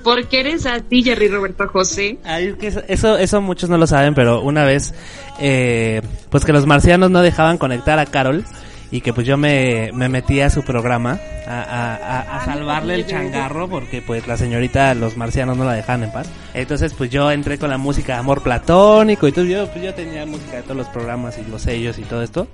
¿Por 0.04 0.26
qué 0.30 0.40
eres 0.40 0.66
así, 0.66 1.04
Jerry 1.04 1.28
Roberto 1.28 1.68
José? 1.68 2.18
Ay, 2.24 2.56
eso, 2.88 3.18
eso 3.18 3.42
muchos 3.42 3.70
no 3.70 3.78
lo 3.78 3.88
saben, 3.88 4.16
pero 4.16 4.42
una 4.42 4.64
vez, 4.64 4.94
eh, 5.38 6.02
pues 6.30 6.46
que 6.46 6.54
los 6.54 6.66
marcianos 6.66 7.12
no 7.12 7.22
dejaban 7.22 7.58
conectar 7.58 8.00
a 8.00 8.06
Carol 8.06 8.46
y 8.92 9.02
que 9.02 9.14
pues 9.14 9.28
yo 9.28 9.38
me, 9.38 9.92
me 9.94 10.08
metí 10.10 10.40
a 10.42 10.50
su 10.50 10.64
programa 10.64 11.20
a, 11.46 11.62
a, 11.62 11.96
a- 11.96 12.38
a 12.42 12.46
salvarle 12.46 12.96
el 12.96 13.06
changarro 13.08 13.68
porque 13.68 14.02
pues 14.02 14.26
la 14.28 14.38
señorita, 14.38 14.94
los 14.94 15.18
marcianos 15.18 15.58
no 15.58 15.66
la 15.66 15.74
dejaban 15.74 16.04
en 16.04 16.12
paz. 16.12 16.28
Entonces 16.54 16.94
pues 16.98 17.10
yo 17.10 17.30
entré 17.32 17.58
con 17.58 17.70
la 17.70 17.78
música 17.78 18.14
de 18.14 18.20
amor 18.20 18.42
platónico 18.42 19.28
y 19.28 19.32
todo, 19.32 19.46
yo, 19.46 19.68
pues 19.68 19.84
yo 19.84 19.94
tenía 19.94 20.26
música 20.26 20.58
de 20.58 20.64
todos 20.64 20.78
los 20.78 20.88
programas 20.88 21.38
y 21.38 21.50
los 21.50 21.62
sellos 21.62 21.98
y 22.00 22.04
todo 22.04 22.24
esto. 22.24 22.48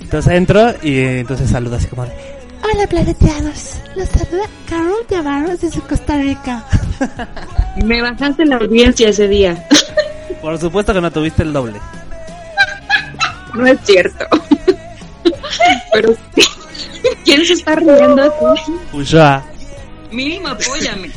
Entonces 0.00 0.32
entro 0.32 0.74
y 0.82 0.98
entonces 1.00 1.50
saludo 1.50 1.76
así 1.76 1.86
como 1.88 2.02
Hola, 2.04 2.86
planetianos. 2.88 3.80
Los 3.96 4.08
saluda 4.08 4.44
Carol 4.68 5.04
Navarro 5.10 5.56
desde 5.56 5.80
Costa 5.80 6.16
Rica. 6.16 6.64
Me 7.84 8.00
bajaste 8.00 8.44
la 8.46 8.56
audiencia 8.56 9.08
ese 9.08 9.26
día. 9.26 9.66
por 10.40 10.56
supuesto 10.58 10.94
que 10.94 11.00
no 11.00 11.10
tuviste 11.10 11.42
el 11.42 11.52
doble. 11.52 11.80
No 13.54 13.66
es 13.66 13.78
cierto. 13.84 14.24
Pero 15.92 16.14
¿quién 17.24 17.44
se 17.44 17.54
está 17.54 17.76
riendo 17.76 18.22
así? 18.22 18.72
Ushua. 18.92 19.44
Mínimo 20.10 20.48
apóyame. 20.48 21.10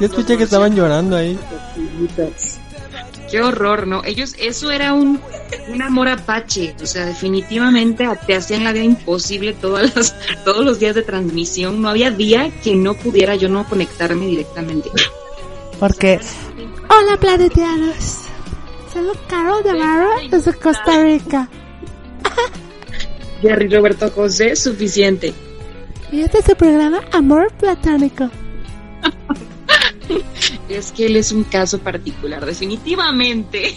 Yo 0.00 0.06
escuché 0.06 0.36
que 0.36 0.44
estaban 0.44 0.74
llorando 0.74 1.16
ahí. 1.16 1.38
Qué 3.30 3.40
horror, 3.40 3.86
¿no? 3.86 4.04
Ellos, 4.04 4.34
eso 4.38 4.70
era 4.70 4.92
un, 4.92 5.20
un 5.68 5.82
amor 5.82 6.08
apache. 6.08 6.76
O 6.82 6.86
sea, 6.86 7.06
definitivamente 7.06 8.06
te 8.26 8.36
hacían 8.36 8.62
la 8.62 8.72
vida 8.72 8.84
imposible 8.84 9.52
todas 9.54 9.96
las, 9.96 10.14
todos 10.44 10.64
los 10.64 10.78
días 10.78 10.94
de 10.94 11.02
transmisión. 11.02 11.82
No 11.82 11.88
había 11.88 12.10
día 12.10 12.50
que 12.62 12.74
no 12.74 12.94
pudiera 12.94 13.34
yo 13.34 13.48
no 13.48 13.64
conectarme 13.68 14.26
directamente. 14.26 14.90
Porque. 15.80 16.20
Hola, 16.88 17.16
planetianos. 17.18 18.22
Soy 18.92 19.08
Carol 19.28 19.62
Navarro 19.64 20.10
desde 20.30 20.54
Costa 20.54 21.02
Rica. 21.02 21.48
Jerry 23.42 23.68
Roberto 23.68 24.10
José, 24.10 24.56
suficiente. 24.56 25.32
Y 26.12 26.20
este 26.20 26.38
es 26.38 26.48
el 26.48 26.56
programa 26.56 27.00
Amor 27.12 27.52
Platónico. 27.54 28.30
Es 30.68 30.92
que 30.92 31.06
él 31.06 31.16
es 31.16 31.32
un 31.32 31.44
caso 31.44 31.78
particular, 31.78 32.44
definitivamente. 32.44 33.76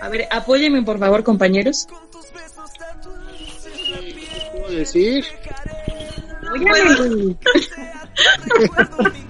A 0.00 0.08
ver, 0.08 0.26
apóyenme 0.30 0.82
por 0.82 0.98
favor, 0.98 1.22
compañeros. 1.24 1.86
puedo 4.52 4.70
decir? 4.70 5.24
Apóyame. 6.42 7.36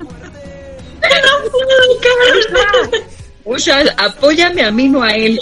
Usha, 3.47 3.81
apóyame 3.97 4.62
a 4.62 4.70
mí, 4.70 4.89
no 4.89 5.03
a 5.03 5.15
él. 5.15 5.39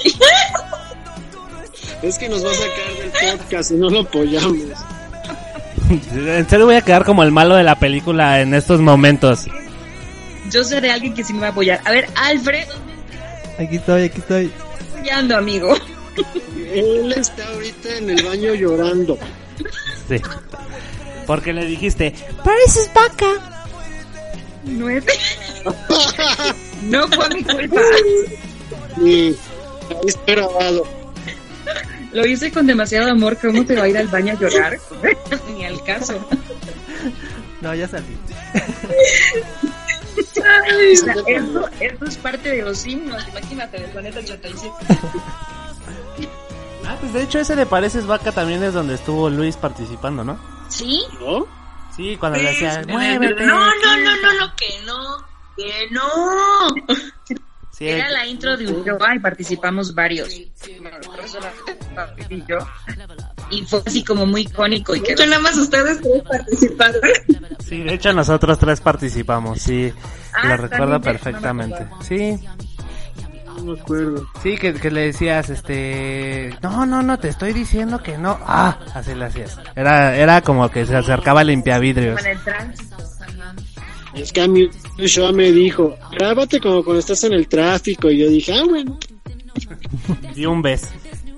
Es 2.04 2.18
que 2.18 2.28
nos 2.28 2.44
va 2.44 2.50
a 2.50 2.54
sacar 2.54 2.94
del 2.98 3.38
podcast 3.38 3.70
y 3.70 3.74
no 3.74 3.90
lo 3.90 4.00
apoyamos. 4.00 4.56
En 5.90 6.48
serio 6.48 6.64
voy 6.64 6.76
a 6.76 6.80
quedar 6.80 7.04
como 7.04 7.22
el 7.22 7.30
malo 7.30 7.56
de 7.56 7.62
la 7.62 7.78
película 7.78 8.40
en 8.40 8.54
estos 8.54 8.80
momentos. 8.80 9.46
Yo 10.50 10.64
seré 10.64 10.90
alguien 10.90 11.12
que 11.12 11.22
sí 11.22 11.34
me 11.34 11.40
va 11.40 11.48
a 11.48 11.50
apoyar. 11.50 11.80
A 11.84 11.90
ver, 11.90 12.08
Alfred, 12.14 12.66
Aquí 13.58 13.76
estoy, 13.76 14.04
aquí 14.04 14.18
estoy. 14.18 14.50
apoyando, 14.96 15.36
amigo. 15.36 15.76
Él 16.72 17.12
está 17.16 17.46
ahorita 17.48 17.96
en 17.98 18.10
el 18.10 18.24
baño 18.24 18.54
llorando. 18.54 19.18
Sí. 20.08 20.16
Porque 21.26 21.52
le 21.52 21.66
dijiste, 21.66 22.14
Pareces 22.42 22.90
vaca. 22.94 23.26
No 24.64 24.88
es. 24.88 25.04
no 26.82 27.08
fue 27.08 27.28
mi 27.30 27.42
culpa. 27.44 27.80
Y 29.04 29.26
ahí 29.26 29.36
está 30.06 30.32
grabado. 30.32 31.03
Lo 32.14 32.24
hice 32.24 32.50
con 32.52 32.66
demasiado 32.66 33.10
amor. 33.10 33.36
¿Cómo 33.40 33.64
te 33.66 33.74
va 33.76 33.82
a 33.82 33.88
ir 33.88 33.98
al 33.98 34.08
baño 34.08 34.32
a 34.32 34.38
llorar? 34.38 34.78
Ni 35.54 35.64
al 35.64 35.82
caso. 35.84 36.26
No, 37.60 37.74
ya 37.74 37.88
salí. 37.88 38.16
O 40.16 40.22
sea, 40.22 40.60
eso, 40.78 41.68
eso 41.80 42.04
es 42.04 42.16
parte 42.18 42.48
de 42.48 42.62
los 42.62 42.86
himnos. 42.86 43.26
Imagínate, 43.28 43.80
del 43.80 43.90
planeta 43.90 44.20
87. 44.20 44.72
Ah, 46.86 46.96
pues 47.00 47.12
de 47.12 47.22
hecho 47.22 47.40
ese 47.40 47.56
de 47.56 47.66
Pareces 47.66 48.06
Vaca 48.06 48.30
también 48.30 48.62
es 48.62 48.74
donde 48.74 48.94
estuvo 48.94 49.28
Luis 49.28 49.56
participando, 49.56 50.22
¿no? 50.22 50.38
¿Sí? 50.68 51.02
¿No? 51.18 51.46
Sí, 51.96 52.16
cuando 52.16 52.38
le 52.38 52.50
decía, 52.50 52.82
No, 52.82 52.94
no, 52.96 53.18
no, 53.18 54.16
no, 54.16 54.32
no, 54.40 54.54
que 54.56 54.68
no, 54.86 55.26
que 55.56 55.90
no. 55.90 56.06
Sí, 57.76 57.88
Era 57.88 58.08
la 58.08 58.24
intro 58.26 58.56
de 58.56 58.68
Ulloa 58.72 59.16
y 59.16 59.18
participamos 59.18 59.94
varios. 59.94 60.28
Bueno, 60.80 60.96
nosotros 60.98 61.30
solamente 61.30 61.76
Papi 61.94 62.22
y 62.34 62.44
yo. 62.46 62.58
Y 63.50 63.62
fue 63.64 63.82
así 63.84 64.04
como 64.04 64.26
muy 64.26 64.42
icónico 64.42 64.94
y 64.94 65.00
que 65.02 65.14
nada 65.14 65.40
más 65.40 65.56
ustedes 65.56 66.00
tres 66.00 66.22
participaron. 66.22 67.00
Sí, 67.58 67.82
de 67.82 67.94
hecho 67.94 68.12
nosotros 68.12 68.58
tres 68.58 68.80
participamos, 68.80 69.60
sí. 69.60 69.92
Ah, 70.32 70.48
lo 70.48 70.56
recuerdo 70.56 70.86
ya, 70.86 70.92
no 70.92 71.00
perfectamente. 71.00 71.86
Sí, 72.02 72.38
No 73.46 73.64
me 73.64 73.80
acuerdo. 73.80 74.26
sí, 74.42 74.56
que, 74.56 74.74
que 74.74 74.90
le 74.90 75.00
decías, 75.06 75.50
este... 75.50 76.56
No, 76.62 76.86
no, 76.86 77.02
no, 77.02 77.18
te 77.18 77.28
estoy 77.28 77.52
diciendo 77.52 78.02
que 78.02 78.18
no. 78.18 78.38
Ah, 78.46 78.78
así 78.94 79.14
le 79.14 79.24
hacías. 79.24 79.58
Era, 79.74 80.16
era 80.16 80.42
como 80.42 80.70
que 80.70 80.86
se 80.86 80.96
acercaba 80.96 81.40
a 81.40 81.44
limpiavidrios. 81.44 82.20
Con 82.20 82.30
el 82.30 82.38
trans. 82.44 82.78
Es 84.14 84.32
que 84.32 84.40
a 84.40 84.48
mí 84.48 84.68
Joshua 84.98 85.32
me 85.32 85.50
dijo, 85.52 85.96
grábate 86.12 86.60
como 86.60 86.84
cuando 86.84 87.00
estás 87.00 87.24
en 87.24 87.32
el 87.32 87.48
tráfico. 87.48 88.10
Y 88.10 88.18
yo 88.18 88.28
dije, 88.28 88.52
ah, 88.52 88.64
bueno. 88.64 88.98
Y 90.34 90.46
un 90.46 90.62
beso. 90.62 90.88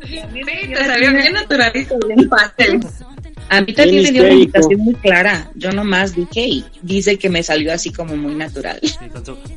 Sí, 0.07 0.21
te 0.69 0.77
salió 0.77 1.13
bien 1.13 1.33
naturalito, 1.33 1.99
bien 2.07 2.29
fácil. 2.29 2.87
A 3.49 3.61
mí 3.61 3.73
también 3.73 4.03
me 4.03 4.11
dio 4.11 4.23
una 4.23 4.33
invitación 4.33 4.81
muy 4.81 4.95
clara. 4.95 5.51
Yo 5.55 5.71
nomás 5.73 6.15
dije 6.15 6.41
y 6.41 6.65
dice 6.83 7.19
que 7.19 7.29
me 7.29 7.43
salió 7.43 7.73
así 7.73 7.93
como 7.93 8.17
muy 8.17 8.35
natural. 8.35 8.81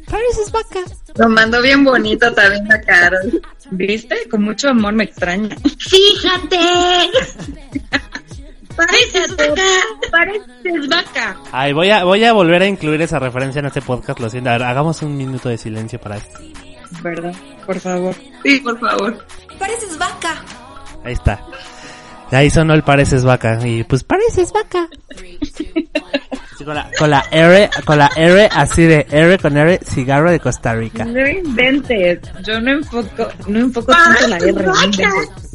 Pareces 0.06 0.52
vaca. 0.52 0.80
Lo 1.16 1.30
mandó 1.30 1.62
bien 1.62 1.84
bonito 1.84 2.32
también 2.34 2.68
la 2.68 2.82
Carol. 2.82 3.42
¿Viste? 3.72 4.16
Con 4.30 4.44
mucho 4.44 4.70
amor 4.70 4.94
me 4.94 5.06
extraña. 5.06 5.56
¡Fíjate! 5.78 6.58
¡Pareces 8.80 9.36
vaca! 9.36 9.62
¡Pareces 10.10 10.88
vaca! 10.88 11.38
Ay, 11.52 11.74
voy 11.74 11.90
a, 11.90 12.06
voy 12.06 12.24
a 12.24 12.32
volver 12.32 12.62
a 12.62 12.66
incluir 12.66 13.02
esa 13.02 13.20
referencia 13.20 13.60
en 13.60 13.66
este 13.66 13.82
podcast, 13.82 14.20
lo 14.22 14.30
siento. 14.30 14.52
A 14.52 14.54
ver, 14.54 14.64
hagamos 14.64 15.02
un 15.02 15.18
minuto 15.18 15.50
de 15.50 15.58
silencio 15.58 16.00
para 16.00 16.16
esto. 16.16 16.40
¿Verdad? 17.02 17.34
Por 17.66 17.78
favor. 17.80 18.16
Sí, 18.44 18.60
por 18.62 18.80
favor. 18.80 19.26
Pareces 19.60 19.98
vaca. 19.98 20.42
Ahí 21.04 21.14
está. 21.14 21.44
Ahí 22.32 22.50
sonó 22.50 22.74
el 22.74 22.84
pareces 22.84 23.26
vaca. 23.26 23.60
Y 23.66 23.84
pues 23.84 24.04
pareces 24.04 24.54
vaca. 24.54 24.88
Sí, 26.58 26.64
con, 26.64 26.76
la, 26.76 26.90
con 26.98 27.10
la 27.10 27.26
R, 27.32 27.70
con 27.86 27.98
la 27.98 28.10
R 28.16 28.50
así 28.52 28.84
de 28.84 29.08
R 29.10 29.38
con 29.40 29.58
R, 29.58 29.80
cigarro 29.84 30.32
de 30.32 30.40
Costa 30.40 30.74
Rica. 30.74 31.04
No 31.06 31.28
inventes. 31.28 32.20
Yo 32.46 32.60
no 32.62 32.72
enfoco, 32.72 33.28
no 33.48 33.60
enfoco 33.60 33.92
tanto 33.92 34.28
la 34.28 34.38
R. 34.38 34.52
no 34.54 34.74
inventes. 34.84 35.49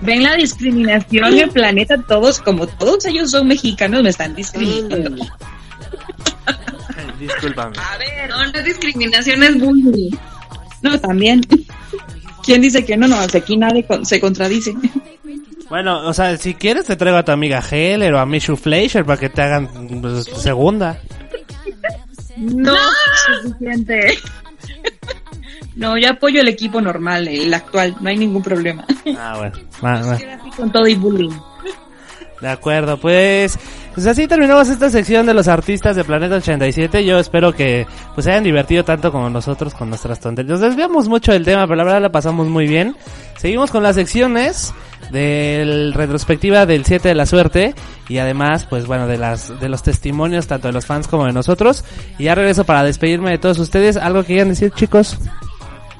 Ven 0.00 0.22
la 0.22 0.34
discriminación 0.36 1.32
en 1.34 1.38
el 1.40 1.50
planeta, 1.50 1.96
todos, 2.06 2.38
como 2.40 2.66
todos 2.66 3.04
ellos 3.06 3.30
son 3.32 3.48
mexicanos, 3.48 4.02
me 4.02 4.10
están 4.10 4.34
discriminando. 4.34 5.24
Discúlpame. 7.18 7.76
A 7.78 7.98
ver, 7.98 8.30
no, 8.30 8.46
no 8.46 8.58
es 8.58 8.64
discriminación, 8.64 9.42
es 9.42 9.58
bullying. 9.58 10.10
No, 10.82 11.00
también. 11.00 11.40
¿Quién 12.44 12.62
dice 12.62 12.84
que 12.84 12.96
no? 12.96 13.08
No, 13.08 13.18
aquí 13.18 13.56
nadie 13.56 13.84
con- 13.84 14.06
se 14.06 14.20
contradice. 14.20 14.72
Bueno, 15.68 16.06
o 16.08 16.14
sea, 16.14 16.36
si 16.36 16.54
quieres 16.54 16.86
te 16.86 16.96
traigo 16.96 17.18
a 17.18 17.24
tu 17.24 17.32
amiga 17.32 17.62
Heller 17.68 18.14
o 18.14 18.18
a 18.20 18.24
Mishu 18.26 18.56
Fleischer 18.56 19.04
para 19.04 19.18
que 19.18 19.28
te 19.28 19.42
hagan 19.42 19.68
pues, 20.00 20.24
segunda. 20.24 20.98
No, 22.36 22.74
suficiente. 23.42 24.18
No, 25.78 25.96
yo 25.96 26.10
apoyo 26.10 26.40
el 26.40 26.48
equipo 26.48 26.80
normal, 26.80 27.28
el 27.28 27.54
actual, 27.54 27.94
no 28.00 28.08
hay 28.10 28.18
ningún 28.18 28.42
problema. 28.42 28.84
Ah, 29.18 29.36
bueno. 29.38 29.56
Va- 29.82 30.02
va. 30.02 30.18
Con 30.56 30.70
todo 30.72 30.86
y 30.86 30.94
bullying. 30.96 31.30
De 32.40 32.48
acuerdo, 32.48 32.98
pues, 32.98 33.58
pues 33.94 34.06
así 34.06 34.28
terminamos 34.28 34.68
esta 34.68 34.90
sección 34.90 35.26
de 35.26 35.34
los 35.34 35.48
artistas 35.48 35.96
de 35.96 36.04
Planeta 36.04 36.36
87. 36.36 37.04
Yo 37.04 37.18
espero 37.18 37.52
que 37.52 37.84
pues 38.14 38.24
se 38.26 38.30
hayan 38.30 38.44
divertido 38.44 38.84
tanto 38.84 39.10
como 39.10 39.28
nosotros 39.28 39.74
con 39.74 39.88
nuestras 39.88 40.20
tonterías. 40.20 40.60
Nos 40.60 40.68
desviamos 40.70 41.08
mucho 41.08 41.32
del 41.32 41.44
tema, 41.44 41.64
pero 41.66 41.76
la 41.76 41.84
verdad 41.84 42.02
la 42.02 42.12
pasamos 42.12 42.46
muy 42.46 42.68
bien. 42.68 42.94
Seguimos 43.38 43.70
con 43.72 43.82
las 43.82 43.96
secciones 43.96 44.72
del 45.10 45.94
retrospectiva 45.94 46.64
del 46.66 46.84
7 46.84 47.08
de 47.08 47.14
la 47.16 47.26
suerte 47.26 47.74
y 48.08 48.18
además, 48.18 48.66
pues 48.70 48.86
bueno, 48.86 49.08
de 49.08 49.16
las 49.18 49.58
de 49.58 49.68
los 49.68 49.82
testimonios 49.82 50.46
tanto 50.46 50.68
de 50.68 50.74
los 50.74 50.86
fans 50.86 51.08
como 51.08 51.26
de 51.26 51.32
nosotros. 51.32 51.84
Y 52.18 52.24
ya 52.24 52.36
regreso 52.36 52.64
para 52.64 52.84
despedirme 52.84 53.30
de 53.30 53.38
todos 53.38 53.58
ustedes. 53.58 53.96
¿Algo 53.96 54.20
que 54.22 54.28
quieran 54.28 54.50
decir, 54.50 54.70
chicos? 54.72 55.18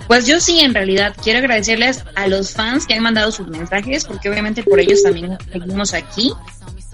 Pues 0.08 0.26
yo 0.26 0.40
sí, 0.40 0.60
en 0.60 0.72
realidad, 0.72 1.14
quiero 1.22 1.38
agradecerles 1.38 2.02
a 2.14 2.26
los 2.26 2.54
fans 2.54 2.86
que 2.86 2.94
han 2.94 3.02
mandado 3.02 3.30
sus 3.30 3.46
mensajes, 3.46 4.06
porque 4.06 4.30
obviamente 4.30 4.62
por 4.62 4.80
ellos 4.80 5.02
también 5.02 5.36
seguimos 5.52 5.92
aquí. 5.92 6.32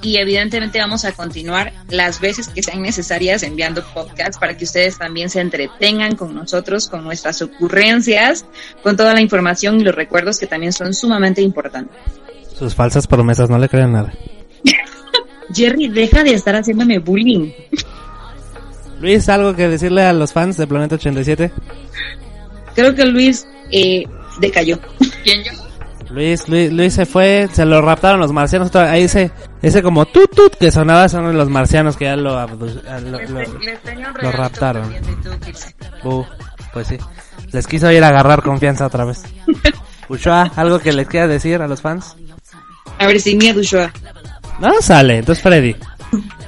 Y 0.02 0.16
evidentemente 0.16 0.80
vamos 0.80 1.04
a 1.04 1.12
continuar 1.12 1.72
las 1.88 2.20
veces 2.20 2.48
que 2.48 2.62
sean 2.62 2.82
necesarias 2.82 3.44
enviando 3.44 3.84
podcasts 3.94 4.36
para 4.36 4.56
que 4.56 4.64
ustedes 4.64 4.98
también 4.98 5.30
se 5.30 5.40
entretengan 5.40 6.16
con 6.16 6.34
nosotros, 6.34 6.88
con 6.88 7.04
nuestras 7.04 7.40
ocurrencias, 7.40 8.44
con 8.82 8.96
toda 8.96 9.14
la 9.14 9.20
información 9.20 9.80
y 9.80 9.84
los 9.84 9.94
recuerdos 9.94 10.38
que 10.38 10.48
también 10.48 10.72
son 10.72 10.92
sumamente 10.92 11.40
importantes. 11.40 11.96
Sus 12.58 12.74
falsas 12.74 13.06
promesas, 13.06 13.48
no 13.48 13.58
le 13.58 13.68
crean 13.68 13.92
nada. 13.92 14.12
Jerry, 15.54 15.88
deja 15.88 16.24
de 16.24 16.34
estar 16.34 16.56
haciéndome 16.56 16.98
bullying. 16.98 17.52
Luis, 19.00 19.28
¿algo 19.28 19.54
que 19.54 19.68
decirle 19.68 20.02
a 20.02 20.12
los 20.12 20.32
fans 20.32 20.56
de 20.56 20.66
Planeta 20.66 20.96
87? 20.96 21.52
Creo 22.74 22.94
que 22.94 23.04
Luis 23.04 23.46
eh, 23.70 24.04
decayó. 24.40 24.78
¿Quién 25.22 25.42
yo? 25.44 25.52
Luis, 26.10 26.48
Luis, 26.48 26.72
Luis 26.72 26.94
se 26.94 27.06
fue, 27.06 27.48
se 27.52 27.64
lo 27.64 27.80
raptaron 27.82 28.20
los 28.20 28.30
marcianos. 28.32 28.74
Ahí 28.76 29.04
ese, 29.04 29.30
ese 29.62 29.82
como 29.82 30.04
tut 30.06 30.30
tut 30.34 30.54
que 30.56 30.70
sonaba 30.70 31.08
son 31.08 31.36
los 31.36 31.48
marcianos 31.48 31.96
que 31.96 32.04
ya 32.04 32.14
lo, 32.16 32.38
abdu- 32.38 32.82
lo, 33.02 33.18
lo- 33.20 34.22
lo 34.22 34.32
raptaron. 34.32 34.94
Uh, 36.04 36.22
pues 36.72 36.88
sí. 36.88 36.98
Les 37.52 37.66
quiso 37.66 37.90
ir 37.90 38.04
a 38.04 38.08
agarrar 38.08 38.42
confianza 38.42 38.86
otra 38.86 39.04
vez. 39.04 39.22
Ushua, 40.08 40.52
¿algo 40.56 40.78
que 40.78 40.92
les 40.92 41.08
quiera 41.08 41.26
decir 41.26 41.62
a 41.62 41.66
los 41.68 41.80
fans? 41.80 42.14
A 42.98 43.06
ver 43.06 43.18
si 43.20 43.34
miedo, 43.36 43.60
Ushua. 43.60 43.90
No 44.60 44.72
sale, 44.80 45.18
entonces 45.18 45.42
Freddy. 45.42 45.74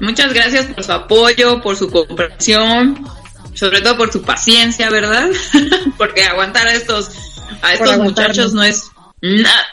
Muchas 0.00 0.32
gracias 0.32 0.66
por 0.66 0.84
su 0.84 0.92
apoyo, 0.92 1.60
por 1.60 1.74
su 1.74 1.90
comprensión, 1.90 3.04
sobre 3.56 3.80
todo 3.80 3.96
por 3.96 4.12
su 4.12 4.22
paciencia, 4.22 4.88
¿verdad? 4.90 5.28
Porque 5.98 6.22
aguantar 6.24 6.66
a 6.68 6.72
estos 6.72 7.10
a 7.62 7.72
estos 7.72 7.98
muchachos 7.98 8.52
no 8.52 8.62
es 8.62 8.90
nada, 9.20 9.66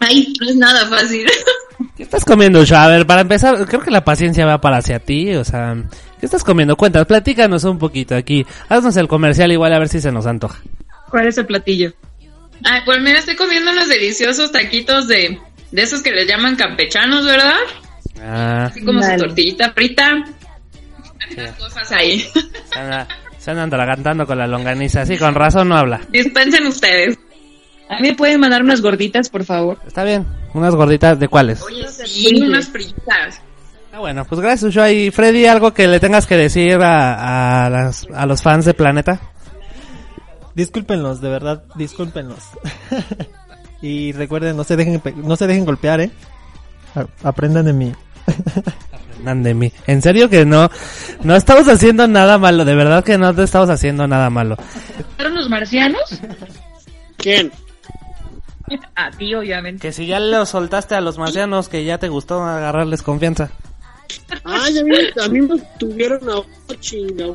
ay, 0.00 0.32
no 0.40 0.48
es 0.48 0.56
nada 0.56 0.86
fácil. 0.86 1.26
¿Qué 1.96 2.04
estás 2.04 2.24
comiendo, 2.24 2.60
Ushua? 2.60 2.84
A 2.84 2.88
ver, 2.88 3.06
para 3.06 3.22
empezar, 3.22 3.66
creo 3.66 3.80
que 3.80 3.90
la 3.90 4.04
paciencia 4.04 4.46
va 4.46 4.60
para 4.60 4.76
hacia 4.76 5.00
ti, 5.00 5.34
o 5.34 5.44
sea, 5.44 5.74
¿qué 6.20 6.26
estás 6.26 6.44
comiendo? 6.44 6.76
Cuéntanos, 6.76 7.08
platícanos 7.08 7.64
un 7.64 7.78
poquito 7.78 8.14
aquí. 8.14 8.46
Haznos 8.68 8.96
el 8.96 9.08
comercial 9.08 9.50
igual 9.50 9.72
a 9.72 9.78
ver 9.80 9.88
si 9.88 10.00
se 10.00 10.12
nos 10.12 10.26
antoja. 10.26 10.60
¿Cuál 11.10 11.26
es 11.26 11.38
el 11.38 11.46
platillo? 11.46 11.92
Ay, 12.64 12.82
pues 12.84 13.00
mira, 13.00 13.18
estoy 13.18 13.34
comiendo 13.34 13.72
unos 13.72 13.88
deliciosos 13.88 14.52
taquitos 14.52 15.08
de 15.08 15.40
de 15.72 15.82
esos 15.82 16.02
que 16.02 16.12
les 16.12 16.28
llaman 16.28 16.54
campechanos, 16.54 17.24
¿verdad? 17.24 17.56
Ah, 18.20 18.66
Así 18.66 18.84
como 18.84 19.00
Dale. 19.00 19.18
su 19.18 19.24
tortillita 19.24 19.72
frita. 19.72 20.22
Esas 21.30 21.56
cosas 21.56 21.90
ahí. 21.92 22.28
Se 23.42 23.50
anda, 23.50 23.62
se 23.62 23.62
andan 23.64 23.66
atragantando 23.68 24.26
con 24.26 24.38
la 24.38 24.46
longaniza, 24.46 25.04
sí, 25.06 25.18
con 25.18 25.34
razón 25.34 25.68
no 25.68 25.76
habla. 25.76 26.00
Dispensen 26.10 26.66
ustedes. 26.66 27.18
A 27.88 27.96
mí 28.00 28.08
me 28.10 28.14
pueden 28.14 28.40
mandar 28.40 28.62
unas 28.62 28.80
gorditas, 28.80 29.28
por 29.28 29.44
favor. 29.44 29.78
Está 29.86 30.04
bien, 30.04 30.26
unas 30.54 30.74
gorditas 30.74 31.18
de 31.18 31.28
cuáles. 31.28 31.60
Oye, 31.62 31.86
sí, 31.88 32.40
unas 32.42 32.68
fritas. 32.68 33.40
Ah, 33.92 33.98
bueno, 33.98 34.24
pues 34.24 34.40
gracias, 34.40 34.70
Ushua. 34.70 34.90
Y 34.90 35.10
Freddy, 35.10 35.44
¿algo 35.46 35.74
que 35.74 35.86
le 35.86 36.00
tengas 36.00 36.26
que 36.26 36.36
decir 36.36 36.76
a, 36.80 37.66
a, 37.66 37.70
las- 37.70 38.06
a 38.14 38.24
los 38.24 38.40
fans 38.42 38.64
de 38.64 38.72
Planeta? 38.72 39.20
Discúlpenlos, 40.54 41.20
de 41.20 41.28
verdad, 41.28 41.64
discúlpenlos. 41.74 42.38
y 43.82 44.12
recuerden, 44.12 44.56
no 44.56 44.64
se 44.64 44.76
dejen 44.76 45.00
pe- 45.00 45.14
no 45.16 45.36
se 45.36 45.46
dejen 45.46 45.64
golpear, 45.66 46.00
¿eh? 46.00 46.10
A- 46.94 47.28
Aprendan 47.28 47.66
de 47.66 47.72
mí. 47.74 47.92
Nan 49.22 49.42
de 49.42 49.54
mí. 49.54 49.72
En 49.86 50.02
serio 50.02 50.28
que 50.28 50.44
no, 50.44 50.70
no 51.22 51.36
estamos 51.36 51.68
haciendo 51.68 52.06
nada 52.08 52.38
malo, 52.38 52.64
de 52.64 52.74
verdad 52.74 53.04
que 53.04 53.18
no 53.18 53.34
te 53.34 53.44
estamos 53.44 53.70
haciendo 53.70 54.06
nada 54.06 54.30
malo. 54.30 54.56
¿Fueron 55.16 55.34
los 55.34 55.48
marcianos? 55.48 56.20
¿Quién? 57.16 57.52
A 58.94 59.10
ti, 59.10 59.34
obviamente. 59.34 59.88
Que 59.88 59.92
si 59.92 60.06
ya 60.06 60.18
lo 60.18 60.46
soltaste 60.46 60.94
a 60.94 61.00
los 61.00 61.18
marcianos, 61.18 61.68
que 61.68 61.84
ya 61.84 61.98
te 61.98 62.08
gustó 62.08 62.42
agarrarles 62.42 63.02
confianza. 63.02 63.50
Ay, 64.44 64.78
a 64.78 64.84
mí, 64.84 64.94
a 65.22 65.28
mí 65.28 65.40
me 65.40 65.58
tuvieron 65.78 66.20
a 66.28 66.80
chinga. 66.80 67.34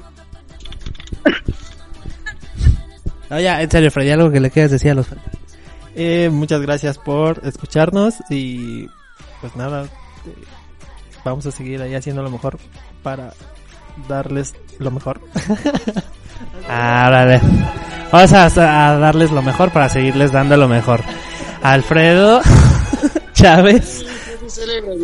No, 3.29 3.39
ya, 3.39 3.61
en 3.61 3.69
serio, 3.69 3.91
Freddy, 3.91 4.11
algo 4.11 4.31
que 4.31 4.39
le 4.39 4.51
quieras 4.51 4.71
decir 4.71 4.91
a 4.91 4.95
los. 4.95 5.07
Eh, 5.95 6.29
muchas 6.31 6.61
gracias 6.61 6.97
por 6.97 7.41
escucharnos 7.43 8.15
y 8.29 8.87
pues 9.41 9.55
nada, 9.55 9.85
eh, 9.85 10.43
vamos 11.29 11.45
a 11.45 11.51
seguir 11.51 11.81
ahí 11.81 11.95
haciendo 11.95 12.23
lo 12.23 12.29
mejor 12.29 12.57
para 13.03 13.33
darles 14.07 14.55
lo 14.79 14.91
mejor. 14.91 15.21
Ah, 16.69 17.07
vale. 17.09 17.41
Vamos 18.11 18.31
a, 18.33 18.45
a 18.45 18.97
darles 18.99 19.31
lo 19.31 19.41
mejor 19.41 19.71
para 19.71 19.89
seguirles 19.89 20.31
dando 20.31 20.55
lo 20.55 20.67
mejor. 20.67 21.01
Alfredo 21.63 22.41
Chávez. 23.33 24.05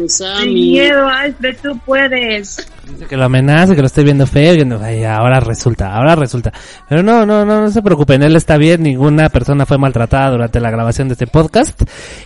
Sin 0.08 0.54
miedo, 0.54 1.08
Alfred, 1.08 1.58
tú 1.62 1.78
puedes. 1.86 2.68
Dice 2.88 3.06
que 3.06 3.18
lo 3.18 3.26
amenaza, 3.26 3.76
que 3.76 3.82
lo 3.82 3.88
estoy 3.88 4.04
viendo 4.04 4.26
feo, 4.26 4.56
que 4.56 4.66
no, 4.66 4.80
ay, 4.82 5.04
ahora 5.04 5.40
resulta, 5.40 5.94
ahora 5.94 6.16
resulta. 6.16 6.52
Pero 6.88 7.04
no, 7.04 7.26
no, 7.26 7.46
no, 7.46 7.62
no 7.62 7.72
se 7.72 7.82
preocupen, 7.82 8.24
él 8.24 8.36
está 8.36 8.58
bien, 8.58 8.84
ninguna 8.84 9.30
persona 9.30 9.66
fue 9.66 9.78
maltratada 9.78 10.32
durante 10.32 10.60
la 10.60 10.72
grabación 10.72 11.08
de 11.08 11.14
este 11.14 11.28
podcast. 11.28 11.82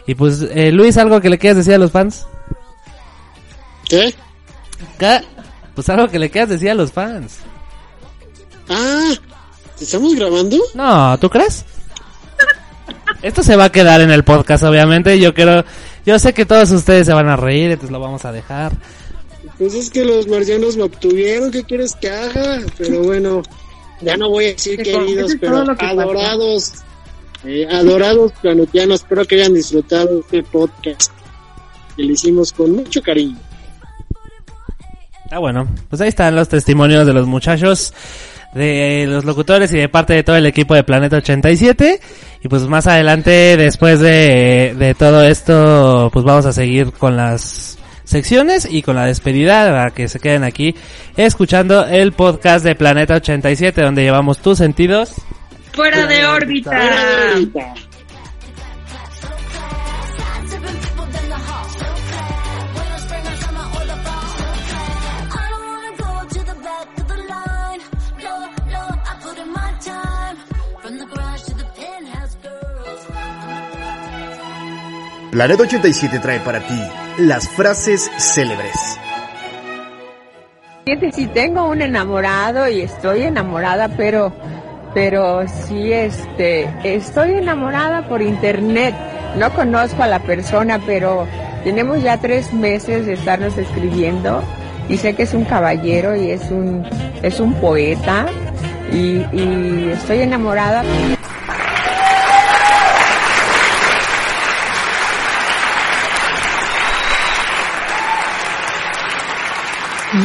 Y 0.05 0.15
pues, 0.15 0.45
eh, 0.53 0.71
Luis, 0.71 0.97
¿algo 0.97 1.19
que 1.19 1.29
le 1.29 1.37
quieras 1.37 1.57
decir 1.57 1.73
a 1.73 1.79
los 1.79 1.91
fans? 1.91 2.27
¿Qué? 3.87 4.13
¿Qué? 4.99 5.21
Pues 5.75 5.89
algo 5.89 6.07
que 6.07 6.19
le 6.19 6.29
quieras 6.29 6.49
decir 6.49 6.69
a 6.69 6.75
los 6.75 6.91
fans. 6.91 7.37
Ah, 8.69 9.13
¿estamos 9.79 10.15
grabando? 10.15 10.57
No, 10.73 11.17
¿tú 11.19 11.29
crees? 11.29 11.65
Esto 13.21 13.43
se 13.43 13.55
va 13.55 13.65
a 13.65 13.71
quedar 13.71 14.01
en 14.01 14.11
el 14.11 14.23
podcast, 14.23 14.63
obviamente. 14.63 15.19
Yo 15.19 15.33
quiero, 15.33 15.63
yo 16.05 16.19
sé 16.19 16.33
que 16.33 16.45
todos 16.45 16.71
ustedes 16.71 17.07
se 17.07 17.13
van 17.13 17.29
a 17.29 17.35
reír, 17.35 17.71
entonces 17.71 17.91
lo 17.91 17.99
vamos 17.99 18.25
a 18.25 18.31
dejar. 18.31 18.73
Pues 19.57 19.73
es 19.73 19.89
que 19.89 20.05
los 20.05 20.27
marcianos 20.27 20.77
me 20.77 20.83
obtuvieron, 20.83 21.51
¿qué 21.51 21.63
quieres 21.63 21.95
que 21.95 22.09
haga? 22.09 22.61
Pero 22.77 23.01
bueno, 23.03 23.41
ya 24.01 24.17
no 24.17 24.29
voy 24.29 24.45
a 24.45 24.47
decir 24.49 24.81
queridos, 24.83 25.33
pero 25.39 25.65
adorados, 25.79 26.73
eh, 27.43 27.67
adorados 27.71 28.33
planetianos, 28.41 29.01
espero 29.01 29.25
que 29.25 29.35
hayan 29.35 29.53
disfrutado 29.53 30.19
este 30.19 30.43
podcast 30.43 31.11
que 31.95 32.03
le 32.03 32.13
hicimos 32.13 32.51
con 32.51 32.71
mucho 32.75 33.01
cariño. 33.01 33.46
Ah, 35.31 35.39
bueno, 35.39 35.67
pues 35.89 36.01
ahí 36.01 36.09
están 36.09 36.35
los 36.35 36.47
testimonios 36.47 37.05
de 37.05 37.13
los 37.13 37.27
muchachos, 37.27 37.93
de 38.53 39.05
los 39.07 39.25
locutores 39.25 39.71
y 39.73 39.77
de 39.77 39.89
parte 39.89 40.13
de 40.13 40.23
todo 40.23 40.35
el 40.37 40.45
equipo 40.45 40.73
de 40.73 40.83
Planeta 40.83 41.17
87. 41.17 41.99
Y 42.43 42.47
pues 42.47 42.63
más 42.63 42.87
adelante, 42.87 43.57
después 43.57 43.99
de, 43.99 44.75
de 44.77 44.95
todo 44.95 45.23
esto, 45.23 46.09
pues 46.13 46.23
vamos 46.23 46.45
a 46.45 46.53
seguir 46.53 46.91
con 46.93 47.17
las 47.17 47.77
secciones 48.03 48.67
y 48.69 48.81
con 48.81 48.95
la 48.95 49.05
despedida 49.05 49.69
para 49.69 49.91
que 49.91 50.07
se 50.07 50.19
queden 50.19 50.45
aquí 50.45 50.73
escuchando 51.17 51.85
el 51.85 52.13
podcast 52.13 52.63
de 52.63 52.73
Planeta 52.73 53.15
87 53.15 53.81
donde 53.81 54.03
llevamos 54.03 54.37
tus 54.39 54.57
sentidos. 54.59 55.15
Fuera 55.73 56.07
de 56.07 56.25
órbita. 56.25 56.71
Planeta 75.37 75.61
87 75.61 76.17
trae 76.17 76.39
para 76.39 76.61
ti 76.61 76.81
las 77.19 77.47
frases 77.47 78.09
célebres. 78.17 78.73
Si 81.13 81.27
tengo 81.27 81.69
un 81.69 81.83
enamorado 81.83 82.67
y 82.67 82.81
estoy 82.81 83.21
enamorada, 83.21 83.87
pero, 83.87 84.33
pero 84.95 85.47
sí, 85.47 85.93
este, 85.93 86.67
estoy 86.83 87.35
enamorada 87.35 88.09
por 88.09 88.23
internet. 88.23 88.95
No 89.37 89.53
conozco 89.53 90.01
a 90.01 90.07
la 90.07 90.17
persona, 90.17 90.79
pero 90.83 91.27
tenemos 91.63 92.01
ya 92.01 92.17
tres 92.17 92.51
meses 92.51 93.05
de 93.05 93.13
estarnos 93.13 93.55
escribiendo 93.59 94.41
y 94.89 94.97
sé 94.97 95.13
que 95.13 95.21
es 95.21 95.35
un 95.35 95.45
caballero 95.45 96.15
y 96.15 96.31
es 96.31 96.49
un, 96.49 96.83
es 97.21 97.39
un 97.39 97.53
poeta 97.53 98.25
y 98.91 99.91
estoy 99.91 100.21
enamorada. 100.21 100.83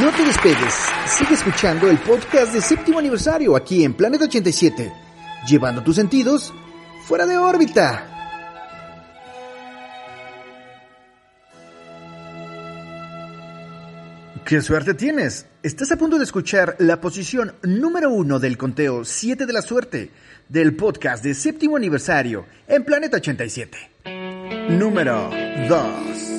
No 0.00 0.10
te 0.10 0.24
despegues, 0.24 0.74
sigue 1.04 1.34
escuchando 1.34 1.90
el 1.90 1.98
podcast 1.98 2.54
de 2.54 2.62
séptimo 2.62 2.98
aniversario 2.98 3.54
aquí 3.54 3.84
en 3.84 3.92
Planeta 3.92 4.24
87, 4.24 4.90
llevando 5.46 5.82
tus 5.82 5.96
sentidos 5.96 6.50
fuera 7.02 7.26
de 7.26 7.36
órbita. 7.36 8.08
¡Qué 14.46 14.62
suerte 14.62 14.94
tienes! 14.94 15.44
Estás 15.62 15.92
a 15.92 15.98
punto 15.98 16.16
de 16.16 16.24
escuchar 16.24 16.76
la 16.78 16.98
posición 16.98 17.54
número 17.62 18.10
uno 18.10 18.38
del 18.38 18.56
conteo 18.56 19.04
7 19.04 19.44
de 19.44 19.52
la 19.52 19.60
suerte 19.60 20.10
del 20.48 20.74
podcast 20.74 21.22
de 21.22 21.34
séptimo 21.34 21.76
aniversario 21.76 22.46
en 22.66 22.82
Planeta 22.82 23.18
87. 23.18 23.90
Número 24.70 25.28
2. 25.68 26.31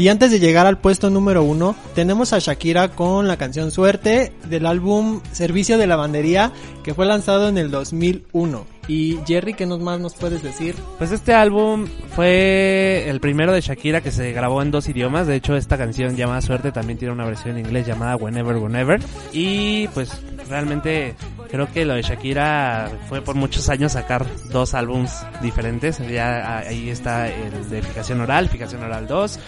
Y 0.00 0.08
antes 0.08 0.30
de 0.30 0.40
llegar 0.40 0.66
al 0.66 0.78
puesto 0.78 1.10
número 1.10 1.42
uno, 1.42 1.76
tenemos 1.94 2.32
a 2.32 2.38
Shakira 2.38 2.88
con 2.88 3.28
la 3.28 3.36
canción 3.36 3.70
Suerte 3.70 4.32
del 4.48 4.64
álbum 4.64 5.20
Servicio 5.30 5.76
de 5.76 5.86
Lavandería 5.86 6.52
que 6.82 6.94
fue 6.94 7.04
lanzado 7.04 7.50
en 7.50 7.58
el 7.58 7.70
2001. 7.70 8.64
Y 8.88 9.18
Jerry, 9.26 9.52
¿qué 9.52 9.66
más 9.66 10.00
nos 10.00 10.14
puedes 10.14 10.42
decir? 10.42 10.74
Pues 10.96 11.12
este 11.12 11.34
álbum 11.34 11.86
fue 12.16 13.10
el 13.10 13.20
primero 13.20 13.52
de 13.52 13.60
Shakira 13.60 14.00
que 14.00 14.10
se 14.10 14.32
grabó 14.32 14.62
en 14.62 14.70
dos 14.70 14.88
idiomas. 14.88 15.26
De 15.26 15.36
hecho, 15.36 15.54
esta 15.54 15.76
canción 15.76 16.16
llamada 16.16 16.40
Suerte 16.40 16.72
también 16.72 16.98
tiene 16.98 17.12
una 17.12 17.26
versión 17.26 17.58
en 17.58 17.66
inglés 17.66 17.86
llamada 17.86 18.16
Whenever, 18.16 18.56
Whenever. 18.56 19.02
Y 19.32 19.86
pues 19.88 20.10
realmente 20.48 21.14
creo 21.50 21.70
que 21.70 21.84
lo 21.84 21.92
de 21.94 22.02
Shakira 22.02 22.90
fue 23.08 23.20
por 23.20 23.34
muchos 23.34 23.68
años 23.68 23.92
sacar 23.92 24.24
dos 24.50 24.72
álbums 24.72 25.12
diferentes. 25.42 25.98
Ya 26.08 26.58
ahí 26.60 26.88
está 26.88 27.28
el 27.28 27.68
de 27.68 27.82
Fijación 27.82 28.22
Oral, 28.22 28.48
Fijación 28.48 28.82
Oral 28.82 29.06
2. 29.06 29.38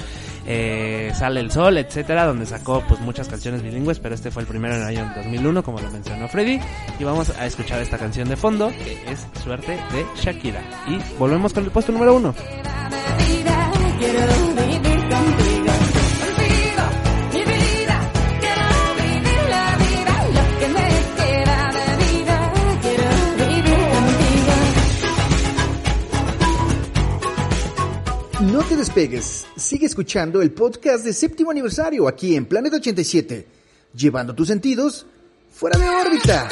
Eh, 0.46 1.12
Sale 1.14 1.40
el 1.40 1.50
Sol, 1.50 1.78
etcétera, 1.78 2.26
donde 2.26 2.46
sacó 2.46 2.82
pues 2.88 3.00
muchas 3.00 3.28
canciones 3.28 3.62
bilingües, 3.62 3.98
pero 4.00 4.14
este 4.14 4.30
fue 4.30 4.42
el 4.42 4.48
primero 4.48 4.74
en 4.74 4.82
el 4.82 4.86
año 4.88 5.12
2001, 5.16 5.62
como 5.62 5.80
lo 5.80 5.90
mencionó 5.90 6.28
Freddy, 6.28 6.60
y 6.98 7.04
vamos 7.04 7.30
a 7.30 7.46
escuchar 7.46 7.80
esta 7.80 7.98
canción 7.98 8.28
de 8.28 8.36
fondo, 8.36 8.70
que 8.70 8.98
es 9.10 9.26
Suerte 9.42 9.72
de 9.72 10.06
Shakira. 10.16 10.62
Y 10.88 10.98
volvemos 11.18 11.52
con 11.52 11.64
el 11.64 11.70
puesto 11.70 11.92
número 11.92 12.16
uno. 12.16 12.34
No 28.50 28.60
te 28.64 28.74
despegues, 28.74 29.46
sigue 29.54 29.86
escuchando 29.86 30.42
el 30.42 30.50
podcast 30.50 31.04
de 31.04 31.12
séptimo 31.12 31.52
aniversario 31.52 32.08
aquí 32.08 32.34
en 32.34 32.44
Planeta 32.44 32.74
87, 32.74 33.46
llevando 33.94 34.34
tus 34.34 34.48
sentidos 34.48 35.06
fuera 35.52 35.78
de 35.78 35.88
órbita. 35.88 36.48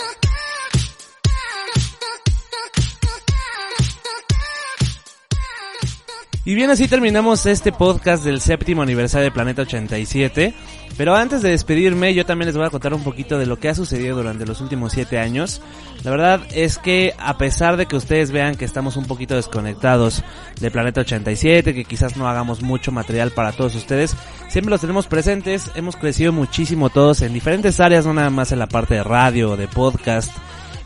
Y 6.43 6.55
bien, 6.55 6.71
así 6.71 6.89
terminamos 6.89 7.45
este 7.45 7.71
podcast 7.71 8.25
del 8.25 8.41
séptimo 8.41 8.81
aniversario 8.81 9.25
de 9.25 9.31
Planeta 9.31 9.61
87. 9.61 10.55
Pero 10.97 11.15
antes 11.15 11.43
de 11.43 11.51
despedirme, 11.51 12.15
yo 12.15 12.25
también 12.25 12.47
les 12.47 12.57
voy 12.57 12.65
a 12.65 12.71
contar 12.71 12.95
un 12.95 13.05
poquito 13.05 13.39
de 13.39 13.45
lo 13.45 13.59
que 13.59 13.69
ha 13.69 13.75
sucedido 13.75 14.17
durante 14.17 14.47
los 14.47 14.63
últimos 14.63 14.93
siete 14.93 15.19
años. 15.19 15.61
La 16.03 16.11
verdad 16.11 16.41
es 16.51 16.79
que 16.79 17.15
a 17.19 17.37
pesar 17.37 17.77
de 17.77 17.85
que 17.85 17.95
ustedes 17.95 18.31
vean 18.31 18.57
que 18.57 18.65
estamos 18.65 18.97
un 18.97 19.05
poquito 19.05 19.37
desconectados 19.37 20.25
de 20.59 20.71
Planeta 20.71 21.03
87, 21.03 21.75
que 21.75 21.85
quizás 21.85 22.17
no 22.17 22.27
hagamos 22.27 22.63
mucho 22.63 22.91
material 22.91 23.33
para 23.33 23.53
todos 23.53 23.75
ustedes, 23.75 24.17
siempre 24.49 24.71
los 24.71 24.81
tenemos 24.81 25.09
presentes. 25.09 25.71
Hemos 25.75 25.97
crecido 25.97 26.33
muchísimo 26.33 26.89
todos 26.89 27.21
en 27.21 27.35
diferentes 27.35 27.81
áreas, 27.81 28.07
no 28.07 28.15
nada 28.15 28.31
más 28.31 28.51
en 28.51 28.61
la 28.61 28.67
parte 28.67 28.95
de 28.95 29.05
radio, 29.05 29.59
de 29.59 29.69
podcast. 29.69 30.33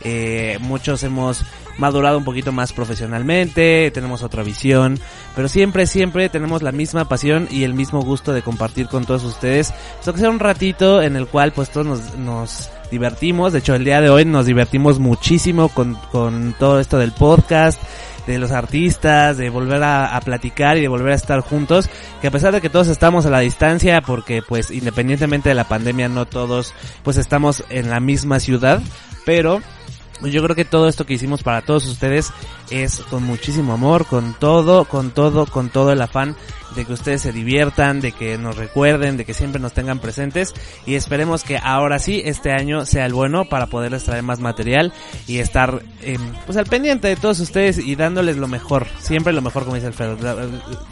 Eh, 0.00 0.58
muchos 0.60 1.04
hemos 1.04 1.44
madurado 1.78 2.18
un 2.18 2.24
poquito 2.24 2.52
más 2.52 2.72
profesionalmente, 2.72 3.90
tenemos 3.92 4.22
otra 4.22 4.42
visión, 4.42 4.98
pero 5.34 5.48
siempre, 5.48 5.86
siempre 5.86 6.28
tenemos 6.28 6.62
la 6.62 6.72
misma 6.72 7.08
pasión 7.08 7.48
y 7.50 7.64
el 7.64 7.74
mismo 7.74 8.02
gusto 8.02 8.32
de 8.32 8.42
compartir 8.42 8.88
con 8.88 9.04
todos 9.04 9.24
ustedes. 9.24 9.72
Esto 9.98 10.12
que 10.12 10.20
sea 10.20 10.30
un 10.30 10.40
ratito 10.40 11.02
en 11.02 11.16
el 11.16 11.26
cual 11.26 11.52
pues 11.52 11.70
todos 11.70 11.86
nos, 11.86 12.16
nos 12.16 12.70
divertimos, 12.90 13.52
de 13.52 13.58
hecho 13.58 13.74
el 13.74 13.84
día 13.84 14.00
de 14.00 14.10
hoy 14.10 14.24
nos 14.24 14.46
divertimos 14.46 14.98
muchísimo 14.98 15.68
con, 15.68 15.94
con 16.12 16.54
todo 16.58 16.78
esto 16.80 16.98
del 16.98 17.12
podcast, 17.12 17.80
de 18.26 18.38
los 18.38 18.52
artistas, 18.52 19.36
de 19.36 19.50
volver 19.50 19.82
a, 19.82 20.16
a, 20.16 20.20
platicar 20.20 20.78
y 20.78 20.80
de 20.80 20.88
volver 20.88 21.12
a 21.12 21.16
estar 21.16 21.40
juntos, 21.40 21.90
que 22.20 22.28
a 22.28 22.30
pesar 22.30 22.54
de 22.54 22.60
que 22.60 22.70
todos 22.70 22.88
estamos 22.88 23.26
a 23.26 23.30
la 23.30 23.40
distancia, 23.40 24.00
porque 24.00 24.42
pues 24.42 24.70
independientemente 24.70 25.50
de 25.50 25.54
la 25.54 25.68
pandemia 25.68 26.08
no 26.08 26.24
todos 26.26 26.72
pues 27.02 27.16
estamos 27.16 27.64
en 27.68 27.90
la 27.90 28.00
misma 28.00 28.40
ciudad, 28.40 28.80
pero 29.26 29.60
yo 30.22 30.42
creo 30.42 30.56
que 30.56 30.64
todo 30.64 30.88
esto 30.88 31.06
que 31.06 31.14
hicimos 31.14 31.42
para 31.42 31.62
todos 31.62 31.86
ustedes 31.86 32.32
es 32.70 33.00
con 33.10 33.22
muchísimo 33.22 33.72
amor, 33.72 34.06
con 34.06 34.34
todo, 34.34 34.84
con 34.84 35.10
todo, 35.10 35.46
con 35.46 35.68
todo 35.68 35.92
el 35.92 36.00
afán 36.02 36.36
de 36.74 36.84
que 36.84 36.92
ustedes 36.92 37.22
se 37.22 37.32
diviertan, 37.32 38.00
de 38.00 38.12
que 38.12 38.38
nos 38.38 38.56
recuerden, 38.56 39.16
de 39.16 39.24
que 39.24 39.34
siempre 39.34 39.60
nos 39.60 39.72
tengan 39.72 39.98
presentes 39.98 40.54
y 40.86 40.94
esperemos 40.94 41.44
que 41.44 41.58
ahora 41.58 41.98
sí 41.98 42.22
este 42.24 42.52
año 42.52 42.86
sea 42.86 43.06
el 43.06 43.12
bueno 43.14 43.44
para 43.46 43.66
poderles 43.66 44.04
traer 44.04 44.22
más 44.22 44.40
material 44.40 44.92
y 45.26 45.38
estar 45.38 45.82
eh, 46.02 46.18
pues 46.46 46.58
al 46.58 46.66
pendiente 46.66 47.08
de 47.08 47.16
todos 47.16 47.40
ustedes 47.40 47.78
y 47.78 47.94
dándoles 47.96 48.36
lo 48.36 48.48
mejor, 48.48 48.86
siempre 49.00 49.32
lo 49.32 49.42
mejor 49.42 49.64
como 49.64 49.74
dice 49.76 49.86
Alfredo, 49.88 50.16
da- 50.16 50.36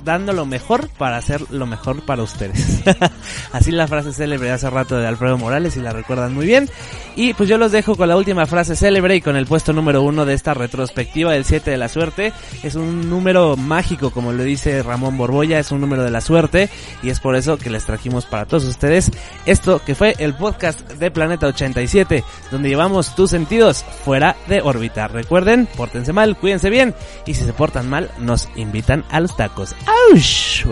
dando 0.05 0.33
lo 0.33 0.47
mejor 0.47 0.89
para 0.99 1.17
hacer 1.17 1.43
lo 1.51 1.67
mejor 1.67 2.03
para 2.05 2.23
ustedes. 2.23 2.83
Así 3.53 3.71
la 3.71 3.87
frase 3.89 4.13
célebre 4.13 4.51
hace 4.51 4.71
rato 4.71 4.97
de 4.99 5.07
Alfredo 5.07 5.39
Morales 5.39 5.77
y 5.77 5.81
la 5.81 5.93
recuerdan 5.93 6.35
muy 6.35 6.47
bien. 6.47 6.69
Y 7.17 7.35
pues 7.35 7.49
yo 7.49 7.59
los 7.59 7.73
dejo 7.73 7.97
con 7.97 8.09
la 8.09 8.17
última 8.17 8.47
frase 8.47 8.77
célebre 8.77 9.17
y 9.17 9.21
con 9.21 9.37
el 9.37 9.47
puesto 9.47 9.73
número 9.73 10.03
uno 10.03 10.25
de 10.25 10.35
esta 10.35 10.55
retrospectiva 10.55 11.33
del 11.33 11.45
7 11.45 11.71
de 11.71 11.77
la 11.77 11.89
suerte. 11.89 12.33
Es 12.63 12.75
un 12.75 13.11
número 13.11 13.57
mágico, 13.57 14.11
como 14.11 14.33
lo 14.33 14.43
dice 14.45 14.83
Ramón 14.83 15.19
Borbolla, 15.19 15.59
es 15.59 15.72
un 15.73 15.81
número 15.81 16.05
de 16.05 16.11
la 16.11 16.21
suerte 16.21 16.71
y 17.03 17.11
es 17.11 17.21
por 17.21 17.37
eso 17.37 17.59
que 17.59 17.71
les 17.71 17.85
trajimos 17.85 18.27
para 18.27 18.47
todos 18.47 18.65
ustedes 18.65 19.11
esto 19.47 19.81
que 19.85 19.95
fue 19.95 20.15
el 20.19 20.35
podcast 20.35 20.81
de 20.93 21.11
Planeta 21.11 21.47
87, 21.47 22.25
donde 22.51 22.69
llevamos 22.69 23.15
tus 23.15 23.31
sentidos 23.31 23.85
fuera 24.05 24.37
de 24.49 24.61
órbita. 24.61 25.09
Recuerden, 25.09 25.67
pórtense 25.77 26.13
mal, 26.13 26.37
cuídense 26.37 26.71
bien 26.71 26.95
y 27.27 27.35
si 27.35 27.45
se 27.45 27.53
portan 27.53 27.89
mal, 27.89 28.11
nos 28.19 28.49
invitan 28.57 29.05
a 29.11 29.21
los 29.21 29.37
tacos. 29.37 29.75
¡Aush! 30.13 30.65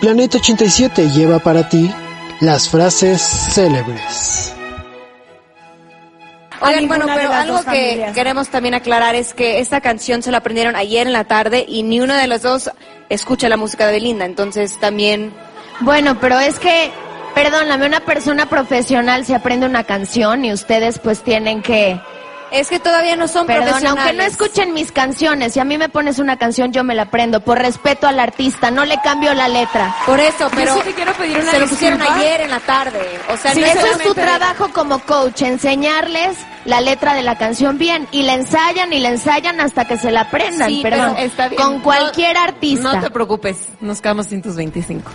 Planeta 0.00 0.36
87 0.36 1.10
lleva 1.10 1.38
para 1.38 1.66
ti 1.68 1.90
las 2.40 2.68
frases 2.68 3.22
célebres. 3.22 4.54
Oigan, 6.60 6.88
bueno, 6.88 7.06
pero 7.14 7.32
algo 7.32 7.58
que 7.58 7.64
familias. 7.64 8.14
queremos 8.14 8.48
también 8.48 8.74
aclarar 8.74 9.14
es 9.14 9.34
que 9.34 9.60
esta 9.60 9.80
canción 9.80 10.22
se 10.22 10.30
la 10.30 10.38
aprendieron 10.38 10.76
ayer 10.76 11.06
en 11.06 11.12
la 11.12 11.24
tarde 11.24 11.64
y 11.66 11.82
ni 11.82 12.00
uno 12.00 12.14
de 12.14 12.26
los 12.26 12.42
dos 12.42 12.70
escucha 13.08 13.48
la 13.48 13.56
música 13.56 13.86
de 13.86 13.92
Belinda, 13.92 14.24
entonces 14.24 14.78
también... 14.78 15.32
Bueno, 15.80 16.18
pero 16.20 16.38
es 16.38 16.58
que, 16.58 16.90
perdóname, 17.34 17.86
una 17.86 18.00
persona 18.00 18.46
profesional 18.46 19.24
se 19.24 19.34
aprende 19.34 19.66
una 19.66 19.84
canción 19.84 20.44
y 20.44 20.52
ustedes 20.52 20.98
pues 20.98 21.22
tienen 21.22 21.62
que... 21.62 22.00
Es 22.50 22.68
que 22.68 22.78
todavía 22.78 23.16
no 23.16 23.26
son 23.26 23.46
Perdón, 23.46 23.64
profesionales. 23.64 24.04
aunque 24.04 24.16
no 24.16 24.22
escuchen 24.24 24.72
mis 24.74 24.92
canciones, 24.92 25.54
si 25.54 25.60
a 25.60 25.64
mí 25.64 25.76
me 25.76 25.88
pones 25.88 26.18
una 26.18 26.36
canción 26.36 26.72
yo 26.72 26.84
me 26.84 26.94
la 26.94 27.02
aprendo, 27.02 27.40
por 27.40 27.58
respeto 27.58 28.06
al 28.06 28.20
artista, 28.20 28.70
no 28.70 28.84
le 28.84 28.96
cambio 29.02 29.34
la 29.34 29.48
letra. 29.48 29.94
Por 30.06 30.20
eso, 30.20 30.48
pero 30.54 30.74
Yo 30.76 30.82
sí 30.82 30.88
te 30.88 30.94
quiero 30.94 31.12
pedir 31.14 31.38
una 31.38 31.50
se 31.50 31.58
lo 31.58 31.66
pusieron 31.66 32.00
ayer 32.02 32.42
en 32.42 32.50
la 32.50 32.60
tarde. 32.60 33.00
O 33.32 33.36
sea, 33.36 33.52
Sí, 33.54 33.60
no 33.60 33.66
eso 33.66 33.86
es 33.86 33.98
tu 34.04 34.14
trabajo 34.14 34.68
como 34.72 35.00
coach, 35.00 35.42
enseñarles 35.42 36.36
la 36.64 36.80
letra 36.80 37.14
de 37.14 37.22
la 37.22 37.36
canción 37.36 37.76
bien 37.76 38.06
y 38.12 38.22
la 38.22 38.34
ensayan 38.34 38.92
y 38.92 39.00
la 39.00 39.08
ensayan 39.08 39.60
hasta 39.60 39.86
que 39.86 39.96
se 39.98 40.10
la 40.12 40.22
aprendan, 40.22 40.68
Sí, 40.68 40.80
perdón, 40.82 41.12
pero 41.16 41.26
está 41.26 41.48
bien. 41.48 41.60
con 41.60 41.76
No- 41.78 41.82
cualquier 41.82 42.36
artista. 42.36 42.92
No 42.94 43.00
te 43.00 43.10
preocupes, 43.10 43.56
nos 43.80 44.00
quedamos 44.00 44.26
sin 44.26 44.40
tus 44.42 44.54
25. 44.56 45.10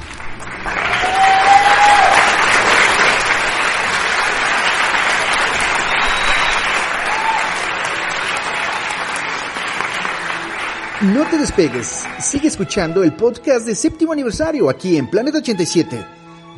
No 11.02 11.26
te 11.30 11.38
despegues, 11.38 12.06
sigue 12.20 12.50
escuchando 12.50 13.06
el 13.06 13.14
podcast 13.14 13.66
de 13.66 13.74
séptimo 13.74 14.12
aniversario 14.12 14.70
aquí 14.70 14.98
en 14.98 15.10
Planeta 15.10 15.38
87, 15.38 16.06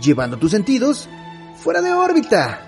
llevando 0.01 0.35
tus 0.35 0.49
sentidos 0.49 1.07
fuera 1.57 1.80
de 1.80 1.93
órbita. 1.93 2.59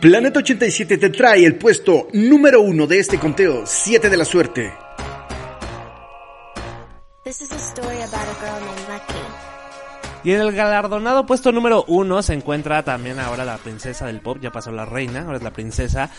Planeta 0.00 0.40
87 0.40 0.98
te 0.98 1.10
trae 1.10 1.44
el 1.44 1.54
puesto 1.54 2.08
número 2.12 2.60
uno 2.60 2.88
de 2.88 2.98
este 2.98 3.20
conteo, 3.20 3.62
7 3.64 4.10
de 4.10 4.16
la 4.16 4.24
suerte. 4.24 4.72
This 7.22 7.40
is 7.40 7.52
a 7.52 7.56
story 7.56 8.02
about 8.02 8.14
a 8.14 8.34
girl 8.40 8.66
named 8.66 8.88
Lucky. 8.88 9.46
Y 10.24 10.32
en 10.32 10.40
el 10.40 10.50
galardonado 10.50 11.24
puesto 11.24 11.52
número 11.52 11.84
uno 11.86 12.20
se 12.20 12.34
encuentra 12.34 12.82
también 12.82 13.20
ahora 13.20 13.44
la 13.44 13.58
princesa 13.58 14.06
del 14.06 14.20
pop, 14.20 14.38
ya 14.40 14.50
pasó 14.50 14.72
la 14.72 14.84
reina, 14.84 15.22
ahora 15.22 15.36
es 15.36 15.44
la 15.44 15.52
princesa, 15.52 16.10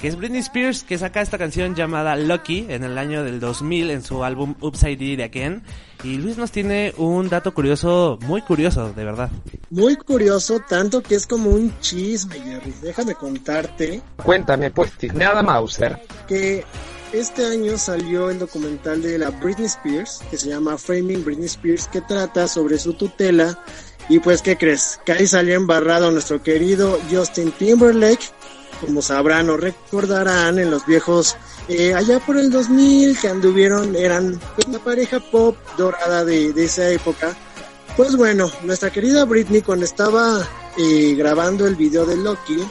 que 0.00 0.08
es 0.08 0.16
Britney 0.16 0.40
Spears, 0.40 0.82
que 0.82 0.96
saca 0.96 1.20
esta 1.20 1.36
canción 1.36 1.74
llamada 1.74 2.16
Lucky 2.16 2.66
en 2.70 2.84
el 2.84 2.96
año 2.96 3.22
del 3.22 3.38
2000 3.38 3.90
en 3.90 4.02
su 4.02 4.24
álbum 4.24 4.54
Upside 4.60 4.96
Down 4.96 5.20
Again. 5.20 5.62
Y 6.02 6.16
Luis 6.16 6.38
nos 6.38 6.50
tiene 6.50 6.94
un 6.96 7.28
dato 7.28 7.52
curioso, 7.52 8.18
muy 8.22 8.40
curioso, 8.40 8.92
de 8.94 9.04
verdad. 9.04 9.30
Muy 9.68 9.96
curioso, 9.96 10.60
tanto 10.66 11.02
que 11.02 11.16
es 11.16 11.26
como 11.26 11.50
un 11.50 11.78
chisme, 11.80 12.40
Jerry. 12.40 12.72
Déjame 12.80 13.14
contarte 13.14 14.00
Cuéntame, 14.16 14.70
pues, 14.70 14.90
nada 15.12 15.42
Mauser. 15.42 15.98
que 16.26 16.64
este 17.12 17.44
año 17.44 17.76
salió 17.76 18.30
el 18.30 18.38
documental 18.38 19.02
de 19.02 19.18
la 19.18 19.30
Britney 19.30 19.66
Spears, 19.66 20.22
que 20.30 20.38
se 20.38 20.48
llama 20.48 20.78
Framing 20.78 21.22
Britney 21.24 21.46
Spears, 21.46 21.88
que 21.88 22.00
trata 22.00 22.48
sobre 22.48 22.78
su 22.78 22.94
tutela. 22.94 23.62
Y 24.08 24.18
pues, 24.20 24.40
¿qué 24.40 24.56
crees? 24.56 24.98
Que 25.04 25.12
ahí 25.12 25.26
salió 25.26 25.54
embarrado 25.54 26.10
nuestro 26.10 26.42
querido 26.42 26.98
Justin 27.10 27.52
Timberlake. 27.52 28.39
Como 28.80 29.02
sabrán 29.02 29.50
o 29.50 29.56
recordarán 29.56 30.58
en 30.58 30.70
los 30.70 30.86
viejos, 30.86 31.36
eh, 31.68 31.94
allá 31.94 32.18
por 32.20 32.36
el 32.36 32.50
2000, 32.50 33.18
que 33.18 33.28
anduvieron, 33.28 33.94
eran 33.94 34.40
pues, 34.54 34.68
la 34.68 34.78
pareja 34.78 35.20
pop 35.20 35.56
dorada 35.76 36.24
de, 36.24 36.52
de 36.52 36.64
esa 36.64 36.88
época. 36.90 37.36
Pues 37.96 38.16
bueno, 38.16 38.50
nuestra 38.62 38.90
querida 38.90 39.24
Britney 39.24 39.62
cuando 39.62 39.84
estaba 39.84 40.48
eh, 40.78 41.14
grabando 41.16 41.66
el 41.66 41.76
video 41.76 42.06
de 42.06 42.16
Loki, 42.16 42.64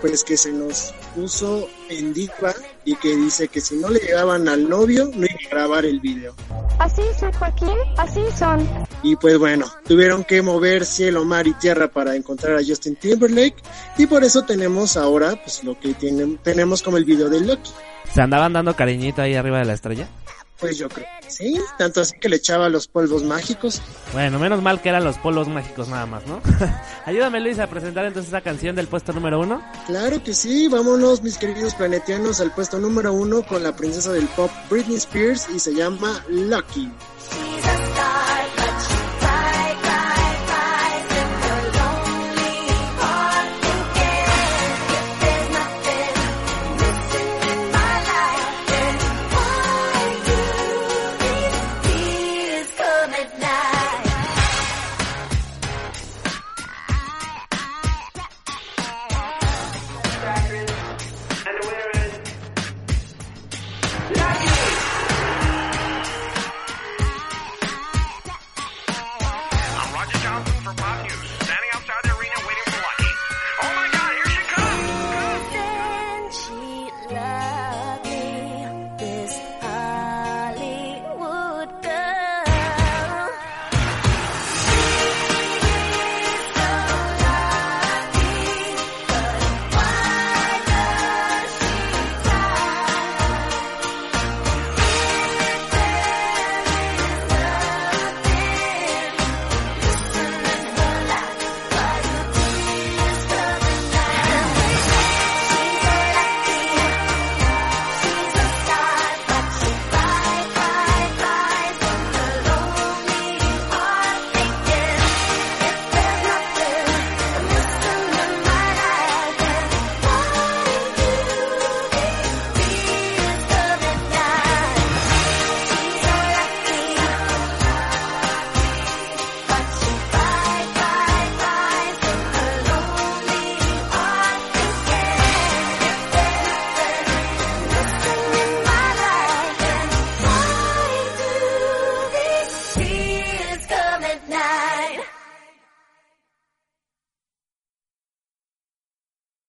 pues 0.00 0.24
que 0.24 0.36
se 0.36 0.50
nos 0.52 0.92
puso 1.14 1.68
en 1.88 2.12
diva 2.12 2.54
y 2.84 2.94
que 2.96 3.16
dice 3.16 3.48
que 3.48 3.60
si 3.60 3.76
no 3.76 3.88
le 3.88 4.00
llegaban 4.00 4.48
al 4.48 4.68
novio 4.68 5.10
no 5.14 5.24
iba 5.26 5.38
a 5.46 5.50
grabar 5.50 5.84
el 5.84 6.00
video. 6.00 6.34
Así 6.78 7.02
soy 7.18 7.32
Joaquín, 7.32 7.76
así 7.96 8.20
son. 8.36 8.68
Y 9.02 9.16
pues 9.16 9.38
bueno, 9.38 9.66
tuvieron 9.86 10.24
que 10.24 10.42
mover 10.42 10.84
cielo, 10.84 11.24
mar 11.24 11.46
y 11.46 11.52
tierra 11.54 11.88
para 11.88 12.16
encontrar 12.16 12.56
a 12.56 12.60
Justin 12.66 12.96
Timberlake 12.96 13.56
y 13.98 14.06
por 14.06 14.24
eso 14.24 14.42
tenemos 14.42 14.96
ahora 14.96 15.36
pues 15.42 15.64
lo 15.64 15.78
que 15.78 15.94
tienen, 15.94 16.38
tenemos 16.38 16.82
como 16.82 16.96
el 16.96 17.04
video 17.04 17.28
de 17.28 17.40
Loki. 17.40 17.70
¿Se 18.12 18.20
andaban 18.20 18.52
dando 18.52 18.74
cariñito 18.74 19.22
ahí 19.22 19.34
arriba 19.34 19.58
de 19.58 19.64
la 19.64 19.74
estrella? 19.74 20.08
Pues 20.62 20.78
yo 20.78 20.88
creo 20.88 21.08
que 21.20 21.28
sí, 21.28 21.60
tanto 21.76 22.02
así 22.02 22.16
que 22.20 22.28
le 22.28 22.36
echaba 22.36 22.68
los 22.68 22.86
polvos 22.86 23.24
mágicos. 23.24 23.82
Bueno, 24.12 24.38
menos 24.38 24.62
mal 24.62 24.80
que 24.80 24.90
eran 24.90 25.02
los 25.02 25.18
polos 25.18 25.48
mágicos 25.48 25.88
nada 25.88 26.06
más, 26.06 26.24
¿no? 26.28 26.40
Ayúdame 27.04 27.40
Luis 27.40 27.58
a 27.58 27.66
presentar 27.66 28.04
entonces 28.04 28.28
esa 28.28 28.42
canción 28.42 28.76
del 28.76 28.86
puesto 28.86 29.12
número 29.12 29.40
uno. 29.40 29.60
Claro 29.88 30.22
que 30.22 30.34
sí, 30.34 30.68
vámonos 30.68 31.20
mis 31.20 31.36
queridos 31.36 31.74
planetianos 31.74 32.40
al 32.40 32.54
puesto 32.54 32.78
número 32.78 33.12
uno 33.12 33.42
con 33.42 33.64
la 33.64 33.74
princesa 33.74 34.12
del 34.12 34.28
pop 34.28 34.52
Britney 34.70 34.98
Spears 34.98 35.48
y 35.52 35.58
se 35.58 35.74
llama 35.74 36.24
Lucky. 36.28 36.92